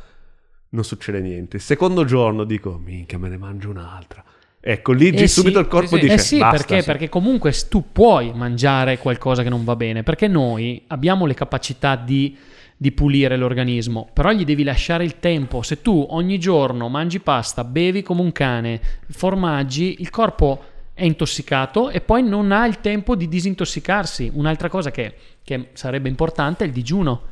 non 0.70 0.84
succede 0.84 1.20
niente. 1.20 1.56
Il 1.56 1.62
secondo 1.62 2.04
giorno 2.04 2.44
dico, 2.44 2.80
minchia, 2.82 3.18
me 3.18 3.28
ne 3.28 3.36
mangio 3.36 3.70
un'altra. 3.70 4.22
Ecco, 4.62 4.92
lì 4.92 5.08
Eh 5.08 5.26
subito 5.26 5.58
sì, 5.58 5.64
il 5.64 5.68
corpo 5.68 5.96
sì, 5.96 5.96
sì. 5.96 6.00
dice, 6.00 6.14
eh 6.14 6.18
sì, 6.18 6.38
basta. 6.38 6.56
perché, 6.56 6.80
sì." 6.80 6.86
perché 6.86 7.08
comunque 7.08 7.52
tu 7.68 7.92
puoi 7.92 8.32
mangiare 8.34 8.98
qualcosa 8.98 9.42
che 9.42 9.48
non 9.48 9.64
va 9.64 9.74
bene, 9.74 10.02
perché 10.02 10.28
noi 10.28 10.82
abbiamo 10.88 11.24
le 11.24 11.32
capacità 11.32 11.96
di, 11.96 12.36
di 12.76 12.92
pulire 12.92 13.36
l'organismo, 13.36 14.10
però 14.12 14.32
gli 14.32 14.44
devi 14.44 14.62
lasciare 14.62 15.04
il 15.04 15.18
tempo. 15.18 15.62
Se 15.62 15.80
tu 15.80 16.06
ogni 16.10 16.38
giorno 16.38 16.88
mangi 16.88 17.20
pasta, 17.20 17.64
bevi 17.64 18.02
come 18.02 18.20
un 18.20 18.32
cane, 18.32 18.80
formaggi, 19.08 19.96
il 20.00 20.10
corpo 20.10 20.64
è 20.92 21.04
intossicato 21.04 21.88
e 21.88 22.02
poi 22.02 22.22
non 22.22 22.52
ha 22.52 22.66
il 22.66 22.80
tempo 22.80 23.16
di 23.16 23.28
disintossicarsi. 23.28 24.30
Un'altra 24.34 24.68
cosa 24.68 24.90
che, 24.90 25.14
che 25.42 25.68
sarebbe 25.72 26.10
importante 26.10 26.64
è 26.64 26.66
il 26.66 26.74
digiuno. 26.74 27.22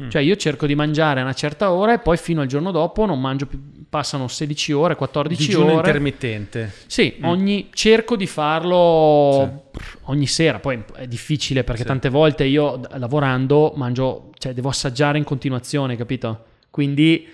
Mm. 0.00 0.08
Cioè 0.10 0.22
io 0.22 0.36
cerco 0.36 0.66
di 0.66 0.74
mangiare 0.74 1.20
a 1.20 1.22
una 1.24 1.32
certa 1.32 1.72
ora 1.72 1.92
e 1.94 1.98
poi 1.98 2.16
fino 2.16 2.40
al 2.40 2.46
giorno 2.46 2.70
dopo 2.70 3.04
non 3.04 3.20
mangio 3.20 3.46
più, 3.46 3.60
passano 3.88 4.28
16 4.28 4.72
ore, 4.72 4.94
14 4.94 5.46
Digiuno 5.46 5.64
ore. 5.72 5.74
intermittente. 5.88 6.72
Sì, 6.86 7.16
ogni- 7.22 7.68
cerco 7.72 8.14
di 8.16 8.26
farlo 8.26 9.64
pff, 9.72 9.96
ogni 10.04 10.26
sera, 10.26 10.58
poi 10.60 10.82
è 10.94 11.06
difficile 11.06 11.64
perché 11.64 11.82
Sì. 11.82 11.86
tante 11.88 12.08
volte 12.10 12.44
io 12.44 12.80
lavorando 12.96 13.72
mangio, 13.76 14.30
cioè 14.38 14.52
devo 14.52 14.68
assaggiare 14.68 15.18
in 15.18 15.24
continuazione, 15.24 15.96
capito? 15.96 16.44
Quindi 16.70 17.26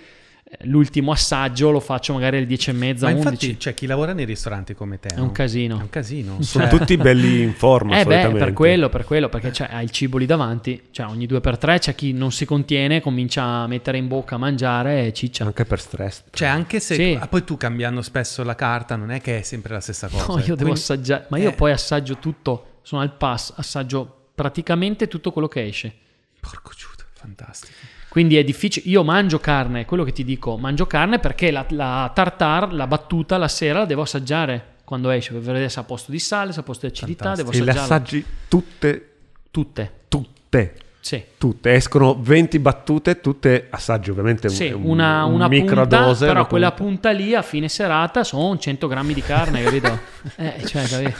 l'ultimo 0.62 1.12
assaggio 1.12 1.70
lo 1.70 1.81
faccio 1.81 2.12
magari 2.12 2.36
alle 2.39 2.47
10 2.47 2.70
e 2.70 2.72
mezza, 2.72 3.06
Ma 3.06 3.12
11. 3.12 3.28
infatti 3.28 3.56
c'è 3.56 3.74
chi 3.74 3.86
lavora 3.86 4.12
nei 4.12 4.24
ristoranti 4.24 4.74
come 4.74 4.98
te. 4.98 5.09
È 5.09 5.18
un 5.18 5.32
casino. 5.32 5.78
È 5.78 5.82
un 5.82 5.90
casino. 5.90 6.43
Sono 6.43 6.68
Cioè, 6.68 6.78
tutti 6.78 6.97
belli 6.97 7.43
in 7.43 7.52
forma, 7.55 7.98
Eh 7.98 8.05
beh, 8.05 8.31
per 8.31 8.52
quello, 8.52 8.89
per 8.89 9.05
quello, 9.05 9.28
perché 9.28 9.52
cioè, 9.52 9.68
hai 9.70 9.85
il 9.85 9.90
cibo 9.90 10.18
lì 10.18 10.26
davanti, 10.26 10.82
cioè 10.90 11.06
ogni 11.06 11.26
due 11.26 11.40
per 11.40 11.59
tre 11.59 11.78
c'è 11.78 11.94
chi 11.94 12.12
non 12.12 12.32
si 12.32 12.44
contiene, 12.44 13.01
comincia 13.01 13.43
a 13.44 13.66
mettere 13.66 13.98
in 13.98 14.09
bocca, 14.09 14.36
a 14.36 14.39
mangiare 14.39 15.06
e 15.06 15.12
ciccia. 15.12 15.44
Anche 15.44 15.64
per 15.64 15.81
stress. 15.81 16.22
Cioè, 16.31 16.48
anche 16.48 16.81
se 16.81 16.94
Sì. 16.94 17.18
ah, 17.20 17.26
poi 17.28 17.44
tu 17.44 17.56
cambiando 17.56 18.02
spesso 18.02 18.43
la 18.44 18.55
carta, 18.55 18.97
non 18.97 19.10
è 19.10 19.20
che 19.20 19.39
è 19.40 19.43
sempre 19.43 19.74
la 19.74 19.81
stessa 19.81 20.09
cosa. 20.09 20.26
No, 20.26 20.39
io 20.39 20.43
devo 20.44 20.56
Quindi- 20.56 20.72
assaggiare, 20.72 21.26
ma 21.28 21.39
io 21.39 21.51
Eh. 21.51 21.55
poi 21.55 21.72
assaggio 21.72 22.18
tutto, 22.18 22.78
sono 22.82 23.01
al 23.02 23.12
pass, 23.16 23.52
assaggio 23.56 24.28
praticamente 24.35 25.09
tutto 25.09 25.31
quello 25.32 25.48
che 25.48 25.64
esce. 25.66 25.93
Porco 26.40 26.72
giudo, 26.76 27.05
fantastico. 27.14 27.72
Quindi 28.15 28.36
è 28.36 28.45
difficile. 28.45 28.89
Io 28.91 29.03
mangio 29.03 29.41
carne, 29.41 29.86
quello 29.86 30.05
che 30.05 30.12
ti 30.12 30.23
dico, 30.23 30.57
mangio 30.57 30.86
carne 30.86 31.19
perché 31.19 31.51
la, 31.51 31.66
la 31.70 32.12
tartar, 32.15 32.73
la 32.73 32.86
battuta 32.86 33.36
la 33.39 33.49
sera 33.49 33.81
la 33.81 33.86
devo 33.86 34.03
assaggiare 34.03 34.74
quando 34.85 35.11
esce 35.11 35.32
per 35.32 35.41
vedere 35.43 35.69
se 35.69 35.81
ha 35.81 35.82
posto 35.82 36.12
di 36.12 36.20
sale, 36.20 36.53
se 36.53 36.61
ha 36.61 36.62
posto 36.62 36.86
di 36.86 36.93
acidità, 36.93 37.35
devo 37.35 37.51
E 37.51 37.61
le 37.65 37.73
assaggi 37.73 38.24
tutte, 38.47 39.09
Tutte. 39.51 39.93
tutte. 40.07 40.74
Sì. 41.01 41.24
Tutte, 41.36 41.73
escono 41.74 42.16
20 42.20 42.61
battute, 42.61 43.20
tutte 43.20 43.66
assaggi 43.70 44.11
ovviamente 44.11 44.49
Sì, 44.49 44.69
un, 44.69 44.85
una, 44.85 45.24
un 45.24 45.35
una 45.35 45.49
punta, 45.49 45.62
microdose. 45.62 46.24
però 46.27 46.47
quella 46.47 46.70
punta. 46.70 47.11
punta 47.11 47.11
lì 47.11 47.35
a 47.35 47.43
fine 47.43 47.69
serata 47.69 48.23
sono 48.23 48.57
100 48.57 48.86
grammi 48.86 49.12
di 49.12 49.23
carne, 49.23 49.61
capito? 49.65 49.99
eh, 50.36 50.62
cioè, 50.65 50.85
capito? 50.86 51.16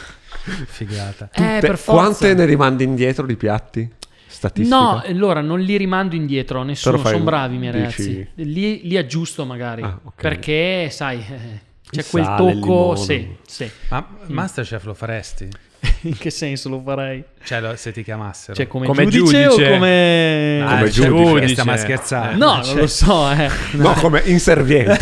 Figata. 0.69 1.29
Eh, 1.33 1.59
per 1.61 1.77
forza. 1.77 1.93
Quante 2.03 2.35
ne 2.35 2.45
rimandi 2.45 2.85
indietro 2.85 3.27
di 3.27 3.35
piatti? 3.37 3.91
Statistica? 4.35 4.77
No, 4.77 5.03
allora 5.07 5.41
non 5.41 5.61
li 5.61 5.77
rimando 5.77 6.15
indietro, 6.15 6.63
nessuno, 6.63 6.99
sono 6.99 7.17
un- 7.17 7.25
bravi 7.25 7.55
i 7.55 7.59
miei 7.59 7.73
dici- 7.73 8.13
ragazzi. 8.13 8.29
Li, 8.35 8.81
li 8.85 8.97
aggiusto 8.97 9.45
magari, 9.45 9.83
Ah, 9.83 9.99
ok. 10.03 10.21
perché 10.21 10.89
sai, 10.91 11.19
eh, 11.19 11.61
c'è 11.91 12.01
Il 12.01 12.07
quel 12.11 12.25
sale, 12.25 12.53
tocco, 12.61 12.97
sì, 12.97 13.35
sì. 13.47 13.71
Ma 13.89 14.07
Masterchef 14.27 14.85
lo 14.85 14.95
faresti? 14.95 15.49
In 16.05 16.17
che 16.17 16.31
senso 16.31 16.71
lo 16.71 16.81
farei? 16.85 17.23
Cioè, 17.45 17.77
se 17.77 17.93
ti 17.93 18.03
chiamassero. 18.03 18.55
Cioè, 18.57 18.67
come, 18.67 18.87
Come 18.87 19.07
giudice, 19.07 19.43
giudice. 19.45 19.69
o 19.69 19.73
come... 19.75 20.63
Ah, 20.65 20.77
come 20.79 20.91
cioè, 20.91 21.07
giudice. 21.09 21.49
Stiamo 21.49 21.77
scherzando. 21.77 22.45
No, 22.47 22.57
non 22.65 22.77
lo 22.77 22.87
so, 22.87 23.31
eh. 23.31 23.51
No, 23.73 23.93
come 23.95 24.23
inserviente. 24.25 24.99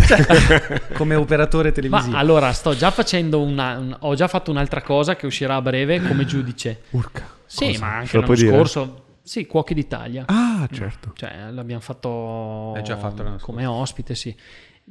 come 0.94 1.14
operatore 1.14 1.68
Ma 1.68 1.74
televisivo. 1.74 2.16
allora, 2.16 2.52
sto 2.52 2.74
già 2.76 2.90
facendo 2.90 3.40
una... 3.40 3.78
un- 3.78 3.96
ho 4.00 4.14
già 4.16 4.26
fatto 4.28 4.50
un'altra 4.50 4.82
cosa 4.82 5.14
che 5.16 5.26
uscirà 5.26 5.54
a 5.54 5.62
breve 5.62 6.02
come 6.02 6.24
giudice. 6.24 6.82
Urca. 6.90 7.28
Sì, 7.46 7.66
Cosa? 7.66 7.78
ma 7.80 7.96
anche 7.98 8.18
l'anno 8.18 8.34
scorso... 8.34 9.04
Sì, 9.22 9.46
Cuochi 9.46 9.74
d'Italia. 9.74 10.24
Ah, 10.26 10.68
certo. 10.70 11.12
Cioè, 11.14 11.50
l'abbiamo 11.50 11.80
fatto, 11.80 12.74
È 12.74 12.82
già 12.82 12.96
fatto 12.96 13.36
come 13.40 13.64
ospite, 13.66 14.14
sì. 14.14 14.34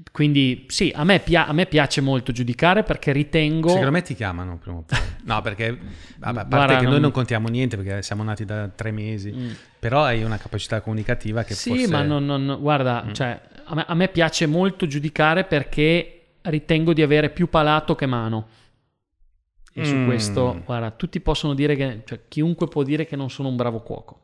Quindi 0.10 0.66
sì, 0.70 0.90
a 0.96 1.04
me, 1.04 1.20
pia- 1.20 1.46
a 1.48 1.52
me 1.54 1.66
piace 1.66 2.00
molto 2.00 2.32
giudicare 2.32 2.84
perché 2.84 3.12
ritengo... 3.12 3.68
Secondo 3.68 3.92
me 3.92 4.02
ti 4.02 4.16
chiamano 4.16 4.58
prima 4.58 4.78
o 4.78 4.84
poi. 4.84 4.98
No, 5.24 5.42
perché 5.42 5.78
vabbè, 6.18 6.40
a 6.40 6.46
parte 6.46 6.48
Guarda, 6.56 6.76
che 6.78 6.82
non- 6.84 6.92
noi 6.94 7.02
non 7.02 7.12
contiamo 7.12 7.50
niente 7.50 7.76
perché 7.76 8.02
siamo 8.02 8.24
nati 8.24 8.46
da 8.46 8.70
tre 8.70 8.92
mesi, 8.92 9.32
Mm. 9.34 9.50
però 9.80 10.04
hai 10.06 10.24
una 10.24 10.38
capacità 10.38 10.80
comunicativa 10.80 11.44
che 11.44 11.54
Sì, 11.56 11.70
forse... 11.72 11.88
ma 11.92 12.02
non, 12.04 12.26
non- 12.26 12.58
guarda, 12.62 13.06
cioè, 13.12 13.40
a, 13.66 13.76
me, 13.76 13.84
a 13.86 13.94
me 13.94 14.08
piace 14.08 14.46
molto 14.46 14.88
giudicare 14.88 15.44
perché 15.44 16.22
ritengo 16.44 16.94
di 16.94 17.02
avere 17.02 17.30
più 17.30 17.50
palato 17.50 17.94
che 17.94 18.06
mano. 18.06 18.48
E 19.74 19.84
su 19.86 19.96
Mm. 19.96 20.06
questo, 20.06 20.62
guarda, 20.66 20.92
tutti 20.92 21.20
possono 21.20 21.54
dire 21.54 21.76
che, 21.76 22.02
cioè, 22.06 22.22
chiunque 22.30 22.68
può 22.70 22.84
dire 22.84 23.06
che 23.06 23.16
non 23.18 23.30
sono 23.30 23.50
un 23.50 23.56
bravo 23.58 23.82
cuoco, 23.82 24.21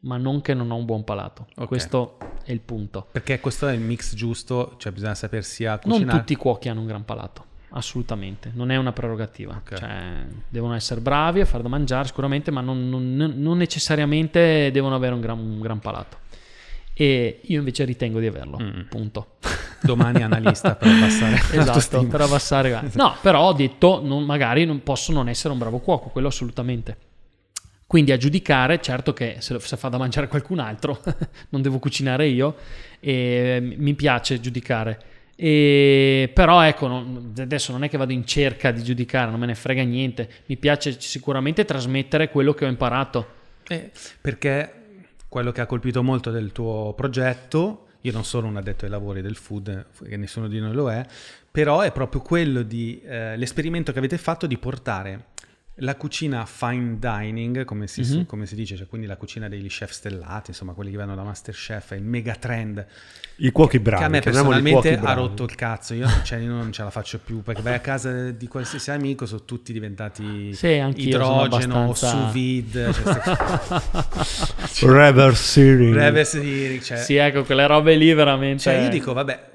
ma 0.00 0.16
non 0.16 0.40
che 0.40 0.54
non 0.54 0.70
ho 0.70 0.76
un 0.76 0.84
buon 0.84 1.04
palato. 1.04 1.46
Ok. 1.56 1.66
Questo 1.66 2.18
è 2.44 2.52
il 2.52 2.60
punto. 2.60 3.06
Perché 3.10 3.40
questo 3.40 3.66
è 3.68 3.72
il 3.72 3.80
mix 3.80 4.14
giusto, 4.14 4.74
cioè 4.78 4.92
bisogna 4.92 5.14
saper 5.14 5.44
sia 5.44 5.78
Non 5.84 5.94
cucinare... 5.94 6.18
tutti 6.18 6.32
i 6.32 6.36
cuochi 6.36 6.68
hanno 6.68 6.80
un 6.80 6.86
gran 6.86 7.04
palato, 7.04 7.44
assolutamente, 7.70 8.50
non 8.54 8.70
è 8.70 8.76
una 8.76 8.92
prerogativa. 8.92 9.54
Ok. 9.60 9.74
Cioè, 9.76 10.24
devono 10.48 10.74
essere 10.74 11.00
bravi 11.00 11.40
a 11.40 11.44
far 11.44 11.62
da 11.62 11.68
mangiare 11.68 12.06
sicuramente, 12.06 12.50
ma 12.50 12.60
non, 12.60 12.88
non- 12.88 13.34
non 13.36 13.56
necessariamente 13.58 14.70
devono 14.72 14.94
avere 14.94 15.14
un 15.14 15.20
gran, 15.20 15.38
un 15.38 15.60
gran 15.60 15.78
palato. 15.80 16.16
E 16.94 17.40
io 17.44 17.58
invece 17.60 17.84
ritengo 17.84 18.18
di 18.18 18.26
averlo, 18.26 18.58
Mm. 18.60 18.80
punto. 18.88 19.36
Domani 19.80 20.22
analista 20.24 20.74
per 20.74 20.88
abbassare 20.88 21.40
esatto, 21.56 22.04
per 22.06 22.20
abbassare. 22.22 22.90
No, 22.94 23.14
però 23.20 23.42
ho 23.48 23.52
detto, 23.52 24.00
non- 24.02 24.24
magari 24.24 24.64
non 24.64 24.82
posso 24.82 25.12
non 25.12 25.28
essere 25.28 25.52
un 25.52 25.58
bravo 25.58 25.78
cuoco, 25.78 26.08
quello 26.08 26.28
assolutamente. 26.28 26.96
Quindi 27.88 28.12
a 28.12 28.18
giudicare, 28.18 28.82
certo 28.82 29.14
che 29.14 29.36
se, 29.38 29.58
se 29.60 29.76
fa 29.78 29.88
da 29.88 29.96
mangiare 29.96 30.28
qualcun 30.28 30.58
altro, 30.58 31.00
non 31.48 31.62
devo 31.62 31.78
cucinare 31.78 32.26
io, 32.26 32.54
e 33.00 33.60
mi 33.62 33.94
piace 33.94 34.40
giudicare. 34.40 35.00
E, 35.34 36.30
però 36.34 36.60
ecco, 36.60 36.86
non- 36.86 37.32
adesso 37.38 37.72
non 37.72 37.84
è 37.84 37.88
che 37.88 37.96
vado 37.96 38.12
in 38.12 38.26
cerca 38.26 38.72
di 38.72 38.82
giudicare, 38.82 39.30
non 39.30 39.40
me 39.40 39.46
ne 39.46 39.54
frega 39.54 39.82
niente. 39.84 40.28
Mi 40.46 40.58
piace 40.58 41.00
sicuramente 41.00 41.64
trasmettere 41.64 42.28
quello 42.28 42.52
che 42.52 42.66
ho 42.66 42.68
imparato. 42.68 43.26
Eh, 43.66 43.90
perché 44.20 44.72
quello 45.26 45.50
che 45.50 45.62
ha 45.62 45.66
colpito 45.66 46.02
molto 46.02 46.30
del 46.30 46.52
tuo 46.52 46.92
progetto, 46.94 47.86
io 48.02 48.12
non 48.12 48.26
sono 48.26 48.48
un 48.48 48.58
addetto 48.58 48.84
ai 48.84 48.90
lavori 48.90 49.22
del 49.22 49.36
food, 49.36 49.86
che 50.06 50.16
nessuno 50.18 50.46
di 50.46 50.60
noi 50.60 50.74
lo 50.74 50.90
è, 50.90 51.06
però 51.50 51.80
è 51.80 51.90
proprio 51.90 52.20
quello 52.20 52.60
di 52.60 53.00
eh, 53.02 53.34
l'esperimento 53.38 53.92
che 53.92 53.98
avete 53.98 54.18
fatto 54.18 54.46
di 54.46 54.58
portare 54.58 55.36
la 55.80 55.94
cucina 55.96 56.44
fine 56.46 56.96
dining, 56.98 57.64
come 57.64 57.86
si, 57.86 58.00
Mhm. 58.02 58.26
come 58.26 58.46
si 58.46 58.54
dice, 58.54 58.76
cioè 58.76 58.86
quindi 58.86 59.06
la 59.06 59.16
cucina 59.16 59.48
degli 59.48 59.68
chef 59.68 59.90
stellati, 59.92 60.50
insomma 60.50 60.72
quelli 60.72 60.90
che 60.90 60.96
vanno 60.96 61.14
da 61.14 61.22
Masterchef, 61.22 61.92
è 61.92 61.96
il 61.96 62.02
mega 62.02 62.34
trend. 62.34 62.84
I 63.40 63.52
cuochi 63.52 63.76
che 63.76 63.80
bravi, 63.80 64.02
a 64.02 64.08
me 64.08 64.18
personalmente 64.20 64.98
ha 64.98 65.12
rotto 65.12 65.44
il 65.44 65.54
cazzo, 65.54 65.94
io, 65.94 66.08
cioè, 66.24 66.40
io 66.40 66.50
non 66.50 66.72
ce 66.72 66.82
la 66.82 66.90
faccio 66.90 67.20
più, 67.20 67.42
perché 67.42 67.62
vai 67.62 67.74
a 67.74 67.78
casa 67.78 68.30
di 68.32 68.48
qualsiasi 68.48 68.90
amico, 68.90 69.26
sono 69.26 69.44
tutti 69.44 69.72
diventati 69.72 70.52
Sì, 70.52 70.66
idrogeno, 70.96 71.44
abbastanza- 71.44 72.08
sous 72.08 72.32
vide, 72.32 72.92
cioè, 72.92 73.22
Reverse 74.80 75.42
searing. 75.42 75.94
reverse 75.94 76.38
heating, 76.40 76.80
cioè, 76.82 76.96
Sì, 76.98 77.14
ecco, 77.16 77.44
quelle 77.44 77.66
robe 77.66 77.94
lì 77.94 78.12
veramente... 78.12 78.62
Cioè, 78.62 78.74
io 78.74 78.88
dico, 78.88 79.12
vabbè, 79.12 79.47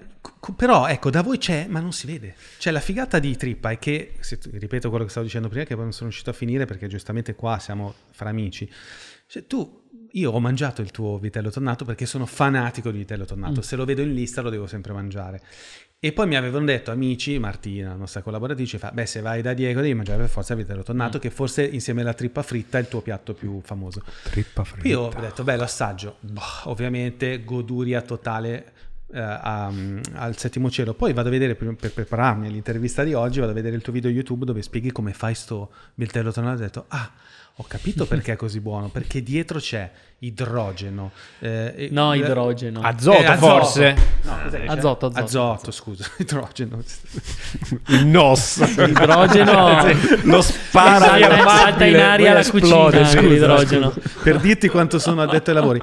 però 0.52 0.88
ecco, 0.88 1.10
da 1.10 1.22
voi 1.22 1.38
c'è, 1.38 1.68
ma 1.70 1.80
non 1.80 1.94
si 1.94 2.06
vede. 2.06 2.36
Cioè, 2.58 2.74
la 2.74 2.82
figata 2.82 3.18
di 3.20 3.36
Trippa 3.38 3.72
è 3.72 3.80
che, 3.80 4.16
se 4.20 4.38
ripeto 4.52 4.90
quello 4.90 5.06
che 5.06 5.10
stavo 5.10 5.26
dicendo 5.26 5.48
prima, 5.48 5.64
che 5.64 5.76
poi 5.76 5.84
non 5.84 5.94
sono 5.94 6.10
riuscito 6.10 6.32
a 6.32 6.34
finire 6.34 6.66
perché 6.66 6.88
giustamente 6.88 7.34
qua 7.36 7.60
siamo 7.60 7.94
fra 8.12 8.30
amici. 8.30 8.70
Cioè, 9.26 9.48
tu, 9.48 9.84
io 10.12 10.32
ho 10.32 10.40
mangiato 10.40 10.82
il 10.82 10.92
tuo 10.92 11.18
vitello 11.18 11.50
tonnato 11.50 11.86
perché 11.86 12.06
sono 12.06 12.26
fanatico 12.26 12.92
di 12.92 12.98
vitello 12.98 13.26
tonnato. 13.26 13.60
Mm. 13.60 13.64
Se 13.64 13.76
lo 13.78 13.86
vedo 13.86 14.02
in 14.02 14.14
lista 14.14 14.42
lo 14.42 14.50
devo 14.50 14.68
sempre 14.68 14.92
mangiare. 14.92 15.42
E 15.98 16.12
poi 16.12 16.28
mi 16.28 16.36
avevano 16.36 16.66
detto 16.66 16.92
amici, 16.92 17.40
Martina, 17.40 17.92
la 17.92 17.96
nostra 17.96 18.22
collaboratrice, 18.22 18.78
fa, 18.78 18.92
beh 18.92 19.06
se 19.06 19.22
vai 19.22 19.42
da 19.42 19.54
Diego 19.54 19.80
devi 19.80 19.94
mangiare 19.94 20.20
per 20.20 20.30
forza 20.30 20.52
il 20.52 20.60
vitello 20.60 20.82
Mm. 20.82 20.84
tonnato, 20.84 21.18
che 21.18 21.30
forse 21.30 21.64
insieme 21.64 22.02
alla 22.02 22.14
trippa 22.14 22.44
fritta 22.44 22.78
è 22.78 22.82
il 22.82 22.90
tuo 22.90 23.00
piatto 23.00 23.34
più 23.34 23.62
famoso. 23.64 24.04
Trippa 24.24 24.66
fritta. 24.66 24.88
Io 24.90 25.00
ho 25.04 25.14
detto, 25.22 25.44
beh, 25.46 25.56
lo 25.56 25.64
assaggio, 25.64 26.18
Boh, 26.20 26.42
ovviamente 26.66 27.46
goduria 27.46 28.02
totale 28.02 28.73
eh, 29.14 29.20
a- 29.20 29.72
al 30.16 30.38
settimo 30.38 30.70
cielo. 30.72 30.94
Poi 30.94 31.14
vado 31.14 31.28
a 31.28 31.32
vedere, 31.32 31.56
per, 31.56 31.76
per 31.76 31.92
prepararmi 31.94 32.48
all'intervista 32.48 33.04
di 33.04 33.14
oggi, 33.14 33.40
vado 33.40 33.52
a 33.52 33.56
vedere 33.56 33.76
il 33.76 33.82
tuo 33.82 33.94
video 33.94 34.10
YouTube 34.10 34.46
dove 34.46 34.62
spieghi 34.62 34.92
come 34.92 35.14
fai 35.14 35.36
sto 35.36 35.70
vitello 35.96 36.32
tonnato. 36.32 36.58
Ho 36.58 36.64
detto, 36.66 36.86
ah, 36.90 37.12
ho 37.58 37.66
capito 37.68 38.08
perché 38.08 38.32
è 38.34 38.36
così 38.36 38.60
buono, 38.60 38.90
perché 38.90 39.22
dietro 39.22 39.60
c'è 39.60 39.90
idrogeno. 40.20 41.12
eh, 41.40 41.74
e- 41.76 41.88
No, 41.92 42.14
eh, 42.14 42.18
idrogeno. 42.18 42.82
Azoto, 42.82 43.32
eh, 43.32 43.38
forse. 43.38 43.96
No, 44.24 44.38
cos'è 44.44 44.60
che 44.62 44.66
c'è? 44.66 44.72
Azoto, 44.72 45.06
azoto. 45.08 45.24
Azoto, 45.24 45.72
scusa, 45.72 46.06
idrogeno. 46.18 46.82
Il 47.90 48.08
NOS. 48.08 48.58
Idrogeno... 48.88 49.84
Lo 50.24 50.42
spara. 50.42 51.18
salta, 51.46 51.86
in 51.86 51.98
aria 51.98 52.34
la 52.34 52.40
esplode, 52.40 53.00
cucina 53.00 53.06
scusa, 53.06 53.22
l'idrogeno. 53.22 53.94
per 54.24 54.40
dirti 54.40 54.68
quanto 54.70 54.98
sono 54.98 55.22
addetto 55.22 55.50
ai 55.52 55.56
lavori. 55.56 55.82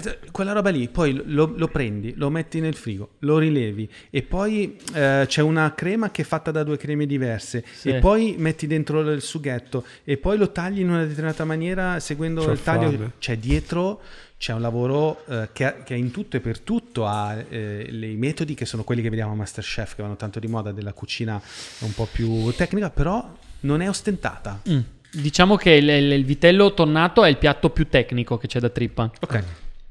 Cazzo, 0.00 0.16
Quella 0.30 0.52
roba 0.52 0.70
lì, 0.70 0.88
poi 0.88 1.20
lo, 1.26 1.52
lo 1.56 1.68
prendi, 1.68 2.14
lo 2.16 2.30
metti 2.30 2.60
nel 2.60 2.74
frigo, 2.74 3.10
lo 3.20 3.38
rilevi 3.38 3.88
e 4.10 4.22
poi 4.22 4.78
eh, 4.94 5.24
c'è 5.26 5.42
una 5.42 5.74
crema 5.74 6.10
che 6.10 6.22
è 6.22 6.24
fatta 6.24 6.50
da 6.50 6.62
due 6.64 6.76
creme 6.76 7.06
diverse 7.06 7.64
Sì. 7.72 7.88
e 7.90 7.98
poi 7.98 8.34
metti 8.38 8.66
dentro 8.66 9.00
il 9.00 9.22
sughetto 9.22 9.84
e 10.04 10.16
poi 10.16 10.36
lo 10.38 10.50
tagli 10.52 10.80
in 10.80 10.88
una 10.90 11.04
determinata 11.04 11.44
maniera 11.44 11.98
seguendo 12.00 12.44
C'ho 12.44 12.52
il 12.52 12.62
taglio. 12.62 12.90
fame. 12.90 13.12
C'è 13.18 13.36
dietro 13.38 14.00
c'è 14.38 14.52
un 14.52 14.60
lavoro 14.60 15.24
eh, 15.26 15.48
che, 15.52 15.74
che 15.84 15.94
in 15.94 16.12
tutto 16.12 16.36
e 16.36 16.40
per 16.40 16.60
tutto 16.60 17.06
ha 17.06 17.34
eh, 17.48 17.88
i 17.90 18.14
metodi 18.16 18.54
che 18.54 18.66
sono 18.66 18.84
quelli 18.84 19.02
che 19.02 19.08
vediamo 19.08 19.32
a 19.32 19.34
Masterchef, 19.34 19.96
che 19.96 20.02
vanno 20.02 20.14
tanto 20.14 20.38
di 20.38 20.46
moda 20.46 20.70
della 20.70 20.92
cucina 20.92 21.40
un 21.80 21.92
po' 21.92 22.06
più 22.10 22.52
tecnica, 22.52 22.88
però 22.90 23.36
non 23.60 23.80
è 23.80 23.88
ostentata. 23.88 24.60
Mm. 24.70 24.78
Diciamo 25.10 25.56
che 25.56 25.70
il, 25.72 25.88
il- 25.88 26.12
il 26.12 26.24
vitello 26.24 26.72
tonnato 26.72 27.24
è 27.24 27.28
il 27.28 27.36
piatto 27.38 27.70
più 27.70 27.88
tecnico 27.88 28.38
che 28.38 28.46
c'è 28.46 28.60
da 28.60 28.68
trippa. 28.68 29.10
Ok. 29.20 29.42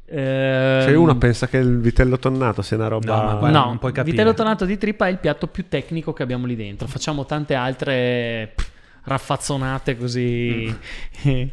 Ehm, 0.10 0.84
Cioè 0.84 0.96
uno 0.96 1.18
pensa 1.18 1.48
che 1.48 1.58
il 1.58 1.80
vitello 1.80 2.18
tonnato 2.18 2.62
sia 2.62 2.78
una 2.78 2.88
roba... 2.88 3.16
No, 3.16 3.24
ma 3.24 3.34
guarda, 3.36 3.60
no, 3.60 3.66
non 3.66 3.78
puoi 3.78 3.92
il 3.92 3.98
capire. 3.98 4.16
vitello 4.16 4.34
tonnato 4.34 4.66
di 4.66 4.78
trippa 4.78 5.08
è 5.08 5.10
il 5.12 5.18
piatto 5.18 5.48
più 5.48 5.66
tecnico 5.68 6.14
che 6.14 6.24
abbiamo 6.24 6.46
lì 6.46 6.56
dentro. 6.56 6.88
Facciamo 6.88 7.26
tante 7.26 7.54
altre 7.56 8.54
pff, 8.56 8.70
raffazzonate 9.04 9.98
così 9.98 10.74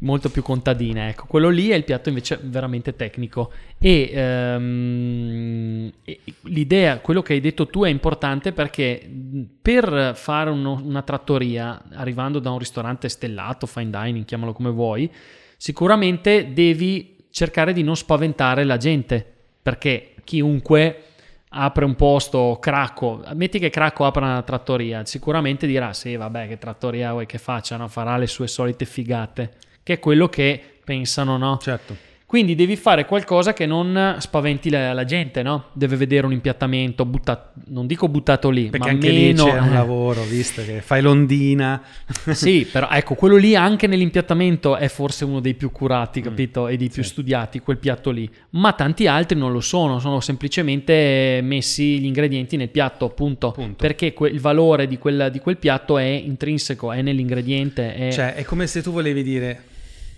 molto 0.00 0.30
più 0.30 0.42
contadine. 0.42 1.10
Ecco, 1.10 1.26
quello 1.26 1.48
lì 1.48 1.68
è 1.68 1.74
il 1.76 1.84
piatto 1.84 2.08
invece 2.08 2.40
veramente 2.42 2.96
tecnico. 2.96 3.52
E 3.78 4.10
ehm, 4.12 5.92
e 6.04 6.20
l'idea, 6.42 6.98
quello 6.98 7.22
che 7.22 7.34
hai 7.34 7.40
detto 7.40 7.68
tu 7.68 7.84
è 7.84 7.88
importante 7.88 8.52
perché 8.52 9.06
mh, 9.06 9.40
per 9.62 10.12
fare 10.16 10.50
uno- 10.50 10.80
una 10.82 11.02
trattoria, 11.02 11.80
arrivando 11.92 12.38
da 12.40 12.50
un 12.50 12.58
ristorante 12.58 13.08
stellato, 13.08 13.66
fine 13.66 13.90
dining, 13.90 14.24
chiamalo 14.24 14.52
come 14.52 14.70
vuoi, 14.70 15.10
sicuramente 15.56 16.52
devi 16.52 17.10
cercare 17.32 17.72
di 17.72 17.82
non 17.82 17.96
spaventare 17.96 18.62
la 18.62 18.76
gente 18.76 19.26
perché 19.60 20.14
chiunque 20.22 21.02
apre 21.48 21.84
un 21.84 21.96
posto 21.96 22.58
cracco 22.60 23.24
metti 23.34 23.58
che 23.58 23.70
cracco 23.70 24.04
apra 24.04 24.24
una 24.24 24.42
trattoria 24.42 25.04
sicuramente 25.04 25.66
dirà 25.66 25.92
sì 25.92 26.14
vabbè 26.14 26.46
che 26.46 26.58
trattoria 26.58 27.12
vuoi 27.12 27.26
che 27.26 27.38
faccia 27.38 27.76
no? 27.76 27.88
farà 27.88 28.16
le 28.16 28.26
sue 28.26 28.46
solite 28.46 28.84
figate 28.84 29.54
che 29.82 29.94
è 29.94 29.98
quello 29.98 30.28
che 30.28 30.62
pensano 30.84 31.36
no 31.36 31.58
Certo. 31.60 32.11
Quindi 32.32 32.54
devi 32.54 32.76
fare 32.76 33.04
qualcosa 33.04 33.52
che 33.52 33.66
non 33.66 34.16
spaventi 34.18 34.70
la, 34.70 34.94
la 34.94 35.04
gente 35.04 35.42
no 35.42 35.66
deve 35.74 35.96
vedere 35.96 36.24
un 36.24 36.32
impiattamento 36.32 37.04
buttato 37.04 37.50
non 37.66 37.86
dico 37.86 38.08
buttato 38.08 38.48
lì 38.48 38.70
Perché 38.70 38.86
ma 38.86 38.92
anche 38.94 39.10
meno 39.10 39.44
lì 39.44 39.50
c'è 39.50 39.58
un 39.58 39.68
eh, 39.68 39.74
lavoro, 39.74 40.22
visto 40.22 40.64
che 40.64 40.80
fai 40.80 41.02
l'ondina. 41.02 41.82
sì, 42.32 42.66
però 42.70 42.88
ecco, 42.90 43.14
quello 43.14 43.36
lì 43.36 43.54
anche 43.54 43.86
nell'impiattamento 43.86 44.76
è 44.76 44.88
forse 44.88 45.26
uno 45.26 45.40
dei 45.40 45.52
più 45.52 45.70
curati, 45.70 46.20
Mm, 46.20 46.24
capito? 46.24 46.68
E 46.68 46.78
dei 46.78 46.88
più 46.88 47.02
studiati, 47.02 47.60
quel 47.60 47.76
piatto 47.76 48.10
lì. 48.10 48.28
Ma 48.50 48.72
tanti 48.72 49.06
altri 49.06 49.38
non 49.38 49.52
lo 49.52 49.60
sono, 49.60 49.98
sono 49.98 50.20
semplicemente 50.20 51.40
messi 51.42 52.00
gli 52.00 52.06
ingredienti 52.06 52.56
nel 52.56 52.70
piatto, 52.70 53.04
appunto. 53.04 53.50
Punto. 53.50 53.76
Perché 53.76 54.14
que- 54.14 54.30
il 54.30 54.40
valore 54.40 54.86
di 54.86 54.96
quel, 54.96 55.28
di 55.30 55.38
quel 55.38 55.58
piatto 55.58 55.98
è 55.98 56.04
intrinseco, 56.04 56.92
è 56.92 57.02
nell'ingrediente. 57.02 57.94
È... 57.94 58.12
Cioè, 58.12 58.34
è 58.34 58.44
come 58.44 58.66
se 58.66 58.80
tu 58.80 58.90
volevi 58.90 59.22
dire... 59.22 59.62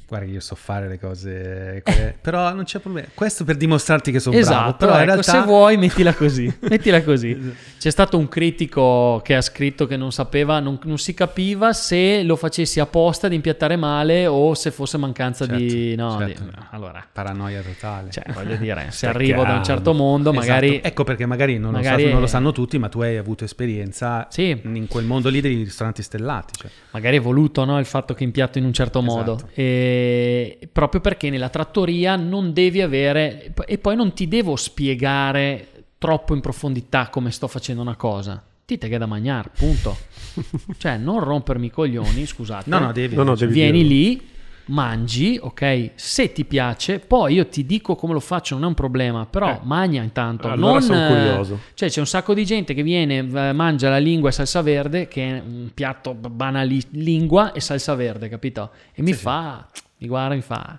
Guarda, 0.07 0.27
io 0.27 0.41
so 0.41 0.55
fare 0.55 0.87
le 0.87 0.99
cose, 0.99 1.81
quelle- 1.83 2.15
però 2.21 2.53
non 2.53 2.65
c'è 2.65 2.79
problema. 2.79 3.09
Questo 3.15 3.43
per 3.45 3.57
dimostrarti 3.57 4.13
che 4.13 4.21
sono 4.21 4.37
Esatto, 4.37 4.59
bravo. 4.61 4.77
Però 4.79 4.93
in 4.97 5.01
ecco, 5.01 5.13
realtà... 5.13 5.33
se 5.33 5.41
vuoi 5.41 5.77
mettila 5.79 6.15
così, 6.15 6.55
mettila 6.69 7.03
così. 7.03 7.55
C'è 7.79 7.91
stato 7.91 8.19
un 8.19 8.29
critico 8.29 9.21
che 9.25 9.35
ha 9.35 9.41
scritto 9.41 9.87
che 9.87 9.97
non 9.97 10.13
sapeva, 10.13 10.61
non, 10.61 10.79
non 10.85 10.99
si 10.99 11.15
capiva 11.15 11.73
se 11.73 12.23
lo 12.23 12.37
facessi 12.37 12.81
apposta 12.81 13.29
di 13.29 13.35
impiattare 13.35 13.77
male 13.77 14.27
o 14.27 14.55
se 14.55 14.71
fosse 14.71 14.99
mancanza 14.99 15.47
di... 15.47 15.69
Certo, 15.97 16.03
No, 16.03 16.19
certo. 16.19 16.43
di- 16.43 16.51
allora, 16.71 17.05
Paranoia 17.11 17.63
totale. 17.63 18.11
cioè, 18.11 18.25
voglio 18.33 18.57
dire, 18.57 18.87
se 18.93 19.07
arrivo 19.07 19.43
da 19.43 19.55
un 19.57 19.65
certo 19.65 19.95
mondo, 19.95 20.31
Esatto. 20.33 20.47
magari... 20.47 20.81
Ecco 20.83 21.05
perché 21.05 21.25
magari, 21.27 21.59
non, 21.59 21.73
magari 21.73 22.03
lo, 22.03 22.09
sa- 22.09 22.13
non 22.13 22.21
lo 22.21 22.27
sanno 22.29 22.53
tutti, 22.53 22.79
ma 22.79 22.89
tu 22.89 23.01
hai 23.01 23.17
avuto 23.17 23.45
esperienza 23.45 24.27
Sì. 24.31 24.61
in 24.63 24.87
quel 24.87 25.07
mondo 25.07 25.29
lì 25.31 25.41
dei 25.41 25.63
ristoranti 25.65 26.03
stellati. 26.03 26.53
Cioè. 26.59 26.71
magari 26.91 27.17
è 27.17 27.21
voluto 27.21 27.65
no, 27.65 27.79
il 27.79 27.87
fatto 27.87 28.13
che 28.15 28.23
impiatto 28.25 28.59
in 28.59 28.65
un 28.65 28.73
certo 28.75 29.01
modo 29.03 29.35
Esatto. 29.35 29.51
E 29.95 30.69
proprio 30.71 31.01
perché 31.01 31.31
nella 31.31 31.49
trattoria 31.49 32.17
non 32.17 32.53
devi 32.53 32.81
avere 32.81 33.53
e 33.67 33.79
poi 33.79 33.97
non 33.97 34.13
ti 34.13 34.29
devo 34.29 34.57
spiegare 34.57 35.69
troppo 35.99 36.35
in 36.35 36.41
profondità 36.41 37.09
come 37.09 37.31
sto 37.31 37.47
facendo 37.49 37.81
una 37.83 37.97
cosa 37.97 38.43
ti 38.67 38.79
te 38.79 38.89
che 38.89 38.95
è 38.97 38.99
da 38.99 39.07
mangiare 39.07 39.51
punto 39.57 39.97
cioè 40.79 40.97
non 40.97 41.21
rompermi 41.21 41.67
i 41.67 41.71
coglioni 41.71 42.27
scusate 42.27 42.69
No, 42.71 42.79
no, 42.79 42.93
devi. 42.93 43.15
No, 43.15 43.23
no, 43.23 43.35
devi 43.35 43.53
vieni 43.53 43.83
dirlo. 43.83 43.95
lì 43.95 44.29
mangi 44.67 45.39
ok 45.41 45.91
se 45.95 46.33
ti 46.33 46.45
piace 46.45 46.99
poi 46.99 47.35
io 47.35 47.47
ti 47.49 47.67
dico 47.67 47.95
come 47.97 48.13
lo 48.15 48.21
faccio 48.21 48.55
non 48.55 48.65
è 48.65 48.67
un 48.69 48.75
problema 48.75 49.27
però 49.27 49.49
Eh. 49.51 49.61
magna 49.63 50.03
intanto 50.03 50.49
Allora 50.49 50.73
non, 50.73 50.83
sono 50.83 51.05
eh, 51.05 51.09
curioso. 51.09 51.61
cioè 51.75 51.91
c'è 51.91 52.01
un 52.01 52.07
sacco 52.07 52.33
di 52.35 52.45
gente 52.45 52.73
che 52.75 52.83
viene, 52.83 53.19
eh, 53.19 53.53
mangia 53.53 53.89
la 53.91 53.99
lingua 53.99 54.31
e 54.31 54.33
salsa 54.33 54.63
verde, 54.63 55.07
che 55.09 55.23
è 55.29 55.43
un 55.45 55.71
piatto 55.75 56.15
banali, 56.15 56.83
lingua 56.91 57.53
e 57.53 57.61
salsa 57.61 57.95
verde, 57.95 58.29
capito? 58.29 58.71
E 58.95 59.03
mi 59.03 59.13
fa, 59.13 59.69
mi 59.99 60.09
guarda 60.09 60.35
mi 60.35 60.41
fa, 60.41 60.79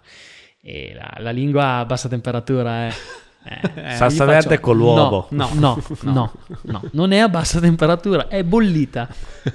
e 0.62 0.94
la, 0.96 1.14
la 1.20 1.32
lingua 1.32 1.78
a 1.78 1.86
bassa 1.86 2.08
temperatura, 2.10 2.88
eh. 2.88 2.94
Eh, 3.48 3.92
Salsa 3.96 4.26
verde 4.26 4.60
con 4.60 4.76
l'uovo. 4.76 5.28
No, 5.30 5.50
no, 5.54 5.80
no, 6.02 6.12
no, 6.12 6.34
no, 6.64 6.82
non 6.94 7.12
è 7.12 7.20
a 7.20 7.30
bassa 7.30 7.60
temperatura, 7.60 8.28
è 8.28 8.44
bollita. 8.44 9.08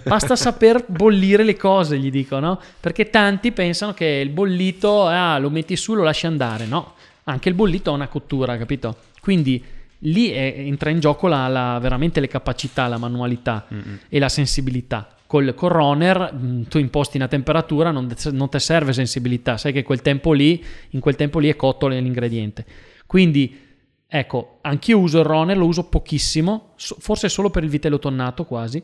Basta 0.05 0.37
saper 0.37 0.85
bollire 0.87 1.43
le 1.43 1.57
cose, 1.57 1.99
gli 1.99 2.11
dico, 2.11 2.39
no? 2.39 2.61
Perché 2.79 3.11
tanti 3.11 3.51
pensano 3.51 3.93
che 3.93 4.05
il 4.07 4.31
bollito, 4.31 5.07
ah, 5.07 5.39
lo 5.39 5.51
metti 5.51 5.75
su, 5.77 5.95
lo 5.95 6.05
lasci 6.05 6.27
andare. 6.27 6.67
No, 6.67 6.95
anche 7.25 7.49
il 7.49 7.55
bollito 7.57 7.91
ha 7.91 7.95
una 7.95 8.07
cottura, 8.07 8.57
capito? 8.57 8.97
Quindi 9.21 9.63
lì 10.05 10.31
è- 10.31 10.55
entra 10.59 10.91
in 10.91 11.01
gioco 11.01 11.27
la, 11.27 11.49
la- 11.49 11.79
veramente 11.81 12.21
le 12.21 12.29
capacità, 12.29 12.87
la 12.87 12.97
manualità 12.99 13.67
e 14.09 14.19
la 14.21 14.29
sensibilità. 14.29 15.09
Col, 15.27 15.53
col 15.55 15.71
runner 15.71 16.33
mh, 16.33 16.69
tu 16.69 16.79
imposti 16.79 17.17
una 17.17 17.29
temperatura, 17.29 17.91
non, 17.91 18.13
non 18.33 18.49
ti 18.49 18.59
serve 18.61 18.93
sensibilità, 18.93 19.57
sai 19.57 19.73
che 19.73 19.83
quel 19.83 20.01
tempo 20.03 20.33
lì, 20.33 20.65
in 20.91 21.01
quel 21.01 21.17
tempo 21.17 21.39
lì 21.41 21.49
è 21.49 21.57
cotto 21.57 21.87
l'ingrediente. 21.89 22.65
Quindi 23.07 23.69
Ecco, 24.13 24.59
anch'io 24.63 24.99
uso 24.99 25.19
il 25.21 25.25
runner, 25.25 25.57
lo 25.57 25.67
uso 25.67 25.85
pochissimo, 25.85 26.73
forse 26.77 27.29
solo 27.29 27.49
per 27.49 27.63
il 27.63 27.71
vitello 27.71 28.01
tonnato 28.01 28.45
quasi, 28.45 28.83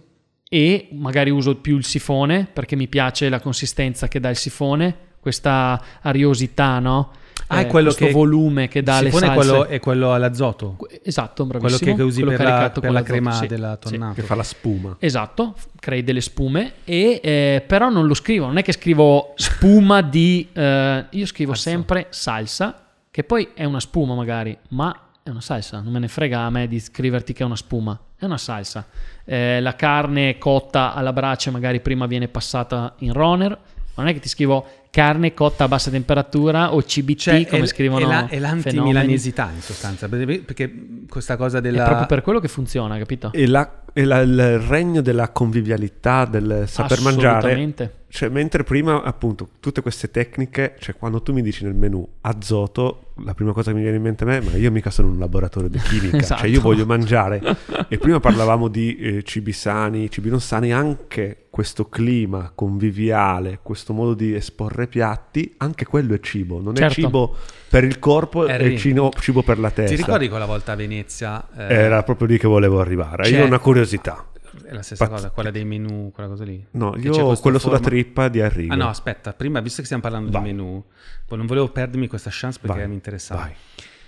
e 0.48 0.88
magari 0.92 1.30
uso 1.30 1.56
più 1.56 1.76
il 1.76 1.84
sifone 1.84 2.46
perché 2.52 2.76
mi 2.76 2.86
piace 2.86 3.28
la 3.28 3.40
consistenza 3.40 4.06
che 4.06 4.20
dà 4.20 4.28
il 4.30 4.36
sifone, 4.36 4.96
questa 5.18 5.82
ariosità, 6.02 6.78
no? 6.78 7.10
Ah, 7.48 7.58
è 7.58 7.60
Eh, 7.62 7.66
quello 7.66 7.86
questo 7.88 8.06
che- 8.06 8.12
volume 8.12 8.68
che 8.68 8.82
dà 8.84 8.98
sifone 8.98 9.26
salse. 9.26 9.26
è 9.26 9.34
quello, 9.34 9.64
è 9.66 9.80
quello 9.80 10.12
all'azoto. 10.14 10.76
Esatto, 11.02 11.44
Quello 11.46 11.58
bravissimo. 11.60 11.96
che 11.96 12.02
usi 12.02 12.22
quello 12.22 12.36
per 12.36 12.44
la, 12.46 12.50
caricato 12.52 12.80
per 12.80 12.90
con 12.90 12.98
la 12.98 13.04
crema 13.04 13.32
sì, 13.32 13.46
della 13.48 13.78
sì. 13.82 13.90
tonnata. 13.90 14.14
Che 14.14 14.22
fa 14.22 14.34
la 14.36 14.42
spuma. 14.44 14.96
Esatto, 15.00 15.54
crei 15.80 16.04
delle 16.04 16.20
spume 16.20 16.74
e 16.84 17.20
eh, 17.22 17.64
però 17.66 17.88
non 17.88 18.06
lo 18.06 18.14
scrivo, 18.14 18.46
non 18.46 18.58
è 18.58 18.62
che 18.62 18.72
scrivo 18.72 19.32
spuma 19.36 20.02
di... 20.02 20.48
eh, 20.52 21.06
io 21.10 21.26
scrivo 21.26 21.52
Azzo. 21.52 21.62
sempre 21.62 22.06
salsa, 22.10 22.86
che 23.10 23.24
poi 23.24 23.48
è 23.54 23.64
una 23.64 23.80
spuma 23.80 24.14
magari, 24.14 24.56
ma 24.70 25.00
è 25.26 25.30
una 25.30 25.40
salsa, 25.40 25.80
non 25.80 25.92
me 25.92 25.98
ne 25.98 26.06
frega 26.06 26.42
a 26.42 26.50
me 26.50 26.68
di 26.68 26.78
scriverti 26.78 27.32
che 27.32 27.42
è 27.42 27.46
una 27.46 27.56
spuma, 27.56 27.98
è 28.16 28.24
una 28.26 28.38
salsa. 28.38 28.86
Eh, 29.24 29.60
la 29.60 29.74
carne 29.74 30.38
cotta 30.38 30.94
alla 30.94 31.12
brace 31.12 31.50
magari 31.50 31.80
prima 31.80 32.06
viene 32.06 32.28
passata 32.28 32.94
in 32.98 33.12
runner, 33.12 33.58
non 33.96 34.06
è 34.06 34.12
che 34.12 34.20
ti 34.20 34.28
scrivo 34.28 34.64
carne 34.88 35.34
cotta 35.34 35.64
a 35.64 35.68
bassa 35.68 35.90
temperatura 35.90 36.72
o 36.72 36.80
CBT 36.80 37.18
Cioè, 37.18 37.46
come 37.48 37.62
è, 37.62 37.66
scrivono 37.66 38.04
è, 38.06 38.08
la- 38.08 38.28
è 38.28 38.38
l'antimilanesità 38.38 39.50
in 39.52 39.60
sostanza, 39.62 40.08
perché 40.08 40.72
questa 41.08 41.36
cosa 41.36 41.58
È 41.58 41.60
della... 41.60 41.82
proprio 41.82 42.06
per 42.06 42.22
quello 42.22 42.38
che 42.38 42.48
funziona, 42.48 42.96
capito? 42.96 43.32
E, 43.32 43.48
la- 43.48 43.82
e 43.92 44.04
la- 44.04 44.20
il 44.20 44.60
regno 44.60 45.00
della 45.00 45.30
convivialità, 45.30 46.24
del 46.24 46.66
saper 46.68 47.00
mangiare. 47.00 47.72
Cioè, 48.16 48.30
mentre 48.30 48.64
prima, 48.64 49.02
appunto, 49.02 49.46
tutte 49.60 49.82
queste 49.82 50.10
tecniche, 50.10 50.76
cioè 50.78 50.94
quando 50.96 51.20
tu 51.20 51.34
mi 51.34 51.42
dici 51.42 51.64
nel 51.64 51.74
menu 51.74 52.06
azoto, 52.22 53.12
la 53.24 53.34
prima 53.34 53.52
cosa 53.52 53.70
che 53.70 53.76
mi 53.76 53.82
viene 53.82 53.98
in 53.98 54.02
mente 54.02 54.24
a 54.24 54.26
me, 54.26 54.40
ma 54.40 54.56
io 54.56 54.70
mica 54.70 54.88
sono 54.88 55.08
un 55.08 55.18
laboratorio 55.18 55.68
di 55.68 55.78
chimica, 55.78 56.16
Esatto. 56.16 56.40
cioè 56.40 56.48
io 56.50 56.62
voglio 56.62 56.86
mangiare. 56.86 57.42
e 57.88 57.98
prima 57.98 58.18
parlavamo 58.18 58.68
di 58.68 58.96
eh, 58.96 59.22
cibi 59.22 59.52
sani, 59.52 60.10
cibi 60.10 60.30
non 60.30 60.40
sani, 60.40 60.72
anche 60.72 61.44
questo 61.50 61.90
clima 61.90 62.52
conviviale, 62.54 63.58
questo 63.62 63.92
modo 63.92 64.14
di 64.14 64.34
esporre 64.34 64.86
piatti, 64.86 65.52
anche 65.58 65.84
quello 65.84 66.14
è 66.14 66.20
cibo, 66.20 66.60
non 66.60 66.74
Certo. 66.74 66.92
è 66.92 66.94
cibo 67.04 67.36
per 67.68 67.84
il 67.84 67.98
corpo, 67.98 68.44
Harry, 68.46 68.74
è 68.74 68.78
cino- 68.78 69.10
cibo 69.20 69.42
per 69.42 69.58
la 69.58 69.70
testa. 69.70 69.94
Ti 69.94 70.00
ricordi 70.02 70.28
quella 70.30 70.46
volta 70.46 70.72
a 70.72 70.76
Venezia? 70.76 71.46
eh, 71.54 71.64
Era 71.74 72.02
proprio 72.02 72.28
lì 72.28 72.38
che 72.38 72.48
volevo 72.48 72.80
arrivare. 72.80 73.24
C'è- 73.24 73.36
Io 73.36 73.42
ho 73.44 73.46
una 73.46 73.58
curiosità. 73.58 74.24
È 74.64 74.72
la 74.72 74.82
stessa 74.82 75.04
Pazz- 75.06 75.16
cosa, 75.16 75.30
quella 75.30 75.50
dei 75.50 75.64
menù, 75.64 76.10
quella 76.12 76.28
cosa 76.28 76.44
lì. 76.44 76.64
No, 76.72 76.90
Che 76.92 77.00
io 77.00 77.12
ho 77.26 77.36
quello 77.38 77.58
sulla 77.58 77.76
forma- 77.76 77.88
trippa 77.88 78.28
di 78.28 78.40
Arrigo. 78.40 78.72
Ah 78.72 78.76
no, 78.76 78.88
aspetta, 78.88 79.32
prima, 79.32 79.60
visto 79.60 79.78
che 79.78 79.84
stiamo 79.84 80.02
parlando 80.02 80.30
Vai. 80.30 80.42
di 80.42 80.52
menù, 80.52 80.82
poi 81.26 81.38
non 81.38 81.46
volevo 81.46 81.68
perdermi 81.70 82.06
questa 82.08 82.30
chance 82.32 82.58
perché 82.60 82.78
Vai, 82.78 82.88
mi 82.88 82.94
interessava. 82.94 83.40
vai, 83.42 83.54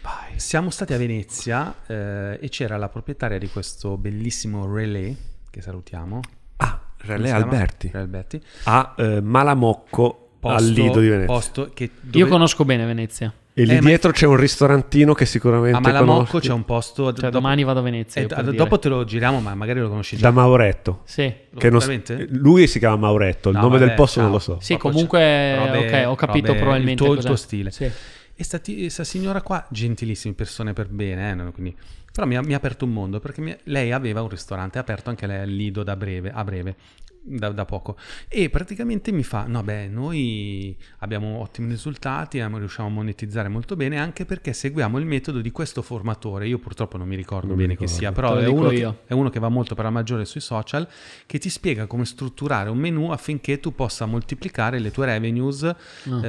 vai. 0.02 0.38
Siamo 0.38 0.70
stati 0.70 0.92
a 0.94 0.98
Venezia 0.98 1.74
eh, 1.86 2.38
e 2.40 2.48
c'era 2.48 2.76
la 2.76 2.88
proprietaria 2.88 3.38
di 3.38 3.48
questo 3.48 3.96
bellissimo 3.96 4.72
relay, 4.72 5.16
che 5.50 5.60
salutiamo. 5.60 6.20
Ah, 6.56 6.80
Relè? 6.98 7.30
Alberti. 7.30 7.88
Relè 7.88 8.02
Alberti. 8.02 8.42
A 8.64 8.94
eh, 8.96 9.20
Malamocco, 9.20 10.30
Posto- 10.40 10.56
al 10.56 10.64
Lido 10.70 11.00
di 11.00 11.08
Venezia. 11.08 11.26
Posto 11.34 11.70
che 11.74 11.90
dove- 12.00 12.18
Io 12.18 12.26
conosco 12.28 12.64
bene 12.64 12.84
Venezia. 12.86 13.32
E 13.60 13.64
lì 13.64 13.72
Eh, 13.76 13.80
ma- 13.80 13.88
dietro 13.88 14.12
c'è 14.12 14.24
un 14.26 14.36
ristorantino 14.36 15.14
che 15.14 15.26
sicuramente 15.26 15.76
a 15.76 15.80
Malamocco 15.80 16.24
conosci. 16.26 16.48
c'è 16.48 16.54
un 16.54 16.64
posto... 16.64 17.04
Cioè, 17.06 17.12
dopo- 17.14 17.30
domani 17.30 17.64
vado 17.64 17.80
a 17.80 17.82
Venezia. 17.82 18.22
eh, 18.22 18.26
dire. 18.26 18.52
dopo 18.52 18.78
te 18.78 18.88
lo 18.88 19.04
giriamo, 19.04 19.40
ma 19.40 19.54
magari 19.56 19.80
lo 19.80 19.88
conosci 19.88 20.16
già. 20.16 20.28
Da 20.28 20.30
Mauretto. 20.30 21.00
Sì. 21.04 21.32
Che 21.56 21.68
non- 21.70 22.02
lui 22.30 22.68
si 22.68 22.78
chiama 22.78 22.96
Mauretto, 22.96 23.48
il 23.48 23.56
No, 23.56 23.62
nome 23.62 23.78
vabbè, 23.78 23.86
del 23.88 23.96
posto 23.96 24.14
ciao. 24.20 24.22
non 24.24 24.32
lo 24.32 24.38
so. 24.38 24.58
Sì, 24.60 24.76
Proprio 24.76 24.90
comunque, 24.92 25.56
robe- 25.56 26.02
ok, 26.02 26.08
ho 26.08 26.14
capito 26.14 26.46
robe- 26.48 26.58
probabilmente 26.60 27.02
il 27.02 27.08
tuo, 27.08 27.18
il 27.18 27.24
tuo 27.24 27.36
stile. 27.36 27.70
Sì. 27.72 27.84
E 27.84 28.46
questa 28.46 29.02
signora 29.02 29.42
qua, 29.42 29.66
gentilissime 29.70 30.34
persone 30.34 30.72
per 30.72 30.86
bene, 30.88 31.32
eh, 31.32 31.50
quindi- 31.50 31.76
però 32.12 32.26
mi 32.28 32.36
ha, 32.36 32.42
mi 32.42 32.54
ha 32.54 32.56
aperto 32.58 32.84
un 32.84 32.92
mondo 32.92 33.18
perché 33.18 33.40
mi- 33.40 33.56
lei 33.64 33.90
aveva 33.90 34.22
un 34.22 34.28
ristorante 34.28 34.78
aperto 34.78 35.10
anche 35.10 35.26
lei 35.26 35.40
al 35.40 35.48
Lido 35.48 35.82
da 35.82 35.96
breve, 35.96 36.30
a 36.32 36.44
breve, 36.44 36.76
da, 37.28 37.50
da 37.50 37.64
poco. 37.64 37.96
E 38.28 38.48
praticamente 38.50 39.12
mi 39.12 39.22
fa, 39.22 39.44
no 39.46 39.62
beh, 39.62 39.88
noi 39.88 40.76
abbiamo 40.98 41.38
ottimi 41.40 41.68
risultati, 41.68 42.38
eh, 42.38 42.48
riusciamo 42.48 42.88
a 42.88 42.90
monetizzare 42.90 43.48
molto 43.48 43.76
bene 43.76 43.98
anche 43.98 44.24
perché 44.24 44.52
seguiamo 44.52 44.98
il 44.98 45.04
metodo 45.06 45.40
di 45.40 45.50
questo 45.50 45.82
formatore. 45.82 46.46
Io 46.48 46.58
purtroppo 46.58 46.96
non 46.96 47.06
mi 47.08 47.16
ricordo 47.16 47.48
Non 47.48 47.56
bene 47.56 47.70
ricordo. 47.70 47.92
chi 47.92 47.98
sia, 47.98 48.12
però 48.12 48.34
è 48.36 48.46
uno, 48.46 48.68
che, 48.68 48.94
è 49.06 49.12
uno 49.12 49.28
che 49.30 49.38
va 49.38 49.48
molto 49.48 49.74
per 49.74 49.84
la 49.84 49.90
maggiore 49.90 50.24
sui 50.24 50.40
social, 50.40 50.86
che 51.26 51.38
ti 51.38 51.48
spiega 51.50 51.86
come 51.86 52.04
strutturare 52.04 52.70
un 52.70 52.78
menu 52.78 53.10
affinché 53.10 53.60
tu 53.60 53.74
possa 53.74 54.06
moltiplicare 54.06 54.78
le 54.78 54.90
tue 54.90 55.06
revenues 55.06 55.62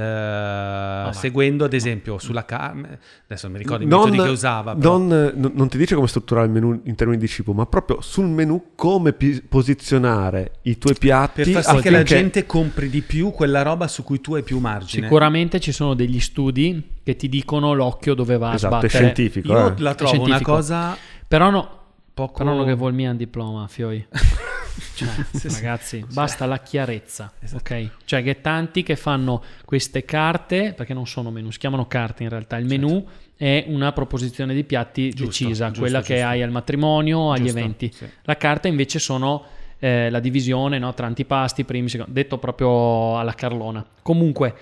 eh, 0.09 1.09
seguendo 1.13 1.65
ad 1.65 1.73
esempio 1.73 2.17
sulla 2.17 2.45
carne, 2.45 2.99
adesso 3.26 3.47
non 3.47 3.55
mi 3.57 3.61
ricordo 3.63 3.84
i 3.84 3.88
metodi 3.88 4.17
che 4.17 4.30
usava, 4.30 4.76
però- 4.76 4.97
non, 4.97 5.31
non- 5.35 5.51
non 5.53 5.69
ti 5.69 5.77
dice 5.77 5.95
come 5.95 6.07
strutturare 6.07 6.45
il 6.47 6.51
menù 6.51 6.80
in 6.84 6.95
termini 6.95 7.19
di 7.19 7.27
cibo, 7.27 7.53
ma 7.53 7.65
proprio 7.65 8.01
sul 8.01 8.27
menù 8.27 8.71
come 8.76 9.13
pi- 9.13 9.41
posizionare 9.47 10.53
i 10.63 10.77
tuoi 10.77 10.89
piatti 10.95 11.44
per 11.44 11.61
far 11.64 11.76
sì 11.76 11.82
che 11.82 11.90
la 11.90 12.03
gente 12.03 12.45
compri 12.45 12.90
di 12.90 13.02
più 13.02 13.32
quella 13.32 13.61
roba 13.61 13.88
su 13.88 14.03
cui 14.03 14.20
tu 14.22 14.36
hai 14.36 14.44
più 14.44 14.60
margine. 14.60 15.03
Sicuramente 15.03 15.60
ci 15.60 15.72
sono 15.72 15.94
degli 15.94 16.20
studi 16.20 16.95
che 17.03 17.16
ti 17.16 17.30
dicono 17.30 17.74
l'occhio 17.74 18.14
dove 18.14 18.38
va 18.38 18.53
Esatto, 18.53 18.76
a 18.76 18.78
è 18.80 18.82
sbattere. 18.88 19.03
scientifico. 19.03 19.52
Io 19.52 19.68
eh. 19.68 19.74
la 19.80 19.95
trovo 19.95 20.24
una 20.24 20.41
cosa 20.41 20.98
Però 21.28 21.49
no, 21.49 21.70
poco 22.14 22.44
però 22.44 22.56
non 22.56 22.66
che 22.66 22.74
vuol 22.74 22.94
mia 22.94 23.11
un 23.11 23.18
diploma, 23.18 23.68
Fioi. 23.68 24.06
Cioè, 24.95 25.07
Sì, 25.34 25.49
sì. 25.49 25.56
ragazzi, 25.56 26.06
basta 26.11 26.45
la 26.45 26.60
chiarezza, 26.60 27.34
Esatto. 27.40 27.74
ok? 27.74 27.90
Cioè 28.06 28.24
che 28.24 28.40
tanti 28.41 28.84
che 28.84 28.95
fanno 28.95 29.44
queste 29.66 30.06
carte, 30.06 30.74
perché 30.76 30.94
non 30.94 31.06
sono 31.06 31.32
menu, 31.32 31.52
si 31.52 31.57
chiamano 31.60 31.86
carte 31.88 32.24
in 32.24 32.30
realtà, 32.30 32.57
il 32.57 32.66
menu 32.66 33.06
è 33.36 33.66
una 33.68 33.91
proposizione 33.91 34.53
di 34.53 34.64
piatti 34.64 35.10
Giusto, 35.10 35.26
decisa, 35.26 35.66
giusto, 35.68 35.82
quella 35.82 36.02
che 36.02 36.14
giusto. 36.16 36.28
hai 36.30 36.41
al 36.44 36.52
matrimonio, 36.52 37.32
agli 37.32 37.44
Giusto, 37.44 37.57
eventi. 37.57 37.91
sì. 37.94 38.06
La 38.24 38.38
carta 38.38 38.68
invece 38.70 38.99
sono 38.99 39.44
eh, 39.80 40.10
la 40.10 40.19
divisione 40.19 40.77
no, 40.77 40.93
tra 40.93 41.07
antipasti, 41.07 41.64
primi, 41.64 41.89
secondi, 41.89 42.14
detto 42.14 42.38
proprio 42.38 43.18
alla 43.18 43.34
Carlona. 43.34 43.85
Comunque, 44.01 44.53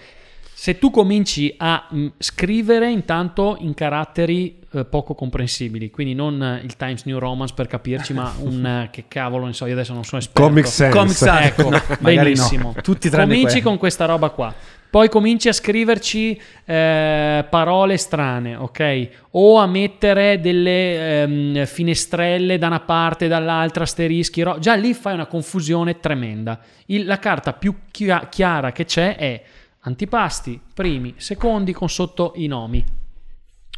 se 0.54 0.80
tu 0.80 0.90
cominci 0.90 1.54
a 1.58 1.88
mh, 1.90 2.08
scrivere 2.18 2.90
intanto 2.90 3.58
in 3.60 3.74
caratteri 3.74 4.60
eh, 4.72 4.86
poco 4.86 5.14
comprensibili, 5.14 5.92
quindi 5.92 6.14
non 6.16 6.42
eh, 6.42 6.62
il 6.64 6.76
Times 6.76 7.04
New 7.04 7.20
Romance 7.20 7.54
per 7.54 7.68
capirci, 7.68 8.14
ma 8.14 8.34
un 8.42 8.66
eh, 8.66 8.90
che 8.92 9.06
cavolo, 9.08 9.46
ne 9.46 9.54
so, 9.54 9.66
io 9.66 9.74
adesso 9.74 9.94
non 9.94 10.04
sono 10.04 10.20
esperto. 10.20 10.42
Comic 10.50 10.68
Sans. 10.68 10.94
Comic 10.94 11.16
Sans. 11.16 11.46
Ecco, 11.46 11.70
benissimo. 12.02 12.74
no. 12.76 12.82
Tutti 12.82 13.10
tranne 13.10 13.28
Cominci 13.28 13.46
quelli. 13.46 13.62
con 13.62 13.78
questa 13.78 14.06
roba 14.06 14.30
qua. 14.30 14.54
Poi 14.90 15.10
cominci 15.10 15.50
a 15.50 15.54
scriverci 15.54 16.40
eh, 16.66 17.46
parole 17.50 17.98
strane, 17.98 18.56
ok? 18.56 19.10
O 19.32 19.58
a 19.58 19.68
mettere 19.68 20.40
delle 20.40 21.22
ehm, 21.22 21.66
finestrelle 21.66 22.58
da 22.58 22.68
una 22.68 22.80
parte 22.80 23.26
e 23.26 23.28
dall'altra, 23.28 23.84
asterischi. 23.84 24.42
ro- 24.42 24.60
Già 24.60 24.76
lì 24.76 24.94
fai 24.94 25.14
una 25.14 25.26
confusione 25.28 26.00
tremenda. 26.00 26.60
Il- 26.88 27.06
la 27.06 27.20
carta 27.20 27.54
più 27.54 27.76
chia- 27.92 28.28
chiara 28.30 28.72
che 28.72 28.86
c'è 28.86 29.16
è 29.18 29.44
antipasti, 29.82 30.60
primi, 30.74 31.14
secondi 31.18 31.74
con 31.74 31.90
sotto 31.90 32.34
i 32.36 32.48
nomi. 32.48 32.84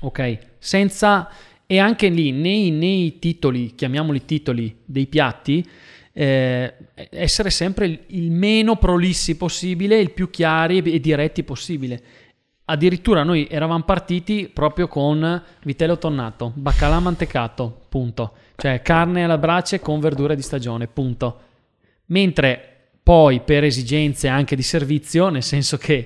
Ok? 0.02 0.38
Senza... 0.60 1.30
E 1.72 1.77
anche 1.77 2.07
lì 2.10 2.31
nei, 2.31 2.72
nei 2.72 3.19
titoli, 3.19 3.76
chiamiamoli 3.76 4.26
titoli 4.26 4.76
dei 4.84 5.06
piatti, 5.06 5.64
eh, 6.20 6.74
essere 7.12 7.50
sempre 7.50 7.86
il, 7.86 8.00
il 8.08 8.30
meno 8.30 8.76
prolissi 8.76 9.38
possibile, 9.38 10.02
il 10.02 10.12
più 10.12 10.30
chiari 10.30 10.80
e 10.80 11.00
diretti 11.00 11.44
possibile. 11.44 12.02
Addirittura 12.66 13.24
noi 13.24 13.48
eravamo 13.50 13.84
partiti 13.84 14.52
proprio 14.54 14.90
con 14.90 15.41
vitello 15.64 15.98
tonnato, 15.98 16.52
baccalà 16.54 17.00
mantecato, 17.00 17.86
punto. 17.88 18.34
Cioè 18.58 18.82
carne 18.82 19.24
alla 19.24 19.38
brace 19.38 19.80
con 19.80 20.02
verdure 20.02 20.36
di 20.36 20.41
stagione, 20.41 20.88
punto. 20.88 21.40
Mentre 22.08 22.90
poi 23.02 23.40
per 23.40 23.64
esigenze 23.64 24.28
anche 24.28 24.58
di 24.58 24.62
servizio, 24.62 25.30
nel 25.30 25.41
senso 25.41 25.78
che 25.78 26.06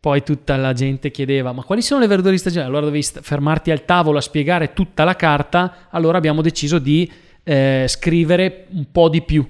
poi 0.00 0.24
tutta 0.24 0.56
la 0.56 0.72
gente 0.72 1.12
chiedeva 1.12 1.52
ma 1.52 1.62
quali 1.62 1.82
sono 1.82 2.00
le 2.00 2.08
verdure 2.08 2.32
di 2.32 2.38
stagione? 2.38 2.66
Allora 2.66 2.86
dovevi 2.86 3.04
fermarti 3.04 3.70
al 3.70 3.84
tavolo 3.84 4.18
a 4.18 4.22
spiegare 4.22 4.72
tutta 4.72 5.04
la 5.04 5.14
carta, 5.14 5.86
allora 5.90 6.18
abbiamo 6.18 6.42
deciso 6.42 6.80
di 6.80 7.08
eh, 7.42 7.84
scrivere 7.88 8.66
un 8.70 8.86
po' 8.90 9.08
di 9.08 9.22
più. 9.22 9.46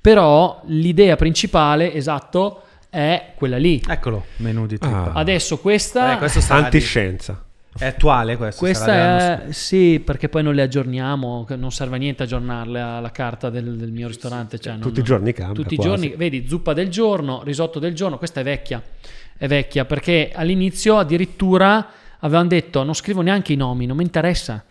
Però 0.00 0.62
l'idea 0.66 1.16
principale, 1.16 1.92
esatto, 1.94 2.62
è 2.90 3.32
quella 3.34 3.56
lì. 3.56 3.82
Eccolo, 3.86 4.26
menù 4.36 4.66
di 4.66 4.78
trippa. 4.78 5.12
Ah. 5.12 5.18
Adesso 5.20 5.58
questa... 5.58 6.20
Eh, 6.20 6.28
Antiscienza. 6.50 7.44
è 7.78 7.86
attuale 7.86 8.36
dell'anno 8.36 8.54
Questa 8.56 9.40
è 9.46 9.52
sì, 9.52 10.00
perché 10.04 10.28
poi 10.28 10.42
non 10.42 10.54
le 10.54 10.62
aggiorniamo, 10.62 11.46
non 11.56 11.72
serve 11.72 11.96
a 11.96 11.98
niente 11.98 12.22
aggiornarle 12.24 12.80
alla 12.80 13.10
carta 13.10 13.48
del, 13.50 13.76
del 13.76 13.90
mio 13.90 14.06
ristorante. 14.08 14.58
Cioè 14.58 14.74
non- 14.74 14.82
Tutti 14.82 15.00
i 15.00 15.02
giorni 15.02 15.32
cambia. 15.32 15.54
tutti 15.62 15.74
i 15.74 15.76
quasi. 15.76 15.90
giorni, 15.90 16.14
vedi, 16.16 16.46
zuppa 16.46 16.72
del 16.74 16.88
giorno, 16.88 17.42
risotto 17.42 17.78
del 17.78 17.94
giorno, 17.94 18.18
questa 18.18 18.40
è 18.40 18.44
vecchia, 18.44 18.82
è 19.36 19.48
vecchia 19.48 19.86
perché 19.86 20.30
all'inizio 20.34 20.98
addirittura 20.98 21.88
avevano 22.20 22.48
detto 22.48 22.82
non 22.84 22.94
scrivo 22.94 23.22
neanche 23.22 23.54
i 23.54 23.56
nomi, 23.56 23.86
non 23.86 23.96
mi 23.96 24.04
interessa. 24.04 24.62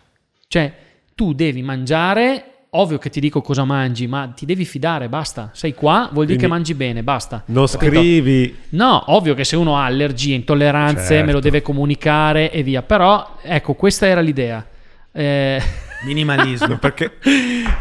Cioè, 0.47 0.73
tu 1.15 1.33
devi 1.33 1.61
mangiare, 1.63 2.52
ovvio 2.75 2.97
che 2.97 3.09
ti 3.09 3.19
dico 3.19 3.41
cosa 3.41 3.63
mangi, 3.63 4.07
ma 4.07 4.31
ti 4.35 4.45
devi 4.45 4.65
fidare, 4.65 5.09
basta. 5.09 5.49
Sei 5.53 5.73
qua, 5.73 6.09
vuol 6.11 6.25
dire 6.25 6.37
Quindi 6.37 6.43
che 6.43 6.47
mangi 6.47 6.73
bene, 6.73 7.03
basta. 7.03 7.43
Non 7.47 7.67
scrivi. 7.67 8.55
No, 8.69 9.03
ovvio 9.07 9.33
che 9.33 9.43
se 9.43 9.55
uno 9.55 9.77
ha 9.77 9.85
allergie, 9.85 10.33
intolleranze, 10.35 11.05
Certo. 11.07 11.25
me 11.25 11.31
lo 11.31 11.39
deve 11.39 11.61
comunicare 11.61 12.51
e 12.51 12.63
via. 12.63 12.81
Però, 12.81 13.37
ecco, 13.41 13.73
questa 13.73 14.07
era 14.07 14.21
l'idea. 14.21 14.65
Eh, 15.11 15.61
Minimalismo. 16.05 16.77
Perché, 16.83 17.13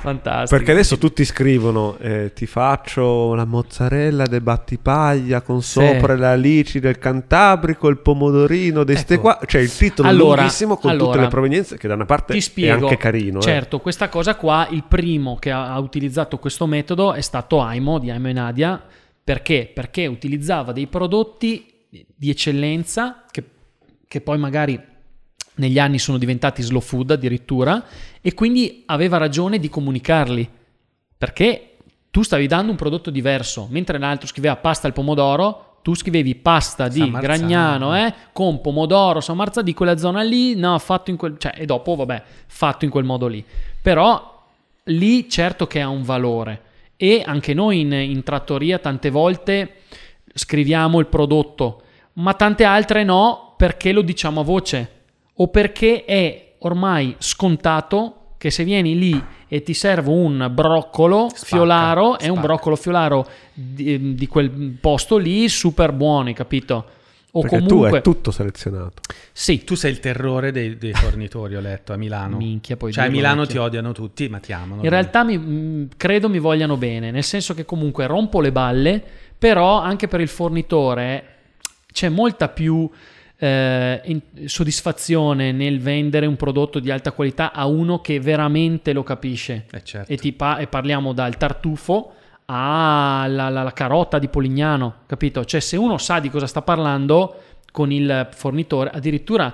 Fantastico. 0.00 0.56
perché 0.56 0.72
adesso 0.72 0.98
tutti 0.98 1.24
scrivono 1.24 1.96
eh, 1.98 2.32
ti 2.34 2.46
faccio 2.46 3.34
la 3.34 3.44
mozzarella 3.44 4.26
de 4.26 4.40
battipaglia 4.40 5.40
con 5.42 5.62
Sì. 5.62 5.72
sopra 5.80 6.14
le 6.14 6.26
alici 6.26 6.80
del 6.80 6.98
Cantabrico, 6.98 7.88
il 7.88 7.98
pomodorino 7.98 8.84
di 8.84 8.96
ste 8.96 9.14
Ecco. 9.14 9.22
qua. 9.22 9.38
Cioè 9.44 9.60
il 9.60 9.74
titolo 9.74 10.08
Allora, 10.08 10.36
lunghissimo 10.42 10.76
con 10.76 10.90
tutte 10.92 11.02
allora, 11.04 11.22
le 11.22 11.28
provenienze 11.28 11.76
che 11.76 11.88
da 11.88 11.94
una 11.94 12.04
parte 12.06 12.32
Ti 12.32 12.38
è 12.38 12.42
spiego. 12.42 12.86
anche 12.86 12.96
carino. 12.96 13.38
eh. 13.38 13.42
Certo, 13.42 13.80
questa 13.80 14.08
cosa 14.08 14.34
qua, 14.36 14.66
il 14.70 14.84
primo 14.86 15.36
che 15.36 15.50
ha, 15.50 15.72
ha 15.72 15.78
utilizzato 15.78 16.38
questo 16.38 16.66
metodo 16.66 17.12
è 17.12 17.20
stato 17.20 17.60
Aimo 17.60 17.98
di 17.98 18.10
Aimo 18.10 18.28
e 18.28 18.32
Nadia. 18.32 18.82
Perché? 19.24 19.70
Perché 19.72 20.06
utilizzava 20.06 20.72
dei 20.72 20.86
prodotti 20.88 21.66
di 22.14 22.30
eccellenza 22.30 23.24
che, 23.30 23.44
che 24.08 24.20
poi 24.20 24.38
magari 24.38 24.80
negli 25.56 25.78
anni 25.78 25.98
sono 25.98 26.18
diventati 26.18 26.62
slow 26.62 26.80
food 26.80 27.10
addirittura 27.10 27.84
e 28.20 28.34
quindi 28.34 28.84
aveva 28.86 29.18
ragione 29.18 29.58
di 29.58 29.68
comunicarli. 29.68 30.48
Perché 31.18 31.76
tu 32.10 32.22
stavi 32.22 32.46
dando 32.46 32.70
un 32.70 32.76
prodotto 32.76 33.10
diverso, 33.10 33.66
mentre 33.70 33.98
l'altro 33.98 34.26
scriveva 34.26 34.56
pasta 34.56 34.86
al 34.86 34.92
pomodoro, 34.92 35.78
tu 35.82 35.94
scrivevi 35.94 36.36
pasta 36.36 36.88
di. 36.88 37.10
Gragnano 37.10 37.96
eh, 37.96 38.14
con 38.32 38.60
pomodoro, 38.60 39.20
San 39.20 39.36
Marzano 39.36 39.66
di 39.66 39.74
quella 39.74 39.96
zona 39.96 40.22
lì, 40.22 40.54
no, 40.54 40.78
fatto 40.78 41.10
in 41.10 41.16
quel... 41.16 41.36
Cioè, 41.38 41.54
e 41.56 41.66
dopo, 41.66 41.94
vabbè, 41.96 42.22
fatto 42.46 42.84
in 42.84 42.90
quel 42.90 43.04
modo 43.04 43.26
lì. 43.26 43.44
Però 43.80 44.44
lì 44.84 45.28
certo 45.28 45.66
che 45.66 45.80
ha 45.80 45.88
un 45.88 46.02
valore. 46.02 46.62
E 46.96 47.22
anche 47.24 47.52
noi 47.52 47.80
in, 47.80 47.92
in 47.92 48.22
trattoria 48.22 48.78
tante 48.78 49.10
volte 49.10 49.80
scriviamo 50.32 51.00
il 51.00 51.06
prodotto, 51.06 51.82
ma 52.14 52.34
tante 52.34 52.64
altre 52.64 53.02
no 53.04 53.54
perché 53.56 53.92
lo 53.92 54.02
diciamo 54.02 54.40
a 54.40 54.44
voce 54.44 55.01
o 55.42 55.48
perché 55.48 56.04
è 56.04 56.52
ormai 56.58 57.14
scontato 57.18 58.16
che 58.38 58.50
se 58.50 58.64
vieni 58.64 58.98
lì 58.98 59.22
e 59.48 59.62
ti 59.62 59.74
servo 59.74 60.12
un 60.12 60.50
broccolo 60.52 61.28
Spacca, 61.28 61.44
fiolaro, 61.46 62.18
è 62.18 62.24
un 62.28 62.36
spacca. 62.36 62.40
broccolo 62.40 62.76
fiolaro 62.76 63.26
di, 63.52 64.14
di 64.14 64.26
quel 64.26 64.50
posto 64.80 65.16
lì 65.16 65.48
super 65.48 65.92
buoni, 65.92 66.32
capito? 66.32 66.84
O 67.34 67.40
Perché 67.40 67.60
comunque 67.64 67.90
tu 67.90 67.96
è 67.96 68.02
tutto 68.02 68.30
selezionato. 68.30 69.00
sì, 69.32 69.64
Tu 69.64 69.74
sei 69.74 69.90
il 69.92 70.00
terrore 70.00 70.52
dei, 70.52 70.76
dei 70.76 70.92
fornitori, 70.92 71.56
ho 71.56 71.60
letto, 71.60 71.92
a 71.92 71.96
Milano. 71.96 72.36
Minchia, 72.36 72.76
poi 72.76 72.92
cioè, 72.92 73.06
a 73.06 73.08
Milano 73.08 73.40
vecchio. 73.42 73.60
ti 73.60 73.66
odiano 73.66 73.92
tutti, 73.92 74.28
ma 74.28 74.38
ti 74.38 74.52
amano. 74.52 74.82
In 74.82 74.90
realtà 74.90 75.24
mi- 75.24 75.38
mh, 75.38 75.88
credo 75.96 76.28
mi 76.28 76.38
vogliano 76.38 76.76
bene, 76.76 77.10
nel 77.10 77.24
senso 77.24 77.54
che 77.54 77.64
comunque 77.64 78.06
rompo 78.06 78.40
le 78.40 78.52
balle, 78.52 79.02
però 79.38 79.78
anche 79.80 80.08
per 80.08 80.20
il 80.20 80.28
fornitore 80.28 81.24
c'è 81.92 82.08
molta 82.10 82.48
più 82.48 82.88
eh, 83.44 84.20
soddisfazione 84.44 85.50
nel 85.50 85.80
vendere 85.80 86.26
un 86.26 86.36
prodotto 86.36 86.78
di 86.78 86.92
alta 86.92 87.10
qualità 87.10 87.52
a 87.52 87.66
uno 87.66 88.00
che 88.00 88.20
veramente 88.20 88.92
lo 88.92 89.02
capisce. 89.02 89.66
Eh, 89.72 89.82
certo. 89.82 90.12
E, 90.12 90.16
ti 90.16 90.32
pa- 90.32 90.58
e 90.58 90.68
parliamo 90.68 91.12
dal 91.12 91.36
tartufo 91.36 92.12
alla 92.46 93.48
la- 93.48 93.62
la 93.64 93.72
carota 93.72 94.18
di 94.20 94.28
Polignano, 94.28 94.94
capito? 95.06 95.44
Cioè 95.44 95.60
se 95.60 95.76
uno 95.76 95.98
sa 95.98 96.20
di 96.20 96.30
cosa 96.30 96.46
sta 96.46 96.62
parlando 96.62 97.34
con 97.72 97.90
il 97.90 98.28
fornitore, 98.30 98.90
addirittura 98.92 99.52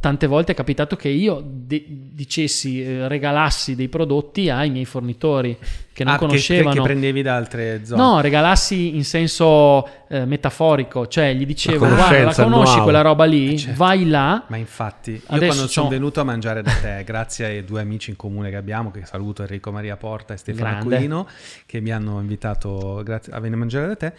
tante 0.00 0.26
volte 0.26 0.52
è 0.52 0.54
capitato 0.54 0.96
che 0.96 1.08
io 1.08 1.42
de- 1.44 1.84
dicessi, 1.86 2.82
eh, 2.82 3.06
regalassi 3.08 3.74
dei 3.74 3.88
prodotti 3.88 4.48
ai 4.48 4.70
miei 4.70 4.84
fornitori 4.86 5.56
che 5.92 6.02
non 6.04 6.14
Ah, 6.14 6.18
conoscevano. 6.18 6.74
Che, 6.74 6.80
prendevi 6.88 7.22
da 7.22 7.36
altre 7.36 7.84
zone. 7.84 8.02
No, 8.02 8.20
regalassi 8.20 8.96
in 8.96 9.04
senso 9.04 9.86
eh, 10.08 10.24
metaforico, 10.24 11.06
cioè 11.06 11.34
gli 11.34 11.46
dicevo, 11.46 11.84
La 11.84 11.94
guarda, 11.94 12.24
la 12.24 12.34
conosci 12.34 12.64
know-how." 12.64 12.82
quella 12.82 13.00
roba 13.02 13.24
lì? 13.24 13.52
Eh, 13.54 13.58
certo. 13.58 13.76
Vai 13.78 14.08
là. 14.08 14.42
Ma 14.48 14.56
infatti, 14.56 15.10
io 15.12 15.20
Adesso 15.26 15.52
quando 15.52 15.66
sono 15.70 15.88
venuto 15.88 16.20
a 16.20 16.24
mangiare 16.24 16.62
da 16.62 16.72
te, 16.72 17.04
grazie 17.04 17.44
ai 17.46 17.64
due 17.64 17.80
amici 17.80 18.10
in 18.10 18.16
comune 18.16 18.50
che 18.50 18.56
abbiamo, 18.56 18.90
che 18.90 19.04
saluto 19.04 19.42
Enrico 19.42 19.70
Maria 19.70 19.96
Porta 19.96 20.34
e 20.34 20.36
Stefano 20.38 20.70
Grande. 20.70 20.94
Aquilino, 20.94 21.28
che 21.66 21.80
mi 21.80 21.90
hanno 21.92 22.18
invitato 22.20 23.02
grazie, 23.04 23.32
a 23.32 23.36
venire 23.36 23.54
a 23.56 23.58
mangiare 23.58 23.86
da 23.86 23.96
te. 23.96 24.12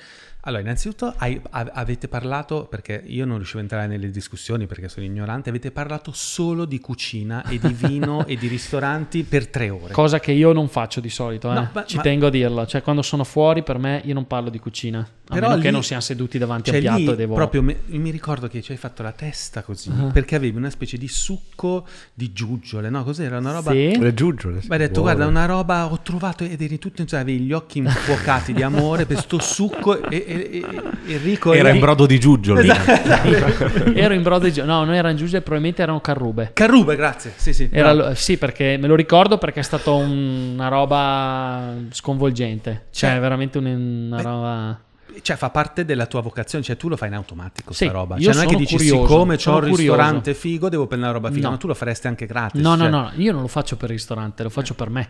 Allora, 0.47 0.61
innanzitutto 0.61 1.13
hai- 1.17 1.39
a- 1.51 1.71
avete 1.73 2.07
parlato, 2.07 2.67
perché 2.69 3.01
io 3.05 3.25
non 3.25 3.37
riuscivo 3.37 3.59
a 3.59 3.61
entrare 3.63 3.87
nelle 3.87 4.09
discussioni 4.11 4.67
perché 4.67 4.87
sono 4.89 5.05
ignorante, 5.05 5.49
avete 5.49 5.71
parlato 5.71 6.11
solo 6.13 6.65
di 6.65 6.79
cucina 6.79 7.43
e 7.47 7.57
di 7.59 7.73
vino 7.73 8.25
e 8.27 8.35
di 8.37 8.47
ristoranti 8.47 9.23
per 9.23 9.47
tre 9.47 9.69
ore. 9.69 9.91
Cosa 9.93 10.19
che 10.19 10.31
io 10.31 10.53
non 10.53 10.67
faccio 10.67 10.99
di 10.99 11.09
solito, 11.09 11.49
eh. 11.51 11.55
No, 11.55 11.69
ma- 11.73 11.85
ci 11.85 11.95
ma- 11.97 12.01
tengo 12.03 12.27
a 12.27 12.29
dirlo. 12.29 12.65
Cioè, 12.67 12.81
quando 12.83 13.01
sono 13.01 13.23
fuori, 13.23 13.63
per 13.63 13.79
me, 13.79 14.01
io 14.05 14.13
non 14.13 14.27
parlo 14.27 14.49
di 14.49 14.59
cucina. 14.59 14.99
A 15.27 15.33
Però 15.33 15.47
meno 15.49 15.59
che 15.59 15.67
lì- 15.69 15.73
non 15.73 15.83
siamo 15.83 16.03
seduti 16.03 16.37
davanti 16.37 16.69
Cioè 16.69 16.85
a 16.85 16.91
un 16.91 16.95
lì 16.97 17.03
piatto 17.03 17.13
e 17.13 17.15
devo... 17.17 17.33
proprio 17.33 17.63
me- 17.63 17.79
mi 17.87 18.11
ricordo 18.11 18.47
che 18.47 18.61
ci 18.61 18.71
hai 18.71 18.77
fatto 18.77 19.01
la 19.01 19.11
testa 19.11 19.63
così 19.63 19.89
Ah. 19.89 20.11
perché 20.11 20.35
avevi 20.35 20.55
una 20.55 20.69
specie 20.69 20.97
di 20.97 21.07
succo 21.07 21.87
di 22.13 22.31
giuggiole, 22.31 22.91
no? 22.91 23.03
Cos'era? 23.03 23.39
Una 23.39 23.51
roba 23.53 23.71
Sì. 23.71 23.97
Le 23.97 24.13
giuggiole. 24.13 24.61
Ma 24.67 24.75
hai 24.75 24.79
detto, 24.81 25.01
buone. 25.01 25.15
guarda, 25.15 25.25
una 25.25 25.45
roba 25.47 25.91
ho 25.91 25.99
trovato 26.01 26.43
ed 26.43 26.61
eri 26.61 26.77
tutto, 26.77 27.03
cioè, 27.05 27.21
avevi 27.21 27.43
gli 27.45 27.53
occhi 27.53 27.79
infuocati 27.79 28.53
di 28.53 28.61
amore 28.61 29.07
per 29.07 29.17
sto 29.19 29.39
succo 29.39 29.99
e, 30.09 30.23
e- 30.27 30.33
e- 30.35 30.57
e 31.05 31.13
Enrico 31.13 31.53
Era 31.53 31.69
in 31.69 31.79
brodo 31.79 32.05
di 32.05 32.19
giuggioli. 32.19 32.67
Esatto. 32.69 33.93
ero 33.93 34.13
in 34.13 34.21
brodo 34.23 34.45
di... 34.45 34.51
gio- 34.53 34.65
No, 34.65 34.83
non 34.83 34.93
erano 34.93 35.15
giuste, 35.15 35.39
probabilmente 35.41 35.81
erano 35.81 36.01
carrube. 36.01 36.51
Carrube, 36.53 36.95
grazie. 36.95 37.33
Sì, 37.35 37.53
sì. 37.53 37.69
Era 37.71 38.13
sì, 38.15 38.37
perché 38.37 38.77
me 38.79 38.87
lo 38.87 38.95
ricordo 38.95 39.37
perché 39.37 39.59
è 39.61 39.63
stata 39.63 39.91
una 39.91 40.67
roba 40.67 41.73
sconvolgente. 41.91 42.85
Cioè, 42.91 43.11
Cioè, 43.11 43.19
veramente 43.19 43.57
un- 43.57 43.65
una 44.11 44.15
beh, 44.17 44.21
roba... 44.21 44.79
Cioè, 45.21 45.37
fa 45.37 45.49
parte 45.49 45.85
della 45.85 46.07
tua 46.07 46.19
vocazione, 46.21 46.63
cè 46.63 46.75
tu 46.75 46.89
lo 46.89 46.97
fai 46.97 47.07
in 47.07 47.13
automatico, 47.13 47.71
Sì, 47.71 47.85
sta 47.85 47.93
roba. 47.93 48.17
io 48.17 48.23
Cioè, 48.31 48.33
non 48.33 48.41
è 48.43 48.45
che 48.45 48.51
sono 48.51 48.59
dici, 48.59 48.75
curioso, 48.75 49.01
siccome 49.07 49.35
c'ho 49.35 49.39
sono 49.41 49.55
un 49.55 49.61
curioso. 49.69 49.81
ristorante 49.93 50.33
figo, 50.33 50.67
devo 50.69 50.87
prendere 50.87 51.11
una 51.11 51.19
roba 51.21 51.33
figa. 51.33 51.45
No. 51.45 51.51
Ma 51.53 51.57
tu 51.57 51.67
lo 51.67 51.73
faresti 51.73 52.07
anche 52.07 52.25
gratis. 52.25 52.61
No, 52.61 52.71
no, 52.75 52.81
cioè. 52.83 52.89
no, 52.89 53.11
io 53.15 53.31
non 53.31 53.41
lo 53.41 53.47
faccio 53.47 53.77
per 53.77 53.89
il 53.91 53.95
ristorante, 53.95 54.43
lo 54.43 54.49
faccio 54.49 54.73
per 54.73 54.89
me. 54.89 55.09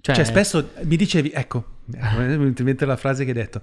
Cioè, 0.00 0.14
Cioè, 0.14 0.24
spesso 0.24 0.70
mi 0.84 0.96
dicevi, 0.96 1.30
ecco, 1.34 1.64
mi 1.86 2.52
in 2.56 2.76
la 2.80 2.96
frase 2.96 3.24
che 3.24 3.30
hai 3.30 3.36
detto, 3.36 3.60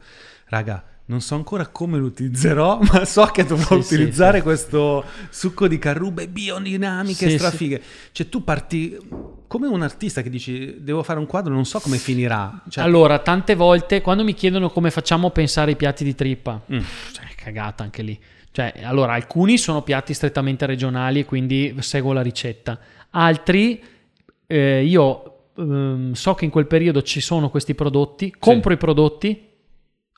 raga, 0.49 0.84
non 1.12 1.20
so 1.20 1.36
ancora 1.36 1.68
come 1.68 1.98
lo 1.98 2.06
utilizzerò, 2.06 2.80
ma 2.92 3.04
so 3.04 3.26
che 3.26 3.44
dovrò 3.44 3.76
Sì, 3.82 3.84
sì, 3.88 3.94
utilizzare 3.96 4.38
sì. 4.38 4.44
questo 4.44 5.04
succo 5.30 5.68
di 5.68 5.78
carrube 5.78 6.30
biodinamiche 6.30 7.30
Sì, 7.30 7.38
strafighe. 7.38 7.82
Cioè, 8.14 8.30
tu 8.30 8.44
parti 8.46 8.98
come 9.46 9.68
un 9.68 9.82
artista 9.82 10.22
che 10.22 10.30
dici, 10.30 10.78
devo 10.80 11.04
fare 11.04 11.20
un 11.20 11.26
quadro, 11.26 11.54
non 11.54 11.66
so 11.66 11.80
come 11.82 11.98
finirà. 11.98 12.64
Cioè, 12.70 12.82
Allora, 12.84 13.20
tante 13.20 13.56
volte 13.56 14.00
quando 14.00 14.24
mi 14.24 14.34
chiedono 14.34 14.70
come 14.70 14.90
facciamo 14.90 15.28
a 15.28 15.32
pensare 15.32 15.72
ai 15.72 15.76
piatti 15.78 16.06
di 16.06 16.16
trippa, 16.16 16.62
Mm. 16.72 16.80
cioè, 17.12 17.26
cagata 17.36 17.84
anche 17.84 18.02
lì. 18.02 18.18
Cioè, 18.54 18.76
allora, 18.84 19.14
alcuni 19.14 19.58
sono 19.58 19.82
piatti 19.82 20.14
strettamente 20.14 20.66
regionali 20.66 21.20
e 21.20 21.26
quindi 21.26 21.76
seguo 21.80 22.14
la 22.14 22.22
ricetta. 22.22 22.80
Altri, 23.10 23.84
eh, 24.48 24.84
io 24.86 25.50
ehm, 25.58 26.14
so 26.14 26.34
che 26.34 26.46
in 26.46 26.52
quel 26.52 26.68
periodo 26.68 27.02
ci 27.02 27.20
sono 27.20 27.50
questi 27.50 27.76
prodotti, 27.76 28.34
compro 28.40 28.72
i 28.74 28.78
prodotti, 28.78 29.50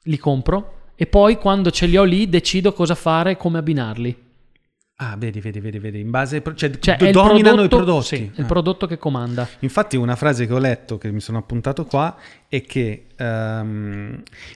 li 0.06 0.18
compro 0.18 0.82
e 0.96 1.06
poi 1.08 1.38
quando 1.38 1.72
ce 1.72 1.86
li 1.86 1.98
ho 1.98 2.04
lì 2.04 2.28
decido 2.30 2.74
cosa 2.74 2.96
fare 2.96 3.32
e 3.32 3.38
come 3.38 3.58
abbinarli. 3.58 4.22
Ah, 4.98 5.16
vedi, 5.18 5.40
vedi, 5.42 5.60
vedi, 5.60 5.80
vedi, 5.80 6.00
in 6.00 6.12
base 6.12 6.42
pro- 6.42 6.54
cioè, 6.54 6.78
Cioè, 6.80 6.96
do- 6.98 7.10
dominano 7.12 7.56
prodotto, 7.56 7.64
i 7.66 7.68
prodotti. 7.84 8.06
sì, 8.16 8.32
Ah. 8.36 8.40
il 8.42 8.46
prodotto 8.46 8.86
che 8.88 8.98
comanda. 9.00 9.48
Infatti 9.60 9.98
una 9.98 10.16
frase 10.16 10.46
che 10.46 10.54
ho 10.54 10.60
letto, 10.60 10.98
che 11.00 11.12
mi 11.12 11.20
sono 11.20 11.40
appuntato 11.40 11.86
qua, 11.86 12.16
è 12.58 12.62
che... 12.62 13.06
la 13.18 13.64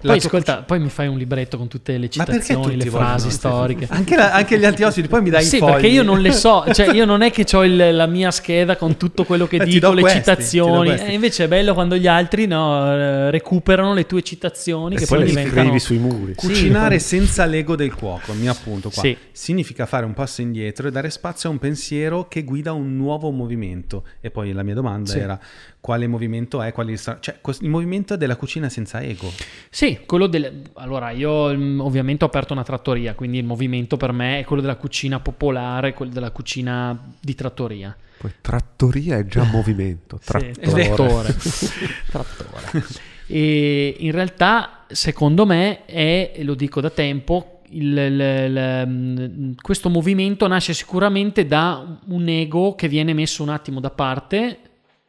Poi 0.02 0.18
ascolta, 0.18 0.62
poi 0.62 0.80
mi 0.80 0.90
fai 0.90 1.08
un 1.08 1.18
libretto 1.18 1.58
con 1.58 1.68
tutte 1.68 1.98
le 1.98 2.10
citazioni, 2.10 2.76
le 2.76 2.90
frasi 2.92 3.32
storiche. 3.32 3.88
Anche, 3.90 4.16
la- 4.16 4.34
anche 4.34 4.60
gli 4.60 4.66
altri 4.66 4.84
ospiti, 4.84 5.08
poi 5.08 5.22
mi 5.24 5.32
dai 5.32 5.44
sì, 5.44 5.56
i 5.56 5.60
fogli. 5.60 5.72
perché 5.72 5.88
io 5.88 6.04
non 6.04 6.20
le 6.20 6.32
so, 6.32 6.64
cioè 6.74 6.94
io 6.94 7.06
non 7.06 7.22
è 7.24 7.32
che 7.32 7.46
ho 7.56 7.64
la 7.66 8.06
mia 8.06 8.30
scheda 8.30 8.76
con 8.76 8.98
tutto 8.98 9.24
quello 9.24 9.48
che 9.48 9.58
Eh, 9.62 9.66
dico, 9.66 9.92
le 9.94 10.02
questi, 10.02 10.20
citazioni, 10.20 10.92
e 10.92 11.14
invece 11.14 11.46
è 11.46 11.48
bello 11.48 11.74
quando 11.74 11.96
gli 11.98 12.06
altri 12.06 12.46
no, 12.46 12.86
eh, 12.94 13.32
recuperano 13.32 13.96
le 13.96 14.06
tue 14.06 14.22
citazioni 14.22 14.94
E 14.94 15.00
che 15.00 15.06
poi 15.08 15.18
poi 15.18 15.26
le 15.26 15.32
diventano... 15.34 15.62
scrivi 15.62 15.80
sui 15.80 15.98
muri. 15.98 16.36
Sì. 16.38 16.48
Cucinare 16.48 17.00
senza 17.00 17.46
l'ego 17.46 17.76
del 17.76 17.96
cuoco, 17.96 18.34
mi 18.34 18.48
appunto 18.48 18.92
qua. 18.92 19.02
Sì. 19.02 19.18
Significa 19.32 19.88
fare 19.88 20.06
un 20.06 20.14
passo 20.14 20.42
indietro 20.42 20.88
e 20.88 20.92
dare 20.92 21.10
spazio 21.10 21.50
a 21.50 21.52
un 21.52 21.58
pensiero 21.58 22.28
che 22.28 22.44
guida 22.44 22.74
un 22.74 22.96
nuovo 22.96 23.32
movimento. 23.32 24.04
E 24.22 24.30
poi 24.30 24.52
la 24.52 24.62
mia 24.62 24.76
domanda 24.76 25.10
Sì. 25.12 25.18
era 25.20 25.40
quale 25.80 26.08
movimento 26.08 26.62
è? 26.62 26.72
Quali 26.74 26.98
sa- 26.98 27.18
cioè, 27.20 27.38
il 27.62 27.70
movimento 27.70 28.14
è 28.16 28.18
della 28.18 28.36
cucina 28.36 28.68
senza 28.70 29.02
ego. 29.02 29.32
Sì, 29.70 30.00
quello 30.06 30.28
del... 30.28 30.64
Allora, 30.74 31.12
io 31.12 31.56
mm, 31.56 31.80
ovviamente 31.80 32.24
ho 32.24 32.28
aperto 32.28 32.54
una 32.54 32.64
trattoria, 32.64 33.14
quindi 33.16 33.38
il 33.38 33.46
movimento 33.46 33.96
per 33.98 34.12
me 34.12 34.40
è 34.40 34.44
quello 34.44 34.62
della 34.62 34.76
cucina 34.76 35.20
popolare, 35.20 35.94
quello 35.94 36.12
della 36.12 36.32
cucina 36.32 36.98
di 37.20 37.36
trattoria. 37.36 37.96
Poi 38.18 38.32
trattoria 38.42 39.18
è 39.18 39.26
già 39.26 39.44
movimento. 39.52 40.20
Sì, 40.22 40.28
Trattore. 40.52 40.84
trattore. 40.84 41.36
Trattore. 42.12 42.86
E 43.28 43.96
in 44.00 44.12
realtà, 44.12 44.86
secondo 44.88 45.46
me, 45.46 45.86
è, 45.86 46.32
e 46.36 46.44
lo 46.44 46.56
dico 46.56 46.82
da 46.82 46.90
tempo, 46.90 47.62
il- 47.70 47.98
il- 47.98 48.20
il- 48.22 48.84
mm, 48.88 49.52
questo 49.62 49.90
movimento 49.90 50.48
nasce 50.48 50.74
sicuramente 50.74 51.46
da 51.46 52.00
un 52.08 52.28
ego 52.30 52.76
che 52.76 52.88
viene 52.88 53.14
messo 53.14 53.44
un 53.44 53.50
attimo 53.50 53.80
da 53.82 53.90
parte 53.90 54.60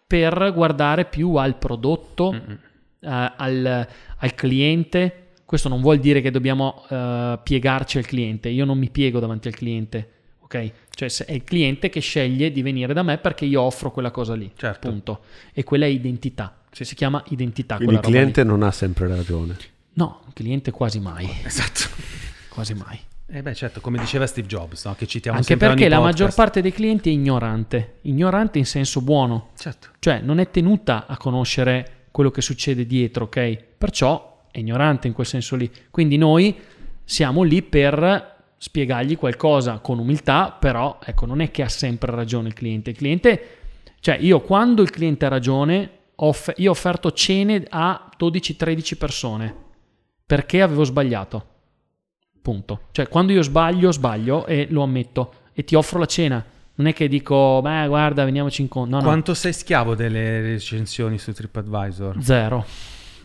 per 0.08 0.52
guardare 0.54 1.04
più 1.04 1.34
al 1.34 1.56
prodotto, 1.56 2.32
eh, 2.34 2.48
al, 3.00 3.86
al 4.16 4.34
cliente. 4.34 5.26
Questo 5.44 5.68
non 5.68 5.80
vuol 5.82 5.98
dire 5.98 6.20
che 6.22 6.30
dobbiamo 6.30 6.84
eh, 6.88 7.38
piegarci 7.42 7.98
al 7.98 8.06
cliente. 8.06 8.48
Io 8.48 8.64
non 8.64 8.78
mi 8.78 8.88
piego 8.90 9.20
davanti 9.20 9.48
al 9.48 9.54
cliente. 9.54 10.10
ok? 10.40 10.72
Cioè 10.90 11.26
è 11.26 11.32
il 11.32 11.44
cliente 11.44 11.90
che 11.90 12.00
sceglie 12.00 12.50
di 12.50 12.62
venire 12.62 12.92
da 12.94 13.02
me 13.02 13.18
perché 13.18 13.44
io 13.44 13.60
offro 13.60 13.90
quella 13.92 14.10
cosa 14.10 14.34
lì, 14.34 14.50
Certo. 14.56 14.88
punto. 14.88 15.20
E 15.52 15.62
quella 15.62 15.84
è 15.84 15.88
identità, 15.88 16.62
si 16.72 16.94
chiama 16.94 17.22
identità 17.28 17.76
Quindi 17.76 17.94
il 17.94 18.00
cliente 18.00 18.42
non 18.44 18.62
ha 18.62 18.70
sempre 18.72 19.06
ragione. 19.06 19.54
lì. 19.58 19.64
No, 19.92 20.22
il 20.26 20.32
cliente 20.32 20.70
quasi 20.70 20.98
mai, 21.00 21.28
Esatto. 21.44 21.80
quasi 22.48 22.72
mai. 22.74 22.98
Eh 23.30 23.42
beh, 23.42 23.54
certo, 23.54 23.80
come 23.82 23.98
diceva 23.98 24.26
Steve 24.26 24.46
Jobs, 24.46 24.86
no? 24.86 24.94
che 24.94 25.06
citiamo 25.06 25.36
Anche 25.36 25.58
perché 25.58 25.86
la 25.88 25.96
podcast. 25.96 26.18
maggior 26.18 26.34
parte 26.34 26.62
dei 26.62 26.72
clienti 26.72 27.10
è 27.10 27.12
ignorante, 27.12 27.96
ignorante 28.02 28.56
in 28.58 28.64
senso 28.64 29.02
buono, 29.02 29.50
Certo. 29.58 29.88
cioè 29.98 30.20
non 30.20 30.38
è 30.40 30.50
tenuta 30.50 31.04
a 31.06 31.16
conoscere 31.18 32.06
quello 32.10 32.30
che 32.30 32.40
succede 32.40 32.86
dietro, 32.86 33.24
ok? 33.24 33.64
Perciò 33.76 34.44
è 34.50 34.58
ignorante 34.58 35.08
in 35.08 35.12
quel 35.12 35.26
senso 35.26 35.56
lì. 35.56 35.70
Quindi 35.90 36.16
noi 36.16 36.56
siamo 37.04 37.42
lì 37.42 37.60
per 37.62 38.36
spiegargli 38.56 39.18
qualcosa 39.18 39.78
con 39.78 39.98
umiltà, 39.98 40.56
però 40.58 40.98
ecco, 41.04 41.26
non 41.26 41.40
è 41.42 41.50
che 41.50 41.62
ha 41.62 41.68
sempre 41.68 42.10
ragione 42.12 42.48
il 42.48 42.54
cliente. 42.54 42.90
Il 42.90 42.96
cliente, 42.96 43.46
cioè 44.00 44.16
io 44.18 44.40
quando 44.40 44.80
il 44.80 44.88
cliente 44.90 45.26
ha 45.26 45.28
ragione, 45.28 45.90
off- 46.16 46.54
io 46.56 46.70
ho 46.70 46.72
offerto 46.72 47.12
cene 47.12 47.62
a 47.68 48.08
12-13 48.18 48.96
persone 48.96 49.54
perché 50.24 50.62
avevo 50.62 50.84
sbagliato. 50.84 51.46
Punto. 52.40 52.80
Cioè 52.92 53.08
quando 53.08 53.32
io 53.32 53.42
sbaglio, 53.42 53.92
sbaglio 53.92 54.46
e 54.46 54.66
lo 54.70 54.82
ammetto 54.82 55.32
e 55.52 55.64
ti 55.64 55.74
offro 55.74 55.98
la 55.98 56.06
cena. 56.06 56.44
Non 56.74 56.86
è 56.86 56.92
che 56.92 57.08
dico, 57.08 57.60
beh, 57.60 57.86
guarda, 57.88 58.24
veniamoci 58.24 58.62
incontro. 58.62 58.96
No, 58.96 59.02
no. 59.02 59.08
Quanto 59.08 59.34
sei 59.34 59.52
schiavo 59.52 59.96
delle 59.96 60.40
recensioni 60.40 61.18
su 61.18 61.32
TripAdvisor? 61.32 62.22
Zero, 62.22 62.64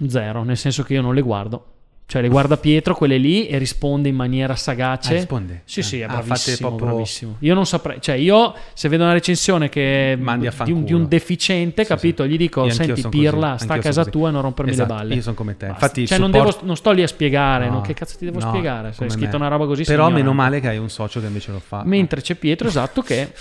zero, 0.07 0.43
nel 0.43 0.57
senso 0.57 0.81
che 0.81 0.93
io 0.93 1.01
non 1.01 1.13
le 1.13 1.21
guardo. 1.21 1.72
Cioè 2.05 2.21
le 2.21 2.27
guarda 2.27 2.57
Pietro, 2.57 2.93
quelle 2.95 3.17
lì, 3.17 3.47
e 3.47 3.57
risponde 3.57 4.07
in 4.09 4.13
maniera 4.15 4.55
sagace. 4.55 5.13
Ah, 5.13 5.17
risponde? 5.17 5.61
Sì, 5.65 5.79
Ah. 5.79 5.83
sì, 5.83 5.99
è 5.99 6.03
Ah, 6.03 6.07
bravissimo, 6.07 6.67
proprio- 6.67 6.87
bravissimo. 6.89 7.35
Io 7.39 7.53
non 7.55 7.65
saprei, 7.65 8.01
cioè 8.01 8.15
io 8.15 8.53
se 8.73 8.87
vedo 8.89 9.03
una 9.03 9.13
recensione 9.13 9.69
che 9.69 10.15
Mandi 10.19 10.45
a 10.45 10.53
di, 10.63 10.71
un, 10.71 10.83
di 10.83 10.93
un 10.93 11.07
deficiente, 11.07 11.83
Sì, 11.83 11.87
capito? 11.87 12.23
sì. 12.23 12.29
Gli 12.29 12.37
dico, 12.37 12.65
Io 12.65 12.71
senti 12.71 13.07
Pirla, 13.09 13.51
così, 13.53 13.63
sta 13.63 13.73
a 13.75 13.77
casa 13.79 14.05
tua 14.05 14.29
e 14.29 14.31
non 14.31 14.41
rompermi 14.43 14.71
Esatto, 14.71 14.93
le 14.93 14.99
balle. 14.99 15.15
io 15.15 15.21
son 15.21 15.33
come 15.33 15.57
te. 15.57 15.67
Basta. 15.67 15.83
Infatti 15.85 16.07
cioè 16.07 16.17
non, 16.19 16.31
support- 16.31 16.53
devo- 16.55 16.65
non 16.67 16.75
sto 16.75 16.91
lì 16.91 17.01
a 17.03 17.07
spiegare, 17.07 17.65
No, 17.67 17.73
no, 17.75 17.81
che 17.81 17.93
cazzo 17.93 18.17
ti 18.17 18.25
devo 18.25 18.39
no, 18.39 18.47
spiegare? 18.49 18.91
Se 18.91 19.03
hai 19.05 19.09
scritto 19.09 19.29
me. 19.31 19.35
una 19.37 19.47
roba 19.47 19.65
così 19.65 19.83
Però 19.83 20.03
meno 20.09 20.17
ignorante. 20.19 20.41
male 20.41 20.59
che 20.59 20.67
hai 20.67 20.77
un 20.77 20.89
socio 20.89 21.19
che 21.19 21.25
invece 21.25 21.51
lo 21.51 21.59
fa. 21.59 21.81
Mentre 21.85 22.21
c'è 22.21 22.35
Pietro, 22.35 22.67
esatto, 22.67 23.01
che 23.01 23.31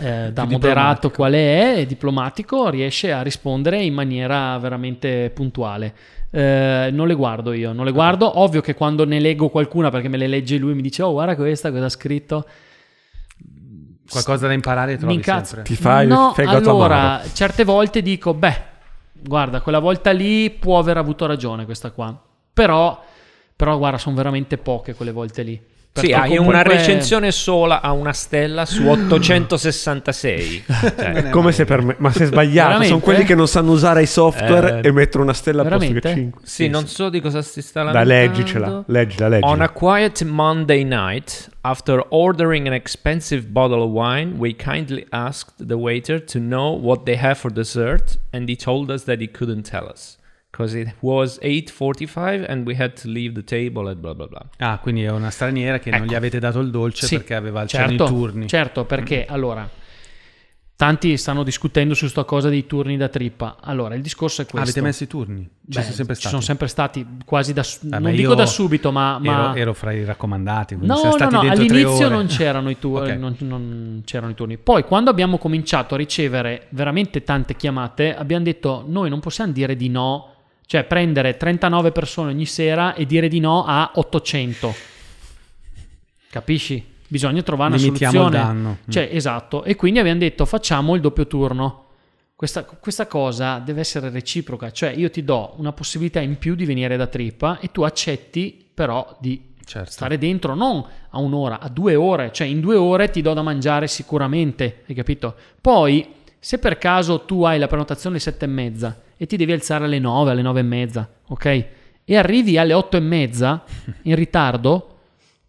eh, 0.00 0.30
da 0.32 0.44
moderato 0.44 1.08
diplomatico. 1.08 1.10
qual 1.14 1.32
è, 1.32 1.74
e 1.78 1.86
diplomatico, 1.86 2.70
riesce 2.70 3.12
a 3.12 3.20
rispondere 3.22 3.82
in 3.82 3.92
maniera 3.92 4.56
veramente 4.58 5.30
puntuale. 5.34 5.94
Eh, 6.34 6.88
non 6.90 7.06
le 7.06 7.14
guardo 7.14 7.52
io, 7.52 7.72
non 7.72 7.84
le 7.84 7.92
guardo. 7.92 8.40
Ovvio 8.40 8.62
che 8.62 8.74
quando 8.74 9.04
ne 9.04 9.20
leggo 9.20 9.50
qualcuna, 9.50 9.90
perché 9.90 10.08
me 10.08 10.16
le 10.16 10.26
legge 10.26 10.56
lui, 10.56 10.74
mi 10.74 10.80
dice, 10.80 11.02
oh 11.02 11.12
guarda 11.12 11.36
questa, 11.36 11.70
cosa 11.70 11.84
ha 11.84 11.90
scritto. 11.90 12.46
Qualcosa 14.08 14.46
da 14.46 14.52
imparare 14.54 14.96
trovi 14.96 15.12
Mi 15.12 15.18
incazzo. 15.18 15.54
sempre. 15.56 15.74
Ti 15.74 15.80
fa 15.80 16.02
il 16.02 16.08
no, 16.08 16.32
fegato 16.34 16.70
allora, 16.70 17.22
certe 17.32 17.64
volte 17.64 18.02
dico, 18.02 18.34
beh, 18.34 18.62
guarda, 19.12 19.60
quella 19.60 19.78
volta 19.78 20.10
lì 20.10 20.50
può 20.50 20.78
aver 20.78 20.96
avuto 20.96 21.26
ragione 21.26 21.64
questa 21.66 21.90
qua. 21.90 22.18
Però, 22.52 23.02
però 23.54 23.78
guarda, 23.78 23.98
sono 23.98 24.16
veramente 24.16 24.56
poche 24.58 24.94
quelle 24.94 25.12
volte 25.12 25.42
lì. 25.42 25.70
Sì, 25.94 26.10
hai 26.12 26.28
comunque- 26.30 26.54
una 26.54 26.62
recensione 26.62 27.30
sola 27.32 27.82
a 27.82 27.92
una 27.92 28.14
stella 28.14 28.64
su 28.64 28.86
866. 28.88 30.64
Cioè, 30.96 31.12
È 31.12 31.28
come 31.30 31.52
se 31.52 31.64
per 31.66 31.82
me, 31.82 31.94
ma 31.98 32.10
se 32.10 32.24
sbagliato, 32.26 32.68
Veramente? 32.68 32.86
sono 32.88 33.00
quelli 33.00 33.24
che 33.24 33.34
non 33.34 33.46
sanno 33.46 33.72
usare 33.72 34.02
i 34.02 34.06
software 34.06 34.80
Eh, 34.82 34.88
e 34.88 34.92
mettono 34.92 35.24
una 35.24 35.34
stella 35.34 35.60
al 35.62 35.68
posto 35.68 35.86
che 35.92 36.00
veramente? 36.00 36.22
5. 36.22 36.40
sì, 36.46 36.68
non 36.68 36.86
so 36.86 37.10
di 37.10 37.20
cosa 37.20 37.42
si 37.42 37.60
sta 37.60 37.82
Da 37.84 37.92
lamentando. 38.04 38.32
leggicela, 38.32 38.84
leggila, 38.86 39.28
leggila. 39.28 39.50
On 39.50 39.60
a 39.60 39.68
quiet 39.68 40.22
Monday 40.24 40.82
night, 40.82 41.50
after 41.60 42.02
ordering 42.08 42.66
an 42.66 42.72
expensive 42.72 43.48
bottle 43.48 43.82
of 43.82 43.90
wine, 43.90 44.36
we 44.38 44.54
kindly 44.56 45.04
asked 45.10 45.52
the 45.66 45.74
waiter 45.76 46.22
to 46.24 46.38
know 46.38 46.74
what 46.74 47.04
they 47.04 47.18
have 47.20 47.34
for 47.34 47.52
dessert, 47.52 48.18
and 48.32 48.48
he 48.48 48.56
told 48.56 48.90
us 48.90 49.04
that 49.04 49.20
he 49.20 49.28
couldn't 49.30 49.68
tell 49.68 49.86
us. 49.86 50.16
Because 50.54 50.78
it 50.78 50.96
was 51.00 51.38
8.45 51.40 52.44
and 52.46 52.66
we 52.66 52.76
had 52.78 52.92
to 53.00 53.08
leave 53.08 53.32
the 53.32 53.42
table 53.42 53.88
and 53.88 53.98
blah 54.00 54.12
blah 54.14 54.26
blah. 54.26 54.44
Ah, 54.58 54.78
quindi 54.80 55.02
è 55.02 55.10
una 55.10 55.30
straniera 55.30 55.78
che 55.78 55.88
non 55.90 56.02
Ecco. 56.02 56.12
gli 56.12 56.14
avete 56.14 56.38
dato 56.38 56.60
il 56.60 56.70
dolce 56.70 57.06
Sì, 57.06 57.16
perché 57.16 57.34
aveva 57.34 57.64
certo, 57.64 58.04
i 58.04 58.06
turni. 58.06 58.48
Certo, 58.48 58.84
perché 58.84 59.24
allora 59.24 59.66
tanti 60.76 61.16
stanno 61.16 61.42
discutendo 61.44 61.94
su 61.94 62.06
sta 62.08 62.24
cosa 62.24 62.48
dei 62.48 62.66
turni 62.66 62.96
da 62.96 63.08
trippa. 63.08 63.58
Allora, 63.60 63.94
il 63.94 64.02
discorso 64.02 64.42
è 64.42 64.46
questo. 64.46 64.60
avete 64.68 64.80
messo 64.82 65.04
i 65.04 65.06
turni? 65.06 65.42
Ci 65.42 65.48
Beh, 65.78 65.82
sono 65.82 65.94
sempre 65.94 66.14
ci 66.14 66.20
stati. 66.20 66.28
sono 66.34 66.40
sempre 66.42 66.66
stati 66.66 67.06
quasi 67.24 67.52
da 67.52 67.64
Vabbè, 67.80 68.02
non 68.02 68.14
dico 68.14 68.34
da 68.34 68.46
subito, 68.46 68.90
ma, 68.92 69.18
ma- 69.20 69.50
Ero, 69.52 69.54
ero 69.54 69.72
fra 69.74 69.92
i 69.92 70.04
raccomandati. 70.04 70.76
No, 70.80 71.00
no, 71.18 71.28
no, 71.30 71.40
all'inizio 71.40 72.08
non 72.08 72.26
c'erano, 72.26 72.68
i 72.68 72.78
turni, 72.78 73.10
Ok. 73.12 73.16
non, 73.16 73.36
non 73.38 74.02
c'erano 74.04 74.32
i 74.32 74.34
turni. 74.34 74.58
Poi 74.58 74.82
quando 74.84 75.08
abbiamo 75.08 75.38
cominciato 75.38 75.94
a 75.94 75.96
ricevere 75.96 76.66
veramente 76.70 77.22
tante 77.22 77.54
chiamate, 77.56 78.14
abbiamo 78.14 78.44
detto 78.44 78.84
noi 78.86 79.08
non 79.08 79.20
possiamo 79.20 79.52
dire 79.52 79.76
di 79.76 79.88
no, 79.88 80.31
cioè 80.66 80.84
prendere 80.84 81.36
39 81.36 81.92
persone 81.92 82.30
ogni 82.32 82.46
sera 82.46 82.94
e 82.94 83.06
dire 83.06 83.28
di 83.28 83.40
no 83.40 83.64
a 83.66 83.92
800. 83.94 84.74
Capisci? 86.30 86.84
Bisogna 87.08 87.42
trovare 87.42 87.74
una 87.74 87.82
Limitiamo 87.82 88.12
soluzione. 88.12 88.38
il 88.38 88.54
danno. 88.54 88.70
Mm. 88.86 88.90
Cioè, 88.90 89.08
esatto. 89.12 89.64
E 89.64 89.76
quindi 89.76 89.98
abbiamo 89.98 90.18
detto 90.18 90.46
facciamo 90.46 90.94
il 90.94 91.00
doppio 91.02 91.26
turno. 91.26 91.84
Questa, 92.34 92.64
questa 92.64 93.06
cosa 93.06 93.58
deve 93.58 93.80
essere 93.80 94.08
reciproca, 94.10 94.72
cioè 94.72 94.90
io 94.90 95.10
ti 95.10 95.22
do 95.22 95.54
una 95.58 95.72
possibilità 95.72 96.20
in 96.20 96.38
più 96.38 96.54
di 96.56 96.64
venire 96.64 96.96
da 96.96 97.06
trippa 97.06 97.60
e 97.60 97.70
tu 97.70 97.82
accetti 97.82 98.66
però 98.74 99.16
di 99.20 99.50
Certo. 99.64 99.92
stare 99.92 100.18
dentro 100.18 100.54
non 100.56 100.84
a 101.10 101.18
un'ora, 101.20 101.60
a 101.60 101.68
due 101.68 101.94
ore, 101.94 102.32
cioè 102.32 102.48
in 102.48 102.60
due 102.60 102.74
ore 102.74 103.10
ti 103.10 103.22
do 103.22 103.32
da 103.32 103.42
mangiare 103.42 103.86
sicuramente, 103.86 104.82
hai 104.88 104.94
capito? 104.94 105.36
Poi, 105.60 106.14
se 106.38 106.58
per 106.58 106.78
caso 106.78 107.20
tu 107.20 107.44
hai 107.44 107.60
la 107.60 107.68
prenotazione 107.68 108.16
alle 108.16 108.24
sette 108.24 108.46
e 108.46 108.48
mezza 108.48 109.00
e 109.22 109.26
ti 109.26 109.36
devi 109.36 109.52
alzare 109.52 109.84
alle 109.84 110.00
nove, 110.00 110.32
alle 110.32 110.42
nove 110.42 110.58
e 110.58 110.64
mezza, 110.64 111.08
ok? 111.28 111.66
E 112.04 112.16
arrivi 112.16 112.58
alle 112.58 112.72
otto 112.72 112.96
e 112.96 113.00
mezza 113.00 113.62
in 114.02 114.16
ritardo, 114.16 114.88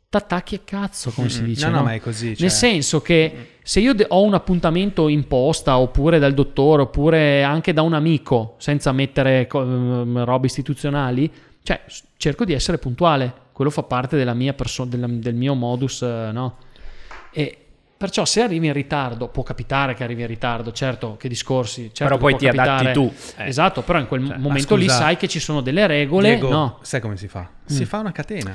t'attacchi 0.09 0.53
a 0.53 0.59
cazzo, 0.63 1.09
come 1.09 1.27
si 1.27 1.41
dice. 1.43 1.65
no, 1.65 1.71
no, 1.71 1.77
no? 1.79 1.83
ma 1.85 1.93
è 1.95 1.99
così, 1.99 2.33
cioè- 2.35 2.41
Nel 2.41 2.51
senso 2.51 3.01
che 3.01 3.47
se 3.63 3.79
io 3.79 3.95
ho 4.09 4.21
un 4.21 4.35
appuntamento 4.35 5.07
in 5.07 5.25
posta, 5.25 5.79
oppure 5.79 6.19
dal 6.19 6.35
dottore, 6.35 6.83
oppure 6.83 7.41
anche 7.41 7.73
da 7.73 7.81
un 7.81 7.93
amico, 7.95 8.53
senza 8.59 8.91
mettere 8.91 9.47
ehm, 9.51 10.23
robe 10.23 10.45
istituzionali, 10.45 11.31
cioè 11.63 11.81
cerco 12.17 12.45
di 12.45 12.53
essere 12.53 12.77
puntuale. 12.77 13.33
Quello 13.53 13.71
fa 13.71 13.81
parte 13.81 14.17
della 14.17 14.35
mia 14.35 14.53
perso- 14.53 14.85
della- 14.85 15.07
del 15.07 15.33
mio 15.33 15.55
modus, 15.55 16.03
eh, 16.03 16.29
no? 16.31 16.57
E 17.31 17.62
perciò 18.03 18.25
se 18.25 18.41
arrivi 18.41 18.67
in 18.67 18.73
ritardo, 18.73 19.29
può 19.29 19.43
capitare 19.43 19.93
che 19.93 20.03
arrivi 20.03 20.23
in 20.23 20.27
ritardo, 20.27 20.73
certo, 20.73 21.15
che 21.15 21.29
discorsi. 21.29 21.83
certo 21.93 22.03
Però 22.03 22.17
poi 22.17 22.35
ti 22.35 22.49
adatti 22.49 22.67
capitare. 22.67 22.91
tu. 22.91 23.13
Eh. 23.37 23.47
Esatto, 23.47 23.81
però 23.81 23.97
in 23.97 24.07
quel 24.07 24.27
Cioè, 24.27 24.37
momento 24.39 24.73
ma 24.75 24.81
lì 24.81 24.87
scusa, 24.87 24.97
sai 24.97 25.15
che 25.15 25.29
ci 25.29 25.39
sono 25.39 25.61
delle 25.61 25.87
regole. 25.87 26.27
Diego, 26.31 26.49
no. 26.49 26.79
sai 26.81 26.99
come 26.99 27.15
si 27.15 27.29
fa? 27.29 27.47
Si 27.63 27.85
fa 27.85 27.99
una 27.99 28.11
catena. 28.11 28.53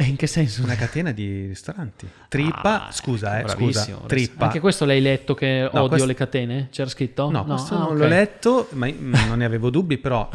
Eh, 0.00 0.04
In 0.04 0.14
che 0.14 0.28
senso? 0.28 0.62
Una 0.62 0.76
catena 0.76 1.10
di 1.10 1.46
ristoranti. 1.46 2.08
Trippa, 2.28 2.86
Ah, 2.86 2.92
scusa, 2.92 3.40
eh, 3.40 3.42
bravissimo, 3.42 3.96
scusa. 3.96 4.06
Trippa. 4.06 4.44
Anche 4.44 4.60
questo 4.60 4.84
l'hai 4.84 5.00
letto 5.00 5.34
che 5.34 5.62
No, 5.62 5.68
odio 5.80 5.88
questo- 5.88 6.06
le 6.06 6.14
catene? 6.14 6.68
C'era 6.70 6.88
scritto? 6.88 7.28
No, 7.30 7.44
questo 7.44 7.74
Ah, 7.74 7.78
non 7.78 7.92
ok. 7.94 7.98
l'ho 7.98 8.06
letto, 8.06 8.68
ma 8.74 8.86
mm, 8.86 9.12
non 9.26 9.38
ne 9.38 9.44
avevo 9.44 9.70
dubbi, 9.70 9.98
però 9.98 10.28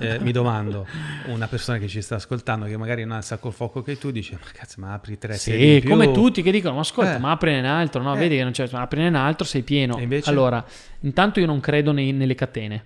eh, 0.00 0.18
mi 0.18 0.32
domando, 0.32 0.86
una 1.28 1.46
persona 1.48 1.78
che 1.78 1.88
ci 1.88 2.02
sta 2.02 2.16
ascoltando, 2.16 2.66
che 2.66 2.76
magari 2.76 3.04
non 3.04 3.12
ha 3.12 3.18
il 3.18 3.24
sacco 3.24 3.48
al 3.48 3.54
fuoco 3.54 3.80
che 3.80 3.96
tu, 3.96 4.10
dice, 4.10 4.34
ma 4.34 4.50
cazzo, 4.52 4.82
ma 4.82 4.92
apri 4.92 5.16
tre 5.16 5.38
Sì, 5.38 5.78
più?" 5.80 5.88
come 5.88 6.12
tutti 6.12 6.42
che 6.42 6.50
dicono, 6.50 6.74
ma 6.74 6.80
ascolta, 6.80 7.16
Eh. 7.16 7.18
ma 7.18 7.30
apri 7.30 7.56
in 7.56 7.64
altro, 7.64 8.02
no? 8.02 8.14
Eh. 8.14 8.18
Vedi 8.18 8.36
che 8.36 8.42
non 8.42 8.52
c'è, 8.52 8.68
ma 8.72 8.82
apri 8.82 9.06
in 9.06 9.14
altro, 9.14 9.46
sei 9.46 9.62
pieno. 9.62 9.96
E 9.96 10.02
invece? 10.02 10.28
Allora, 10.28 10.62
intanto 11.00 11.40
io 11.40 11.46
non 11.46 11.60
credo 11.60 11.90
nei- 11.92 12.12
nelle 12.12 12.34
catene. 12.34 12.84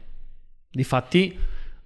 Difatti, 0.70 1.36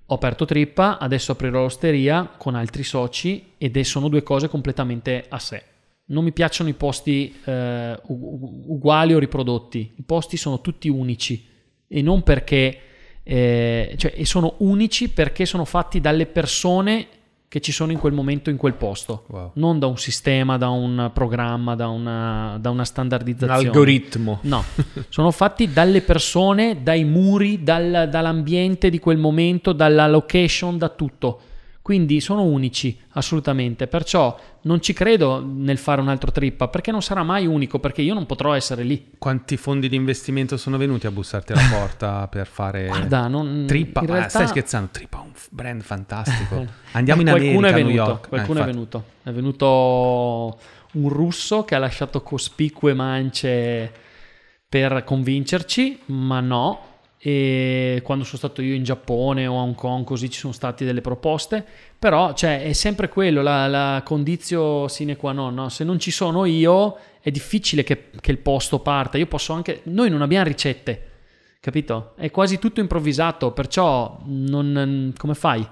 ho 0.06 0.14
aperto 0.14 0.44
Trippa, 0.44 0.98
adesso 0.98 1.32
aprirò 1.32 1.62
l'osteria 1.62 2.30
con 2.36 2.54
altri 2.54 2.82
soci 2.82 3.52
ed 3.56 3.78
sono 3.80 4.08
due 4.08 4.22
cose 4.22 4.48
completamente 4.48 5.24
a 5.28 5.38
sé. 5.38 5.62
Non 6.06 6.24
mi 6.24 6.32
piacciono 6.32 6.68
i 6.68 6.74
posti 6.74 7.34
eh, 7.44 7.98
uguali 8.06 9.14
o 9.14 9.18
riprodotti. 9.18 9.94
I 9.96 10.02
posti 10.02 10.36
sono 10.36 10.60
tutti 10.60 10.88
unici 10.88 11.46
e 11.88 12.02
non 12.02 12.22
perché... 12.22 12.78
eh, 13.22 13.94
cioè, 13.96 14.12
e 14.14 14.26
sono 14.26 14.56
unici 14.58 15.08
perché 15.08 15.46
sono 15.46 15.64
fatti 15.64 16.00
dalle 16.00 16.26
persone 16.26 17.06
che 17.54 17.60
ci 17.60 17.70
sono 17.70 17.92
in 17.92 17.98
quel 18.00 18.12
momento 18.12 18.50
in 18.50 18.56
quel 18.56 18.72
posto 18.74 19.22
Wow. 19.28 19.52
non 19.54 19.78
da 19.78 19.86
un 19.86 19.96
sistema, 19.96 20.56
da 20.58 20.70
un 20.70 21.12
programma, 21.14 21.76
da 21.76 21.86
una, 21.86 22.58
da 22.60 22.70
una 22.70 22.80
Un 22.80 22.84
standardizzazione. 22.84 23.68
algoritmo. 23.68 24.38
No, 24.42 24.64
sono 25.08 25.30
fatti 25.30 25.72
dalle 25.72 26.00
persone, 26.00 26.82
dai 26.82 27.04
muri, 27.04 27.62
dal- 27.62 28.08
dall'ambiente 28.10 28.90
di 28.90 28.98
quel 28.98 29.18
momento, 29.18 29.70
dalla 29.72 30.08
location, 30.08 30.78
da 30.78 30.88
tutto. 30.88 31.38
Quindi 31.84 32.22
sono 32.22 32.44
unici, 32.44 32.98
assolutamente. 33.10 33.86
Perciò 33.88 34.40
non 34.62 34.80
ci 34.80 34.94
credo 34.94 35.44
nel 35.46 35.76
fare 35.76 36.00
un 36.00 36.08
altro 36.08 36.32
trippa, 36.32 36.68
perché 36.68 36.90
non 36.90 37.02
sarà 37.02 37.22
mai 37.22 37.44
unico, 37.46 37.78
perché 37.78 38.00
io 38.00 38.14
non 38.14 38.24
potrò 38.24 38.54
essere 38.54 38.84
lì. 38.84 39.10
Quanti 39.18 39.58
fondi 39.58 39.90
di 39.90 39.94
investimento 39.94 40.56
sono 40.56 40.78
venuti 40.78 41.06
a 41.06 41.10
bussarti 41.10 41.52
alla 41.52 41.68
porta 41.70 42.26
per 42.32 42.46
fare 42.46 42.86
Guarda, 42.86 43.28
non... 43.28 43.64
Trippa? 43.66 44.00
in 44.00 44.06
Ma 44.06 44.12
realtà- 44.14 44.30
stai 44.30 44.46
scherzando? 44.46 44.88
Trippa 44.92 45.18
è 45.18 45.20
un 45.24 45.32
brand 45.50 45.82
fantastico. 45.82 46.66
Andiamo 46.92 47.20
in 47.20 47.28
qualcuno 47.28 47.66
America, 47.66 47.76
è 47.76 47.80
a 47.80 47.84
New 47.84 47.92
venuto. 47.92 48.12
Eh, 48.24 48.28
Qualcuno 48.28 48.58
è 48.58 48.62
infatti. 48.62 48.76
venuto. 48.78 49.04
È 49.22 49.30
venuto 49.30 50.58
un 50.92 51.08
russo 51.10 51.64
che 51.64 51.74
ha 51.74 51.78
lasciato 51.78 52.22
cospicue 52.22 52.94
mance 52.94 53.92
per 54.66 55.04
convincerci, 55.04 55.98
ma 56.06 56.40
no. 56.40 56.92
E 57.26 58.02
quando 58.04 58.22
sono 58.22 58.36
stato 58.36 58.60
io 58.60 58.74
in 58.74 58.82
Giappone 58.82 59.46
o 59.46 59.56
a 59.56 59.62
Hong 59.62 59.74
Kong, 59.74 60.04
così 60.04 60.28
ci 60.28 60.38
sono 60.38 60.52
state 60.52 60.84
delle 60.84 61.00
proposte. 61.00 61.64
Però 61.98 62.34
cioè, 62.34 62.64
è 62.64 62.74
sempre 62.74 63.08
quello, 63.08 63.40
la, 63.40 63.66
la 63.66 64.02
condizio 64.04 64.88
sine 64.88 65.16
qua 65.16 65.32
non. 65.32 65.54
No? 65.54 65.70
Se 65.70 65.84
non 65.84 65.98
ci 65.98 66.10
sono 66.10 66.44
io, 66.44 66.98
è 67.22 67.30
difficile 67.30 67.82
che, 67.82 68.10
che 68.20 68.30
il 68.30 68.36
posto 68.36 68.80
parta. 68.80 69.16
Io 69.16 69.24
posso 69.24 69.54
anche. 69.54 69.80
Noi 69.84 70.10
non 70.10 70.20
abbiamo 70.20 70.44
ricette, 70.44 71.02
capito? 71.60 72.12
È 72.16 72.30
quasi 72.30 72.58
tutto 72.58 72.80
improvvisato, 72.80 73.52
perciò 73.52 74.20
non, 74.26 75.14
come 75.16 75.34
fai? 75.34 75.66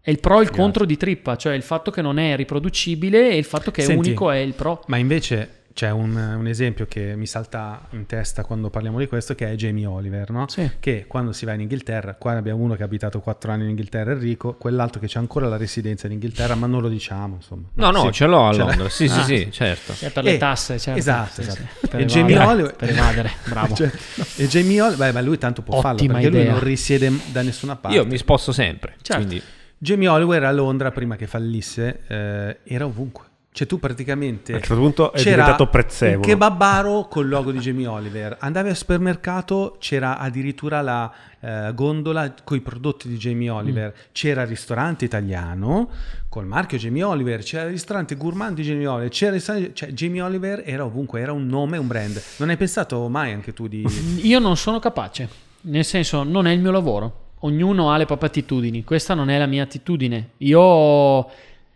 È 0.00 0.08
il 0.08 0.20
pro 0.20 0.38
e 0.38 0.44
il 0.44 0.50
contro 0.50 0.84
di 0.84 0.96
Trippa, 0.96 1.36
cioè 1.36 1.54
il 1.54 1.62
fatto 1.62 1.90
che 1.90 2.00
non 2.00 2.20
è 2.20 2.36
riproducibile 2.36 3.30
e 3.30 3.36
il 3.38 3.44
fatto 3.44 3.72
che 3.72 3.82
è 3.82 3.84
Senti, 3.86 4.06
unico 4.06 4.30
è 4.30 4.38
il 4.38 4.52
pro. 4.52 4.84
Ma 4.86 4.98
invece 4.98 5.61
c'è 5.72 5.90
un, 5.90 6.14
un 6.16 6.46
esempio 6.46 6.86
che 6.86 7.14
mi 7.16 7.26
salta 7.26 7.86
in 7.90 8.06
testa 8.06 8.44
quando 8.44 8.68
parliamo 8.70 8.98
di 8.98 9.06
questo, 9.06 9.34
che 9.34 9.50
è 9.50 9.54
Jamie 9.54 9.86
Oliver, 9.86 10.30
no? 10.30 10.46
Sì. 10.48 10.70
Che 10.78 11.04
quando 11.06 11.32
si 11.32 11.44
va 11.44 11.52
in 11.54 11.60
Inghilterra, 11.60 12.14
qua 12.14 12.32
ne 12.32 12.38
abbiamo 12.38 12.62
uno 12.62 12.74
che 12.74 12.82
ha 12.82 12.86
abitato 12.86 13.20
4 13.20 13.52
anni 13.52 13.64
in 13.64 13.68
Inghilterra, 13.70 14.12
Enrico, 14.12 14.54
quell'altro 14.54 15.00
che 15.00 15.06
c'ha 15.08 15.18
ancora 15.18 15.48
la 15.48 15.56
residenza 15.56 16.06
in 16.06 16.12
Inghilterra, 16.12 16.54
ma 16.54 16.66
non 16.66 16.80
lo 16.82 16.88
diciamo, 16.88 17.36
insomma. 17.36 17.68
No, 17.74 17.90
no, 17.90 18.04
Sì. 18.06 18.12
ce 18.12 18.26
l'ho 18.26 18.46
a. 18.48 18.52
Londra. 18.54 18.88
Sì, 18.88 19.08
sì, 19.08 19.18
Ah. 19.18 19.22
sì, 19.24 19.48
certo. 19.50 19.94
È 19.98 20.10
per 20.10 20.24
le 20.24 20.34
Eh, 20.34 20.38
tasse, 20.38 20.78
certo. 20.78 20.98
esatto, 20.98 21.42
Sì, 21.42 21.48
esatto. 21.48 21.62
Per 21.88 22.00
E 22.00 22.04
Jamie 22.04 22.38
Oliver- 22.38 22.76
per 22.76 22.88
evadere, 22.90 23.30
bravo. 23.48 23.74
Cioè, 23.74 23.90
e 24.36 24.46
Jamie 24.46 24.80
Oliver, 24.80 25.06
beh, 25.08 25.12
ma 25.12 25.20
lui 25.20 25.38
tanto 25.38 25.62
può 25.62 25.80
farlo 25.80 25.96
Ottima 25.98 26.14
perché 26.14 26.28
lui 26.28 26.40
idea. 26.40 26.52
non 26.52 26.60
risiede 26.62 27.10
da 27.32 27.42
nessuna 27.42 27.76
parte. 27.76 27.96
Io 27.96 28.04
mi 28.06 28.18
sposto 28.18 28.52
sempre. 28.52 28.94
Certo. 29.02 29.24
Quindi 29.24 29.42
Jamie 29.78 30.08
Oliver 30.08 30.44
a 30.44 30.52
Londra, 30.52 30.90
prima 30.92 31.16
che 31.16 31.26
fallisse, 31.26 32.00
eh, 32.06 32.58
era 32.64 32.84
ovunque. 32.86 33.24
Cioè 33.54 33.66
tu 33.66 33.78
praticamente... 33.78 34.52
A 34.52 34.56
un 34.56 34.62
certo 34.62 34.80
punto 34.80 35.12
è 35.12 35.22
diventato 35.22 35.64
un 35.64 35.68
prezzemolo. 35.68 36.20
kebabaro 36.22 37.06
col 37.08 37.28
logo 37.28 37.52
di 37.52 37.58
Jamie 37.58 37.86
Oliver. 37.86 38.38
Andavi 38.40 38.70
al 38.70 38.76
supermercato, 38.76 39.76
c'era 39.78 40.16
addirittura 40.16 40.80
la 40.80 41.12
eh, 41.38 41.72
gondola 41.74 42.32
con 42.44 42.56
i 42.56 42.60
prodotti 42.60 43.08
di 43.08 43.18
Jamie 43.18 43.50
Oliver. 43.50 43.94
C'era 44.10 44.42
il 44.42 44.48
ristorante 44.48 45.04
italiano 45.04 45.90
col 46.30 46.46
marchio 46.46 46.78
Jamie 46.78 47.02
Oliver, 47.02 47.42
c'era 47.42 47.64
il 47.64 47.72
ristorante 47.72 48.16
gourmand 48.16 48.54
di 48.54 48.62
Jamie 48.62 48.86
Oliver, 48.86 49.10
c'era 49.10 49.32
il 49.32 49.36
ristorante- 49.36 49.74
cioè 49.74 49.90
Jamie 49.90 50.22
Oliver 50.22 50.62
era 50.64 50.86
ovunque, 50.86 51.20
era 51.20 51.32
un 51.32 51.46
nome, 51.46 51.76
un 51.76 51.86
brand. 51.86 52.22
Non 52.38 52.48
hai 52.48 52.56
pensato 52.56 53.06
mai 53.10 53.32
anche 53.32 53.52
tu 53.52 53.68
di... 53.68 53.84
Io 54.24 54.38
non 54.38 54.56
sono 54.56 54.78
capace, 54.78 55.28
nel 55.62 55.84
senso 55.84 56.22
non 56.22 56.46
è 56.46 56.52
il 56.52 56.60
mio 56.60 56.70
lavoro. 56.70 57.18
Ognuno 57.40 57.90
ha 57.90 57.98
le 57.98 58.06
proprie 58.06 58.30
attitudini, 58.30 58.82
questa 58.82 59.12
non 59.12 59.28
è 59.28 59.36
la 59.36 59.46
mia 59.46 59.64
attitudine. 59.64 60.30
Io 60.38 61.28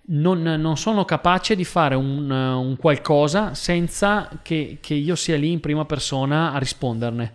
non, 0.09 0.43
non 0.43 0.77
sono 0.77 1.05
capace 1.05 1.57
di 1.57 1.65
fare 1.65 1.95
un, 1.95 2.31
un 2.31 2.77
qualcosa 2.77 3.55
senza 3.55 4.29
che, 4.43 4.79
che 4.81 4.95
io 4.95 5.15
sia 5.15 5.37
lì 5.37 5.51
in 5.51 5.61
prima 5.61 5.85
persona 5.85 6.53
a 6.53 6.59
risponderne. 6.59 7.35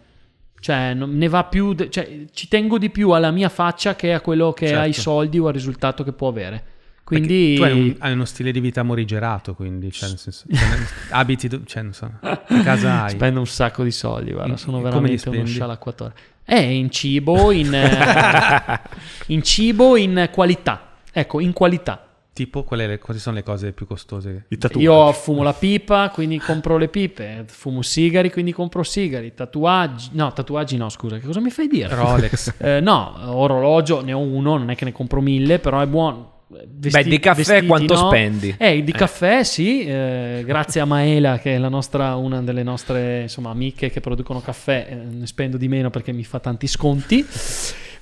Cioè, 0.59 0.93
ne 0.93 1.27
va 1.27 1.43
più, 1.45 1.73
de- 1.73 1.89
cioè, 1.89 2.25
ci 2.31 2.47
tengo 2.47 2.77
di 2.77 2.91
più 2.91 3.09
alla 3.11 3.31
mia 3.31 3.49
faccia 3.49 3.95
che 3.95 4.13
a 4.13 4.21
quello 4.21 4.53
che 4.53 4.75
ha 4.75 4.85
i 4.85 4.93
Certo. 4.93 5.09
soldi 5.09 5.39
o 5.39 5.47
al 5.47 5.53
risultato 5.53 6.03
che 6.03 6.13
può 6.13 6.27
avere. 6.27 6.63
Perché 7.03 7.25
Quindi 7.25 7.55
tu 7.55 7.63
hai, 7.63 7.71
un- 7.71 7.95
hai 7.97 8.13
uno 8.13 8.25
stile 8.25 8.51
di 8.51 8.59
vita 8.59 8.83
morigerato, 8.83 9.53
quindi, 9.55 9.91
cioè, 9.91 10.09
nel 10.09 10.19
senso, 10.19 10.45
cioè, 10.49 10.67
abiti, 11.11 11.47
do- 11.47 11.63
cioè, 11.65 11.81
non 11.81 11.93
so, 11.93 12.11
che 12.47 12.61
casa 12.61 13.03
hai? 13.05 13.09
spendo 13.09 13.39
un 13.39 13.47
sacco 13.47 13.83
di 13.83 13.91
soldi, 13.91 14.31
guarda, 14.31 14.55
sono 14.55 14.77
li 14.77 14.83
veramente 14.83 15.27
uno 15.29 15.45
scialacquatore. 15.45 16.13
Eh, 16.45 16.75
in 16.75 16.91
cibo, 16.91 17.51
in, 17.51 17.73
eh, 17.73 18.79
in 19.27 19.41
cibo, 19.41 19.97
in 19.97 20.29
qualità. 20.31 20.91
Ecco, 21.11 21.39
in 21.39 21.53
qualità. 21.53 22.05
Tipo, 22.41 22.63
quali, 22.63 22.87
le- 22.87 22.97
quali 22.97 23.19
sono 23.19 23.35
le 23.35 23.43
cose 23.43 23.71
più 23.71 23.85
costose? 23.85 24.45
Io 24.77 25.11
fumo 25.11 25.43
la 25.43 25.53
pipa, 25.53 26.09
quindi 26.09 26.39
compro 26.39 26.77
le 26.77 26.87
pipe. 26.87 27.43
Fumo 27.45 27.83
sigari, 27.83 28.31
quindi 28.31 28.51
compro 28.51 28.81
sigari. 28.81 29.35
Tatuaggi, 29.35 30.09
no, 30.13 30.33
tatuaggi 30.33 30.75
no, 30.75 30.89
scusa, 30.89 31.19
che 31.19 31.25
cosa 31.27 31.39
mi 31.39 31.51
fai 31.51 31.67
dire? 31.67 31.93
Rolex. 31.93 32.53
Eh, 32.61 32.79
no, 32.79 33.13
orologio 33.37 34.01
ne 34.03 34.13
ho 34.13 34.17
uno, 34.19 34.57
non 34.57 34.71
è 34.71 34.75
che 34.75 34.85
ne 34.85 34.91
compro 34.91 35.21
mille, 35.21 35.59
però 35.59 35.81
è 35.81 35.85
buono. 35.85 36.29
Vesti- 36.47 37.03
Beh, 37.03 37.09
di 37.09 37.19
caffè 37.19 37.37
vestiti, 37.43 37.67
quanto 37.67 37.93
no? 37.93 38.07
spendi? 38.07 38.55
Eh, 38.57 38.83
di 38.83 38.91
caffè 38.91 39.43
sì, 39.43 39.83
eh, 39.85 40.41
grazie 40.43 40.81
a 40.81 40.85
Maela 40.85 41.37
che 41.37 41.53
è 41.55 41.57
la 41.59 41.69
nostra, 41.69 42.15
una 42.15 42.41
delle 42.41 42.63
nostre 42.63 43.21
insomma, 43.21 43.51
amiche 43.51 43.91
che 43.91 43.99
producono 44.01 44.41
caffè, 44.41 44.87
eh, 44.89 44.95
ne 44.95 45.27
spendo 45.27 45.57
di 45.57 45.67
meno 45.67 45.91
perché 45.91 46.11
mi 46.11 46.23
fa 46.23 46.39
tanti 46.39 46.65
sconti. 46.65 47.23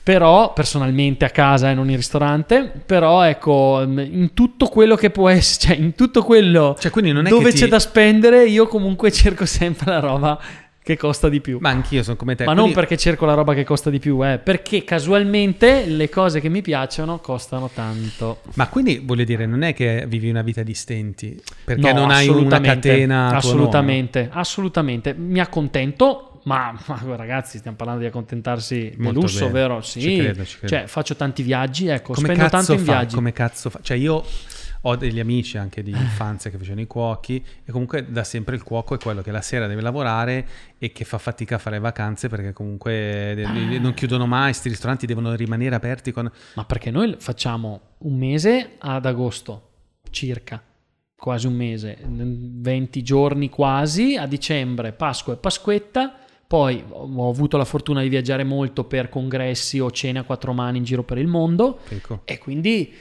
Però 0.09 0.53
personalmente 0.53 1.23
a 1.23 1.29
casa 1.29 1.69
e 1.69 1.75
non 1.75 1.87
in 1.91 1.95
ristorante, 1.95 2.71
però 2.83 3.21
ecco, 3.21 3.83
mm, 3.85 3.99
in 3.99 4.31
tutto 4.33 4.65
quello 4.65 4.95
che 4.95 5.11
può 5.11 5.29
essere, 5.29 5.75
cioè 5.75 5.85
in 5.85 5.93
tutto 5.93 6.23
quello 6.23 6.75
Cioè, 6.79 6.91
non 7.11 7.25
dove 7.25 7.43
che 7.43 7.51
ti- 7.51 7.57
c'è 7.57 7.67
da 7.67 7.77
spendere, 7.77 8.47
io 8.47 8.65
comunque 8.65 9.11
cerco 9.13 9.45
sempre 9.45 9.91
la 9.91 9.99
roba 9.99 10.39
che 10.81 10.97
costa 10.97 11.29
di 11.29 11.39
più. 11.41 11.59
Ma 11.61 11.69
anch'io 11.69 12.01
sono 12.01 12.15
come 12.15 12.33
te. 12.33 12.43
Ma 12.45 12.53
non 12.53 12.63
quindi- 12.63 12.79
perché 12.79 12.97
cerco 12.97 13.27
la 13.27 13.35
roba 13.35 13.53
che 13.53 13.63
costa 13.63 13.91
di 13.91 13.99
più, 13.99 14.25
eh, 14.25 14.39
perché 14.39 14.83
casualmente 14.83 15.85
le 15.85 16.09
cose 16.09 16.39
che 16.39 16.49
mi 16.49 16.63
piacciono 16.63 17.19
costano 17.19 17.69
tanto. 17.71 18.39
Ma 18.55 18.67
quindi 18.67 18.99
voglio 19.05 19.23
dire, 19.25 19.45
non 19.45 19.61
è 19.61 19.75
che 19.75 20.05
vivi 20.07 20.27
una 20.31 20.41
vita 20.41 20.63
di 20.63 20.73
stenti, 20.73 21.39
perché 21.63 21.93
No, 21.93 21.99
non 21.99 22.09
hai 22.09 22.27
una 22.29 22.59
catena. 22.59 23.35
Assolutamente, 23.35 24.27
assolutamente. 24.31 25.13
Mi 25.13 25.39
accontento, 25.39 26.28
ma, 26.43 26.77
ma 26.87 27.15
ragazzi, 27.15 27.57
stiamo 27.57 27.77
parlando 27.77 28.01
di 28.01 28.07
accontentarsi 28.07 28.89
del 28.89 28.99
Molto 28.99 29.21
lusso, 29.21 29.39
bene. 29.47 29.51
vero? 29.51 29.81
Sì. 29.81 30.01
Ci 30.01 30.17
credo, 30.17 30.45
ci 30.45 30.57
credo. 30.57 30.75
Cioè, 30.75 30.87
faccio 30.87 31.15
tanti 31.15 31.43
viaggi, 31.43 31.87
ecco. 31.87 32.13
Come 32.13 32.27
spendo 32.27 32.49
tanto 32.49 32.73
in 32.73 32.79
fa? 32.79 32.83
viaggi. 32.83 33.15
Come 33.15 33.31
cazzo 33.31 33.69
fa? 33.69 33.79
Cioè, 33.81 33.97
io 33.97 34.23
ho 34.83 34.95
degli 34.95 35.19
amici 35.19 35.57
anche 35.57 35.83
di 35.83 35.91
infanzia 35.91 36.49
che 36.49 36.57
facevano 36.57 36.81
i 36.81 36.87
cuochi 36.87 37.43
e 37.65 37.71
comunque 37.71 38.09
da 38.09 38.23
sempre 38.23 38.55
il 38.55 38.63
cuoco 38.63 38.95
è 38.95 38.97
quello 38.97 39.21
che 39.21 39.31
la 39.31 39.41
sera 39.41 39.67
deve 39.67 39.81
lavorare 39.81 40.47
e 40.77 40.93
che 40.93 41.03
fa 41.03 41.17
fatica 41.17 41.55
a 41.55 41.57
fare 41.57 41.79
vacanze 41.79 42.29
perché 42.29 42.53
comunque 42.53 43.35
non 43.79 43.93
chiudono 43.93 44.25
mai, 44.25 44.51
questi 44.51 44.69
ristoranti 44.69 45.05
devono 45.05 45.35
rimanere 45.35 45.75
aperti 45.75 46.11
con... 46.11 46.31
Ma 46.55 46.63
perché 46.63 46.91
noi 46.91 47.15
facciamo 47.19 47.81
un 47.99 48.17
mese 48.17 48.75
ad 48.77 49.05
agosto, 49.05 49.69
circa, 50.11 50.63
quasi 51.17 51.47
un 51.47 51.55
mese, 51.55 51.97
20 52.01 53.03
giorni 53.03 53.49
quasi, 53.49 54.15
a 54.15 54.25
dicembre, 54.25 54.93
Pasqua 54.93 55.33
e 55.33 55.37
Pasquetta. 55.37 56.15
Poi 56.49 56.83
ho 56.89 57.29
avuto 57.29 57.57
la 57.57 57.63
fortuna 57.63 58.01
di 58.01 58.09
viaggiare 58.09 58.43
molto 58.43 58.83
per 58.83 59.07
congressi 59.07 59.79
o 59.79 59.91
cene 59.91 60.17
a 60.17 60.23
quattro 60.23 60.51
mani 60.51 60.79
in 60.79 60.83
giro 60.83 61.03
per 61.03 61.19
il 61.19 61.27
mondo 61.27 61.77
Ecco. 61.87 62.21
e 62.25 62.39
quindi 62.39 62.91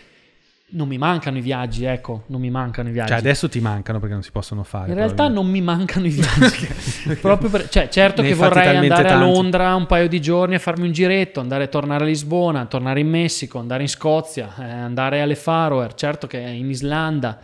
non 0.73 0.87
mi 0.87 0.99
mancano 0.99 1.39
i 1.39 1.41
viaggi, 1.41 1.85
ecco, 1.85 2.25
non 2.27 2.43
mi 2.43 2.51
mancano 2.51 2.91
i 2.91 2.93
viaggi. 2.93 3.09
Cioè 3.09 3.17
adesso 3.17 3.49
ti 3.49 3.59
mancano 3.61 4.01
perché 4.01 4.13
non 4.13 4.23
si 4.23 4.33
possono 4.33 4.65
fare. 4.65 4.91
In 4.91 4.97
realtà 4.97 5.29
non 5.29 5.47
mi 5.47 5.63
mancano 5.63 6.05
i 6.05 6.11
viaggi. 6.11 6.69
Proprio 7.23 7.49
per- 7.49 7.71
cioè, 7.71 7.89
certo 7.89 8.21
Ne 8.21 8.29
che 8.29 8.35
vorrei 8.35 8.77
andare 8.77 9.09
a 9.09 9.13
tanti. 9.13 9.33
Londra 9.33 9.75
un 9.75 9.87
paio 9.87 10.09
di 10.09 10.21
giorni 10.21 10.55
a 10.55 10.59
farmi 10.59 10.85
un 10.85 10.93
giretto, 10.93 11.41
andare 11.41 11.65
a 11.65 11.69
tornare 11.69 12.05
a 12.05 12.07
Lisbona, 12.07 12.67
tornare 12.67 13.01
in 13.01 13.09
Messico, 13.09 13.59
andare 13.59 13.81
in 13.81 13.89
Scozia, 13.89 14.55
eh, 14.59 14.63
andare 14.65 15.23
alle 15.23 15.37
Faroe, 15.37 15.89
certo 15.95 16.27
che 16.27 16.37
in 16.37 16.69
Islanda. 16.69 17.39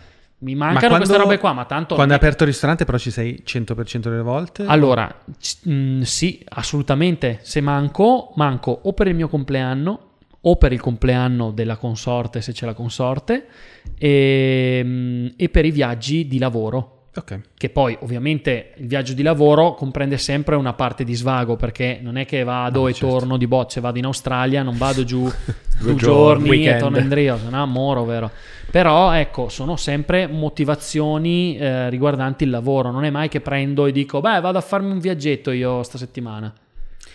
Mi 0.44 0.54
Ma 0.54 0.66
mancano 0.66 0.88
quando- 0.88 1.06
queste 1.06 1.22
robe 1.22 1.38
qua, 1.38 1.52
ma 1.54 1.64
tanto... 1.64 1.94
Quando 1.94 2.12
hai 2.12 2.18
aperto 2.18 2.42
il 2.42 2.50
ristorante 2.50 2.84
però 2.84 2.98
ci 2.98 3.10
sei 3.10 3.42
100% 3.46 3.98
delle 4.10 4.20
volte? 4.22 4.64
Allora, 4.66 5.12
mh, 5.62 6.02
sì, 6.02 6.44
assolutamente. 6.50 7.38
Se 7.42 7.62
manco, 7.62 8.32
manco 8.36 8.78
o 8.82 8.92
per 8.92 9.06
il 9.08 9.14
mio 9.14 9.28
compleanno 9.28 10.00
o 10.42 10.56
per 10.56 10.72
il 10.74 10.80
compleanno 10.80 11.50
della 11.50 11.76
consorte, 11.76 12.42
se 12.42 12.52
c'è 12.52 12.66
la 12.66 12.74
consorte, 12.74 13.46
e, 13.96 14.82
mh, 14.84 15.32
e 15.36 15.48
per 15.48 15.64
i 15.64 15.70
viaggi 15.70 16.26
di 16.28 16.38
lavoro. 16.38 16.90
Ok. 17.16 17.40
Che 17.56 17.70
poi 17.70 17.96
ovviamente 18.00 18.72
il 18.78 18.88
viaggio 18.88 19.12
di 19.12 19.22
lavoro 19.22 19.74
comprende 19.74 20.18
sempre 20.18 20.56
una 20.56 20.72
parte 20.72 21.04
di 21.04 21.14
svago 21.14 21.54
perché 21.54 21.98
non 22.02 22.16
è 22.16 22.26
che 22.26 22.42
vado 22.42 22.80
No, 22.82 22.88
e 22.88 22.92
certo. 22.92 23.08
torno 23.16 23.36
di 23.36 23.46
bocce, 23.46 23.80
vado 23.80 23.98
in 23.98 24.04
Australia, 24.06 24.62
non 24.64 24.76
vado 24.76 25.04
giù 25.04 25.22
due 25.78 25.94
giorni, 25.94 25.96
giorni 25.96 26.46
e 26.46 26.50
weekend. 26.50 26.78
torno 26.80 26.98
in 26.98 27.14
Rio, 27.14 27.38
se 27.38 27.48
no 27.50 27.66
moro, 27.66 28.04
vero? 28.04 28.30
Però 28.70 29.12
ecco, 29.12 29.48
sono 29.48 29.76
sempre 29.76 30.26
motivazioni 30.26 31.56
eh, 31.56 31.88
riguardanti 31.88 32.42
il 32.44 32.50
lavoro, 32.50 32.90
non 32.90 33.04
è 33.04 33.10
mai 33.10 33.28
che 33.28 33.40
prendo 33.40 33.86
e 33.86 33.92
dico 33.92 34.20
beh 34.20 34.40
vado 34.40 34.58
a 34.58 34.60
farmi 34.60 34.90
un 34.90 34.98
viaggetto 34.98 35.52
io 35.52 35.84
sta 35.84 35.98
settimana, 35.98 36.52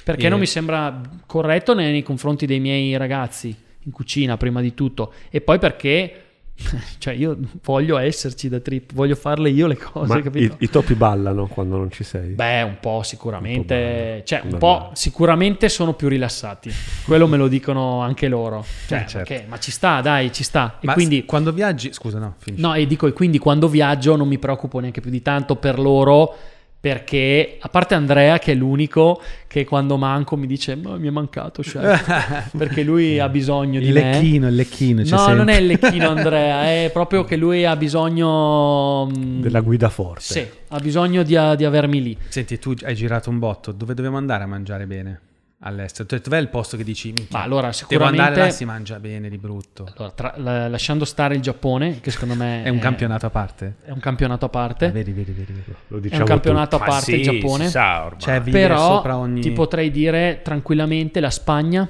perché 0.03 0.27
E- 0.27 0.29
non 0.29 0.39
mi 0.39 0.45
sembra 0.45 1.01
corretto 1.25 1.73
nei 1.73 2.01
confronti 2.03 2.45
dei 2.45 2.61
miei 2.61 2.95
ragazzi 2.95 3.53
in 3.83 3.91
cucina 3.91 4.37
prima 4.37 4.61
di 4.61 4.73
tutto 4.73 5.11
e 5.29 5.41
poi 5.41 5.59
perché 5.59 6.23
cioè 6.99 7.13
io 7.13 7.37
voglio 7.63 7.97
esserci 7.97 8.49
da 8.49 8.59
trip, 8.59 8.93
voglio 8.93 9.15
farle 9.15 9.49
io 9.49 9.67
le 9.67 9.77
cose, 9.77 10.13
Ma 10.13 10.21
capito? 10.21 10.55
i, 10.59 10.65
i 10.65 10.69
topi 10.69 10.93
ballano 10.95 11.47
quando 11.47 11.77
non 11.77 11.89
ci 11.91 12.03
sei. 12.03 12.29
Beh, 12.33 12.61
un 12.63 12.77
po' 12.79 13.01
sicuramente, 13.03 13.73
Un 13.75 14.19
po' 14.19 14.25
cioè 14.25 14.41
un 14.43 14.57
po' 14.57 14.89
sicuramente 14.93 15.69
sono 15.69 15.93
più 15.93 16.07
rilassati. 16.07 16.71
Quello 17.05 17.27
me 17.27 17.37
lo 17.37 17.47
dicono 17.47 18.01
anche 18.01 18.27
loro. 18.27 18.65
Cioè, 18.87 18.99
Eh, 18.99 19.07
certo. 19.07 19.27
perché- 19.29 19.45
ma 19.47 19.57
ci 19.59 19.71
sta, 19.71 20.01
dai, 20.01 20.31
ci 20.31 20.43
sta. 20.43 20.77
E 20.81 20.85
Ma 20.85 20.93
quindi 20.93 21.21
s- 21.21 21.25
quando 21.25 21.51
viaggi... 21.51 21.91
Scusa, 21.93 22.19
no, 22.19 22.35
finisci. 22.37 22.63
No, 22.63 22.73
e 22.73 22.85
dico, 22.85 23.07
e 23.07 23.13
quindi 23.13 23.37
quando 23.39 23.67
viaggio 23.67 24.15
non 24.15 24.27
mi 24.27 24.37
preoccupo 24.37 24.79
neanche 24.79 25.01
più 25.01 25.09
di 25.11 25.21
tanto 25.21 25.55
per 25.55 25.79
loro 25.79 26.35
Perché, 26.81 27.57
a 27.59 27.67
parte 27.67 27.93
Andrea, 27.93 28.39
che 28.39 28.53
è 28.53 28.55
l'unico 28.55 29.21
che 29.47 29.65
quando 29.65 29.97
manco 29.97 30.37
mi 30.37 30.47
dice: 30.47 30.75
"Ma 30.75 30.95
mi 30.95 31.07
è 31.07 31.11
mancato, 31.11 31.61
chef", 31.61 32.51
perché 32.57 32.83
lui 32.83 33.19
ha 33.19 33.27
bisogno 33.27 33.81
di 33.81 33.87
Il 33.87 33.93
me. 33.93 34.01
lecchino, 34.13 34.47
il 34.47 34.55
lecchino. 34.55 34.99
No, 35.01 35.05
sempre. 35.17 35.35
non 35.35 35.49
è 35.49 35.57
il 35.57 35.65
lecchino, 35.65 36.07
Andrea, 36.09 36.63
è 36.63 36.89
proprio 36.93 37.25
che 37.25 37.35
lui 37.35 37.65
ha 37.65 37.75
bisogno. 37.75 39.07
mm, 39.07 39.41
Della 39.41 39.59
guida 39.59 39.89
forte. 39.89 40.21
Sì, 40.21 40.47
ha 40.69 40.79
bisogno 40.79 41.23
di, 41.23 41.37
di 41.57 41.65
avermi 41.65 42.01
lì. 42.01 42.17
Senti, 42.29 42.57
tu 42.59 42.73
hai 42.83 42.95
girato 42.95 43.29
un 43.29 43.39
botto. 43.39 43.73
Dove 43.73 43.93
dobbiamo 43.93 44.15
andare 44.17 44.43
a 44.43 44.47
mangiare 44.47 44.85
bene? 44.85 45.19
All'estero. 45.61 46.07
Cioè, 46.07 46.19
dov'è 46.21 46.37
il 46.37 46.47
posto 46.47 46.77
che 46.77 46.85
dici? 46.85 47.07
"Minchia, 47.07 47.37
Ma 47.37 47.43
allora, 47.43 47.69
Devo 47.89 48.05
andare 48.05 48.17
là, 48.17 48.25
sicuramente. 48.27 48.51
si 48.55 48.65
mangia 48.65 48.99
bene 48.99 49.27
di 49.29 49.37
brutto. 49.37 49.91
Allora, 49.97 50.13
tra- 50.13 50.33
la- 50.37 50.67
lasciando 50.69 51.03
stare 51.03 51.35
il 51.35 51.41
Giappone, 51.41 51.99
che 51.99 52.11
secondo 52.11 52.33
me 52.35 52.63
È 52.63 52.69
un 52.69 52.79
campionato 52.79 53.25
a 53.25 53.29
parte? 53.29 53.75
è 53.83 53.91
un 53.91 53.99
campionato 53.99 54.45
a 54.45 54.49
parte. 54.49 54.85
Ah, 54.85 54.91
vedi, 54.91 55.11
vedi, 55.11 55.31
vedi. 55.33 55.51
vedi. 55.51 55.75
Lo 55.87 55.97
È 55.97 55.99
diciamo 55.99 56.21
un 56.21 56.27
campionato 56.29 56.77
a 56.77 56.79
Ma 56.79 56.85
parte 56.85 57.11
il 57.15 57.23
sì, 57.25 57.39
Giappone. 57.39 57.65
si 57.65 57.71
sa 57.71 58.05
ormai. 58.05 58.19
Cioè, 58.21 58.41
vivere 58.41 58.67
Però 58.67 58.95
sopra 58.95 59.17
ogni... 59.17 59.41
ti 59.41 59.51
potrei 59.51 59.91
dire 59.91 60.39
tranquillamente 60.43 61.19
la 61.19 61.29
Spagna, 61.29 61.89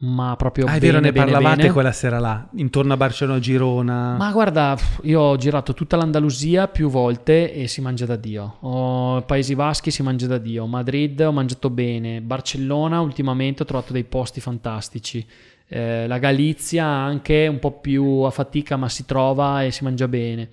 ma 0.00 0.36
proprio 0.36 0.66
Ah, 0.66 0.74
è 0.74 0.78
bene, 0.78 0.92
vero, 0.92 1.00
ne 1.00 1.12
bene, 1.12 1.24
parlavate 1.32 1.56
bene. 1.62 1.72
quella 1.72 1.92
sera 1.92 2.18
là, 2.20 2.48
intorno 2.54 2.92
a 2.92 2.96
Barcellona, 2.96 3.38
Girona. 3.40 4.16
Ma 4.16 4.30
guarda, 4.30 4.76
io 5.02 5.20
ho 5.20 5.36
girato 5.36 5.74
tutta 5.74 5.96
l'Andalusia 5.96 6.68
più 6.68 6.88
volte 6.88 7.52
e 7.52 7.66
si 7.66 7.80
mangia 7.80 8.06
da 8.06 8.14
Dio. 8.16 8.56
Ho 8.60 9.22
Paesi 9.22 9.54
Baschi 9.56 9.90
si 9.90 10.02
mangia 10.02 10.26
da 10.28 10.38
Dio. 10.38 10.66
Madrid 10.66 11.18
ho 11.20 11.32
mangiato 11.32 11.68
bene. 11.70 12.20
Barcellona 12.20 13.00
ultimamente 13.00 13.62
ho 13.62 13.66
trovato 13.66 13.92
dei 13.92 14.04
posti 14.04 14.40
fantastici. 14.40 15.26
Eh, 15.70 16.06
la 16.06 16.18
Galizia 16.18 16.86
anche 16.86 17.46
un 17.46 17.58
po' 17.58 17.72
più 17.72 18.04
a 18.22 18.30
fatica, 18.30 18.76
ma 18.76 18.88
si 18.88 19.04
trova 19.04 19.64
e 19.64 19.70
si 19.72 19.82
mangia 19.84 20.06
bene. 20.08 20.48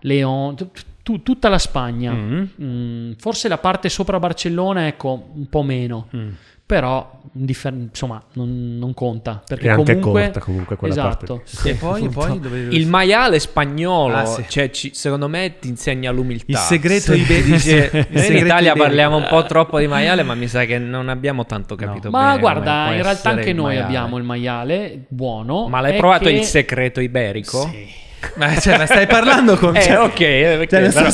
Leon, 0.00 0.56
tu- 1.02 1.22
tutta 1.22 1.48
la 1.48 1.58
Spagna. 1.58 2.12
Mm. 2.12 2.44
Mm, 2.60 3.12
forse 3.18 3.48
la 3.48 3.58
parte 3.58 3.88
sopra 3.88 4.18
Barcellona, 4.18 4.86
ecco, 4.86 5.30
un 5.34 5.48
po' 5.48 5.62
meno. 5.62 6.08
Mm. 6.16 6.28
Però, 6.72 7.20
indiffer- 7.34 7.74
insomma, 7.74 8.22
non, 8.32 8.78
non 8.78 8.94
conta. 8.94 9.42
Perché 9.46 9.66
È 9.66 9.70
anche 9.72 9.98
comunque... 9.98 10.22
corta 10.22 10.40
comunque 10.40 10.76
quella 10.76 10.94
esatto. 10.94 11.34
parte. 11.36 11.42
sì. 11.44 11.68
E 11.68 11.74
poi, 11.74 12.08
poi 12.08 12.40
dove... 12.40 12.60
Il 12.70 12.86
maiale 12.86 13.38
spagnolo, 13.40 14.14
Ah, 14.16 14.24
sì. 14.24 14.44
cioè, 14.48 14.70
ci- 14.70 14.92
secondo 14.94 15.28
me 15.28 15.58
ti 15.58 15.68
insegna 15.68 16.10
l'umiltà. 16.10 16.44
Il 16.46 16.56
segreto 16.56 17.12
Sì. 17.12 17.20
Il 17.30 18.06
noi 18.08 18.26
in 18.26 18.36
Italia 18.46 18.72
parliamo 18.74 19.16
un 19.18 19.26
po' 19.28 19.44
troppo 19.44 19.78
di 19.78 19.86
maiale, 19.86 20.22
ma 20.22 20.34
mi 20.34 20.48
sa 20.48 20.64
che 20.64 20.78
non 20.78 21.10
abbiamo 21.10 21.44
tanto 21.44 21.74
capito 21.74 22.08
bene. 22.08 22.24
Ma 22.24 22.38
guarda, 22.38 22.94
in 22.94 23.02
realtà 23.02 23.28
anche 23.28 23.52
noi 23.52 23.66
maiale. 23.74 23.84
abbiamo 23.84 24.16
il 24.16 24.24
maiale 24.24 25.04
buono. 25.08 25.68
Ma 25.68 25.82
l'hai 25.82 25.96
provato 25.98 26.24
che- 26.24 26.30
il 26.30 26.44
segreto 26.44 27.00
iberico? 27.00 27.68
Sì. 27.70 28.00
Ma, 28.36 28.56
cioè, 28.58 28.78
ma 28.78 28.86
stai 28.86 29.06
parlando 29.06 29.56
con... 29.58 29.74
Eh, 29.76 29.82
cioè- 29.82 29.98
ok, 29.98 30.16
perché 30.16 30.90
Cioè, 30.90 30.90
però 30.90 31.10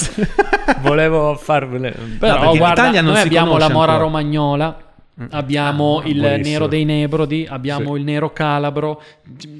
volevo 0.82 1.34
farvele. 1.34 1.90
Però 2.16 2.52
in 2.52 2.58
guarda, 2.58 2.82
Italia 2.82 3.00
non 3.00 3.12
noi 3.12 3.20
si 3.22 3.26
abbiamo 3.26 3.56
la 3.56 3.68
mora 3.68 3.92
ancora. 3.92 3.96
romagnola, 3.96 4.76
abbiamo 5.30 5.98
Ah, 6.00 6.08
il 6.08 6.18
buonissimo. 6.20 6.48
nero 6.48 6.66
dei 6.66 6.84
Nebrodi, 6.84 7.46
abbiamo 7.48 7.96
il 7.96 8.04
nero 8.04 8.32
calabro. 8.32 9.02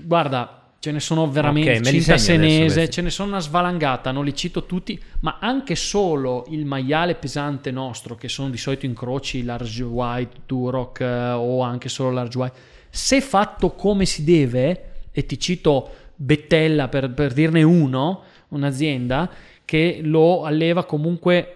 Guarda, 0.05 0.71
ce 0.81 0.93
ne 0.93 1.01
sono 1.01 1.29
veramente 1.29 1.73
Ok, 1.79 1.85
me 1.85 1.91
li 1.91 1.97
cinta 1.99 2.13
adesso 2.13 2.27
senese, 2.27 2.89
ce 2.89 3.03
ne 3.03 3.11
sono 3.11 3.31
una 3.31 3.41
svalangata, 3.41 4.13
non 4.13 4.25
li 4.25 4.35
cito 4.35 4.65
tutti, 4.65 5.01
ma 5.21 5.39
anche 5.41 5.75
solo 5.75 6.47
il 6.51 6.65
maiale 6.65 7.17
pesante 7.17 7.71
nostro, 7.73 8.15
che 8.15 8.29
sono 8.29 8.49
di 8.49 8.57
solito 8.59 8.87
incroci 8.87 9.43
large 9.43 9.83
white, 9.83 10.37
duroc 10.47 11.01
eh, 11.01 11.31
o 11.33 11.63
anche 11.63 11.89
solo 11.89 12.13
large 12.13 12.39
white, 12.39 12.57
se 12.91 13.21
fatto 13.21 13.73
come 13.73 14.05
si 14.05 14.23
deve, 14.23 14.85
e 15.11 15.27
ti 15.27 15.39
cito 15.39 15.91
Bettella 16.15 16.89
per, 16.89 17.11
per 17.11 17.33
dirne 17.33 17.63
uno, 17.65 18.23
un'azienda 18.49 19.29
che 19.65 20.01
lo 20.03 20.45
alleva 20.45 20.85
comunque 20.85 21.55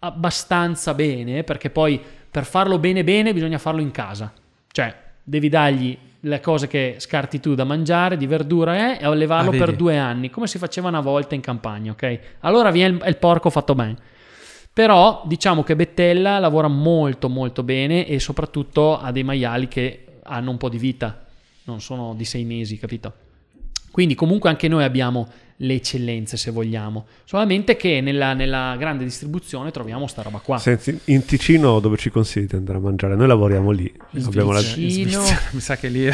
abbastanza 0.00 0.92
bene, 0.94 1.42
perché 1.44 1.70
poi 1.70 2.00
per 2.36 2.44
farlo 2.44 2.78
bene 2.78 3.02
bene 3.02 3.32
bisogna 3.32 3.56
farlo 3.56 3.80
in 3.80 3.90
casa. 3.90 4.30
Cioè, 4.70 4.94
devi 5.22 5.48
dargli 5.48 5.96
le 6.20 6.40
cose 6.40 6.66
che 6.66 6.96
scarti 6.98 7.40
tu 7.40 7.54
da 7.54 7.64
mangiare, 7.64 8.18
di 8.18 8.26
verdura, 8.26 8.92
eh, 8.92 8.98
e 9.00 9.06
allevarlo 9.06 9.52
Ah, 9.52 9.56
per 9.56 9.74
due 9.74 9.96
anni, 9.96 10.28
come 10.28 10.46
si 10.46 10.58
faceva 10.58 10.88
una 10.88 11.00
volta 11.00 11.34
in 11.34 11.40
campagna, 11.40 11.92
ok? 11.92 12.18
Allora 12.40 12.70
viene 12.70 12.96
il, 12.96 13.02
il 13.06 13.16
porco 13.16 13.48
fatto 13.48 13.74
bene. 13.74 13.96
Però 14.70 15.22
diciamo 15.24 15.62
che 15.62 15.76
Bettella 15.76 16.38
lavora 16.38 16.68
molto 16.68 17.30
molto 17.30 17.62
bene 17.62 18.06
e 18.06 18.20
soprattutto 18.20 19.00
ha 19.00 19.10
dei 19.12 19.24
maiali 19.24 19.66
che 19.66 20.04
hanno 20.24 20.50
un 20.50 20.58
po' 20.58 20.68
di 20.68 20.76
vita, 20.76 21.24
non 21.64 21.80
sono 21.80 22.12
di 22.12 22.26
sei 22.26 22.44
mesi, 22.44 22.76
capito? 22.76 23.14
Quindi 23.90 24.14
comunque 24.14 24.50
anche 24.50 24.68
noi 24.68 24.84
abbiamo 24.84 25.26
le 25.60 25.74
eccellenze 25.74 26.36
se 26.36 26.50
vogliamo, 26.50 27.06
solamente 27.24 27.76
che 27.76 28.00
nella, 28.00 28.34
nella 28.34 28.76
grande 28.78 29.04
distribuzione 29.04 29.70
troviamo 29.70 30.06
sta 30.06 30.22
roba 30.22 30.38
qua. 30.38 30.58
Senti, 30.58 30.98
in 31.06 31.24
Ticino 31.24 31.80
dove 31.80 31.96
ci 31.96 32.10
consigli 32.10 32.46
di 32.46 32.56
andare 32.56 32.78
a 32.78 32.80
mangiare? 32.80 33.14
Noi 33.16 33.26
lavoriamo 33.26 33.70
lì. 33.70 33.90
In 34.10 34.24
Abbiamo 34.24 34.52
la... 34.52 34.60
Ticino. 34.60 35.22
Mi 35.52 35.60
sa 35.60 35.76
che 35.76 35.88
lì... 35.88 36.10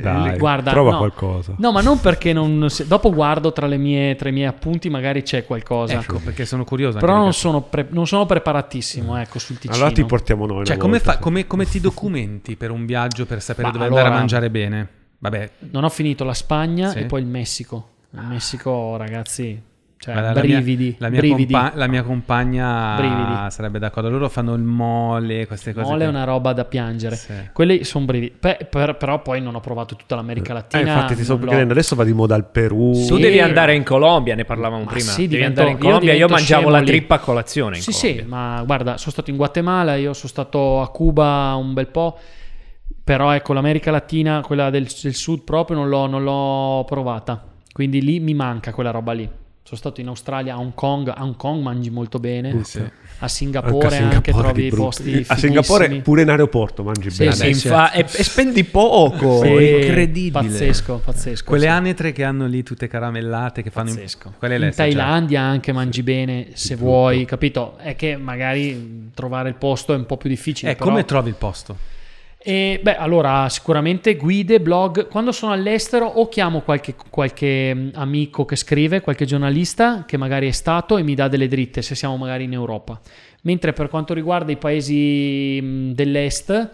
Dai, 0.00 0.38
Guarda, 0.38 0.70
trova 0.70 0.92
no. 0.92 0.96
qualcosa. 0.98 1.54
No, 1.58 1.70
ma 1.72 1.82
non 1.82 2.00
perché 2.00 2.32
non... 2.32 2.70
se- 2.70 2.86
Dopo 2.86 3.12
guardo 3.12 3.52
tra, 3.52 3.66
le 3.66 3.76
mie, 3.76 4.16
tra 4.16 4.30
i 4.30 4.32
miei 4.32 4.46
appunti, 4.46 4.88
magari 4.88 5.22
c'è 5.22 5.44
qualcosa. 5.44 5.94
Ecco, 6.00 6.18
perché 6.20 6.46
sono 6.46 6.64
curioso. 6.64 6.98
Però 6.98 7.16
non 7.16 7.34
sono, 7.34 7.60
pre- 7.60 7.86
non 7.90 8.06
sono 8.06 8.24
preparatissimo, 8.24 9.14
ecco, 9.18 9.38
sul 9.38 9.56
Ticino. 9.58 9.74
Allora 9.74 9.90
ti 9.92 10.04
portiamo 10.06 10.46
noi. 10.46 10.64
Cioè, 10.64 10.78
come, 10.78 10.92
volta. 10.98 11.12
fa- 11.12 11.18
come- 11.18 11.46
come 11.46 11.66
ti 11.66 11.80
documenti 11.80 12.56
per 12.56 12.70
un 12.70 12.86
viaggio 12.86 13.26
per 13.26 13.42
sapere 13.42 13.66
Ma 13.66 13.72
dove 13.74 13.84
allora- 13.84 14.00
andare 14.00 14.16
a 14.16 14.18
mangiare 14.20 14.50
bene? 14.50 14.88
Vabbè, 15.18 15.50
Non 15.70 15.84
ho 15.84 15.88
finito 15.90 16.24
la 16.24 16.34
Spagna 16.34 16.90
Sì. 16.90 16.98
e 17.00 17.04
poi 17.04 17.20
il 17.20 17.26
Messico. 17.26 17.88
Il 18.18 18.26
Messico, 18.26 18.96
ragazzi, 18.96 19.60
cioè, 19.98 20.14
guarda, 20.14 20.40
brividi. 20.40 20.96
La 20.98 21.08
mia, 21.08 21.20
la 21.20 21.26
mia 21.26 21.34
brividi. 21.34 21.52
compa- 21.52 21.72
la 21.74 21.86
mia 21.86 22.02
compagna 22.02 22.94
Brividi. 22.96 23.50
sarebbe 23.50 23.78
d'accordo. 23.78 24.08
Loro 24.10 24.28
fanno 24.28 24.54
il 24.54 24.62
mole, 24.62 25.46
queste 25.46 25.72
cose. 25.72 25.86
Mole 25.86 26.04
è 26.04 26.08
qua. 26.08 26.16
una 26.16 26.24
roba 26.24 26.52
da 26.52 26.64
piangere. 26.64 27.16
Sì. 27.16 27.32
Quelli 27.52 27.84
sono 27.84 28.04
brividi. 28.06 28.34
Pe- 28.38 28.66
per- 28.70 28.96
però 28.96 29.20
poi 29.20 29.40
non 29.42 29.54
ho 29.54 29.60
provato 29.60 29.96
tutta 29.96 30.14
l'America 30.14 30.50
Eh, 30.52 30.54
Latina. 30.54 30.92
infatti 30.94 31.14
ti 31.16 31.24
sto 31.24 31.38
chiedendo, 31.38 31.72
adesso 31.72 31.94
va 31.94 32.04
di 32.04 32.12
moda 32.12 32.34
al 32.34 32.46
Perù. 32.46 32.94
Sì. 32.94 33.06
Tu 33.08 33.18
devi 33.18 33.40
andare 33.40 33.74
in 33.74 33.84
Colombia, 33.84 34.34
ne 34.34 34.44
parlavamo 34.44 34.84
Ma 34.84 34.90
prima. 34.90 35.10
sì, 35.10 35.22
devi 35.22 35.36
divento- 35.36 35.60
andare 35.60 35.70
in 35.70 35.76
io 35.76 35.82
Colombia. 35.84 36.10
Io, 36.12 36.26
divento 36.26 36.34
mangiavo 36.34 36.68
la 36.70 36.78
lì. 36.78 36.86
trippa 36.86 37.14
a 37.16 37.18
colazione. 37.18 37.76
In 37.76 37.82
Sì, 37.82 37.90
Colombia. 37.92 38.22
sì, 38.22 38.28
ma 38.28 38.62
guarda, 38.64 38.96
sono 38.96 39.10
stato 39.12 39.30
in 39.30 39.36
Guatemala, 39.36 39.94
io 39.96 40.12
sono 40.14 40.28
stato 40.28 40.80
a 40.80 40.88
Cuba 40.90 41.54
un 41.58 41.72
bel 41.74 41.88
po', 41.88 42.18
però 43.04 43.30
ecco, 43.32 43.52
l'America 43.52 43.90
Latina, 43.90 44.40
quella 44.42 44.68
del, 44.70 44.86
del 45.02 45.14
sud 45.14 45.42
proprio, 45.42 45.76
non 45.76 45.88
l'ho, 45.88 46.06
non 46.06 46.22
l'ho 46.24 46.84
provata. 46.86 47.44
Quindi 47.76 48.00
lì 48.00 48.20
mi 48.20 48.32
manca 48.32 48.72
quella 48.72 48.90
roba 48.90 49.12
lì. 49.12 49.28
Sono 49.62 49.76
stato 49.78 50.00
in 50.00 50.08
Australia, 50.08 50.54
a 50.54 50.58
Hong 50.58 50.72
Kong, 50.72 51.08
a 51.08 51.16
Hong 51.22 51.36
Kong 51.36 51.60
mangi 51.60 51.90
molto 51.90 52.18
bene, 52.18 52.64
Sì. 52.64 52.80
a 53.18 53.28
Singapore 53.28 53.94
anche, 53.98 54.30
Singapore 54.32 54.42
trovi 54.44 54.62
di 54.62 54.68
brutto. 54.70 54.82
posti 54.84 55.24
A 55.26 55.36
Singapore 55.36 55.88
pure 56.00 56.22
in 56.22 56.30
aeroporto 56.30 56.82
mangi 56.84 57.10
Sì, 57.10 57.18
bene. 57.24 57.32
sì, 57.32 57.52
Sì, 57.52 57.66
infa- 57.66 57.92
e, 57.92 58.00
e 58.00 58.22
spendi 58.22 58.64
poco, 58.64 59.42
Sì, 59.42 59.48
incredibile. 59.48 60.30
Pazzesco, 60.30 61.02
pazzesco. 61.04 61.44
Quelle 61.44 61.64
sì. 61.64 61.68
anetre 61.70 62.12
che 62.12 62.24
hanno 62.24 62.46
lì 62.46 62.62
tutte 62.62 62.86
caramellate 62.88 63.62
che 63.62 63.68
fanno 63.68 63.90
in- 63.90 63.96
Pazzesco. 63.96 64.32
In 64.40 64.48
sai 64.48 64.58
già. 64.70 64.70
Thailandia 64.72 65.42
anche 65.42 65.72
mangi 65.72 66.02
bene 66.02 66.46
se 66.54 66.76
vuoi, 66.76 67.26
capito? 67.26 67.76
È 67.76 67.94
che 67.94 68.16
magari 68.16 69.10
trovare 69.12 69.50
il 69.50 69.56
posto 69.56 69.92
è 69.92 69.96
un 69.96 70.06
po' 70.06 70.16
più 70.16 70.30
difficile. 70.30 70.70
Eh, 70.70 70.76
però- 70.76 70.88
come 70.88 71.04
trovi 71.04 71.28
il 71.28 71.34
posto? 71.36 71.76
E, 72.48 72.78
beh, 72.80 72.94
allora, 72.94 73.48
sicuramente 73.48 74.14
guide, 74.14 74.60
blog. 74.60 75.08
Quando 75.08 75.32
sono 75.32 75.50
all'estero 75.50 76.06
o 76.06 76.28
chiamo 76.28 76.60
qualche, 76.60 76.94
qualche 77.10 77.74
mh, 77.74 77.90
amico 77.94 78.44
che 78.44 78.54
scrive, 78.54 79.00
qualche 79.00 79.24
giornalista 79.24 80.04
che 80.06 80.16
magari 80.16 80.46
è 80.46 80.52
stato 80.52 80.96
e 80.96 81.02
mi 81.02 81.16
dà 81.16 81.26
delle 81.26 81.48
dritte 81.48 81.82
se 81.82 81.96
siamo 81.96 82.16
magari 82.16 82.44
in 82.44 82.52
Europa. 82.52 83.00
Mentre 83.42 83.72
per 83.72 83.88
quanto 83.88 84.14
riguarda 84.14 84.52
i 84.52 84.58
paesi 84.58 85.60
mh, 85.60 85.90
dell'est, 85.94 86.70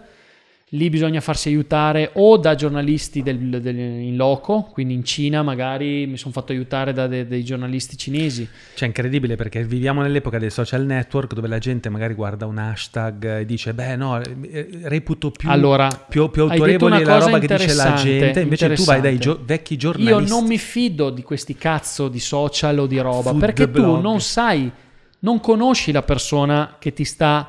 lì 0.73 0.89
bisogna 0.89 1.21
farsi 1.21 1.49
aiutare 1.49 2.09
o 2.13 2.37
da 2.37 2.55
giornalisti 2.55 3.21
del- 3.21 3.61
del- 3.61 3.77
in 3.77 4.15
loco, 4.15 4.69
quindi 4.71 4.95
in 4.95 5.03
Cina 5.03 5.43
magari 5.43 6.07
mi 6.07 6.17
sono 6.17 6.33
fatto 6.33 6.51
aiutare 6.51 6.93
da 6.93 7.05
de- 7.05 7.27
dei 7.27 7.43
giornalisti 7.43 7.95
cinesi. 7.95 8.47
Cioè, 8.73 8.87
incredibile 8.87 9.35
perché 9.35 9.63
viviamo 9.63 10.01
nell'epoca 10.01 10.39
dei 10.39 10.49
social 10.49 10.83
network 10.85 11.33
dove 11.35 11.47
la 11.47 11.59
gente 11.59 11.89
magari 11.89 12.15
guarda 12.15 12.47
un 12.47 12.57
hashtag 12.57 13.39
e 13.41 13.45
dice, 13.45 13.73
beh, 13.75 13.95
no, 13.95 14.19
eh, 14.19 14.67
reputo 14.85 15.29
più, 15.29 15.47
Allora, 15.49 15.89
più, 16.09 16.29
più 16.31 16.41
autorevole 16.43 17.03
la 17.03 17.17
roba 17.19 17.37
che 17.37 17.47
dice 17.55 17.73
la 17.75 17.93
gente. 17.93 18.39
Invece 18.41 18.73
tu 18.73 18.83
vai 18.83 18.99
dai 18.99 19.19
gio- 19.19 19.39
vecchi 19.45 19.73
Io 19.73 19.79
giornalisti. 19.79 20.29
non 20.33 20.45
mi 20.47 20.57
fido 20.57 21.11
di 21.11 21.21
questi 21.21 21.55
cazzo 21.55 22.07
di 22.07 22.19
social 22.19 22.79
o 22.79 22.87
di 22.87 22.97
roba 22.97 23.29
Food 23.29 23.39
perché 23.39 23.69
tu 23.69 23.99
non 24.01 24.21
sai, 24.21 24.71
non 25.19 25.39
conosci 25.39 25.91
la 25.91 26.01
persona 26.01 26.77
che 26.79 26.93
ti 26.93 27.03
sta, 27.05 27.47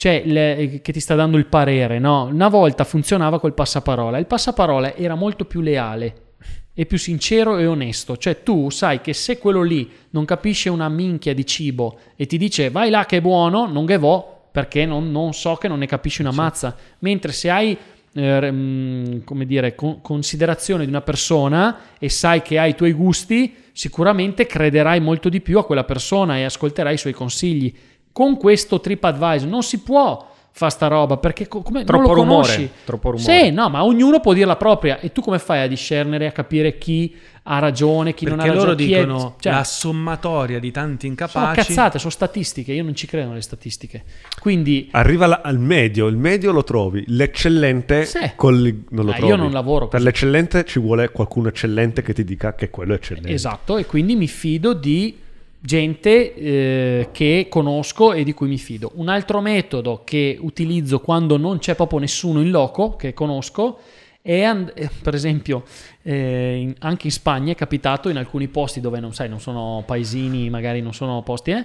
cioè, 0.00 0.22
le- 0.24 0.80
che 0.80 0.92
ti 0.94 0.98
sta 1.00 1.14
dando 1.14 1.36
il 1.36 1.44
parere. 1.44 1.98
No? 1.98 2.24
Una 2.24 2.48
volta 2.48 2.84
funzionava 2.84 3.38
col 3.38 3.52
passaparola. 3.52 4.16
Il 4.16 4.24
passaparola 4.24 4.94
era 4.94 5.14
molto 5.14 5.44
più 5.44 5.60
leale 5.60 6.28
e 6.72 6.86
più 6.86 6.96
sincero 6.96 7.58
e 7.58 7.66
onesto. 7.66 8.16
Cioè, 8.16 8.42
tu 8.42 8.70
sai 8.70 9.02
che 9.02 9.12
se 9.12 9.36
quello 9.36 9.60
lì 9.60 9.90
non 10.12 10.24
capisce 10.24 10.70
una 10.70 10.88
minchia 10.88 11.34
di 11.34 11.44
cibo 11.44 11.98
e 12.16 12.24
ti 12.24 12.38
dice 12.38 12.70
vai 12.70 12.88
là 12.88 13.04
che 13.04 13.18
è 13.18 13.20
buono, 13.20 13.66
non 13.66 13.84
che 13.84 13.98
vo 13.98 14.46
perché 14.50 14.86
non, 14.86 15.10
non 15.12 15.34
so 15.34 15.56
che 15.56 15.68
non 15.68 15.80
ne 15.80 15.86
capisci 15.86 16.22
una 16.22 16.32
mazza. 16.32 16.74
Mentre 17.00 17.32
se 17.32 17.50
hai 17.50 17.76
eh, 18.14 18.50
mh, 18.50 19.24
come 19.24 19.44
dire, 19.44 19.74
con- 19.74 20.00
considerazione 20.00 20.84
di 20.84 20.88
una 20.90 21.02
persona 21.02 21.78
e 21.98 22.08
sai 22.08 22.40
che 22.40 22.58
ha 22.58 22.64
i 22.64 22.74
tuoi 22.74 22.92
gusti, 22.92 23.54
sicuramente 23.72 24.46
crederai 24.46 24.98
molto 24.98 25.28
di 25.28 25.42
più 25.42 25.58
a 25.58 25.66
quella 25.66 25.84
persona 25.84 26.38
e 26.38 26.44
ascolterai 26.44 26.94
i 26.94 26.96
suoi 26.96 27.12
consigli. 27.12 27.76
Con 28.20 28.36
questo 28.36 28.80
TripAdvisor 28.80 29.48
non 29.48 29.62
si 29.62 29.78
può 29.80 30.28
fare 30.52 30.70
sta 30.72 30.88
roba 30.88 31.16
perché 31.16 31.48
co- 31.48 31.62
come, 31.62 31.78
non 31.78 31.86
Troppo 31.86 32.08
lo 32.08 32.12
rumore, 32.20 32.42
conosci. 32.42 32.70
troppo 32.84 33.10
rumore. 33.12 33.38
Sì, 33.44 33.50
no, 33.50 33.70
ma 33.70 33.82
ognuno 33.82 34.20
può 34.20 34.34
dire 34.34 34.44
la 34.44 34.56
propria 34.56 34.98
e 35.00 35.10
tu 35.10 35.22
come 35.22 35.38
fai 35.38 35.62
a 35.62 35.66
discernere, 35.66 36.26
a 36.26 36.32
capire 36.32 36.76
chi 36.76 37.16
ha 37.44 37.58
ragione, 37.60 38.12
chi 38.12 38.26
non 38.26 38.34
ha 38.40 38.42
Perché 38.42 38.50
ragione? 38.58 38.72
loro 38.72 38.76
chi 38.76 38.92
è- 38.92 38.98
dicono 39.00 39.36
cioè, 39.40 39.52
la 39.54 39.64
sommatoria 39.64 40.58
di 40.60 40.70
tanti 40.70 41.06
sono 41.06 41.12
incapaci. 41.12 41.54
cazzate, 41.68 41.98
sono 41.98 42.10
statistiche, 42.10 42.72
io 42.74 42.84
non 42.84 42.94
ci 42.94 43.06
credo 43.06 43.28
nelle 43.28 43.40
statistiche. 43.40 44.04
Quindi 44.38 44.88
Arriva 44.90 45.24
la- 45.26 45.40
al 45.42 45.58
medio, 45.58 46.06
il 46.08 46.16
medio 46.18 46.52
lo 46.52 46.62
trovi, 46.62 47.02
l'eccellente 47.06 48.04
Sì. 48.04 48.32
col- 48.36 48.82
non 48.90 49.06
lo 49.06 49.12
Ah, 49.12 49.16
io 49.18 49.26
trovi. 49.28 49.40
non 49.40 49.50
lavoro 49.52 49.86
Per 49.88 49.92
così. 49.98 50.04
l'eccellente 50.04 50.64
ci 50.66 50.78
vuole 50.78 51.08
qualcuno 51.10 51.48
eccellente 51.48 52.02
che 52.02 52.12
ti 52.12 52.22
dica 52.24 52.54
che 52.54 52.68
quello 52.68 52.92
è 52.92 52.96
eccellente. 52.96 53.32
Esatto, 53.32 53.78
e 53.78 53.86
quindi 53.86 54.14
mi 54.14 54.26
fido 54.26 54.74
di 54.74 55.19
gente 55.60 56.34
eh, 56.34 57.08
che 57.12 57.46
conosco 57.48 58.12
e 58.12 58.24
di 58.24 58.32
cui 58.32 58.48
mi 58.48 58.58
fido. 58.58 58.92
Un 58.94 59.08
altro 59.08 59.40
metodo 59.40 60.02
che 60.04 60.36
utilizzo 60.40 61.00
quando 61.00 61.36
non 61.36 61.58
c'è 61.58 61.74
proprio 61.74 61.98
nessuno 61.98 62.40
in 62.40 62.50
loco 62.50 62.96
che 62.96 63.12
conosco 63.12 63.78
è, 64.22 64.42
and- 64.42 64.72
eh, 64.74 64.90
per 65.02 65.14
esempio, 65.14 65.64
eh, 66.02 66.56
in- 66.60 66.74
anche 66.80 67.06
in 67.06 67.12
Spagna 67.12 67.52
è 67.52 67.54
capitato 67.54 68.08
in 68.08 68.16
alcuni 68.16 68.48
posti 68.48 68.80
dove 68.80 69.00
non 69.00 69.14
sai, 69.14 69.28
non 69.28 69.40
sono 69.40 69.82
paesini, 69.86 70.50
magari 70.50 70.80
non 70.80 70.94
sono 70.94 71.22
posti, 71.22 71.50
eh, 71.52 71.64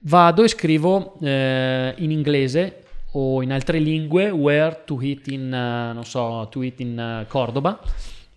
vado 0.00 0.42
e 0.42 0.48
scrivo 0.48 1.18
eh, 1.20 1.94
in 1.98 2.10
inglese 2.10 2.84
o 3.12 3.42
in 3.42 3.52
altre 3.52 3.78
lingue 3.78 4.30
where 4.30 4.82
to 4.84 4.98
eat 5.00 5.28
in, 5.28 5.52
eh, 5.52 5.92
non 5.92 6.04
so, 6.04 6.48
to 6.50 6.62
eat 6.62 6.80
in 6.80 6.98
eh, 6.98 7.26
Cordoba 7.28 7.80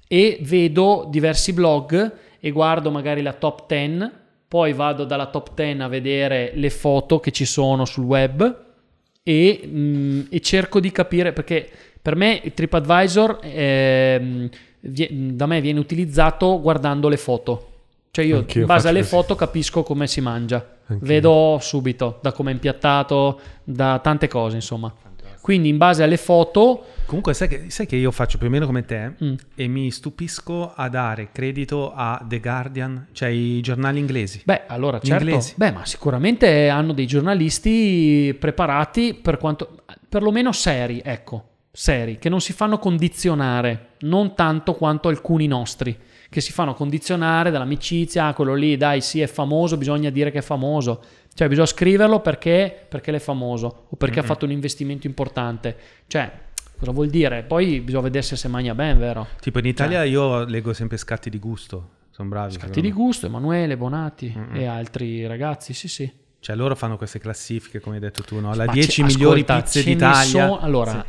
e 0.08 0.38
vedo 0.42 1.08
diversi 1.10 1.54
blog 1.54 2.14
e 2.40 2.52
guardo 2.52 2.92
magari 2.92 3.22
la 3.22 3.34
top 3.34 3.66
10, 3.68 4.12
poi 4.48 4.74
vado 4.74 5.04
dalla 5.06 5.28
top 5.28 5.54
10 5.54 5.82
a 5.82 5.88
vedere 5.88 6.52
le 6.56 6.70
foto 6.70 7.20
che 7.20 7.32
ci 7.32 7.46
sono 7.46 7.86
sul 7.86 8.04
web 8.06 8.64
e, 9.24 9.62
mm, 9.66 10.22
e 10.30 10.40
cerco 10.42 10.80
di 10.80 10.92
capire 10.92 11.34
perché 11.34 11.70
per 12.02 12.16
me 12.16 12.40
il 12.44 12.54
TripAdvisor 12.54 13.40
vie- 14.80 15.10
da 15.12 15.46
me 15.46 15.62
viene 15.62 15.80
utilizzato 15.80 16.60
guardando 16.62 17.10
le 17.10 17.18
foto. 17.18 17.70
Cioè 18.12 18.24
io 18.24 18.38
Anch'io 18.38 18.62
in 18.62 18.68
base 18.68 18.88
alle 18.88 19.00
così. 19.00 19.12
foto 19.12 19.36
capisco 19.36 19.84
come 19.84 20.08
si 20.08 20.22
mangia. 20.22 20.66
Anch'io. 20.86 21.06
Vedo 21.08 21.58
subito 21.60 22.20
da 22.22 22.32
come 22.32 22.52
è 22.52 22.54
impiattato, 22.54 23.40
da 23.64 24.00
tante 24.02 24.28
cose, 24.28 24.56
insomma. 24.56 24.94
Quindi 25.46 25.70
in 25.70 25.78
base 25.78 26.02
alle 26.02 26.18
foto 26.18 26.86
Comunque 27.06 27.36
sai 27.36 27.48
che, 27.48 27.66
sai 27.70 27.86
che 27.86 27.96
io 27.98 28.10
faccio 28.10 28.40
più 28.40 28.48
o 28.48 28.50
meno 28.50 28.66
come 28.66 28.84
te 28.84 29.14
Mm. 29.24 29.36
e 29.54 29.68
mi 29.68 29.92
stupisco 29.92 30.74
a 30.76 30.90
dare 30.90 31.30
credito 31.32 31.94
a 31.94 32.20
The 32.28 32.40
Guardian, 32.40 33.10
cioè 33.12 33.30
i 33.30 33.62
giornali 33.62 34.00
inglesi. 34.00 34.42
Beh, 34.44 34.64
allora 34.66 35.00
certo. 35.00 35.24
inglesi. 35.24 35.54
Beh, 35.56 35.72
ma 35.72 35.86
sicuramente 35.86 36.68
hanno 36.70 36.94
dei 36.94 37.06
giornalisti 37.06 38.36
preparati 38.40 39.14
per 39.14 39.38
quanto 39.38 39.84
perlomeno 40.10 40.52
seri, 40.52 41.00
ecco, 41.06 41.50
seri, 41.72 42.18
che 42.18 42.30
non 42.30 42.42
si 42.42 42.52
fanno 42.52 42.80
condizionare, 42.80 43.90
non 44.00 44.34
tanto 44.34 44.74
quanto 44.74 45.10
alcuni 45.10 45.46
nostri, 45.46 45.96
che 46.36 46.42
si 46.42 46.52
fanno 46.52 46.74
condizionare 46.74 47.50
dall'amicizia, 47.50 48.26
ah, 48.26 48.34
quello 48.34 48.56
lì, 48.56 48.76
dai, 48.76 49.00
sì, 49.00 49.22
è 49.22 49.26
famoso, 49.26 49.78
bisogna 49.78 50.10
dire 50.10 50.32
che 50.32 50.40
è 50.40 50.42
famoso. 50.42 51.02
Cioè, 51.34 51.48
bisogna 51.48 51.66
scriverlo 51.66 52.20
perché, 52.20 52.88
perché 52.90 53.12
l'è 53.12 53.20
famoso 53.20 53.86
o 53.88 53.96
perché 53.96 54.20
ha 54.20 54.24
fatto 54.24 54.44
un 54.44 54.52
investimento 54.52 55.08
importante. 55.08 55.78
Cioè, 56.08 56.30
cosa 56.78 56.92
vuol 56.92 57.08
dire? 57.08 57.44
Poi 57.44 57.80
bisogna 57.80 58.04
vedere 58.04 58.24
se 58.26 58.36
si 58.36 58.50
mangia 58.50 58.76
bene, 58.76 59.00
vero? 59.00 59.28
Tipo 59.40 59.60
in 59.60 59.66
Italia 59.68 60.04
io 60.04 60.44
leggo 60.44 60.74
sempre 60.74 60.98
scatti 60.98 61.30
di 61.30 61.40
gusto, 61.40 61.92
sono 62.12 62.28
bravi. 62.28 62.56
Scatti 62.56 62.82
di 62.82 62.92
gusto, 62.92 63.28
Emanuele, 63.28 63.78
Bonatti 63.78 64.38
e 64.56 64.66
altri 64.66 65.26
ragazzi, 65.28 65.74
sì, 65.74 65.88
sì. 65.88 66.12
Cioè 66.42 66.54
loro 66.58 66.76
fanno 66.76 66.98
queste 66.98 67.20
classifiche, 67.20 67.80
come 67.80 67.96
hai 67.96 68.02
detto 68.02 68.24
tu, 68.24 68.42
no? 68.42 68.54
La 68.54 68.66
Ma 68.66 68.74
10 68.74 68.90
ce- 68.90 69.04
migliori 69.04 69.40
ascolta, 69.40 69.62
pizze 69.64 69.84
d'Italia. 69.86 70.48
so- 70.48 70.60
allora, 70.60 71.06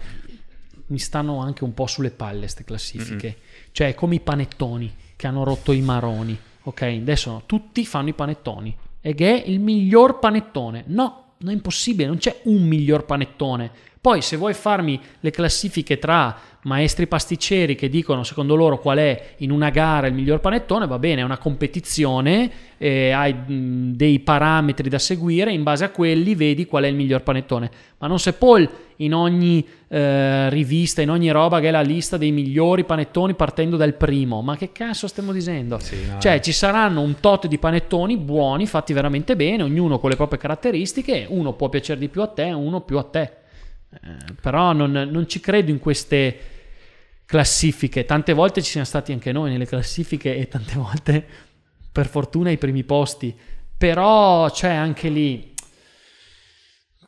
mi 0.87 0.99
stanno 1.01 1.41
anche 1.41 1.65
un 1.65 1.75
po' 1.75 1.89
sulle 1.89 2.11
palle 2.11 2.39
queste 2.39 2.63
classifiche. 2.63 3.37
Cioè, 3.73 3.89
è 3.89 3.95
come 3.95 4.15
i 4.15 4.21
panettoni 4.21 4.95
che 5.17 5.27
hanno 5.27 5.43
rotto 5.43 5.73
i 5.73 5.81
maroni. 5.81 6.39
Ok, 6.65 6.83
adesso 6.83 7.43
tutti 7.47 7.85
fanno 7.85 8.11
i 8.11 8.15
panettoni. 8.15 8.77
E 9.01 9.15
che 9.15 9.43
è 9.43 9.49
il 9.49 9.61
miglior 9.61 10.19
panettone. 10.19 10.85
No, 10.89 11.35
non 11.39 11.51
è 11.51 11.55
impossibile, 11.55 12.09
non 12.09 12.19
c'è 12.19 12.41
un 12.45 12.63
miglior 12.63 13.05
panettone. 13.05 13.71
Poi, 14.01 14.23
se 14.23 14.37
vuoi 14.37 14.55
farmi 14.55 15.01
le 15.21 15.31
classifiche 15.31 15.99
tra 15.99 16.37
maestri 16.67 17.07
pasticceri 17.07 17.77
che 17.77 17.89
dicono 17.89 18.25
secondo 18.25 18.57
loro 18.57 18.79
qual 18.79 18.99
è 18.99 19.35
in 19.39 19.51
una 19.51 19.71
gara 19.71 20.09
il 20.09 20.15
miglior 20.15 20.41
panettone, 20.41 20.87
va 20.87 20.99
bene, 20.99 21.21
è 21.21 21.25
una 21.25 21.39
competizione, 21.39 22.51
eh, 22.77 23.13
hai 23.13 23.33
mh, 23.33 23.95
dei 23.95 24.19
parametri 24.19 24.89
da 24.89 24.99
seguire, 24.99 25.53
in 25.53 25.63
base 25.63 25.85
a 25.85 25.91
quelli 25.91 26.35
vedi 26.35 26.67
qual 26.67 26.83
è 26.85 26.89
il 26.89 26.97
miglior 26.97 27.23
panettone. 27.23 27.71
Ma 27.99 28.09
non 28.09 28.19
se 28.19 28.33
poi 28.33 28.69
in 28.97 29.15
ogni 29.15 29.65
eh, 29.89 30.51
rivista, 30.51 31.03
in 31.03 31.11
ogni 31.11 31.31
roba 31.31 31.61
che 31.61 31.69
è 31.69 31.71
la 31.71 31.83
lista 31.83 32.17
dei 32.17 32.33
migliori 32.33 32.85
panettoni 32.85 33.35
partendo 33.35 33.77
dal 33.77 33.95
primo. 33.95 34.43
Ma 34.43 34.57
che 34.57 34.73
cazzo 34.73 35.07
stiamo 35.07 35.33
dicendo? 35.33 35.79
Sì, 35.79 35.97
no, 36.05 36.19
cioè, 36.19 36.41
ci 36.41 36.53
saranno 36.53 37.01
un 37.01 37.21
tot 37.21 37.47
di 37.47 37.59
panettoni 37.59 38.17
buoni, 38.17 38.67
fatti 38.67 38.93
veramente 38.93 39.37
bene, 39.37 39.63
ognuno 39.63 40.01
con 40.01 40.11
le 40.11 40.17
proprie 40.17 40.41
caratteristiche, 40.41 41.27
uno 41.29 41.53
può 41.53 41.69
piacere 41.69 42.01
di 42.01 42.09
più 42.09 42.23
a 42.23 42.27
te, 42.27 42.51
uno 42.51 42.81
più 42.81 42.99
a 42.99 43.05
te. 43.05 43.31
Eh, 43.89 44.35
però 44.41 44.73
non, 44.73 44.91
non 44.91 45.29
ci 45.29 45.39
credo 45.39 45.71
in 45.71 45.79
queste 45.79 46.55
classifiche. 47.27 48.05
Tante 48.05 48.33
volte 48.33 48.63
ci 48.63 48.71
siamo 48.71 48.87
stati 48.87 49.13
anche 49.13 49.33
noi 49.33 49.51
nelle 49.51 49.67
classifiche 49.67 50.37
e 50.37 50.49
tante 50.49 50.75
volte, 50.79 51.25
per 51.93 52.07
fortuna, 52.07 52.49
ai 52.49 52.59
primi 52.59 52.85
posti. 52.85 53.35
Però 53.77 54.49
c'è 54.51 54.73
anche 54.73 55.09
lì. 55.11 55.53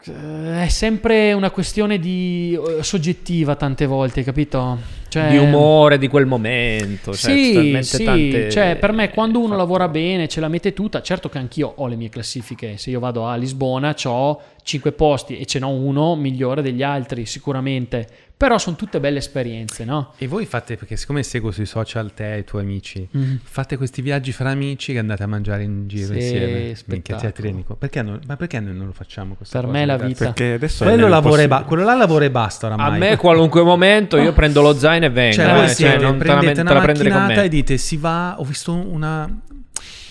eh, 0.07 0.65
È 0.65 0.69
sempre 0.69 1.33
una 1.33 1.51
questione 1.51 1.99
di 1.99 2.59
eh, 2.79 2.83
soggettiva 2.83 3.57
tante 3.57 3.87
volte, 3.87 4.23
capito? 4.23 4.79
Cioè, 5.09 5.31
Di 5.31 5.39
umore 5.39 5.97
di 5.99 6.09
quel 6.09 6.27
momento. 6.27 7.15
Cioè, 7.15 7.31
sì, 7.33 7.79
sì, 7.83 8.05
tante- 8.05 8.51
cioè 8.51 8.77
per 8.77 8.93
me 8.93 9.09
quando 9.11 9.39
uno 9.41 9.57
lavora 9.57 9.89
bene 9.89 10.29
ce 10.29 10.41
la 10.41 10.49
mette 10.49 10.75
tutta, 10.75 11.01
certo 11.01 11.31
che 11.31 11.39
anch'io 11.39 11.73
ho 11.77 11.87
le 11.87 11.97
mie 11.97 12.11
classifiche, 12.11 12.77
se 12.77 12.91
io 12.91 13.01
vado 13.01 13.27
a 13.27 13.35
Lisbona 13.37 13.95
ho 14.05 14.41
5 14.69 14.93
posti 14.93 15.39
e 15.39 15.47
ce 15.47 15.59
n'ho 15.59 15.71
uno 15.71 16.15
migliore 16.15 16.61
degli 16.61 16.83
altri 16.83 17.25
sicuramente, 17.25 18.07
però 18.37 18.59
sono 18.59 18.77
tutte 18.77 19.01
belle 19.01 19.17
esperienze, 19.17 19.87
no? 19.87 20.13
E 20.19 20.27
voi 20.27 20.45
fate, 20.45 20.77
perché 20.77 20.95
siccome 20.97 21.23
seguo 21.23 21.51
sui 21.53 21.65
social 21.65 22.13
te 22.13 22.35
e 22.35 22.39
i 22.41 22.45
tuoi 22.45 22.63
amici, 22.65 23.09
Mm. 23.17 23.37
fate 23.43 23.79
questi 23.79 24.03
viaggi 24.03 24.31
fra 24.31 24.51
amici 24.51 24.93
che 24.93 24.99
andate 24.99 25.23
a 25.23 25.27
mangiare 25.27 25.63
in 25.63 25.89
giro 25.89 26.13
Sì, 26.13 26.19
insieme. 26.19 26.77
Minchia, 26.85 27.17
te 27.17 27.33
conto? 27.51 27.77
Perché 27.77 28.03
non- 28.03 28.21
ma 28.27 28.37
perché 28.37 28.61
noi 28.61 28.75
non 28.75 28.85
lo 28.87 28.93
facciamo 28.93 29.35
questa 29.37 29.59
Per 29.61 29.69
cosa, 29.69 29.79
me 29.79 29.85
è 29.85 29.87
la 29.87 29.97
ragazzi? 29.97 30.13
vita. 30.13 30.25
Perché 30.27 30.53
adesso 30.53 30.85
è 30.85 30.87
Quello, 30.89 31.09
lavora 31.09 31.43
e 31.43 31.49
ba- 31.49 31.63
quello 31.63 31.85
là 31.85 31.95
lavora 31.95 32.25
e 32.27 32.31
basta 32.31 32.67
A 32.69 32.75
oramai. 32.75 32.99
me 32.99 33.17
qualunque 33.17 33.63
momento 33.63 34.19
io 34.19 34.33
prendo 34.35 34.61
lo 34.61 34.75
zaino 34.75 35.07
e 35.07 35.11
vengo. 35.11 35.35
Cioè, 35.37 35.47
eh, 35.49 35.53
voi 35.55 35.67
cioè, 35.67 35.75
siete, 35.75 35.97
non 35.97 36.19
te 36.19 36.25
la, 36.27 36.33
prendete 36.37 36.55
te 36.55 36.61
una 36.61 36.73
la 36.75 36.81
con 36.81 36.87
macchinata 36.95 37.41
me. 37.41 37.45
e 37.45 37.49
dite 37.49 37.77
si 37.79 37.97
va, 37.97 38.35
ho 38.39 38.45
visto 38.45 38.73
una 38.75 39.41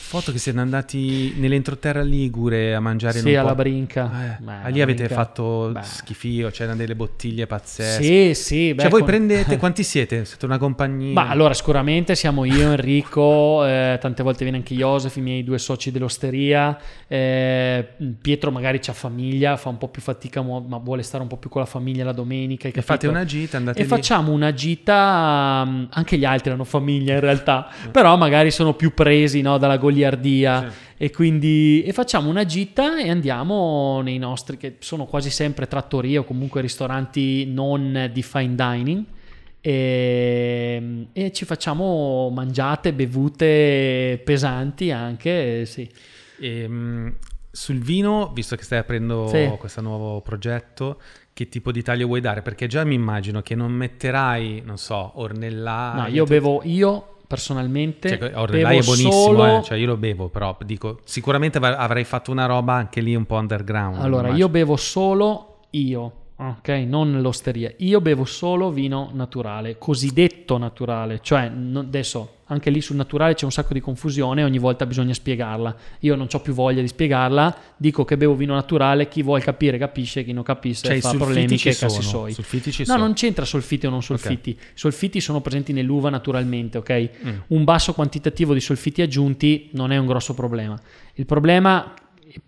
foto 0.07 0.31
che 0.31 0.37
siete 0.37 0.57
andati 0.59 1.33
nell'entroterra 1.35 2.01
ligure 2.01 2.73
a 2.73 2.79
mangiare 2.79 3.19
Sì, 3.19 3.35
alla 3.35 3.49
po'. 3.49 3.55
brinca. 3.55 4.37
Eh, 4.39 4.41
Beh, 4.41 4.71
lì 4.71 4.81
avete 4.81 5.03
Brinca- 5.03 5.15
fatto 5.23 5.69
Beh. 5.73 5.83
schifio, 5.83 6.49
c'erano 6.49 6.77
delle 6.77 6.95
bottiglie 6.95 7.45
pazzesche. 7.45 8.03
Sì, 8.03 8.33
sì, 8.33 8.73
beh, 8.73 8.81
cioè 8.83 8.89
voi 8.89 9.01
con- 9.01 9.09
prendete, 9.09 9.57
quanti 9.59 9.83
siete? 9.83 10.23
Siete 10.23 10.45
una 10.45 10.57
compagnia? 10.57 11.11
Ma 11.11 11.27
allora 11.29 11.53
sicuramente 11.53 12.15
siamo 12.15 12.45
io, 12.45 12.71
Enrico, 12.71 13.65
eh, 13.65 13.97
tante 13.99 14.23
volte 14.23 14.43
viene 14.43 14.57
anche 14.59 14.73
Joseph, 14.75 15.17
i 15.17 15.21
miei 15.21 15.43
due 15.43 15.57
soci 15.57 15.91
dell'osteria, 15.91 16.77
eh, 17.07 17.85
Pietro 18.21 18.49
magari 18.51 18.79
c'ha 18.79 18.93
famiglia, 18.93 19.57
fa 19.57 19.67
un 19.67 19.77
po' 19.77 19.89
più 19.89 20.01
fatica 20.01 20.41
ma 20.41 20.77
vuole 20.77 21.03
stare 21.03 21.21
un 21.21 21.27
po' 21.29 21.35
più 21.37 21.49
con 21.49 21.59
la 21.61 21.67
famiglia 21.67 22.05
la 22.05 22.13
domenica. 22.13 22.69
E 22.69 22.81
fate 22.81 23.07
una 23.07 23.25
gita, 23.25 23.57
andate 23.57 23.79
E 23.79 23.81
lì. 23.83 23.87
facciamo 23.89 24.31
una 24.31 24.53
gita, 24.53 25.65
mm, 25.67 25.83
anche 25.89 26.17
gli 26.17 26.23
altri 26.25 26.51
hanno 26.51 26.63
famiglia 26.63 27.13
in 27.13 27.19
realtà, 27.19 27.67
però 27.91 28.15
magari 28.15 28.51
sono 28.51 28.73
più 28.73 28.93
presi 28.93 29.41
no, 29.41 29.57
dalla 29.57 29.75
goliardia 29.77 29.95
e 30.97 31.11
quindi 31.11 31.83
e 31.83 31.91
facciamo 31.93 32.29
una 32.29 32.45
gita 32.45 32.97
e 32.99 33.09
andiamo 33.09 34.01
nei 34.01 34.17
nostri, 34.17 34.57
che 34.57 34.75
sono 34.79 35.05
quasi 35.05 35.29
sempre 35.29 35.67
trattorie 35.67 36.17
o 36.17 36.23
comunque 36.23 36.61
ristoranti 36.61 37.45
non 37.45 38.09
di 38.13 38.23
fine 38.23 38.55
dining 38.55 39.03
e, 39.61 41.07
e 41.11 41.31
ci 41.31 41.45
facciamo 41.45 42.29
mangiate, 42.29 42.93
bevute 42.93 44.21
pesanti 44.23 44.91
anche, 44.91 45.65
sì. 45.65 45.89
Ehm, 46.39 47.15
sul 47.51 47.79
vino, 47.79 48.31
visto 48.33 48.55
che 48.55 48.63
stai 48.63 48.77
aprendo 48.79 49.27
Sì. 49.27 49.51
questo 49.57 49.81
nuovo 49.81 50.21
progetto, 50.21 51.01
che 51.33 51.49
tipo 51.49 51.71
di 51.71 51.81
taglio 51.81 52.05
vuoi 52.05 52.21
dare? 52.21 52.41
Perché 52.41 52.67
già 52.67 52.83
mi 52.83 52.93
immagino 52.93 53.41
che 53.41 53.55
non 53.55 53.71
metterai, 53.71 54.61
non 54.63 54.77
so, 54.77 55.13
ornellaia. 55.15 56.03
No, 56.03 56.07
io 56.07 56.23
bevo, 56.25 56.61
io 56.63 57.16
personalmente 57.27 58.17
Cioè, 58.17 58.31
ornellaia 58.35 58.79
è 58.79 58.83
buonissimo, 58.83 59.11
solo 59.11 59.57
eh, 59.57 59.63
cioè 59.63 59.77
io 59.77 59.85
lo 59.87 59.97
bevo, 59.97 60.29
però 60.29 60.57
dico, 60.63 60.99
sicuramente 61.03 61.57
av- 61.57 61.75
avrai 61.77 62.05
fatto 62.05 62.31
una 62.31 62.45
roba 62.45 62.73
anche 62.73 63.01
lì 63.01 63.15
un 63.15 63.25
po' 63.25 63.35
underground. 63.35 64.01
Allora, 64.01 64.29
io 64.29 64.49
bevo 64.49 64.77
solo 64.77 65.59
io, 65.71 66.11
ok? 66.37 66.67
Non 66.87 67.21
l'osteria. 67.21 67.73
Io 67.77 67.99
bevo 68.01 68.25
solo 68.25 68.71
vino 68.71 69.09
naturale, 69.13 69.77
cosiddetto 69.77 70.57
naturale, 70.57 71.19
cioè 71.21 71.49
no- 71.49 71.79
adesso 71.79 72.33
anche 72.49 72.69
lì 72.69 72.79
sul 72.79 72.95
naturale 72.95 73.33
c'è 73.33 73.43
un 73.43 73.51
sacco 73.51 73.73
di 73.73 73.81
confusione, 73.81 74.41
ogni 74.43 74.57
volta 74.57 74.85
bisogna 74.85 75.13
spiegarla. 75.13 75.75
Io 75.99 76.15
non 76.15 76.27
ho 76.31 76.39
più 76.39 76.53
voglia 76.53 76.79
di 76.79 76.87
spiegarla, 76.87 77.53
dico 77.75 78.05
che 78.05 78.15
bevo 78.15 78.35
vino 78.35 78.53
naturale, 78.53 79.09
chi 79.09 79.21
vuole 79.21 79.41
capire 79.41 79.77
capisce, 79.77 80.23
chi 80.23 80.31
non 80.31 80.43
capisce 80.43 80.85
Cioè, 80.87 80.99
fa 81.01 81.13
problemi 81.13 81.57
che 81.57 81.71
cazzi 81.71 81.89
sono. 81.89 82.01
suoi. 82.01 82.31
Sulfiti 82.31 82.71
ci 82.71 82.83
No, 82.83 82.93
sono. 82.93 82.99
non 83.03 83.13
c'entra 83.13 83.43
solfiti 83.43 83.85
o 83.85 83.89
non 83.89 84.01
solfiti. 84.01 84.51
I 84.51 84.57
solfiti 84.75 85.19
sono 85.19 85.41
presenti 85.41 85.73
nell'uva 85.73 86.09
naturalmente, 86.09 86.77
ok? 86.77 87.09
Mm. 87.25 87.29
Un 87.47 87.63
basso 87.65 87.93
quantitativo 87.93 88.53
di 88.53 88.61
solfiti 88.61 89.01
aggiunti 89.01 89.69
non 89.73 89.91
è 89.91 89.97
un 89.97 90.05
grosso 90.05 90.33
problema. 90.33 90.79
Il 91.15 91.25
problema, 91.25 91.93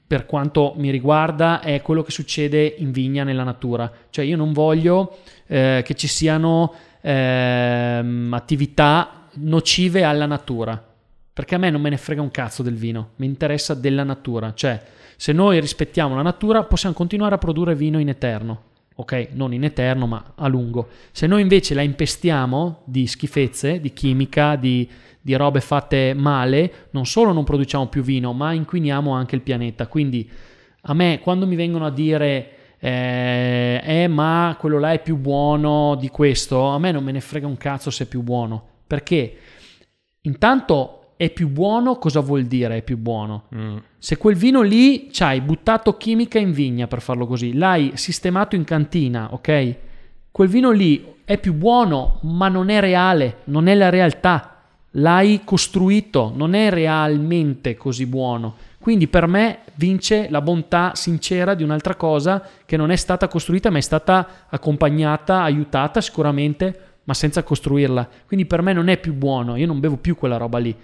per 0.07 0.25
quanto 0.25 0.73
mi 0.77 0.89
riguarda, 0.89 1.61
è 1.61 1.81
quello 1.81 2.01
che 2.01 2.11
succede 2.11 2.75
in 2.77 2.91
vigna 2.91 3.23
nella 3.23 3.43
natura. 3.43 3.91
Cioè, 4.09 4.25
io 4.25 4.37
non 4.37 4.53
voglio 4.53 5.17
eh, 5.47 5.81
che 5.85 5.93
ci 5.93 6.07
siano 6.07 6.73
ehm, 7.01 8.33
attività 8.33 9.27
nocive 9.33 10.03
alla 10.03 10.25
natura. 10.25 10.83
Perché 11.31 11.55
a 11.55 11.57
me 11.57 11.69
non 11.69 11.81
me 11.81 11.89
ne 11.89 11.97
frega 11.97 12.21
un 12.21 12.31
cazzo 12.31 12.63
del 12.63 12.75
vino, 12.75 13.11
mi 13.17 13.25
interessa 13.25 13.73
della 13.73 14.03
natura. 14.03 14.53
Cioè, 14.53 14.81
se 15.15 15.31
noi 15.31 15.59
rispettiamo 15.59 16.15
la 16.15 16.21
natura, 16.21 16.63
possiamo 16.63 16.95
continuare 16.95 17.35
a 17.35 17.37
produrre 17.37 17.75
vino 17.75 17.99
in 17.99 18.09
eterno. 18.09 18.63
Ok, 18.95 19.29
non 19.31 19.53
in 19.53 19.63
eterno, 19.63 20.07
ma 20.07 20.33
a 20.35 20.47
lungo. 20.47 20.89
Se 21.11 21.27
noi 21.27 21.41
invece 21.41 21.73
la 21.73 21.81
impestiamo 21.81 22.81
di 22.83 23.07
schifezze, 23.07 23.79
di 23.79 23.93
chimica, 23.93 24.57
di, 24.57 24.89
di 25.21 25.35
robe 25.35 25.61
fatte 25.61 26.13
male, 26.13 26.87
non 26.91 27.05
solo 27.05 27.31
non 27.31 27.43
produciamo 27.43 27.87
più 27.87 28.01
vino, 28.01 28.33
ma 28.33 28.53
inquiniamo 28.53 29.11
anche 29.11 29.35
il 29.35 29.41
pianeta. 29.41 29.87
Quindi 29.87 30.29
a 30.81 30.93
me, 30.93 31.19
quando 31.21 31.45
mi 31.45 31.55
vengono 31.55 31.85
a 31.85 31.91
dire 31.91 32.57
eh, 32.79 33.81
eh, 33.83 34.07
ma 34.07 34.55
quello 34.57 34.79
là 34.79 34.93
è 34.93 35.01
più 35.01 35.17
buono 35.17 35.95
di 35.95 36.07
questo, 36.09 36.67
a 36.67 36.79
me 36.79 36.91
non 36.91 37.03
me 37.03 37.11
ne 37.11 37.19
frega 37.19 37.45
un 37.45 37.57
cazzo 37.57 37.91
se 37.91 38.05
è 38.05 38.07
più 38.07 38.21
buono. 38.21 38.63
Perché 38.87 39.37
intanto 40.21 41.13
è 41.17 41.29
più 41.29 41.49
buono, 41.49 41.97
cosa 41.97 42.21
vuol 42.21 42.45
dire 42.45 42.77
è 42.77 42.81
più 42.81 42.97
buono? 42.97 43.47
Mm. 43.53 43.77
Se 43.97 44.17
quel 44.17 44.35
vino 44.35 44.61
lì 44.61 45.11
ci 45.11 45.21
hai 45.23 45.41
buttato 45.41 45.97
chimica 45.97 46.39
in 46.39 46.53
vigna 46.53 46.87
per 46.87 47.01
farlo 47.01 47.27
così, 47.27 47.53
l'hai 47.53 47.91
sistemato 47.95 48.55
in 48.55 48.63
cantina, 48.63 49.33
ok? 49.33 49.75
Quel 50.31 50.47
vino 50.47 50.71
lì 50.71 51.17
è 51.25 51.37
più 51.37 51.53
buono, 51.53 52.19
ma 52.23 52.47
non 52.47 52.69
è 52.69 52.79
reale, 52.79 53.39
non 53.45 53.67
è 53.67 53.75
la 53.75 53.89
realtà. 53.89 54.58
L'hai 54.93 55.41
costruito, 55.43 56.31
non 56.35 56.53
è 56.53 56.69
realmente 56.69 57.75
così 57.75 58.05
buono. 58.05 58.55
Quindi 58.79 59.07
per 59.07 59.27
me 59.27 59.59
vince 59.75 60.29
la 60.29 60.41
bontà 60.41 60.93
sincera 60.95 61.53
di 61.53 61.63
un'altra 61.63 61.95
cosa 61.95 62.43
che 62.65 62.77
non 62.77 62.91
è 62.91 62.95
stata 62.95 63.27
costruita, 63.27 63.69
ma 63.69 63.77
è 63.77 63.81
stata 63.81 64.47
accompagnata, 64.49 65.41
aiutata 65.41 66.01
sicuramente, 66.01 66.81
ma 67.03 67.13
senza 67.13 67.43
costruirla. 67.43 68.07
Quindi 68.25 68.45
per 68.45 68.61
me 68.61 68.73
non 68.73 68.87
è 68.87 68.97
più 68.97 69.13
buono, 69.13 69.57
io 69.57 69.67
non 69.67 69.79
bevo 69.79 69.97
più 69.97 70.15
quella 70.15 70.37
roba 70.37 70.57
lì. 70.57 70.75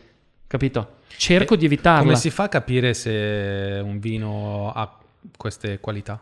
Capito? 0.46 0.98
Cerco 1.18 1.54
E 1.54 1.58
di 1.58 1.66
evitarla. 1.66 2.04
Come 2.04 2.16
si 2.16 2.30
fa 2.30 2.44
a 2.44 2.50
capire 2.50 2.94
se 2.94 3.82
un 3.84 4.00
vino 4.00 4.72
ha 4.74 4.98
queste 5.38 5.80
qualità? 5.80 6.22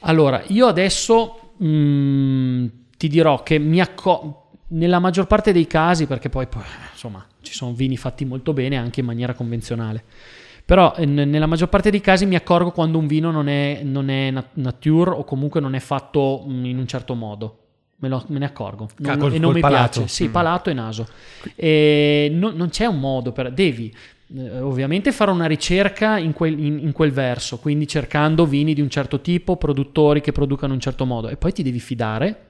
Allora, 0.00 0.42
io 0.48 0.66
adesso 0.66 1.54
mm, 1.62 2.66
ti 2.96 3.08
dirò 3.08 3.42
che 3.42 3.58
mi 3.58 3.80
accorgo 3.80 4.41
nella 4.72 4.98
maggior 4.98 5.26
parte 5.26 5.52
dei 5.52 5.66
casi, 5.66 6.06
perché 6.06 6.28
poi, 6.28 6.46
poi, 6.46 6.62
insomma 6.92 7.24
ci 7.40 7.52
sono 7.54 7.72
vini 7.72 7.96
fatti 7.96 8.24
molto 8.24 8.52
bene 8.52 8.76
anche 8.76 9.00
in 9.00 9.06
maniera 9.06 9.34
convenzionale. 9.34 10.02
Però 10.64 10.94
eh, 10.96 11.04
n- 11.06 11.28
nella 11.28 11.46
maggior 11.46 11.68
parte 11.68 11.90
dei 11.90 12.00
casi 12.00 12.24
mi 12.26 12.36
accorgo 12.36 12.70
quando 12.70 12.98
un 12.98 13.06
vino 13.06 13.30
non 13.30 13.48
è, 13.48 13.80
non 13.82 14.08
è 14.10 14.30
nat- 14.30 14.54
nature 14.54 15.10
o 15.10 15.24
comunque 15.24 15.60
non 15.60 15.74
è 15.74 15.80
fatto 15.80 16.44
mm, 16.48 16.64
in 16.66 16.78
un 16.78 16.86
certo 16.86 17.14
modo. 17.14 17.56
Me, 17.96 18.08
lo- 18.08 18.24
me 18.28 18.38
ne 18.38 18.44
accorgo 18.46 18.88
Non- 18.98 19.10
Ah, 19.12 19.16
col- 19.16 19.32
e 19.34 19.38
non 19.38 19.52
mi 19.52 19.60
palato. 19.60 20.00
piace. 20.00 20.08
Sì, 20.12 20.28
Mm. 20.28 20.32
palato 20.32 20.70
e 20.70 20.72
naso. 20.72 21.06
E 21.54 22.30
non, 22.32 22.54
non 22.56 22.68
c'è 22.68 22.86
un 22.86 22.98
modo 23.00 23.32
per. 23.32 23.52
Devi 23.52 23.94
eh, 24.34 24.60
ovviamente 24.60 25.12
fare 25.12 25.30
una 25.30 25.46
ricerca 25.46 26.16
in 26.18 26.32
quel, 26.32 26.58
in- 26.58 26.78
in 26.78 26.92
quel 26.92 27.12
verso, 27.12 27.58
quindi 27.58 27.86
cercando 27.86 28.46
vini 28.46 28.72
di 28.72 28.80
un 28.80 28.88
certo 28.88 29.20
tipo, 29.20 29.56
produttori 29.56 30.20
che 30.20 30.32
producano 30.32 30.68
in 30.68 30.78
un 30.78 30.80
certo 30.80 31.04
modo, 31.04 31.28
e 31.28 31.36
poi 31.36 31.52
ti 31.52 31.62
devi 31.62 31.80
fidare, 31.80 32.46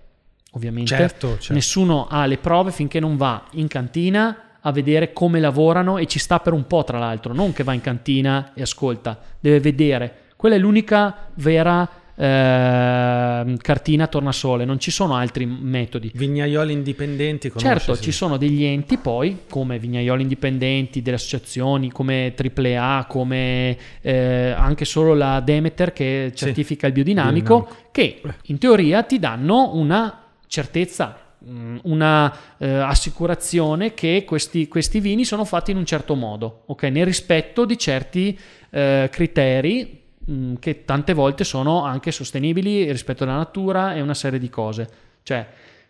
ovviamente. 0.53 0.95
Certo, 0.95 1.37
certo. 1.39 1.53
Nessuno 1.53 2.07
ha 2.09 2.25
le 2.27 2.39
prove 2.39 2.71
finché 2.71 3.01
non 3.01 3.17
va 3.17 3.45
in 3.53 3.69
cantina 3.69 4.37
a 4.61 4.71
vedere 4.73 5.13
come 5.13 5.41
lavorano 5.41 5.99
e 5.99 6.07
ci 6.07 6.19
sta 6.19 6.39
per 6.39 6.53
un 6.53 6.67
po', 6.67 6.85
tra 6.85 6.99
l'altro, 6.99 7.35
non 7.35 7.53
che 7.53 7.65
va 7.65 7.73
in 7.73 7.81
cantina 7.81 8.53
e 8.55 8.63
ascolta, 8.63 9.19
deve 9.41 9.59
vedere. 9.61 10.15
Quella 10.37 10.55
è 10.55 10.59
l'unica 10.59 11.29
vera 11.35 11.89
ehm, 12.15 13.57
cartina 13.57 14.07
tornasole, 14.07 14.65
non 14.65 14.79
ci 14.79 14.91
sono 14.91 15.15
altri 15.15 15.47
metodi. 15.47 16.11
Vignaioli 16.15 16.73
indipendenti 16.73 17.49
conosci, 17.49 17.67
Certo, 17.69 17.95
sì. 17.95 18.03
ci 18.03 18.13
sono 18.13 18.37
degli 18.37 18.65
enti 18.65 18.99
poi, 18.99 19.41
come 19.49 19.79
Vignaioli 19.79 20.23
Indipendenti, 20.23 21.03
delle 21.03 21.17
associazioni, 21.17 21.91
come 21.91 22.35
AAA, 22.37 23.07
come 23.09 23.77
eh, 24.01 24.55
anche 24.57 24.85
solo 24.85 25.15
la 25.15 25.41
Demeter 25.41 25.93
che 25.93 26.31
Sì, 26.35 26.45
certifica 26.45 26.87
il 26.87 26.93
biodinamico, 26.93 27.59
biodinamico. 27.59 27.89
che 27.91 28.21
in 28.47 28.59
teoria 28.59 29.03
ti 29.03 29.19
danno 29.19 29.75
una 29.75 30.17
certezza, 30.53 31.17
mh, 31.39 31.79
una 31.85 32.37
eh, 32.59 32.69
assicurazione 32.69 33.95
che 33.95 34.25
questi, 34.27 34.69
questi 34.69 35.01
vini 35.01 35.25
sono 35.25 35.47
fatti 35.47 35.71
in 35.71 35.79
un 35.79 35.87
certo 35.87 36.15
modo, 36.15 36.65
ok? 36.67 36.83
Nel 36.85 37.07
rispetto 37.07 37.65
di 37.65 37.79
certi 37.79 38.39
eh, 38.69 39.09
criteri 39.11 40.03
mh, 40.19 40.55
che 40.57 40.85
tante 40.85 41.15
volte 41.15 41.45
sono 41.45 41.85
anche 41.85 42.13
sostenibili 42.13 42.91
rispetto 42.93 43.25
alla 43.25 43.37
natura 43.37 43.95
e 43.95 44.03
una 44.03 44.13
serie 44.13 44.39
di 44.39 44.51
cose. 44.51 44.89
Cioè, 45.23 45.47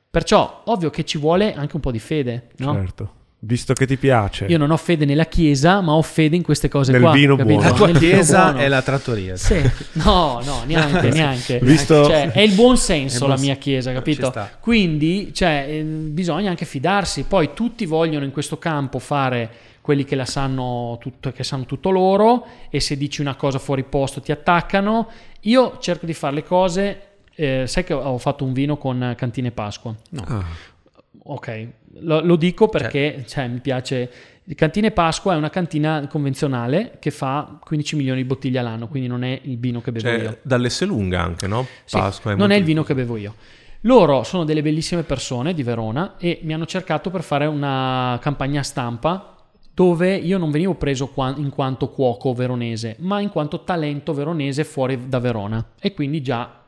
perciò, 0.09 0.62
ovvio 0.66 0.90
che 0.90 1.05
ci 1.05 1.18
vuole 1.18 1.55
anche 1.55 1.74
un 1.74 1.82
po' 1.82 1.90
di 1.90 1.98
fede, 1.98 2.51
no? 2.59 2.74
Certo. 2.74 3.14
Visto 3.44 3.73
che 3.73 3.86
ti 3.86 3.97
piace. 3.97 4.44
Io 4.44 4.56
non 4.56 4.70
ho 4.70 4.77
fede 4.77 5.05
nella 5.05 5.24
chiesa, 5.27 5.81
ma 5.81 5.94
ho 5.94 6.02
fede 6.02 6.36
in 6.36 6.43
queste 6.43 6.69
cose 6.69 6.93
Nel 6.93 7.01
qua. 7.01 7.10
vino 7.10 7.35
capito? 7.35 7.55
buono. 7.56 7.70
La 7.70 7.74
tua 7.77 7.86
Nel 7.89 7.98
vino 7.98 8.12
chiesa 8.12 8.43
buono. 8.44 8.59
è 8.59 8.69
la 8.69 8.82
trattoria. 8.82 9.36
Sì, 9.36 9.60
no, 9.94 10.40
no, 10.44 10.62
neanche, 10.64 11.09
neanche. 11.10 11.59
Visto- 11.60 12.05
Cioè, 12.05 12.31
è 12.31 12.40
il 12.40 12.52
buon 12.55 12.77
senso 12.77 13.19
buon 13.19 13.31
la 13.31 13.39
mia 13.39 13.56
chiesa, 13.56 13.93
capito? 13.93 14.32
Quindi, 14.60 15.35
cioè, 15.35 15.66
eh, 15.69 15.82
bisogna 15.82 16.51
anche 16.51 16.64
fidarsi. 16.64 17.24
Poi 17.24 17.51
tutti 17.52 17.85
vogliono 17.85 18.24
in 18.24 18.31
questo 18.31 18.59
campo 18.59 19.01
fare 19.01 19.51
quelli 19.81 20.05
che 20.05 20.14
la 20.14 20.24
sanno 20.24 20.97
tutto, 21.01 21.32
che 21.32 21.43
sanno 21.43 21.64
tutto 21.64 21.90
loro 21.90 22.47
e 22.70 22.78
se 22.78 22.97
dici 22.97 23.20
una 23.20 23.35
cosa 23.35 23.59
fuori 23.59 23.82
posto 23.82 24.20
ti 24.20 24.31
attaccano. 24.31 25.09
Io 25.40 25.78
cerco 25.81 26.06
di 26.06 26.14
fare 26.14 26.35
le 26.36 26.44
cose. 26.44 27.01
eh, 27.35 27.64
sai 27.66 27.82
che 27.82 27.93
ho 27.94 28.19
fatto 28.19 28.44
un 28.44 28.52
vino 28.52 28.77
con 28.77 29.14
Cantine 29.16 29.51
Pasqua. 29.51 29.93
Ah, 30.27 30.44
Ok, 31.24 31.68
lo, 32.00 32.20
lo 32.20 32.36
dico 32.36 32.68
perché 32.68 33.24
cioè, 33.26 33.48
mi 33.48 33.60
piace. 33.60 34.10
Cantine 34.56 34.90
Pasqua 34.90 35.34
è 35.34 35.36
una 35.36 35.50
cantina 35.50 36.04
convenzionale 36.08 36.96
che 36.98 37.12
fa 37.12 37.58
15 37.62 37.94
milioni 37.96 38.22
di 38.22 38.26
bottiglie 38.26 38.58
all'anno, 38.58 38.88
quindi 38.88 39.08
non 39.08 39.22
è 39.22 39.38
il 39.44 39.58
vino 39.58 39.80
che 39.80 39.92
bevo 39.92 40.08
io. 40.08 40.22
Cioè, 40.24 40.38
dall'Esselunga 40.42 41.22
anche, 41.22 41.46
no? 41.46 41.66
Sì, 41.84 41.96
Pasqua 41.96 42.34
non 42.34 42.50
è 42.50 42.56
il 42.56 42.64
vino 42.64 42.82
che 42.82 42.94
bevo 42.94 43.16
io. 43.16 43.34
Loro 43.82 44.22
sono 44.22 44.44
delle 44.44 44.62
bellissime 44.62 45.02
persone 45.02 45.54
di 45.54 45.62
Verona 45.62 46.16
e 46.16 46.40
mi 46.42 46.54
hanno 46.54 46.66
cercato 46.66 47.10
per 47.10 47.22
fare 47.22 47.46
una 47.46 48.18
campagna 48.20 48.62
stampa 48.62 49.36
dove 49.74 50.14
io 50.14 50.38
non 50.38 50.50
venivo 50.50 50.74
preso 50.74 51.12
in 51.36 51.50
quanto 51.50 51.88
cuoco 51.88 52.32
veronese, 52.34 52.96
ma 52.98 53.20
in 53.20 53.30
quanto 53.30 53.64
talento 53.64 54.12
veronese 54.12 54.64
fuori 54.64 55.08
da 55.08 55.18
Verona. 55.18 55.70
E 55.80 55.94
quindi 55.94 56.20
già 56.20 56.61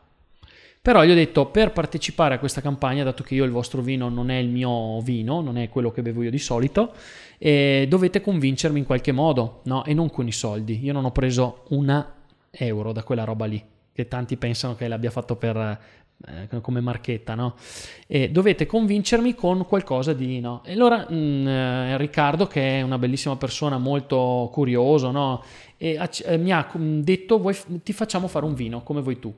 però 0.85 1.03
gli 1.03 1.11
ho 1.11 1.15
detto 1.15 1.47
per 1.47 1.73
partecipare 1.73 2.35
a 2.35 2.39
questa 2.39 2.61
campagna, 2.61 3.05
dato 3.05 3.23
che 3.23 3.35
io 3.35 3.45
il 3.45 3.51
vostro 3.51 3.81
vino 3.81 4.11
non 4.11 4.29
è 4.29 4.37
il 4.37 4.51
mio 4.51 5.01
vino, 5.01 5.41
non 5.41 5.57
è 5.57 5.71
quello 5.71 5.91
che 5.91 6.03
bevo 6.03 6.23
io 6.23 6.31
di 6.31 6.39
solito, 6.39 6.93
eh, 7.39 7.87
dovete 7.89 8.21
convincermi 8.21 8.81
in 8.81 8.85
qualche 8.85 9.11
modo, 9.11 9.63
no? 9.65 9.83
E 9.87 9.95
non 9.95 10.11
con 10.11 10.27
i 10.27 10.33
soldi. 10.33 10.85
Io 10.85 10.93
non 10.93 11.07
ho 11.07 11.11
preso 11.11 11.65
una 11.71 12.13
euro 12.51 12.93
da 12.93 13.03
quella 13.03 13.25
roba 13.25 13.47
lì, 13.47 13.65
che 13.95 14.09
tanti 14.09 14.37
pensano 14.37 14.77
che 14.77 14.87
l'abbia 14.87 15.11
fatto 15.11 15.37
per, 15.37 15.57
eh, 15.57 16.61
come 16.61 16.81
marchetta, 16.83 17.35
no? 17.35 17.55
E 18.07 18.29
dovete 18.29 18.67
convincermi 18.67 19.35
con 19.35 19.65
qualcosa 19.65 20.13
di 20.13 20.39
no. 20.41 20.61
E 20.67 20.73
allora 20.73 21.07
mh, 21.09 21.49
eh, 21.49 21.97
Riccardo, 21.97 22.47
che 22.47 22.81
è 22.81 22.83
una 22.83 22.99
bellissima 22.99 23.37
persona, 23.37 23.79
molto 23.79 24.51
curioso, 24.53 25.11
no? 25.11 25.43
E 25.79 25.99
mi 26.37 26.53
ha 26.53 26.69
mh, 26.71 27.01
detto: 27.01 27.39
"Vuoi 27.39 27.57
ti 27.83 27.95
facciamo 27.95 28.29
fare 28.29 28.45
un 28.45 28.53
vino 28.53 28.83
come 28.83 29.01
vuoi 29.01 29.19
tu. 29.19 29.35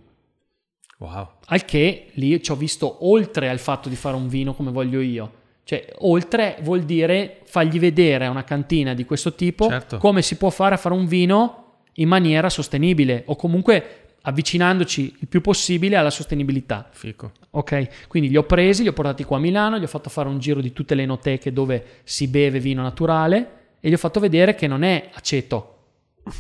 Wow. 0.98 1.28
Al 1.46 1.64
che 1.64 2.08
lì 2.14 2.42
ci 2.42 2.50
ho 2.52 2.56
visto 2.56 3.06
oltre 3.06 3.48
al 3.48 3.58
fatto 3.58 3.88
di 3.88 3.96
fare 3.96 4.16
un 4.16 4.28
vino 4.28 4.54
come 4.54 4.70
voglio 4.70 5.00
io. 5.00 5.32
Cioè, 5.64 5.92
oltre 5.98 6.58
vuol 6.62 6.84
dire 6.84 7.40
fargli 7.44 7.78
vedere 7.80 8.26
a 8.26 8.30
una 8.30 8.44
cantina 8.44 8.94
di 8.94 9.04
questo 9.04 9.34
tipo 9.34 9.68
Certo. 9.68 9.98
come 9.98 10.22
si 10.22 10.36
può 10.36 10.48
fare 10.50 10.74
a 10.74 10.78
fare 10.78 10.94
un 10.94 11.06
vino 11.06 11.64
in 11.94 12.08
maniera 12.08 12.48
sostenibile 12.48 13.24
o 13.26 13.36
comunque 13.36 14.06
avvicinandoci 14.22 15.16
il 15.20 15.28
più 15.28 15.40
possibile 15.40 15.96
alla 15.96 16.10
sostenibilità. 16.10 16.88
Fico. 16.90 17.32
Ok, 17.50 18.06
quindi 18.08 18.28
li 18.28 18.36
ho 18.36 18.42
presi, 18.44 18.82
li 18.82 18.88
ho 18.88 18.92
portati 18.92 19.24
qua 19.24 19.36
a 19.36 19.40
Milano, 19.40 19.78
gli 19.78 19.84
ho 19.84 19.88
fatto 19.88 20.10
fare 20.10 20.28
un 20.28 20.38
giro 20.38 20.60
di 20.60 20.72
tutte 20.72 20.94
le 20.94 21.02
enoteche 21.02 21.52
dove 21.52 21.84
si 22.04 22.28
beve 22.28 22.58
vino 22.60 22.82
naturale 22.82 23.50
e 23.80 23.88
gli 23.88 23.92
ho 23.92 23.98
fatto 23.98 24.18
vedere 24.20 24.54
che 24.54 24.66
non 24.66 24.82
è 24.82 25.10
aceto, 25.14 25.75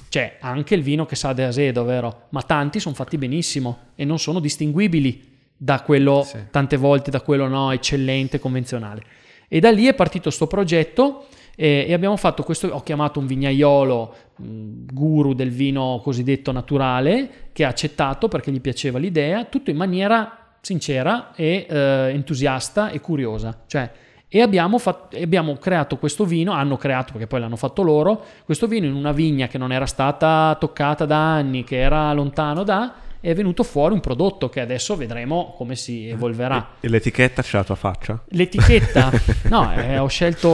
C'è 0.08 0.38
anche 0.40 0.74
il 0.74 0.82
vino 0.82 1.06
che 1.06 1.14
sa 1.14 1.32
di 1.32 1.42
azedo, 1.42 1.84
vero? 1.84 2.22
Ma 2.30 2.42
tanti 2.42 2.80
sono 2.80 2.94
fatti 2.94 3.18
benissimo 3.18 3.78
e 3.94 4.04
non 4.04 4.18
sono 4.18 4.40
distinguibili 4.40 5.34
da 5.56 5.80
quello, 5.82 6.22
Sì. 6.24 6.38
tante 6.50 6.76
volte, 6.76 7.10
da 7.10 7.20
quello 7.20 7.46
no, 7.46 7.70
eccellente, 7.70 8.38
convenzionale. 8.40 9.02
E 9.48 9.60
da 9.60 9.70
lì 9.70 9.86
è 9.86 9.94
partito 9.94 10.24
questo 10.24 10.48
progetto 10.48 11.26
e 11.54 11.92
abbiamo 11.92 12.16
fatto 12.16 12.42
questo, 12.42 12.66
ho 12.66 12.82
chiamato 12.82 13.20
un 13.20 13.26
vignaiolo 13.26 14.14
mh, 14.36 14.44
guru 14.92 15.32
del 15.34 15.50
vino 15.50 16.00
cosiddetto 16.02 16.50
naturale 16.52 17.48
che 17.52 17.64
ha 17.64 17.68
accettato 17.68 18.28
perché 18.28 18.50
gli 18.50 18.60
piaceva 18.60 18.98
l'idea, 18.98 19.44
tutto 19.44 19.70
in 19.70 19.76
maniera 19.76 20.56
sincera 20.60 21.32
e 21.34 21.64
eh, 21.68 22.10
entusiasta 22.12 22.90
e 22.90 23.00
curiosa. 23.00 23.62
Cioè, 23.66 23.90
e 24.28 24.40
abbiamo, 24.40 24.78
fat- 24.78 25.14
e 25.14 25.22
abbiamo 25.22 25.56
creato 25.56 25.96
questo 25.98 26.24
vino, 26.24 26.52
hanno 26.52 26.76
creato 26.76 27.12
perché 27.12 27.26
poi 27.26 27.40
l'hanno 27.40 27.56
fatto 27.56 27.82
loro, 27.82 28.24
questo 28.44 28.66
vino 28.66 28.86
in 28.86 28.94
una 28.94 29.12
vigna 29.12 29.46
che 29.46 29.58
non 29.58 29.72
era 29.72 29.86
stata 29.86 30.56
toccata 30.58 31.04
da 31.04 31.34
anni, 31.34 31.62
che 31.64 31.78
era 31.78 32.12
lontano 32.12 32.64
da, 32.64 32.94
è 33.20 33.34
venuto 33.34 33.62
fuori 33.62 33.94
un 33.94 34.00
prodotto 34.00 34.48
che 34.48 34.60
adesso 34.60 34.96
vedremo 34.96 35.54
come 35.56 35.74
si 35.76 36.08
evolverà. 36.08 36.74
E 36.80 36.88
l'etichetta 36.88 37.42
c'è 37.42 37.56
la 37.58 37.64
tua 37.64 37.74
faccia? 37.76 38.22
L'etichetta, 38.28 39.10
no, 39.48 39.72
eh, 39.72 39.98
ho 39.98 40.06
scelto, 40.08 40.48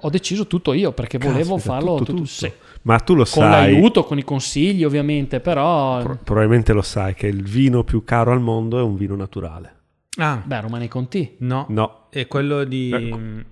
ho 0.00 0.10
deciso 0.10 0.46
tutto 0.46 0.72
io 0.72 0.92
perché 0.92 1.18
volevo 1.18 1.54
Caspita, 1.54 1.74
farlo 1.74 1.90
tutto, 1.96 2.04
tutto- 2.04 2.16
tutto. 2.18 2.26
sì. 2.28 2.52
Ma 2.82 3.00
tu 3.00 3.14
lo 3.14 3.24
con 3.24 3.42
sai, 3.42 3.72
l'aiuto, 3.72 4.04
con 4.04 4.16
i 4.16 4.22
consigli 4.22 4.84
ovviamente, 4.84 5.40
però 5.40 6.02
pro- 6.02 6.18
probabilmente 6.22 6.72
lo 6.72 6.82
sai, 6.82 7.14
che 7.14 7.26
il 7.26 7.42
vino 7.42 7.82
più 7.82 8.04
caro 8.04 8.30
al 8.30 8.40
mondo 8.40 8.78
è 8.78 8.82
un 8.82 8.94
vino 8.94 9.16
naturale. 9.16 9.74
Ah, 10.16 10.42
beh, 10.44 10.60
Romane 10.62 10.88
Conti. 10.88 11.36
no. 11.40 11.66
No. 11.68 12.06
È 12.10 12.26
quello 12.26 12.64
di... 12.64 12.88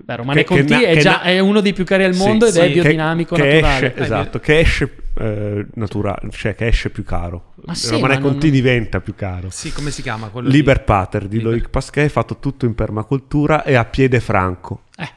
Beh, 0.03 0.17
Romane 0.17 0.43
Che- 0.43 0.49
che 0.49 0.55
Conti 0.61 0.73
na- 0.73 0.81
è 0.89 0.95
che 0.95 1.01
già 1.01 1.11
na- 1.17 1.23
è 1.23 1.39
uno 1.39 1.61
dei 1.61 1.75
più 1.75 1.85
cari 1.85 2.05
al 2.05 2.15
mondo 2.15 2.47
Sì, 2.47 2.59
ed 2.59 2.65
è 2.65 2.67
sì, 2.69 2.73
biodinamico 2.73 3.35
che, 3.35 3.43
che 3.43 3.49
naturale. 3.61 3.87
esce, 3.93 4.03
esatto, 4.03 4.41
che 4.41 4.59
esce 4.61 4.97
eh, 5.19 5.67
naturale, 5.75 6.31
cioè 6.31 6.55
che 6.55 6.67
esce 6.67 6.89
più 6.91 7.05
caro. 7.05 7.53
Ma 7.67 7.75
sì, 7.75 7.91
Romane 7.91 8.15
ma 8.15 8.21
non- 8.21 8.31
Conti 8.31 8.51
diventa 8.51 9.01
più 9.01 9.15
caro. 9.15 9.51
Sì, 9.51 9.73
come 9.73 9.91
si 9.91 10.01
chiama? 10.01 10.29
Quello 10.29 10.49
Liber 10.49 10.83
Pater 10.85 11.29
di 11.29 11.37
Liber- 11.37 11.53
Loic 11.53 11.69
Pasquet, 11.71 12.09
fatto 12.11 12.39
tutto 12.39 12.65
in 12.65 12.75
permacultura 12.75 13.63
e 13.65 13.75
a 13.75 13.85
piede 13.85 14.21
franco. 14.21 14.85
Eh, 14.97 15.09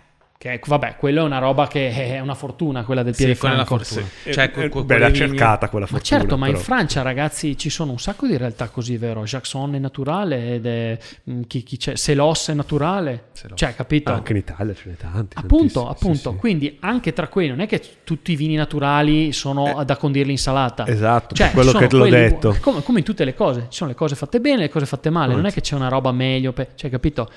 che, 0.54 0.62
vabbè, 0.66 0.96
quello 0.98 1.22
è 1.22 1.24
una 1.24 1.38
roba 1.40 1.68
che 1.68 1.92
è 1.92 2.20
una 2.20 2.34
fortuna, 2.36 2.84
quella 2.84 3.04
del 3.04 3.14
Sì, 3.16 3.24
piede 3.26 3.38
quella 3.40 3.56
è 3.56 3.58
la 3.58 3.66
franco. 3.66 3.84
fortuna. 3.84 4.08
Eh, 4.24 4.34
Cioè, 4.34 4.52
eh, 4.56 4.70
l'ha 4.70 5.10
vigne- 5.10 5.14
cercata 5.14 5.70
quella 5.70 5.86
Ma 5.90 5.98
fortuna. 5.98 6.20
certo, 6.20 6.38
ma 6.38 6.48
in. 6.48 6.56
Francia, 6.58 7.02
ragazzi, 7.02 7.58
ci 7.58 7.70
sono 7.70 7.92
un 7.92 8.00
sacco 8.00 8.26
di 8.28 8.36
realtà 8.38 8.70
così, 8.70 8.98
vero? 8.98 9.24
Jackson 9.24 9.76
è 9.76 9.80
naturale, 9.80 10.56
ed 10.56 10.66
è, 10.66 10.98
mm, 11.30 11.42
chi, 11.48 11.64
chi 11.64 11.78
c'è, 11.78 11.96
Selos 11.96 12.50
è 12.50 12.54
naturale. 12.54 13.26
Selos. 13.34 13.58
Cioè, 13.60 13.76
capito? 13.76 14.12
Anche 14.12 14.32
in 14.32 14.38
Italia 14.40 14.74
ce 14.74 14.90
ne 14.90 14.96
tanti. 14.98 15.38
Appunto, 15.38 15.88
appunto. 15.88 16.30
sì, 16.30 16.36
sì. 16.36 16.40
Quindi 16.40 16.78
anche 16.82 17.14
tra 17.14 17.28
quelli 17.28 17.50
non 17.50 17.60
è 17.60 17.68
che 17.68 17.82
tutti 18.04 18.32
i 18.32 18.36
vini 18.36 18.56
naturali 18.56 19.32
sono 19.34 19.84
da 19.84 19.96
condire 19.98 20.26
l'insalata. 20.28 20.86
Esatto, 20.88 21.36
Cioè, 21.36 21.52
quello 21.52 21.72
che 21.72 21.88
te 21.88 21.96
l'ho 21.96 22.08
quelli- 22.08 22.16
detto. 22.30 22.56
Come, 22.62 22.82
come 22.84 23.00
in 23.00 23.06
tutte 23.06 23.24
le 23.26 23.34
cose, 23.34 23.62
ci 23.70 23.78
sono 23.78 23.90
le 23.90 23.96
cose 23.96 24.16
fatte 24.16 24.40
bene 24.40 24.58
e 24.58 24.62
le 24.62 24.70
cose 24.70 24.86
fatte 24.86 25.10
male, 25.10 25.34
non 25.34 25.42
è 25.42 25.46
Anzi. 25.46 25.56
che 25.56 25.62
c'è 25.62 25.76
una 25.76 25.88
roba 25.90 26.12
meglio, 26.12 26.54
pe- 26.54 26.70
cioè, 26.76 26.90
capito? 26.90 27.30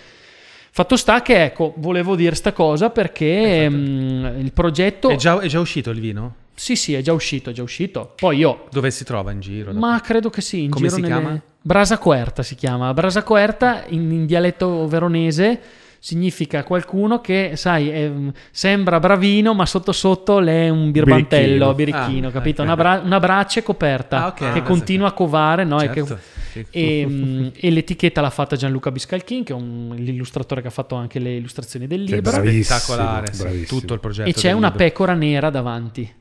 Fatto 0.72 0.96
sta 0.96 1.20
che, 1.22 1.44
ecco, 1.44 1.74
volevo 1.76 2.14
dire 2.14 2.34
sta 2.34 2.52
cosa 2.52 2.90
perché 2.90 3.68
mm, 3.68 4.38
il 4.38 4.52
progetto... 4.52 5.08
È 5.08 5.16
già, 5.16 5.40
è 5.40 5.46
già 5.46 5.60
uscito 5.60 5.90
il 5.90 6.00
vino? 6.00 6.34
Sì, 6.54 6.76
sì, 6.76 6.94
è 6.94 7.00
già 7.00 7.12
uscito, 7.12 7.50
è 7.50 7.52
già 7.52 7.62
uscito. 7.62 8.12
Poi 8.16 8.38
io 8.38 8.66
Dove 8.70 8.90
si 8.90 9.02
trova 9.04 9.32
in 9.32 9.40
giro? 9.40 9.72
ma 9.72 10.00
credo 10.00 10.30
che 10.30 10.40
sì, 10.42 10.64
in 10.64 10.70
Come 10.70 10.88
giro 10.88 10.96
si 10.96 11.00
nelle... 11.02 11.20
chiama? 11.20 11.40
Brasa 11.62 11.98
Querta 11.98 12.42
si 12.42 12.54
chiama. 12.54 12.92
Brasa 12.94 13.22
Querta 13.22 13.84
in, 13.88 14.10
in 14.12 14.26
dialetto 14.26 14.86
veronese 14.86 15.60
significa 16.02 16.64
qualcuno 16.64 17.20
che, 17.20 17.52
sai, 17.56 17.90
è- 17.90 18.10
sembra 18.50 18.98
bravino, 18.98 19.52
ma 19.54 19.66
sotto 19.66 19.92
sotto 19.92 20.38
l'è 20.38 20.68
un 20.70 20.90
birbantello, 20.90 21.74
Birichino. 21.74 22.02
birichino, 22.04 22.28
Ah, 22.28 22.32
capito? 22.32 22.62
ok. 22.62 22.66
Una, 22.66 22.76
bra- 22.76 23.00
una 23.04 23.20
brace 23.20 23.62
coperta 23.62 24.24
Ah, 24.24 24.26
ok. 24.28 24.52
che 24.52 24.58
Ah, 24.58 24.62
continua 24.62 25.08
a 25.08 25.12
covare, 25.12 25.64
no? 25.64 25.80
E 25.80 25.90
che- 25.90 26.04
Certo. 26.52 26.68
E, 26.76 27.06
mm, 27.06 27.46
e 27.54 27.70
l'etichetta 27.70 28.20
l'ha 28.20 28.30
fatta 28.30 28.56
Gianluca 28.56 28.90
Biscalchin, 28.90 29.44
che 29.44 29.52
è 29.52 29.54
un- 29.54 29.94
l'illustratore 29.96 30.60
che 30.62 30.66
ha 30.66 30.72
fatto 30.72 30.96
anche 30.96 31.20
le 31.20 31.36
illustrazioni 31.36 31.86
del 31.86 32.04
Che 32.06 32.16
libro. 32.16 32.32
bravissimo, 32.32 32.78
Spettacolare, 32.78 33.32
sì, 33.32 33.42
bravissimo. 33.42 33.78
tutto 33.80 33.94
il 33.94 34.00
progetto. 34.00 34.28
E 34.28 34.32
c'è 34.32 34.50
una 34.50 34.68
libro. 34.70 34.84
pecora 34.84 35.14
nera 35.14 35.48
davanti 35.50 36.12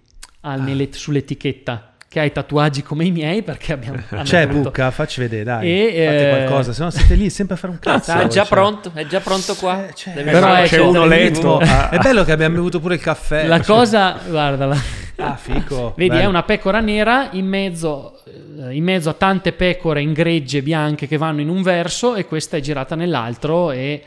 al- 0.42 0.62
nelle- 0.62 0.90
sull'etichetta 0.92 1.89
che 2.10 2.20
ha 2.20 2.24
i 2.24 2.32
tatuaggi 2.32 2.82
come 2.82 3.06
i 3.06 3.12
miei 3.12 3.44
perché 3.44 3.72
abbiamo 3.72 4.00
C'è 4.24 4.48
Bucca, 4.48 4.90
facci 4.90 5.22
vedere, 5.22 5.44
dai. 5.44 5.70
E, 5.70 6.06
Fate 6.06 6.26
eh, 6.26 6.30
qualcosa, 6.30 6.74
se 6.74 6.84
no 6.84 6.90
siete 6.90 7.14
lì 7.14 7.30
sempre 7.30 7.54
a 7.54 7.58
fare 7.58 7.72
un 7.72 7.80
cazzo. 7.80 8.12
Ah, 8.12 8.22
è 8.22 8.28
già 8.28 8.42
cioè. 8.42 8.48
pronto, 8.48 8.92
è 8.96 9.06
già 9.06 9.20
pronto 9.20 9.54
qua. 9.54 9.88
Eh, 9.88 9.94
cioè, 9.94 10.14
Però 10.24 10.54
c'è 10.56 10.68
c'è 10.68 10.80
uno. 10.80 11.58
Ah. 11.60 11.90
È 11.90 12.00
bello 12.00 12.24
che 12.24 12.32
abbiamo 12.32 12.56
bevuto 12.56 12.80
pure 12.80 12.96
il 12.96 13.02
caffè. 13.02 13.46
La 13.46 13.62
cosa, 13.62 14.18
guardala, 14.28 14.76
Ah, 15.18 15.36
fico. 15.36 15.94
vedi, 15.98 16.10
bello. 16.10 16.22
è 16.22 16.26
una 16.26 16.44
pecora 16.44 16.80
nera 16.80 17.30
in 17.34 17.46
mezzo, 17.46 18.22
eh, 18.26 18.74
in 18.74 18.84
mezzo 18.84 19.10
a 19.10 19.14
tante 19.14 19.52
pecore 19.52 20.02
in 20.02 20.14
gregge 20.14 20.64
bianche 20.64 21.08
che 21.08 21.18
vanno 21.18 21.42
in 21.42 21.50
un 21.50 21.62
verso 21.62 22.16
e 22.16 22.26
questa 22.26 22.58
è 22.58 22.60
girata 22.60 22.96
nell'altro 22.96 23.72
e 23.72 24.02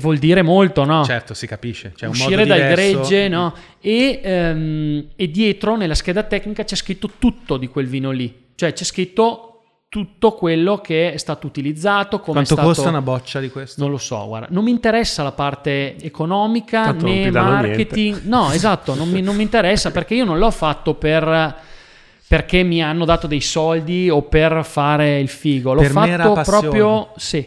vuol 0.00 0.18
dire 0.18 0.42
molto, 0.42 0.84
no? 0.84 1.04
Certo, 1.04 1.34
si 1.34 1.46
capisce. 1.46 1.92
C'è 1.94 2.06
un 2.06 2.12
uscire 2.12 2.44
modo 2.44 2.48
dal 2.48 2.68
gregge, 2.70 3.28
no? 3.28 3.54
E, 3.80 4.20
ehm, 4.22 5.08
e 5.16 5.30
dietro 5.30 5.76
nella 5.76 5.94
scheda 5.94 6.22
tecnica 6.24 6.64
c'è 6.64 6.76
scritto 6.76 7.10
tutto 7.18 7.56
di 7.56 7.68
quel 7.68 7.86
vino 7.86 8.10
lì, 8.10 8.50
cioè 8.54 8.72
c'è 8.72 8.84
scritto 8.84 9.48
tutto 9.88 10.32
quello 10.32 10.78
che 10.78 11.12
è 11.12 11.16
stato 11.18 11.46
utilizzato, 11.46 12.20
come 12.20 12.44
Quanto 12.44 12.54
è 12.54 12.56
stato... 12.56 12.66
costa 12.66 12.88
una 12.88 13.02
boccia 13.02 13.40
di 13.40 13.50
questo? 13.50 13.80
Non 13.82 13.90
lo 13.90 13.98
so, 13.98 14.26
guarda, 14.26 14.46
non 14.50 14.64
mi 14.64 14.70
interessa 14.70 15.22
la 15.22 15.32
parte 15.32 15.96
economica 16.00 16.84
Tanto 16.84 17.04
né 17.06 17.30
marketing. 17.30 18.22
No, 18.24 18.50
esatto, 18.52 18.94
non 18.94 19.10
mi, 19.10 19.20
non 19.20 19.36
mi 19.36 19.42
interessa 19.42 19.90
perché 19.90 20.14
io 20.14 20.24
non 20.24 20.38
l'ho 20.38 20.50
fatto 20.50 20.94
per 20.94 21.70
perché 22.26 22.62
mi 22.62 22.82
hanno 22.82 23.04
dato 23.04 23.26
dei 23.26 23.42
soldi 23.42 24.08
o 24.08 24.22
per 24.22 24.64
fare 24.64 25.20
il 25.20 25.28
figo. 25.28 25.74
L'ho 25.74 25.82
Per 25.82 25.90
fatto 25.90 26.40
proprio 26.42 27.12
sì. 27.16 27.46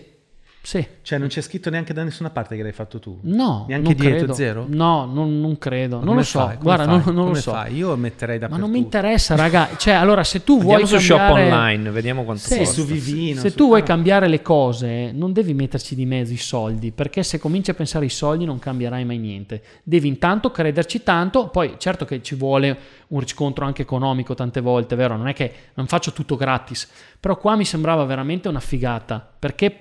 Sì. 0.66 0.84
Cioè, 1.04 1.20
non 1.20 1.28
c'è 1.28 1.42
scritto 1.42 1.70
neanche 1.70 1.94
da 1.94 2.04
nessuna 2.04 2.32
parte 2.32 2.56
che 2.56 2.64
l'hai 2.64 2.72
fatto 2.72 2.98
tu. 3.00 3.20
No, 3.22 3.66
Neanche 3.68 3.88
non 3.90 3.94
dietro, 3.96 4.18
credo. 4.18 4.34
zero? 4.34 4.66
No, 4.68 5.06
non, 5.06 5.40
non 5.40 5.60
credo. 5.60 5.98
Ma 6.00 6.04
non 6.06 6.08
come 6.08 6.20
lo 6.22 6.26
so. 6.26 6.40
fai? 6.40 6.48
Come 6.54 6.64
Guarda, 6.64 6.84
fai? 6.86 6.94
non, 6.94 7.04
non 7.06 7.16
lo 7.16 7.24
Come 7.30 7.40
so. 7.40 7.52
fai? 7.52 7.76
Io 7.76 7.96
metterei 7.96 8.40
Ma 8.40 8.48
dappertutto. 8.48 8.68
non 8.72 8.72
mi 8.72 8.84
interessa, 8.84 9.36
raga. 9.36 9.70
Cioè, 9.78 9.94
allora, 9.94 10.24
se 10.24 10.44
tu 10.44 10.60
vuoi 10.60 10.88
su 10.88 10.96
cambiare... 10.96 11.04
shop 11.04 11.38
online, 11.38 11.90
vediamo 11.92 12.24
quanto 12.24 12.42
Sì, 12.42 12.58
costa. 12.58 12.74
su 12.74 12.86
Vivino. 12.88 13.42
Se 13.42 13.50
su- 13.52 13.56
tu 13.58 13.68
vuoi 13.68 13.84
cambiare 13.84 14.28
le 14.28 14.42
cose, 14.42 15.12
non 15.14 15.34
devi 15.34 15.54
metterci 15.54 15.94
di 15.94 16.06
mezzo 16.08 16.34
i 16.34 16.38
soldi, 16.38 16.92
perché 16.92 17.22
se 17.22 17.38
cominci 17.38 17.70
a 17.70 17.76
pensare 17.76 18.06
ai 18.06 18.10
soldi 18.12 18.46
non 18.46 18.58
cambierai 18.58 19.06
mai 19.06 19.20
niente. 19.20 19.62
Devi 19.84 20.08
intanto 20.08 20.50
crederci 20.50 21.04
tanto, 21.04 21.50
poi 21.50 21.76
certo 21.78 22.06
che 22.06 22.24
ci 22.24 22.34
vuole 22.34 22.76
un 23.10 23.20
riscontro 23.20 23.66
anche 23.66 23.84
economico 23.84 24.34
tante 24.34 24.62
volte, 24.62 24.96
vero? 24.96 25.16
Non 25.16 25.28
è 25.28 25.34
che 25.34 25.54
non 25.76 25.86
faccio 25.86 26.12
tutto 26.12 26.36
gratis, 26.36 26.90
però 27.20 27.38
qua 27.38 27.56
mi 27.56 27.66
sembrava 27.66 28.04
veramente 28.06 28.48
una 28.48 28.60
figata, 28.60 29.24
perché, 29.38 29.80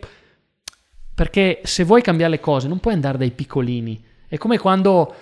perché 1.15 1.61
se 1.63 1.85
vuoi 1.85 2.03
cambiare 2.03 2.33
le 2.33 2.41
cose 2.41 2.69
non 2.69 2.81
puoi 2.81 2.95
andare 2.95 3.19
dai 3.19 3.31
piccolini. 3.31 4.03
È 4.27 4.37
come 4.37 4.59
quando 4.59 5.15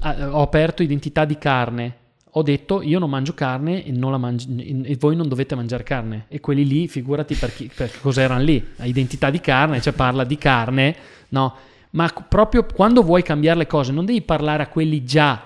a- 0.00 0.28
ho 0.30 0.42
aperto 0.42 0.82
identità 0.82 1.24
di 1.24 1.36
carne. 1.38 1.96
Ho 2.32 2.42
detto 2.42 2.82
io 2.82 2.98
non 3.00 3.10
mangio 3.10 3.34
carne 3.34 3.84
e, 3.84 3.90
non 3.90 4.20
mangi- 4.20 4.82
e 4.84 4.96
voi 5.00 5.16
non 5.16 5.28
dovete 5.28 5.56
mangiare 5.56 5.82
carne. 5.82 6.26
E 6.28 6.38
quelli 6.38 6.64
lì, 6.64 6.86
figurati 6.86 7.34
per, 7.34 7.52
chi, 7.52 7.70
per 7.74 7.90
cosa 8.00 8.22
erano 8.22 8.42
lì. 8.42 8.64
Identità 8.82 9.30
di 9.30 9.40
carne, 9.40 9.80
cioè 9.80 9.92
parla 9.92 10.22
di 10.22 10.38
carne, 10.38 10.94
no? 11.30 11.54
Ma 11.90 12.08
proprio 12.28 12.64
quando 12.64 13.02
vuoi 13.02 13.22
cambiare 13.22 13.58
le 13.58 13.66
cose, 13.66 13.90
non 13.92 14.04
devi 14.04 14.20
parlare 14.22 14.62
a 14.62 14.68
quelli 14.68 15.04
già 15.04 15.42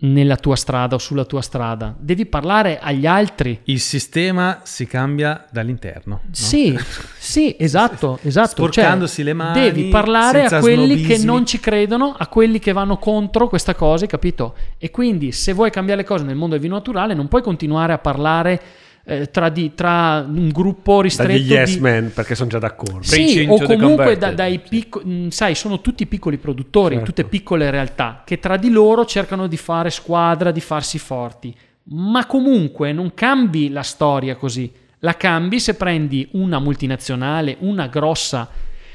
nella 0.00 0.36
tua 0.36 0.54
strada 0.54 0.94
o 0.94 0.98
sulla 0.98 1.24
tua 1.24 1.40
strada, 1.40 1.94
devi 1.98 2.26
parlare 2.26 2.78
agli 2.78 3.06
altri. 3.06 3.60
Il 3.64 3.80
sistema 3.80 4.60
si 4.62 4.86
cambia 4.86 5.44
dall'interno. 5.50 6.20
no? 6.24 6.30
Sì, 6.30 6.78
sì, 7.18 7.56
esatto, 7.58 8.18
esatto. 8.22 8.48
Sporcandosi 8.50 9.16
Cioè, 9.16 9.24
le 9.24 9.32
mani, 9.32 9.60
Devi 9.60 9.88
parlare 9.88 10.44
a 10.44 10.60
quelli 10.60 10.96
che 10.96 11.16
snobismi. 11.16 11.24
non 11.24 11.46
ci 11.46 11.58
credono, 11.58 12.14
a 12.16 12.26
quelli 12.28 12.58
che 12.58 12.72
vanno 12.72 12.98
contro 12.98 13.48
questa 13.48 13.74
cosa, 13.74 14.06
capito? 14.06 14.54
E 14.78 14.90
quindi 14.90 15.32
se 15.32 15.52
vuoi 15.52 15.70
cambiare 15.70 16.02
le 16.02 16.06
cose 16.06 16.24
nel 16.24 16.36
mondo 16.36 16.54
del 16.54 16.62
vino 16.62 16.74
naturale 16.74 17.14
non 17.14 17.28
puoi 17.28 17.42
continuare 17.42 17.92
a 17.92 17.98
parlare 17.98 18.60
eh, 19.08 19.30
tra, 19.30 19.48
di- 19.48 19.72
tra 19.74 20.24
un 20.28 20.48
gruppo 20.50 21.00
ristretto 21.00 21.32
Dagli 21.32 21.50
yes 21.50 21.74
di... 21.74 21.80
man, 21.80 22.10
perché 22.14 22.34
sono 22.34 22.50
già 22.50 22.58
d'accordo. 22.58 23.02
Sì, 23.02 23.46
o 23.48 23.58
comunque 23.62 24.18
da- 24.18 24.32
dai 24.32 24.58
piccoli, 24.60 25.30
sai, 25.30 25.54
sono 25.54 25.80
tutti 25.80 26.06
piccoli 26.06 26.36
produttori, 26.36 26.96
Certo. 26.96 27.10
tutte 27.10 27.24
piccole 27.24 27.70
realtà 27.70 28.22
che 28.24 28.38
tra 28.38 28.56
di 28.56 28.68
loro 28.70 29.04
cercano 29.06 29.46
di 29.46 29.56
fare 29.56 29.90
squadra, 29.90 30.50
di 30.50 30.60
farsi 30.60 30.98
forti. 30.98 31.54
Ma 31.90 32.26
comunque 32.26 32.92
non 32.92 33.14
cambi 33.14 33.70
la 33.70 33.82
storia 33.82 34.36
così. 34.36 34.70
La 35.00 35.16
cambi 35.16 35.58
se 35.58 35.74
prendi 35.74 36.28
una 36.32 36.58
multinazionale, 36.58 37.56
una 37.60 37.86
grossa, 37.86 38.46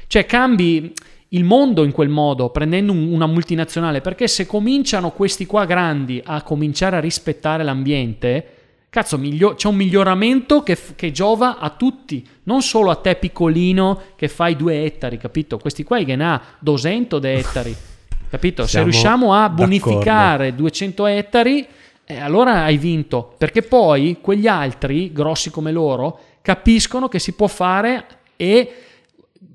cioè 0.06 0.26
cambi 0.26 0.92
il 1.30 1.42
mondo 1.42 1.82
in 1.82 1.90
quel 1.90 2.08
modo 2.10 2.50
prendendo 2.50 2.92
un- 2.92 3.10
una 3.10 3.26
multinazionale 3.26 4.00
perché 4.00 4.28
se 4.28 4.46
cominciano 4.46 5.10
questi 5.10 5.46
qua 5.46 5.64
grandi 5.64 6.22
a 6.24 6.42
cominciare 6.42 6.94
a 6.96 7.00
rispettare 7.00 7.64
l'ambiente 7.64 8.46
Cazzo, 8.94 9.18
miglio- 9.18 9.54
c'è 9.56 9.66
un 9.66 9.74
miglioramento 9.74 10.62
che, 10.62 10.76
f- 10.76 10.94
che 10.94 11.10
giova 11.10 11.58
a 11.58 11.70
tutti, 11.70 12.24
non 12.44 12.62
solo 12.62 12.92
a 12.92 12.94
te 12.94 13.16
piccolino 13.16 14.00
che 14.14 14.28
fai 14.28 14.54
due 14.54 14.84
ettari, 14.84 15.18
capito? 15.18 15.58
Questi 15.58 15.82
qua 15.82 16.00
che 16.04 16.14
ne 16.14 16.24
ha 16.24 16.40
200 16.60 17.18
di 17.18 17.26
ettari, 17.26 17.74
capito? 18.30 18.62
Se 18.62 18.68
Siamo 18.68 18.84
riusciamo 18.86 19.32
a 19.34 19.38
d'accordo. 19.48 19.62
bonificare 19.62 20.54
200 20.54 21.06
ettari, 21.06 21.66
E 22.06 22.20
allora 22.20 22.62
hai 22.62 22.76
vinto, 22.78 23.34
perché 23.36 23.62
poi 23.62 24.18
quegli 24.20 24.46
altri, 24.46 25.10
grossi 25.12 25.50
come 25.50 25.72
loro, 25.72 26.20
capiscono 26.40 27.08
che 27.08 27.18
si 27.18 27.32
può 27.32 27.48
fare 27.48 28.06
e 28.36 28.72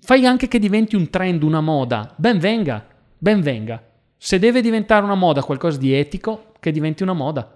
fai 0.01 0.25
anche 0.25 0.49
che 0.49 0.59
diventi 0.59 0.97
un 0.97 1.09
trend, 1.09 1.43
una 1.43 1.61
moda. 1.61 2.13
Ben 2.17 2.39
venga, 2.39 2.85
ben 3.17 3.39
venga. 3.41 3.81
Se 4.17 4.37
deve 4.37 4.59
diventare 4.61 5.05
una 5.05 5.15
moda 5.15 5.41
qualcosa 5.43 5.77
di 5.77 5.93
etico, 5.93 6.51
che 6.59 6.71
diventi 6.73 7.03
una 7.03 7.13
moda. 7.13 7.55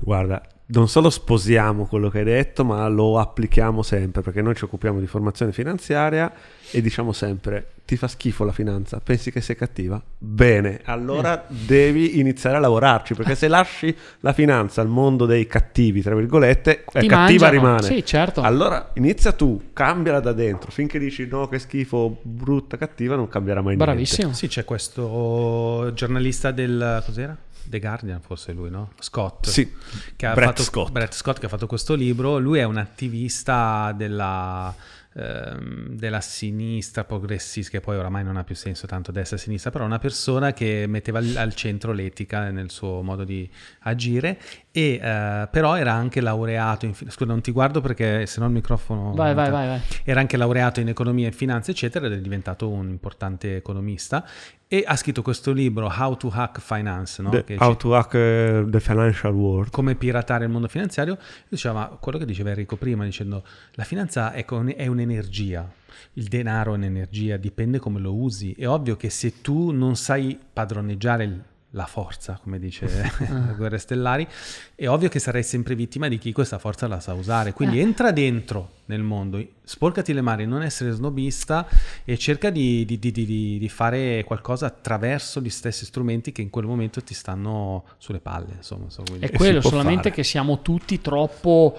Guarda, 0.00 0.40
non 0.66 0.88
solo 0.88 1.10
sposiamo 1.10 1.84
quello 1.84 2.08
che 2.08 2.18
hai 2.18 2.24
detto, 2.24 2.64
ma 2.64 2.86
lo 2.88 3.18
applichiamo 3.18 3.82
sempre, 3.82 4.22
perché 4.22 4.40
noi 4.40 4.54
ci 4.54 4.64
occupiamo 4.64 4.98
di 4.98 5.06
formazione 5.06 5.52
finanziaria 5.52 6.32
e 6.70 6.80
diciamo 6.80 7.12
sempre, 7.12 7.72
ti 7.84 7.96
fa 7.96 8.08
schifo 8.08 8.44
la 8.44 8.52
finanza, 8.52 8.98
pensi 8.98 9.30
che 9.30 9.42
sei 9.42 9.56
cattiva? 9.56 10.02
Bene, 10.16 10.80
allora 10.84 11.44
devi 11.48 12.18
iniziare 12.18 12.56
a 12.56 12.60
lavorarci, 12.60 13.14
perché 13.14 13.34
se 13.34 13.46
lasci 13.46 13.94
la 14.20 14.32
finanza 14.32 14.80
al 14.80 14.88
mondo 14.88 15.26
dei 15.26 15.46
cattivi, 15.46 16.00
tra 16.00 16.14
virgolette, 16.14 16.84
è 16.90 17.00
Ti 17.00 17.06
cattiva 17.08 17.50
mangiano. 17.50 17.50
rimane. 17.50 17.82
Sì, 17.82 18.04
certo. 18.04 18.40
Allora 18.40 18.90
inizia 18.94 19.32
tu, 19.32 19.70
cambiala 19.74 20.20
da 20.20 20.32
dentro, 20.32 20.70
finché 20.70 20.98
dici 20.98 21.26
no, 21.26 21.46
che 21.46 21.58
schifo, 21.58 22.20
brutta, 22.22 22.78
cattiva, 22.78 23.16
non 23.16 23.28
cambierà 23.28 23.60
mai 23.60 23.76
niente. 23.76 23.92
Bravissimo. 23.92 24.32
Sì, 24.32 24.48
c'è 24.48 24.64
questo 24.64 25.90
giornalista 25.94 26.50
del... 26.52 27.02
cos'era? 27.04 27.36
The 27.66 27.80
Guardian, 27.80 28.20
forse 28.20 28.52
lui, 28.52 28.70
no? 28.70 28.92
Scott. 28.98 29.48
Sì, 29.48 29.72
che 30.16 30.26
ha 30.26 30.34
Brett 30.34 30.48
fatto, 30.48 30.62
Scott. 30.62 30.90
Brett 30.90 31.12
Scott 31.12 31.38
che 31.38 31.46
ha 31.46 31.48
fatto 31.48 31.66
questo 31.66 31.94
libro. 31.94 32.38
Lui 32.38 32.58
è 32.58 32.64
un 32.64 32.76
attivista 32.76 33.92
della, 33.96 34.74
ehm, 35.14 35.88
della 35.90 36.20
sinistra 36.20 37.04
progressista, 37.04 37.70
che 37.70 37.80
poi 37.80 37.96
oramai 37.96 38.24
non 38.24 38.36
ha 38.36 38.44
più 38.44 38.54
senso 38.54 38.86
tanto 38.86 39.12
destra-sinistra, 39.12 39.70
però 39.70 39.84
una 39.84 39.98
persona 39.98 40.52
che 40.52 40.86
metteva 40.86 41.18
al 41.18 41.54
centro 41.54 41.92
l'etica 41.92 42.50
nel 42.50 42.70
suo 42.70 43.02
modo 43.02 43.24
di 43.24 43.48
agire 43.80 44.38
e 44.76 44.98
eh, 45.00 45.48
però 45.52 45.76
era 45.76 45.92
anche 45.92 46.20
laureato 46.20 46.84
in... 46.84 46.94
Scusa, 46.94 47.24
non 47.26 47.40
ti 47.40 47.52
guardo 47.52 47.80
perché 47.80 48.26
se 48.26 48.40
no 48.40 48.46
il 48.46 48.52
microfono... 48.52 49.12
Vai, 49.14 49.32
vai, 49.32 49.48
vai, 49.48 49.68
vai. 49.68 49.80
Era 50.02 50.18
anche 50.18 50.36
laureato 50.36 50.80
in 50.80 50.88
economia 50.88 51.28
e 51.28 51.30
finanza, 51.32 51.70
eccetera, 51.70 52.06
ed 52.06 52.12
è 52.14 52.18
diventato 52.20 52.68
un 52.68 52.88
importante 52.88 53.54
economista 53.54 54.26
e 54.66 54.82
ha 54.84 54.96
scritto 54.96 55.22
questo 55.22 55.52
libro 55.52 55.86
How 55.96 56.16
to 56.16 56.28
Hack 56.34 56.58
Finance, 56.60 57.22
no? 57.22 57.30
The- 57.30 57.44
Che 57.44 57.56
How 57.60 57.70
ci- 57.70 57.76
to 57.78 57.94
Hack 57.94 58.14
eh, 58.14 58.64
the 58.68 58.80
Financial 58.80 59.32
World. 59.32 59.70
come 59.70 59.94
piratare 59.94 60.44
il 60.46 60.50
mondo 60.50 60.66
finanziario, 60.66 61.18
diceva 61.48 61.96
quello 62.00 62.18
che 62.18 62.24
diceva 62.24 62.48
Enrico 62.50 62.74
prima, 62.74 63.04
dicendo 63.04 63.44
la 63.74 63.84
finanza 63.84 64.32
è, 64.32 64.44
con- 64.44 64.72
è 64.76 64.88
un'energia, 64.88 65.70
il 66.14 66.24
denaro 66.24 66.72
è 66.72 66.76
un'energia, 66.78 67.36
dipende 67.36 67.78
come 67.78 68.00
lo 68.00 68.12
usi. 68.12 68.52
È 68.58 68.66
ovvio 68.66 68.96
che 68.96 69.08
se 69.08 69.40
tu 69.40 69.70
non 69.70 69.94
sai 69.94 70.36
padroneggiare 70.52 71.22
il- 71.24 71.42
la 71.74 71.86
forza, 71.86 72.38
come 72.42 72.58
dice 72.58 72.86
guerre 73.56 73.78
stellari, 73.78 74.26
è 74.74 74.88
ovvio 74.88 75.08
che 75.08 75.18
sarai 75.18 75.42
sempre 75.42 75.74
vittima 75.74 76.08
di 76.08 76.18
chi 76.18 76.32
questa 76.32 76.58
forza 76.58 76.86
la 76.86 77.00
sa 77.00 77.12
usare. 77.14 77.52
Quindi 77.52 77.80
entra 77.80 78.10
dentro 78.12 78.70
nel 78.86 79.02
mondo, 79.02 79.44
sporcati 79.64 80.12
le 80.12 80.20
mani, 80.20 80.46
non 80.46 80.62
essere 80.62 80.90
snobista 80.92 81.66
e 82.04 82.16
cerca 82.18 82.50
di, 82.50 82.84
di- 82.84 82.98
di- 82.98 83.12
di- 83.58 83.68
fare 83.68 84.22
qualcosa 84.24 84.66
attraverso 84.66 85.40
gli 85.40 85.50
stessi 85.50 85.84
strumenti 85.84 86.32
che 86.32 86.42
in 86.42 86.50
quel 86.50 86.66
momento 86.66 87.02
ti 87.02 87.14
stanno 87.14 87.84
sulle 87.98 88.20
palle. 88.20 88.54
Insomma, 88.56 88.88
so, 88.90 89.02
È 89.18 89.30
quello, 89.30 89.60
solamente 89.60 90.02
fare. 90.04 90.14
che 90.14 90.22
siamo 90.22 90.62
tutti 90.62 91.00
troppo 91.00 91.76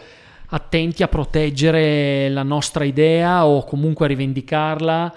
attenti 0.50 1.04
a 1.04 1.08
proteggere 1.08 2.30
la 2.30 2.44
nostra 2.44 2.84
idea 2.84 3.46
o 3.46 3.64
comunque 3.64 4.06
a 4.06 4.10
rivendicarla. 4.10 5.14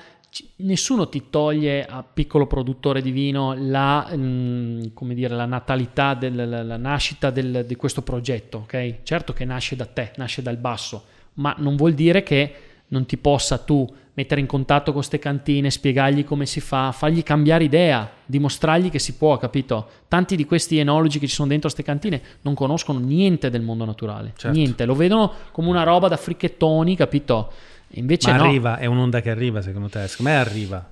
Nessuno 0.57 1.09
ti 1.09 1.31
toglie 1.31 1.87
a 1.87 2.03
piccolo 2.05 2.47
produttore 2.47 3.01
di 3.01 3.11
vino 3.11 3.55
la, 3.57 4.11
mm, 4.15 4.89
come 4.93 5.15
dire, 5.15 5.35
la 5.35 5.47
natalità, 5.47 6.15
del- 6.15 6.49
la, 6.49 6.63
la 6.63 6.77
nascita 6.77 7.31
del- 7.31 7.65
di 7.67 7.77
questo 7.77 8.03
progetto. 8.03 8.59
ok? 8.59 8.97
Certo 9.05 9.33
che 9.33 9.45
nasce 9.45 9.75
da 9.75 9.87
te, 9.87 10.13
nasce 10.17 10.43
dal 10.43 10.57
basso, 10.59 11.05
ma 11.35 11.55
non 11.59 11.77
vuol 11.77 11.95
dire 11.95 12.23
che 12.23 12.55
non 12.89 13.07
ti 13.07 13.17
possa 13.17 13.59
tu 13.59 13.87
mettere 14.15 14.41
in 14.41 14.47
contatto 14.47 14.87
con 14.87 14.95
queste 14.95 15.19
cantine, 15.19 15.71
spiegargli 15.71 16.25
come 16.25 16.45
si 16.45 16.61
fa, 16.61 16.91
fargli 16.93 17.23
cambiare 17.23 17.65
idea, 17.65 18.11
dimostrargli 18.27 18.91
che 18.91 18.99
si 18.99 19.15
può, 19.15 19.37
capito? 19.39 19.89
Tanti 20.09 20.35
di 20.37 20.45
questi 20.45 20.77
enologi 20.79 21.19
che 21.21 21.27
ci 21.29 21.35
sono 21.35 21.49
dentro 21.49 21.71
queste 21.71 21.89
cantine 21.89 22.21
non 22.43 22.55
conoscono 22.55 22.99
niente 22.99 23.49
del 23.49 23.63
mondo 23.63 23.85
naturale, 23.85 24.33
Certo. 24.37 24.57
niente, 24.57 24.85
lo 24.85 24.95
vedono 24.95 25.33
come 25.53 25.69
una 25.69 25.85
roba 25.85 26.09
da 26.09 26.17
fricchettoni, 26.17 26.97
capito? 26.97 27.53
Invece 27.93 28.31
Ma 28.31 28.36
no. 28.36 28.44
arriva, 28.44 28.77
è 28.78 28.85
un'onda 28.85 29.23
che 29.23 29.31
arriva 29.31 29.62
secondo 29.62 29.89
te? 29.89 30.06
Secondo 30.09 30.31
me 30.32 30.36
arriva. 30.39 30.90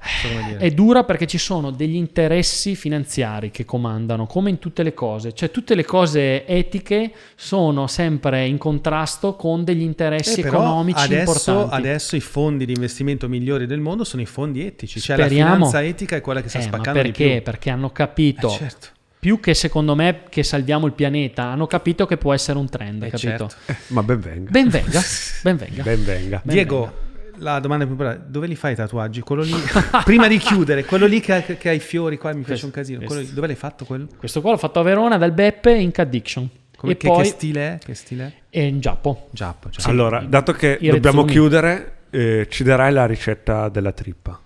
È 0.58 0.70
dura 0.70 1.04
perché 1.04 1.26
ci 1.26 1.36
sono 1.36 1.70
degli 1.70 1.94
interessi 1.94 2.74
finanziari 2.74 3.50
che 3.50 3.66
comandano, 3.66 4.26
come 4.26 4.48
in 4.48 4.58
tutte 4.58 4.82
le 4.82 4.94
cose. 4.94 5.34
Cioè 5.34 5.50
tutte 5.50 5.74
le 5.74 5.84
cose 5.84 6.46
etiche 6.46 7.12
sono 7.34 7.86
sempre 7.86 8.46
in 8.46 8.56
contrasto 8.56 9.34
con 9.36 9.62
degli 9.62 9.82
interessi 9.82 10.40
Eh, 10.40 10.46
economici 10.46 11.04
adesso, 11.04 11.50
importanti. 11.50 11.74
adesso 11.86 12.16
i 12.16 12.20
fondi 12.20 12.64
di 12.64 12.72
investimento 12.72 13.28
migliori 13.28 13.66
del 13.66 13.80
mondo 13.80 14.02
sono 14.02 14.22
i 14.22 14.26
fondi 14.26 14.64
etici. 14.64 14.98
Cioè 14.98 15.16
Speriamo. 15.16 15.50
la 15.50 15.54
finanza 15.56 15.82
etica 15.82 16.16
è 16.16 16.20
quella 16.22 16.40
che 16.40 16.48
sta 16.48 16.58
Eh, 16.60 16.62
spaccando 16.62 17.00
perché? 17.02 17.42
Perché 17.44 17.68
hanno 17.70 17.90
capito, 17.90 18.48
Eh, 18.48 18.52
certo. 18.52 18.86
Più 19.18 19.40
che 19.40 19.54
secondo 19.54 19.94
me 19.94 20.22
che 20.28 20.42
salviamo 20.42 20.86
il 20.86 20.92
pianeta, 20.92 21.44
hanno 21.44 21.66
capito 21.66 22.06
che 22.06 22.16
può 22.16 22.32
essere 22.32 22.58
un 22.58 22.68
trend, 22.68 23.02
Eh, 23.02 23.10
capito? 23.10 23.48
certo. 23.48 23.54
Ma 23.88 24.02
ben 24.02 24.20
venga. 24.20 24.50
Ben 24.50 24.68
venga, 24.68 25.00
ben 25.42 25.56
venga. 25.56 25.82
Ben 25.82 26.04
venga. 26.04 26.40
Ben 26.44 26.54
Diego, 26.54 27.04
la 27.38 27.58
domanda 27.58 27.84
più 27.84 27.94
importante, 27.94 28.26
dove 28.30 28.46
li 28.46 28.54
fai 28.54 28.72
i 28.72 28.76
tatuaggi? 28.76 29.20
Quello 29.20 29.42
lì, 29.42 29.52
prima 30.04 30.28
di 30.28 30.38
chiudere, 30.38 30.84
quello 30.84 31.06
lì 31.06 31.20
che 31.20 31.32
ha, 31.32 31.40
che 31.42 31.68
ha 31.68 31.72
i 31.72 31.80
fiori 31.80 32.18
qua 32.18 32.32
mi 32.32 32.42
piace 32.42 32.64
un 32.64 32.70
casino. 32.70 33.00
Quello 33.04 33.20
lì, 33.22 33.32
dove 33.32 33.46
l'hai 33.48 33.56
fatto 33.56 33.84
quello? 33.84 34.06
Questo 34.16 34.40
qua 34.40 34.52
l'ho 34.52 34.56
fatto 34.58 34.80
a 34.80 34.82
Verona 34.82 35.16
dal 35.18 35.32
Beppe 35.32 35.72
in 35.72 35.90
Addiction. 35.94 36.48
Come- 36.76 36.92
e 36.92 36.96
che, 36.98 37.08
poi 37.08 37.22
che 37.22 37.28
stile 37.28 37.60
è? 37.74 37.78
Che 37.84 37.94
stile 37.94 38.24
è? 38.50 38.58
è 38.58 38.60
in 38.60 38.80
Giappo. 38.80 39.28
Giappo. 39.32 39.70
cioè. 39.70 39.90
Allora, 39.90 40.20
dato 40.20 40.52
che 40.52 40.76
i 40.80 40.88
dobbiamo 40.90 41.22
rezzoni. 41.22 41.32
chiudere, 41.32 41.92
eh, 42.10 42.46
ci 42.50 42.62
darai 42.64 42.92
la 42.92 43.06
ricetta 43.06 43.68
della 43.70 43.92
trippa. 43.92 44.38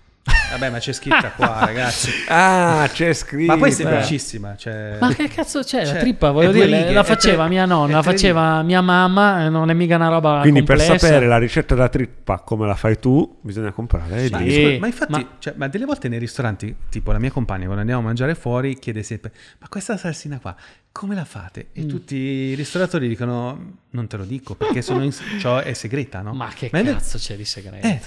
Vabbè, 0.51 0.69
ma 0.69 0.79
c'è 0.79 0.91
scritta 0.91 1.31
qua, 1.31 1.63
ragazzi. 1.65 2.09
Ah, 2.27 2.87
c'è 2.91 3.13
scritto. 3.13 3.53
Ma 3.53 3.57
poi 3.57 3.69
è 3.69 3.73
semplicissima. 3.73 4.55
Cioè... 4.57 4.97
Ma 4.99 5.13
che 5.13 5.27
cazzo 5.29 5.61
c'è? 5.63 5.79
La 5.85 5.91
Cioè, 5.93 5.99
trippa, 5.99 6.29
è 6.29 6.31
voglio 6.31 6.51
dire, 6.51 6.65
righe, 6.65 6.91
la 6.91 7.01
è 7.01 7.03
faceva 7.05 7.43
tre- 7.43 7.49
mia 7.53 7.65
nonna, 7.65 7.91
è 7.91 7.95
la 7.95 8.01
faceva 8.03 8.61
mia 8.61 8.81
mamma, 8.81 9.45
eh, 9.45 9.49
non 9.49 9.69
è 9.69 9.73
mica 9.73 9.95
una 9.95 10.09
roba 10.09 10.39
Quindi 10.41 10.63
per 10.63 10.75
complessa. 10.77 10.99
sapere 11.07 11.27
la 11.27 11.37
ricetta 11.37 11.73
della 11.73 11.87
trippa 11.89 12.39
come 12.39 12.67
la 12.67 12.75
fai 12.75 12.99
tu, 12.99 13.39
bisogna 13.41 13.71
comprare 13.71 14.29
Ma, 14.29 14.37
Sì. 14.39 14.43
libro. 14.43 14.61
scusa, 14.67 14.79
ma 14.79 14.85
infatti, 14.87 15.11
ma- 15.13 15.27
cioè, 15.39 15.53
ma 15.55 15.67
delle 15.69 15.85
volte 15.85 16.07
nei 16.09 16.19
ristoranti, 16.19 16.75
tipo 16.89 17.11
la 17.13 17.19
mia 17.19 17.31
compagna, 17.31 17.63
quando 17.63 17.79
andiamo 17.79 18.01
a 18.01 18.03
mangiare 18.03 18.35
fuori, 18.35 18.77
chiede 18.77 19.03
sempre: 19.03 19.31
Ma 19.59 19.67
questa 19.69 19.95
salsina 19.97 20.37
qua, 20.39 20.53
come 20.91 21.15
la 21.15 21.25
fate? 21.25 21.67
Mm. 21.69 21.81
E 21.81 21.85
tutti 21.87 22.15
i 22.15 22.53
ristoratori 22.55 23.07
dicono: 23.07 23.77
Non 23.91 24.07
te 24.07 24.17
lo 24.17 24.25
dico 24.25 24.55
perché 24.55 24.81
sono 24.81 25.01
in- 25.01 25.13
ciò 25.39 25.59
è 25.59 25.71
segreta, 25.73 26.21
no? 26.21 26.33
Ma 26.33 26.49
che 26.53 26.67
è 26.67 26.69
vero. 26.83 26.97
cazzo 26.97 27.17
c'è 27.17 27.35
di 27.37 27.45
segreto? 27.45 27.87
Eh, 27.87 27.99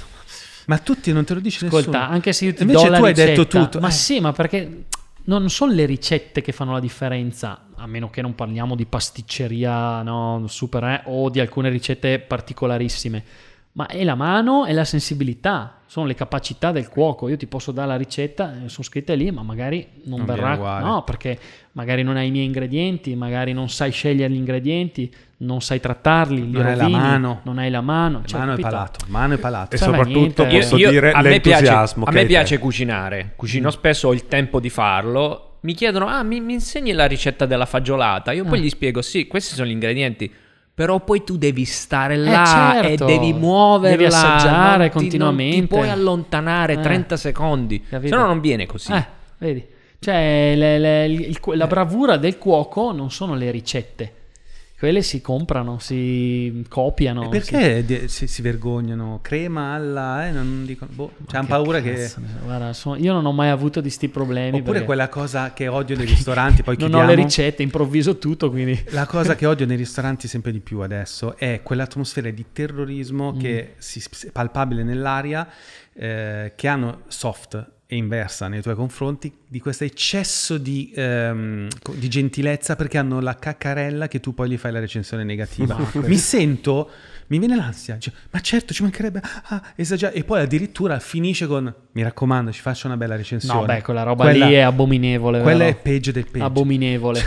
ma 0.66 0.78
tutti 0.78 1.12
non 1.12 1.24
te 1.24 1.34
lo 1.34 1.40
dice 1.40 1.66
Ascolta, 1.66 1.90
nessuno. 1.98 2.14
anche 2.14 2.32
se 2.32 2.44
io 2.46 2.54
ti 2.54 2.62
Invece 2.62 2.84
do 2.84 2.90
la 2.90 2.98
tu 2.98 3.04
hai 3.04 3.12
ricetta, 3.12 3.30
detto 3.30 3.46
tutto. 3.46 3.80
ma 3.80 3.88
eh. 3.88 3.92
sì, 3.92 4.20
ma 4.20 4.32
perché 4.32 4.84
non 5.26 5.48
sono 5.48 5.72
le 5.72 5.86
ricette 5.86 6.42
che 6.42 6.52
fanno 6.52 6.72
la 6.72 6.80
differenza, 6.80 7.66
a 7.76 7.86
meno 7.86 8.10
che 8.10 8.20
non 8.22 8.34
parliamo 8.34 8.74
di 8.76 8.84
pasticceria 8.86 10.02
no, 10.02 10.44
super 10.48 10.84
eh, 10.84 11.02
o 11.06 11.30
di 11.30 11.40
alcune 11.40 11.68
ricette 11.70 12.18
particolarissime, 12.18 13.24
ma 13.72 13.86
è 13.86 14.04
la 14.04 14.14
mano 14.14 14.66
e 14.66 14.72
la 14.72 14.84
sensibilità, 14.84 15.78
sono 15.86 16.06
le 16.06 16.14
capacità 16.14 16.72
del 16.72 16.88
cuoco. 16.88 17.28
Io 17.28 17.36
ti 17.36 17.46
posso 17.46 17.72
dare 17.72 17.88
la 17.88 17.96
ricetta, 17.96 18.52
eh, 18.64 18.68
sono 18.68 18.84
scritte 18.84 19.14
lì, 19.16 19.30
ma 19.30 19.42
magari 19.42 19.86
non, 20.04 20.18
Non 20.18 20.26
verrà, 20.26 20.80
no, 20.80 21.02
perché 21.04 21.38
magari 21.72 22.02
non 22.02 22.16
hai 22.16 22.28
i 22.28 22.30
miei 22.30 22.44
ingredienti, 22.44 23.16
magari 23.16 23.52
non 23.52 23.68
sai 23.68 23.90
scegliere 23.90 24.32
gli 24.32 24.36
ingredienti, 24.36 25.12
non 25.44 25.60
sai 25.60 25.80
trattarli, 25.80 26.46
li 26.46 26.50
Non 26.52 26.66
hai 26.66 26.76
la 26.76 26.88
mano. 26.88 27.40
non 27.44 27.58
hai 27.58 27.70
la 27.70 27.80
mano, 27.80 28.22
cioè, 28.24 28.38
mano 28.40 28.52
e 28.52 28.56
capito? 28.56 28.68
palato, 28.70 28.98
mano 29.08 29.34
e 29.34 29.38
palato. 29.38 29.76
E 29.76 29.78
a 29.78 29.82
soprattutto 29.82 30.44
niente. 30.44 30.58
posso 30.58 30.76
Io- 30.76 30.90
dire 30.90 31.12
a 31.12 31.20
me 31.22 31.40
piace, 31.40 31.62
l'entusiasmo 31.62 32.04
a 32.06 32.10
me 32.12 32.24
piace 32.26 32.54
te. 32.56 32.60
cucinare, 32.60 33.32
cucino 33.36 33.70
spesso, 33.70 34.08
ho 34.08 34.12
il 34.12 34.26
tempo 34.26 34.60
di 34.60 34.70
farlo. 34.70 35.58
Mi 35.60 35.74
chiedono, 35.74 36.06
ah, 36.08 36.22
mi, 36.22 36.40
mi 36.40 36.52
insegni 36.54 36.92
la 36.92 37.06
ricetta 37.06 37.46
della 37.46 37.66
fagiolata? 37.66 38.32
Io 38.32 38.44
poi 38.44 38.58
Ah. 38.58 38.62
gli 38.62 38.68
spiego, 38.68 39.00
sì, 39.02 39.26
questi 39.26 39.54
sono 39.54 39.66
gli 39.68 39.72
ingredienti. 39.72 40.32
Però 40.74 40.98
poi 41.00 41.22
tu 41.22 41.36
devi 41.38 41.64
stare 41.64 42.16
là 42.16 42.72
certo. 42.82 43.04
e 43.04 43.06
devi 43.06 43.32
muoverla. 43.32 43.96
Devi 43.96 44.04
assaggiare 44.06 44.76
non 44.78 44.86
ti- 44.88 44.92
continuamente. 44.92 45.56
Non 45.56 45.60
ti 45.60 45.66
puoi 45.74 45.88
allontanare 45.88 46.72
Eh. 46.74 46.80
30 46.80 47.16
secondi. 47.16 47.80
Capito? 47.88 48.12
Se 48.14 48.20
no 48.20 48.26
non 48.26 48.40
viene 48.40 48.66
così. 48.66 48.90
Eh, 48.92 49.06
vedi. 49.38 49.64
Cioè, 50.00 50.54
le- 50.56 50.78
le- 50.80 51.06
il- 51.06 51.20
il- 51.28 51.40
la 51.56 51.66
bravura 51.68 52.16
del 52.16 52.38
cuoco 52.38 52.90
non 52.92 53.10
sono 53.12 53.34
le 53.36 53.50
ricette. 53.52 54.12
Quelle 54.84 55.00
si 55.00 55.22
comprano, 55.22 55.78
si 55.78 56.62
copiano. 56.68 57.24
E 57.24 57.28
perché 57.28 57.82
di- 57.86 58.06
si, 58.08 58.26
si 58.26 58.42
vergognano? 58.42 59.20
Crema 59.22 59.72
alla... 59.72 60.26
Eh, 60.26 60.30
non 60.30 60.66
dicono... 60.66 60.90
Boh, 60.94 61.12
si- 61.26 61.36
hanno 61.36 61.46
paura 61.46 61.80
che... 61.80 61.94
cazzo 61.94 62.20
so, 62.20 62.44
guarda, 62.44 62.72
sono- 62.74 62.96
io 62.96 63.14
non 63.14 63.24
ho 63.24 63.32
mai 63.32 63.48
avuto 63.48 63.80
di 63.80 63.88
sti 63.88 64.10
problemi. 64.10 64.58
Oppure 64.58 64.72
perché 64.72 64.84
quella 64.84 65.08
cosa 65.08 65.54
che 65.54 65.68
odio 65.68 65.96
nei 65.96 66.04
ristoranti, 66.04 66.62
poi 66.62 66.76
non 66.76 66.88
chiudiamo. 66.90 67.10
ho 67.10 67.14
le 67.16 67.22
ricette, 67.22 67.62
improvviso 67.62 68.18
tutto, 68.18 68.50
quindi... 68.50 68.78
La 68.90 69.06
cosa 69.06 69.34
che 69.36 69.46
odio 69.46 69.64
nei 69.64 69.78
ristoranti 69.78 70.28
sempre 70.28 70.52
di 70.52 70.60
più 70.60 70.80
adesso 70.80 71.34
è 71.38 71.60
quell'atmosfera 71.62 72.28
di 72.28 72.44
terrorismo 72.52 73.32
Mm. 73.32 73.38
che 73.38 73.74
si, 73.78 74.02
è 74.26 74.30
palpabile 74.32 74.82
nell'aria, 74.82 75.48
eh, 75.94 76.52
che 76.54 76.68
hanno 76.68 77.04
soft 77.06 77.72
e 77.86 77.96
inversa 77.96 78.48
nei 78.48 78.62
tuoi 78.62 78.74
confronti 78.74 79.30
di 79.46 79.60
questo 79.60 79.84
eccesso 79.84 80.56
di, 80.56 80.90
ehm, 80.94 81.68
di 81.94 82.08
gentilezza 82.08 82.76
perché 82.76 82.96
hanno 82.98 83.20
la 83.20 83.34
caccarella 83.36 84.08
che 84.08 84.20
tu 84.20 84.32
poi 84.34 84.48
gli 84.50 84.56
fai 84.56 84.72
la 84.72 84.80
recensione 84.80 85.22
negativa. 85.22 85.76
mi 86.04 86.16
sento, 86.16 86.88
mi 87.26 87.38
viene 87.38 87.54
l'ansia, 87.56 87.98
cioè, 87.98 88.12
ma 88.30 88.40
certo 88.40 88.72
ci 88.72 88.82
mancherebbe, 88.82 89.20
ah, 89.48 89.62
esagerato. 89.76 90.16
E 90.16 90.24
poi 90.24 90.40
addirittura 90.40 90.98
finisce 90.98 91.46
con, 91.46 91.72
mi 91.92 92.02
raccomando, 92.02 92.52
ci 92.52 92.60
faccio 92.62 92.86
una 92.86 92.96
bella 92.96 93.16
recensione. 93.16 93.60
No, 93.60 93.66
beh, 93.66 93.82
quella 93.82 94.02
roba 94.02 94.24
Quella- 94.24 94.46
lì 94.46 94.54
è 94.54 94.60
abominevole. 94.60 95.42
Quella 95.42 95.64
vero? 95.64 95.76
è 95.76 95.80
peggio 95.80 96.10
del 96.10 96.26
peggio. 96.30 96.44
Abominevole. 96.44 97.22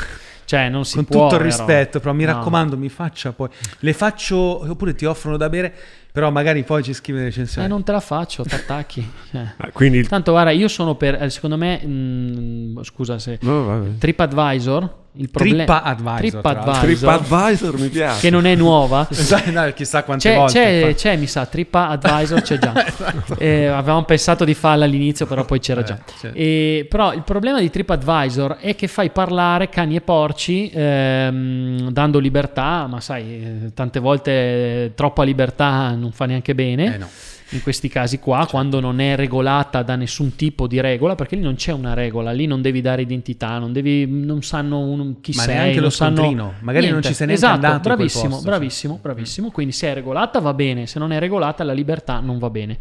Cioè, 0.47 0.69
non 0.69 0.85
si 0.85 0.95
Con 0.95 1.03
può. 1.03 1.23
tutto 1.27 1.35
il 1.35 1.41
rispetto, 1.45 1.99
però 1.99 2.13
mi 2.13 2.23
No. 2.23 2.31
raccomando, 2.31 2.77
mi 2.77 2.87
faccia 2.87 3.33
poi. 3.33 3.49
Le 3.79 3.91
faccio, 3.91 4.37
oppure 4.69 4.95
ti 4.95 5.03
offrono 5.03 5.35
da 5.35 5.49
bere, 5.49 5.73
però 6.17 6.31
magari 6.31 6.63
poi 6.63 6.81
ci 6.81 6.93
scrive 6.93 7.19
le 7.19 7.25
recensioni. 7.25 7.67
Eh, 7.67 7.69
non 7.69 7.83
te 7.83 7.91
la 7.91 7.99
faccio, 7.99 8.41
ti 8.41 8.55
attacchi. 8.55 9.07
Cioè. 9.29 9.41
Ah, 9.57 9.69
Quindi 9.71 9.99
il... 9.99 10.07
Tanto, 10.07 10.31
guarda, 10.31 10.49
io 10.49 10.67
sono 10.67 10.95
per. 10.95 11.21
eh, 11.21 11.29
Secondo 11.29 11.57
me, 11.57 11.77
mh, 11.85 12.81
scusa 12.81 13.19
se. 13.19 13.37
No. 13.41 13.85
TripAdvisor. 13.99 15.05
Il 15.19 15.31
problema. 15.31 15.63
TripAdvisor. 15.65 16.41
TripAdvisor. 16.41 16.79
TripAdvisor 17.17 17.79
mi 17.79 17.87
piace. 17.89 18.19
Che 18.19 18.29
non 18.29 18.45
è 18.45 18.53
nuova. 18.55 19.07
No, 19.51 19.71
chissà 19.73 20.03
quante 20.03 20.29
C'è, 20.29 20.35
volte. 20.35 20.53
c'è, 20.53 20.93
c'è, 20.95 21.15
mi 21.17 21.25
sa, 21.25 21.45
TripAdvisor 21.45 22.41
c'è 22.41 22.57
già. 22.59 22.73
Esatto. 22.87 23.37
Eh, 23.39 23.65
avevamo 23.65 24.03
pensato 24.03 24.45
di 24.45 24.53
farla 24.53 24.85
all'inizio, 24.85 25.25
però 25.25 25.43
poi 25.43 25.59
c'era 25.59 25.81
Eh, 25.81 25.83
già. 25.83 25.99
c'è. 26.19 26.31
E- 26.33 26.85
però 26.87 27.13
il 27.13 27.23
problema 27.23 27.59
di 27.59 27.69
TripAdvisor 27.69 28.57
è 28.59 28.75
che 28.75 28.87
fai 28.87 29.09
parlare 29.09 29.69
cani 29.69 29.95
e 29.95 30.01
porci 30.01 30.69
ehm, 30.71 31.89
dando 31.89 32.19
libertà, 32.19 32.85
ma 32.87 33.01
sai, 33.01 33.23
eh, 33.23 33.73
tante 33.73 33.99
volte 33.99 34.31
eh, 34.31 34.91
troppa 34.95 35.23
libertà 35.23 35.91
non 35.95 36.06
fa 36.11 36.25
neanche 36.25 36.55
bene. 36.55 36.95
Eh, 36.95 36.97
no. 36.97 37.09
In 37.51 37.61
questi 37.61 37.87
casi 37.87 38.19
qua, 38.19 38.45
quando 38.49 38.81
non 38.81 38.99
è 38.99 39.15
regolata 39.15 39.81
da 39.81 39.95
nessun 39.95 40.35
tipo 40.35 40.67
di 40.67 40.81
regola, 40.81 41.15
perché 41.15 41.37
lì 41.37 41.41
non 41.41 41.55
c'è 41.55 41.71
una 41.71 41.93
regola, 41.93 42.31
lì 42.31 42.45
non 42.45 42.61
devi 42.61 42.81
dare 42.81 43.03
identità, 43.03 43.57
non, 43.57 43.71
devi, 43.71 44.05
non 44.05 44.43
sanno 44.43 44.79
un- 44.79 45.21
chi 45.21 45.31
Ma 45.33 45.43
sei, 45.43 45.55
neanche 45.55 45.73
non 45.75 45.83
lo 45.83 45.89
sanno 45.89 46.15
scontrino, 46.17 46.53
magari 46.59 46.89
non 46.89 47.01
ci 47.01 47.13
sei 47.13 47.27
neanche 47.27 47.45
esatto, 47.45 47.65
andato 47.65 47.87
bravissimo, 47.87 48.23
posto, 48.23 48.41
cioè. 48.41 48.49
bravissimo, 48.49 48.99
bravissimo. 49.01 49.51
Quindi 49.51 49.71
se 49.71 49.87
è 49.87 49.93
regolata 49.93 50.39
va 50.39 50.53
bene, 50.53 50.87
se 50.87 50.99
non 50.99 51.13
è 51.13 51.19
regolata 51.19 51.63
la 51.63 51.71
libertà 51.71 52.19
non 52.19 52.37
va 52.37 52.49
bene. 52.49 52.77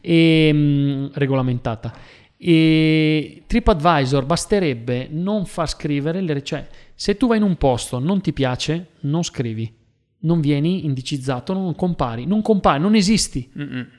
E, 0.00 0.52
mh, 0.52 1.10
regolamentata. 1.14 1.92
E 2.36 3.42
TripAdvisor 3.46 4.24
basterebbe 4.24 5.08
non 5.10 5.44
far 5.44 5.68
scrivere 5.68 6.20
le 6.20 6.42
cioè 6.42 6.66
se 6.94 7.16
tu 7.16 7.28
vai 7.28 7.36
in 7.36 7.44
un 7.44 7.56
posto 7.56 8.00
non 8.00 8.20
ti 8.20 8.32
piace, 8.32 8.88
non 9.00 9.22
scrivi. 9.22 9.72
Non 10.20 10.40
vieni 10.40 10.84
indicizzato, 10.84 11.52
non 11.52 11.74
compari, 11.74 12.26
non 12.26 12.42
compari, 12.42 12.80
non 12.80 12.94
esisti. 12.94 13.50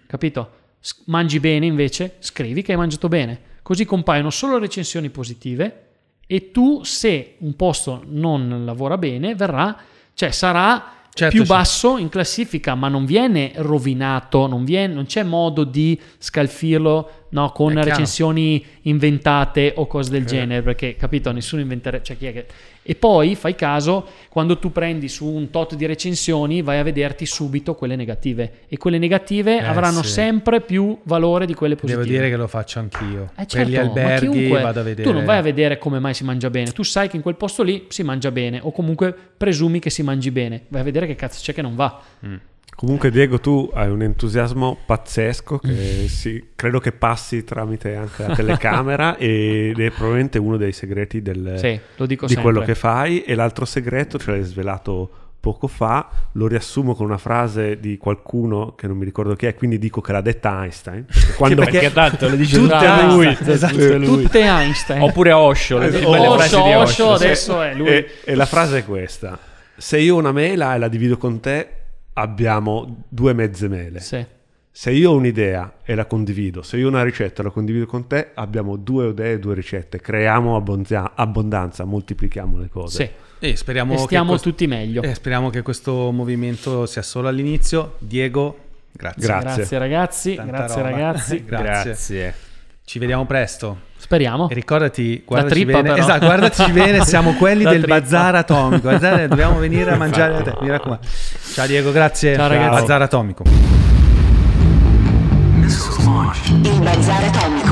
Capito? 0.07 0.51
S- 0.79 1.03
mangi 1.05 1.39
bene 1.39 1.65
invece, 1.65 2.15
scrivi 2.19 2.61
che 2.61 2.71
hai 2.73 2.77
mangiato 2.77 3.07
bene. 3.07 3.39
Così 3.61 3.85
compaiono 3.85 4.29
solo 4.29 4.57
recensioni 4.57 5.09
positive 5.09 5.83
e 6.27 6.51
tu 6.51 6.83
se 6.83 7.35
un 7.39 7.55
posto 7.55 8.03
non 8.07 8.63
lavora 8.65 8.97
bene 8.97 9.35
verrà, 9.35 9.77
cioè 10.13 10.31
sarà 10.31 10.93
Certo, 11.11 11.35
più 11.35 11.43
sì. 11.43 11.51
basso 11.51 11.97
in 11.97 12.07
classifica, 12.07 12.75
ma 12.75 12.87
non 12.87 13.03
viene 13.03 13.51
rovinato, 13.55 14.47
non, 14.47 14.63
viene- 14.63 14.93
non 14.93 15.05
c'è 15.05 15.23
modo 15.23 15.63
di 15.65 15.99
scalfirlo 16.17 17.18
no, 17.29 17.51
con 17.51 17.69
È 17.69 17.73
chiaro. 17.73 17.89
recensioni 17.89 18.65
inventate 18.83 19.73
o 19.75 19.87
cose 19.87 20.11
del 20.11 20.25
genere, 20.25 20.61
perché 20.61 20.95
capito, 20.95 21.31
nessuno 21.31 21.61
inventerebbe, 21.61 22.03
cioè 22.03 22.17
chi 22.17 22.25
è 22.25 22.33
che... 22.33 22.45
E 22.81 22.95
poi 22.95 23.35
fai 23.35 23.53
caso, 23.53 24.07
quando 24.29 24.57
tu 24.57 24.71
prendi 24.71 25.09
su 25.09 25.27
un 25.27 25.51
tot 25.51 25.75
di 25.75 25.85
recensioni, 25.85 26.63
vai 26.63 26.79
a 26.79 26.83
vederti 26.83 27.23
subito 27.27 27.75
quelle 27.75 27.95
negative 27.95 28.61
e 28.67 28.77
quelle 28.77 28.97
negative 28.97 29.57
Eh, 29.59 29.63
avranno 29.63 30.01
sì. 30.01 30.09
sempre 30.09 30.61
più 30.61 30.97
valore 31.03 31.45
di 31.45 31.53
quelle 31.53 31.75
positive. 31.75 32.01
Devo 32.03 32.15
dire 32.17 32.29
che 32.31 32.35
lo 32.37 32.47
faccio 32.47 32.79
anch'io. 32.79 33.29
Eh, 33.37 33.45
per 33.45 33.67
gli 33.67 33.73
certo, 33.73 33.79
alberghi 33.99 34.29
chiunque- 34.31 34.61
vado 34.61 34.79
a 34.79 34.83
vedere. 34.83 35.07
Tu 35.07 35.13
non 35.13 35.23
vai 35.23 35.37
a 35.37 35.41
vedere 35.41 35.77
come 35.77 35.99
mai 35.99 36.15
si 36.15 36.23
mangia 36.23 36.49
bene, 36.49 36.71
tu 36.71 36.81
sai 36.81 37.09
che 37.09 37.15
in 37.17 37.21
quel 37.21 37.35
posto 37.35 37.61
lì 37.61 37.85
si 37.89 38.01
mangia 38.01 38.31
bene 38.31 38.59
o 38.63 38.71
comunque 38.71 39.15
presumi 39.37 39.77
che 39.79 39.91
si 39.91 40.01
mangi 40.01 40.31
bene, 40.31 40.63
vai 40.69 40.81
a 40.81 40.83
vedere 40.83 41.05
che 41.05 41.13
cazzo 41.15 41.41
c'è 41.43 41.53
che 41.53 41.61
non 41.61 41.75
va. 41.75 42.01
Comunque 42.79 43.11
Diego 43.11 43.41
tu 43.41 43.69
hai 43.73 43.89
un 43.89 44.01
entusiasmo 44.01 44.77
pazzesco 44.85 45.57
che 45.57 46.05
si- 46.07 46.51
credo 46.55 46.79
che 46.79 46.93
passi 46.93 47.43
tramite 47.43 47.93
anche 47.95 48.25
la 48.25 48.33
telecamera 48.33 49.17
ed 49.19 49.77
è 49.77 49.89
probabilmente 49.89 50.37
uno 50.39 50.55
dei 50.55 50.71
segreti 50.71 51.21
del- 51.21 51.55
Sì, 51.57 51.77
lo 51.97 52.05
dico 52.05 52.25
di 52.25 52.35
sempre. 52.35 52.51
quello 52.53 52.65
che 52.65 52.75
fai 52.75 53.23
e 53.23 53.35
l'altro 53.35 53.65
segreto 53.65 54.17
ce 54.17 54.31
l'hai 54.31 54.43
svelato 54.43 55.09
poco 55.41 55.67
fa, 55.67 56.07
lo 56.33 56.47
riassumo 56.47 56.95
con 56.95 57.05
una 57.05 57.17
frase 57.17 57.81
di 57.81 57.97
qualcuno 57.97 58.75
che 58.75 58.87
non 58.87 58.95
mi 58.95 59.03
ricordo 59.03 59.35
chi 59.35 59.45
è, 59.47 59.55
quindi 59.55 59.77
dico 59.77 59.99
che 59.99 60.13
l'ha 60.13 60.21
detta 60.21 60.61
Einstein. 60.63 61.03
perché 61.11 61.33
Quando 61.35 61.63
Perché 61.63 61.91
tanto 61.93 62.29
le 62.29 62.37
dice 62.37 62.57
tutte 62.59 62.73
a 62.75 63.05
lui. 63.13 63.25
Einstein. 63.25 63.51
Esatto. 63.51 63.73
Tutte 63.73 63.97
lui. 63.97 64.23
Tutte 64.23 64.39
Einstein. 64.39 65.01
Oppure 65.01 65.31
Osho, 65.33 65.77
le, 65.79 65.87
Osho, 65.87 66.11
belle 66.11 66.27
frasi 66.37 66.55
di 66.55 66.61
Osho, 66.61 66.79
Osho. 66.79 67.05
Osho, 67.07 67.17
sì. 67.17 67.23
adesso 67.25 67.61
è 67.61 67.73
lui. 67.73 67.87
E, 67.89 68.07
e 68.23 68.35
la 68.35 68.45
frase 68.45 68.77
è 68.77 68.85
questa: 68.85 69.37
Se 69.75 69.97
io 69.99 70.15
ho 70.15 70.19
una 70.19 70.31
mela 70.31 70.75
e 70.75 70.77
la 70.77 70.87
divido 70.87 71.17
con 71.17 71.39
te, 71.41 71.67
abbiamo 72.19 73.03
due 73.07 73.33
mezze 73.33 73.67
mele. 73.67 73.99
Sì. 73.99 74.25
Se 74.71 74.91
io 74.91 75.11
ho 75.11 75.15
un'idea 75.15 75.77
e 75.83 75.93
la 75.95 76.05
condivido, 76.05 76.61
se 76.61 76.77
io 76.77 76.85
ho 76.85 76.89
una 76.89 77.03
ricetta 77.03 77.41
e 77.41 77.45
la 77.45 77.49
condivido 77.49 77.85
con 77.85 78.07
te, 78.07 78.29
abbiamo 78.33 78.77
due 78.77 79.07
idee 79.09 79.33
e 79.33 79.39
due 79.39 79.53
ricette. 79.55 79.99
Creiamo 79.99 80.55
abbonzia- 80.55 81.11
abbondanza, 81.15 81.83
moltiplichiamo 81.83 82.57
le 82.59 82.69
cose. 82.69 83.03
Sì. 83.39 83.47
E 83.47 83.55
speriamo, 83.55 83.93
E 83.93 83.95
che 83.97 84.01
stiamo 84.03 84.29
questo- 84.29 84.49
tutti 84.49 84.67
meglio. 84.67 85.01
eh, 85.01 85.13
speriamo 85.15 85.49
che 85.49 85.61
questo 85.63 86.11
movimento 86.11 86.85
sia 86.85 87.01
solo 87.01 87.27
all'inizio. 87.27 87.95
Diego, 87.99 88.57
grazie. 88.91 89.27
Grazie. 89.27 89.55
Grazie 89.55 89.77
ragazzi, 89.77 90.35
Tanta 90.35 90.51
grazie 90.57 90.81
roba. 90.81 90.89
ragazzi. 90.89 91.43
Grazie. 91.45 91.83
Grazie. 91.83 92.33
Ci 92.85 92.99
vediamo 92.99 93.25
presto. 93.25 93.87
Speriamo. 94.01 94.49
E 94.49 94.53
ricordati, 94.53 95.21
guardaci 95.25 95.53
trippa, 95.53 95.71
bene. 95.81 95.89
però. 95.89 96.01
Esatto, 96.01 96.25
guardaci 96.25 96.71
bene, 96.71 97.03
siamo 97.05 97.33
quelli 97.33 97.63
La 97.67 97.71
del 97.71 97.81
trippa. 97.81 97.99
bazar 97.99 98.35
atomico. 98.35 98.87
Bazar- 98.89 99.27
Dobbiamo 99.27 99.59
venire 99.59 99.91
a 99.91 99.97
mangiare 99.97 100.41
da 100.41 100.41
te, 100.51 100.57
mi 100.61 100.69
raccomando. 100.69 101.05
Ciao 101.53 101.67
Diego, 101.67 101.91
grazie. 101.91 102.35
Ciao, 102.35 102.47
ragazzi. 102.47 102.79
Bazar 102.81 103.01
atomico. 103.01 103.43
Il 106.63 106.79
bazar 106.81 107.23
atomico. 107.23 107.68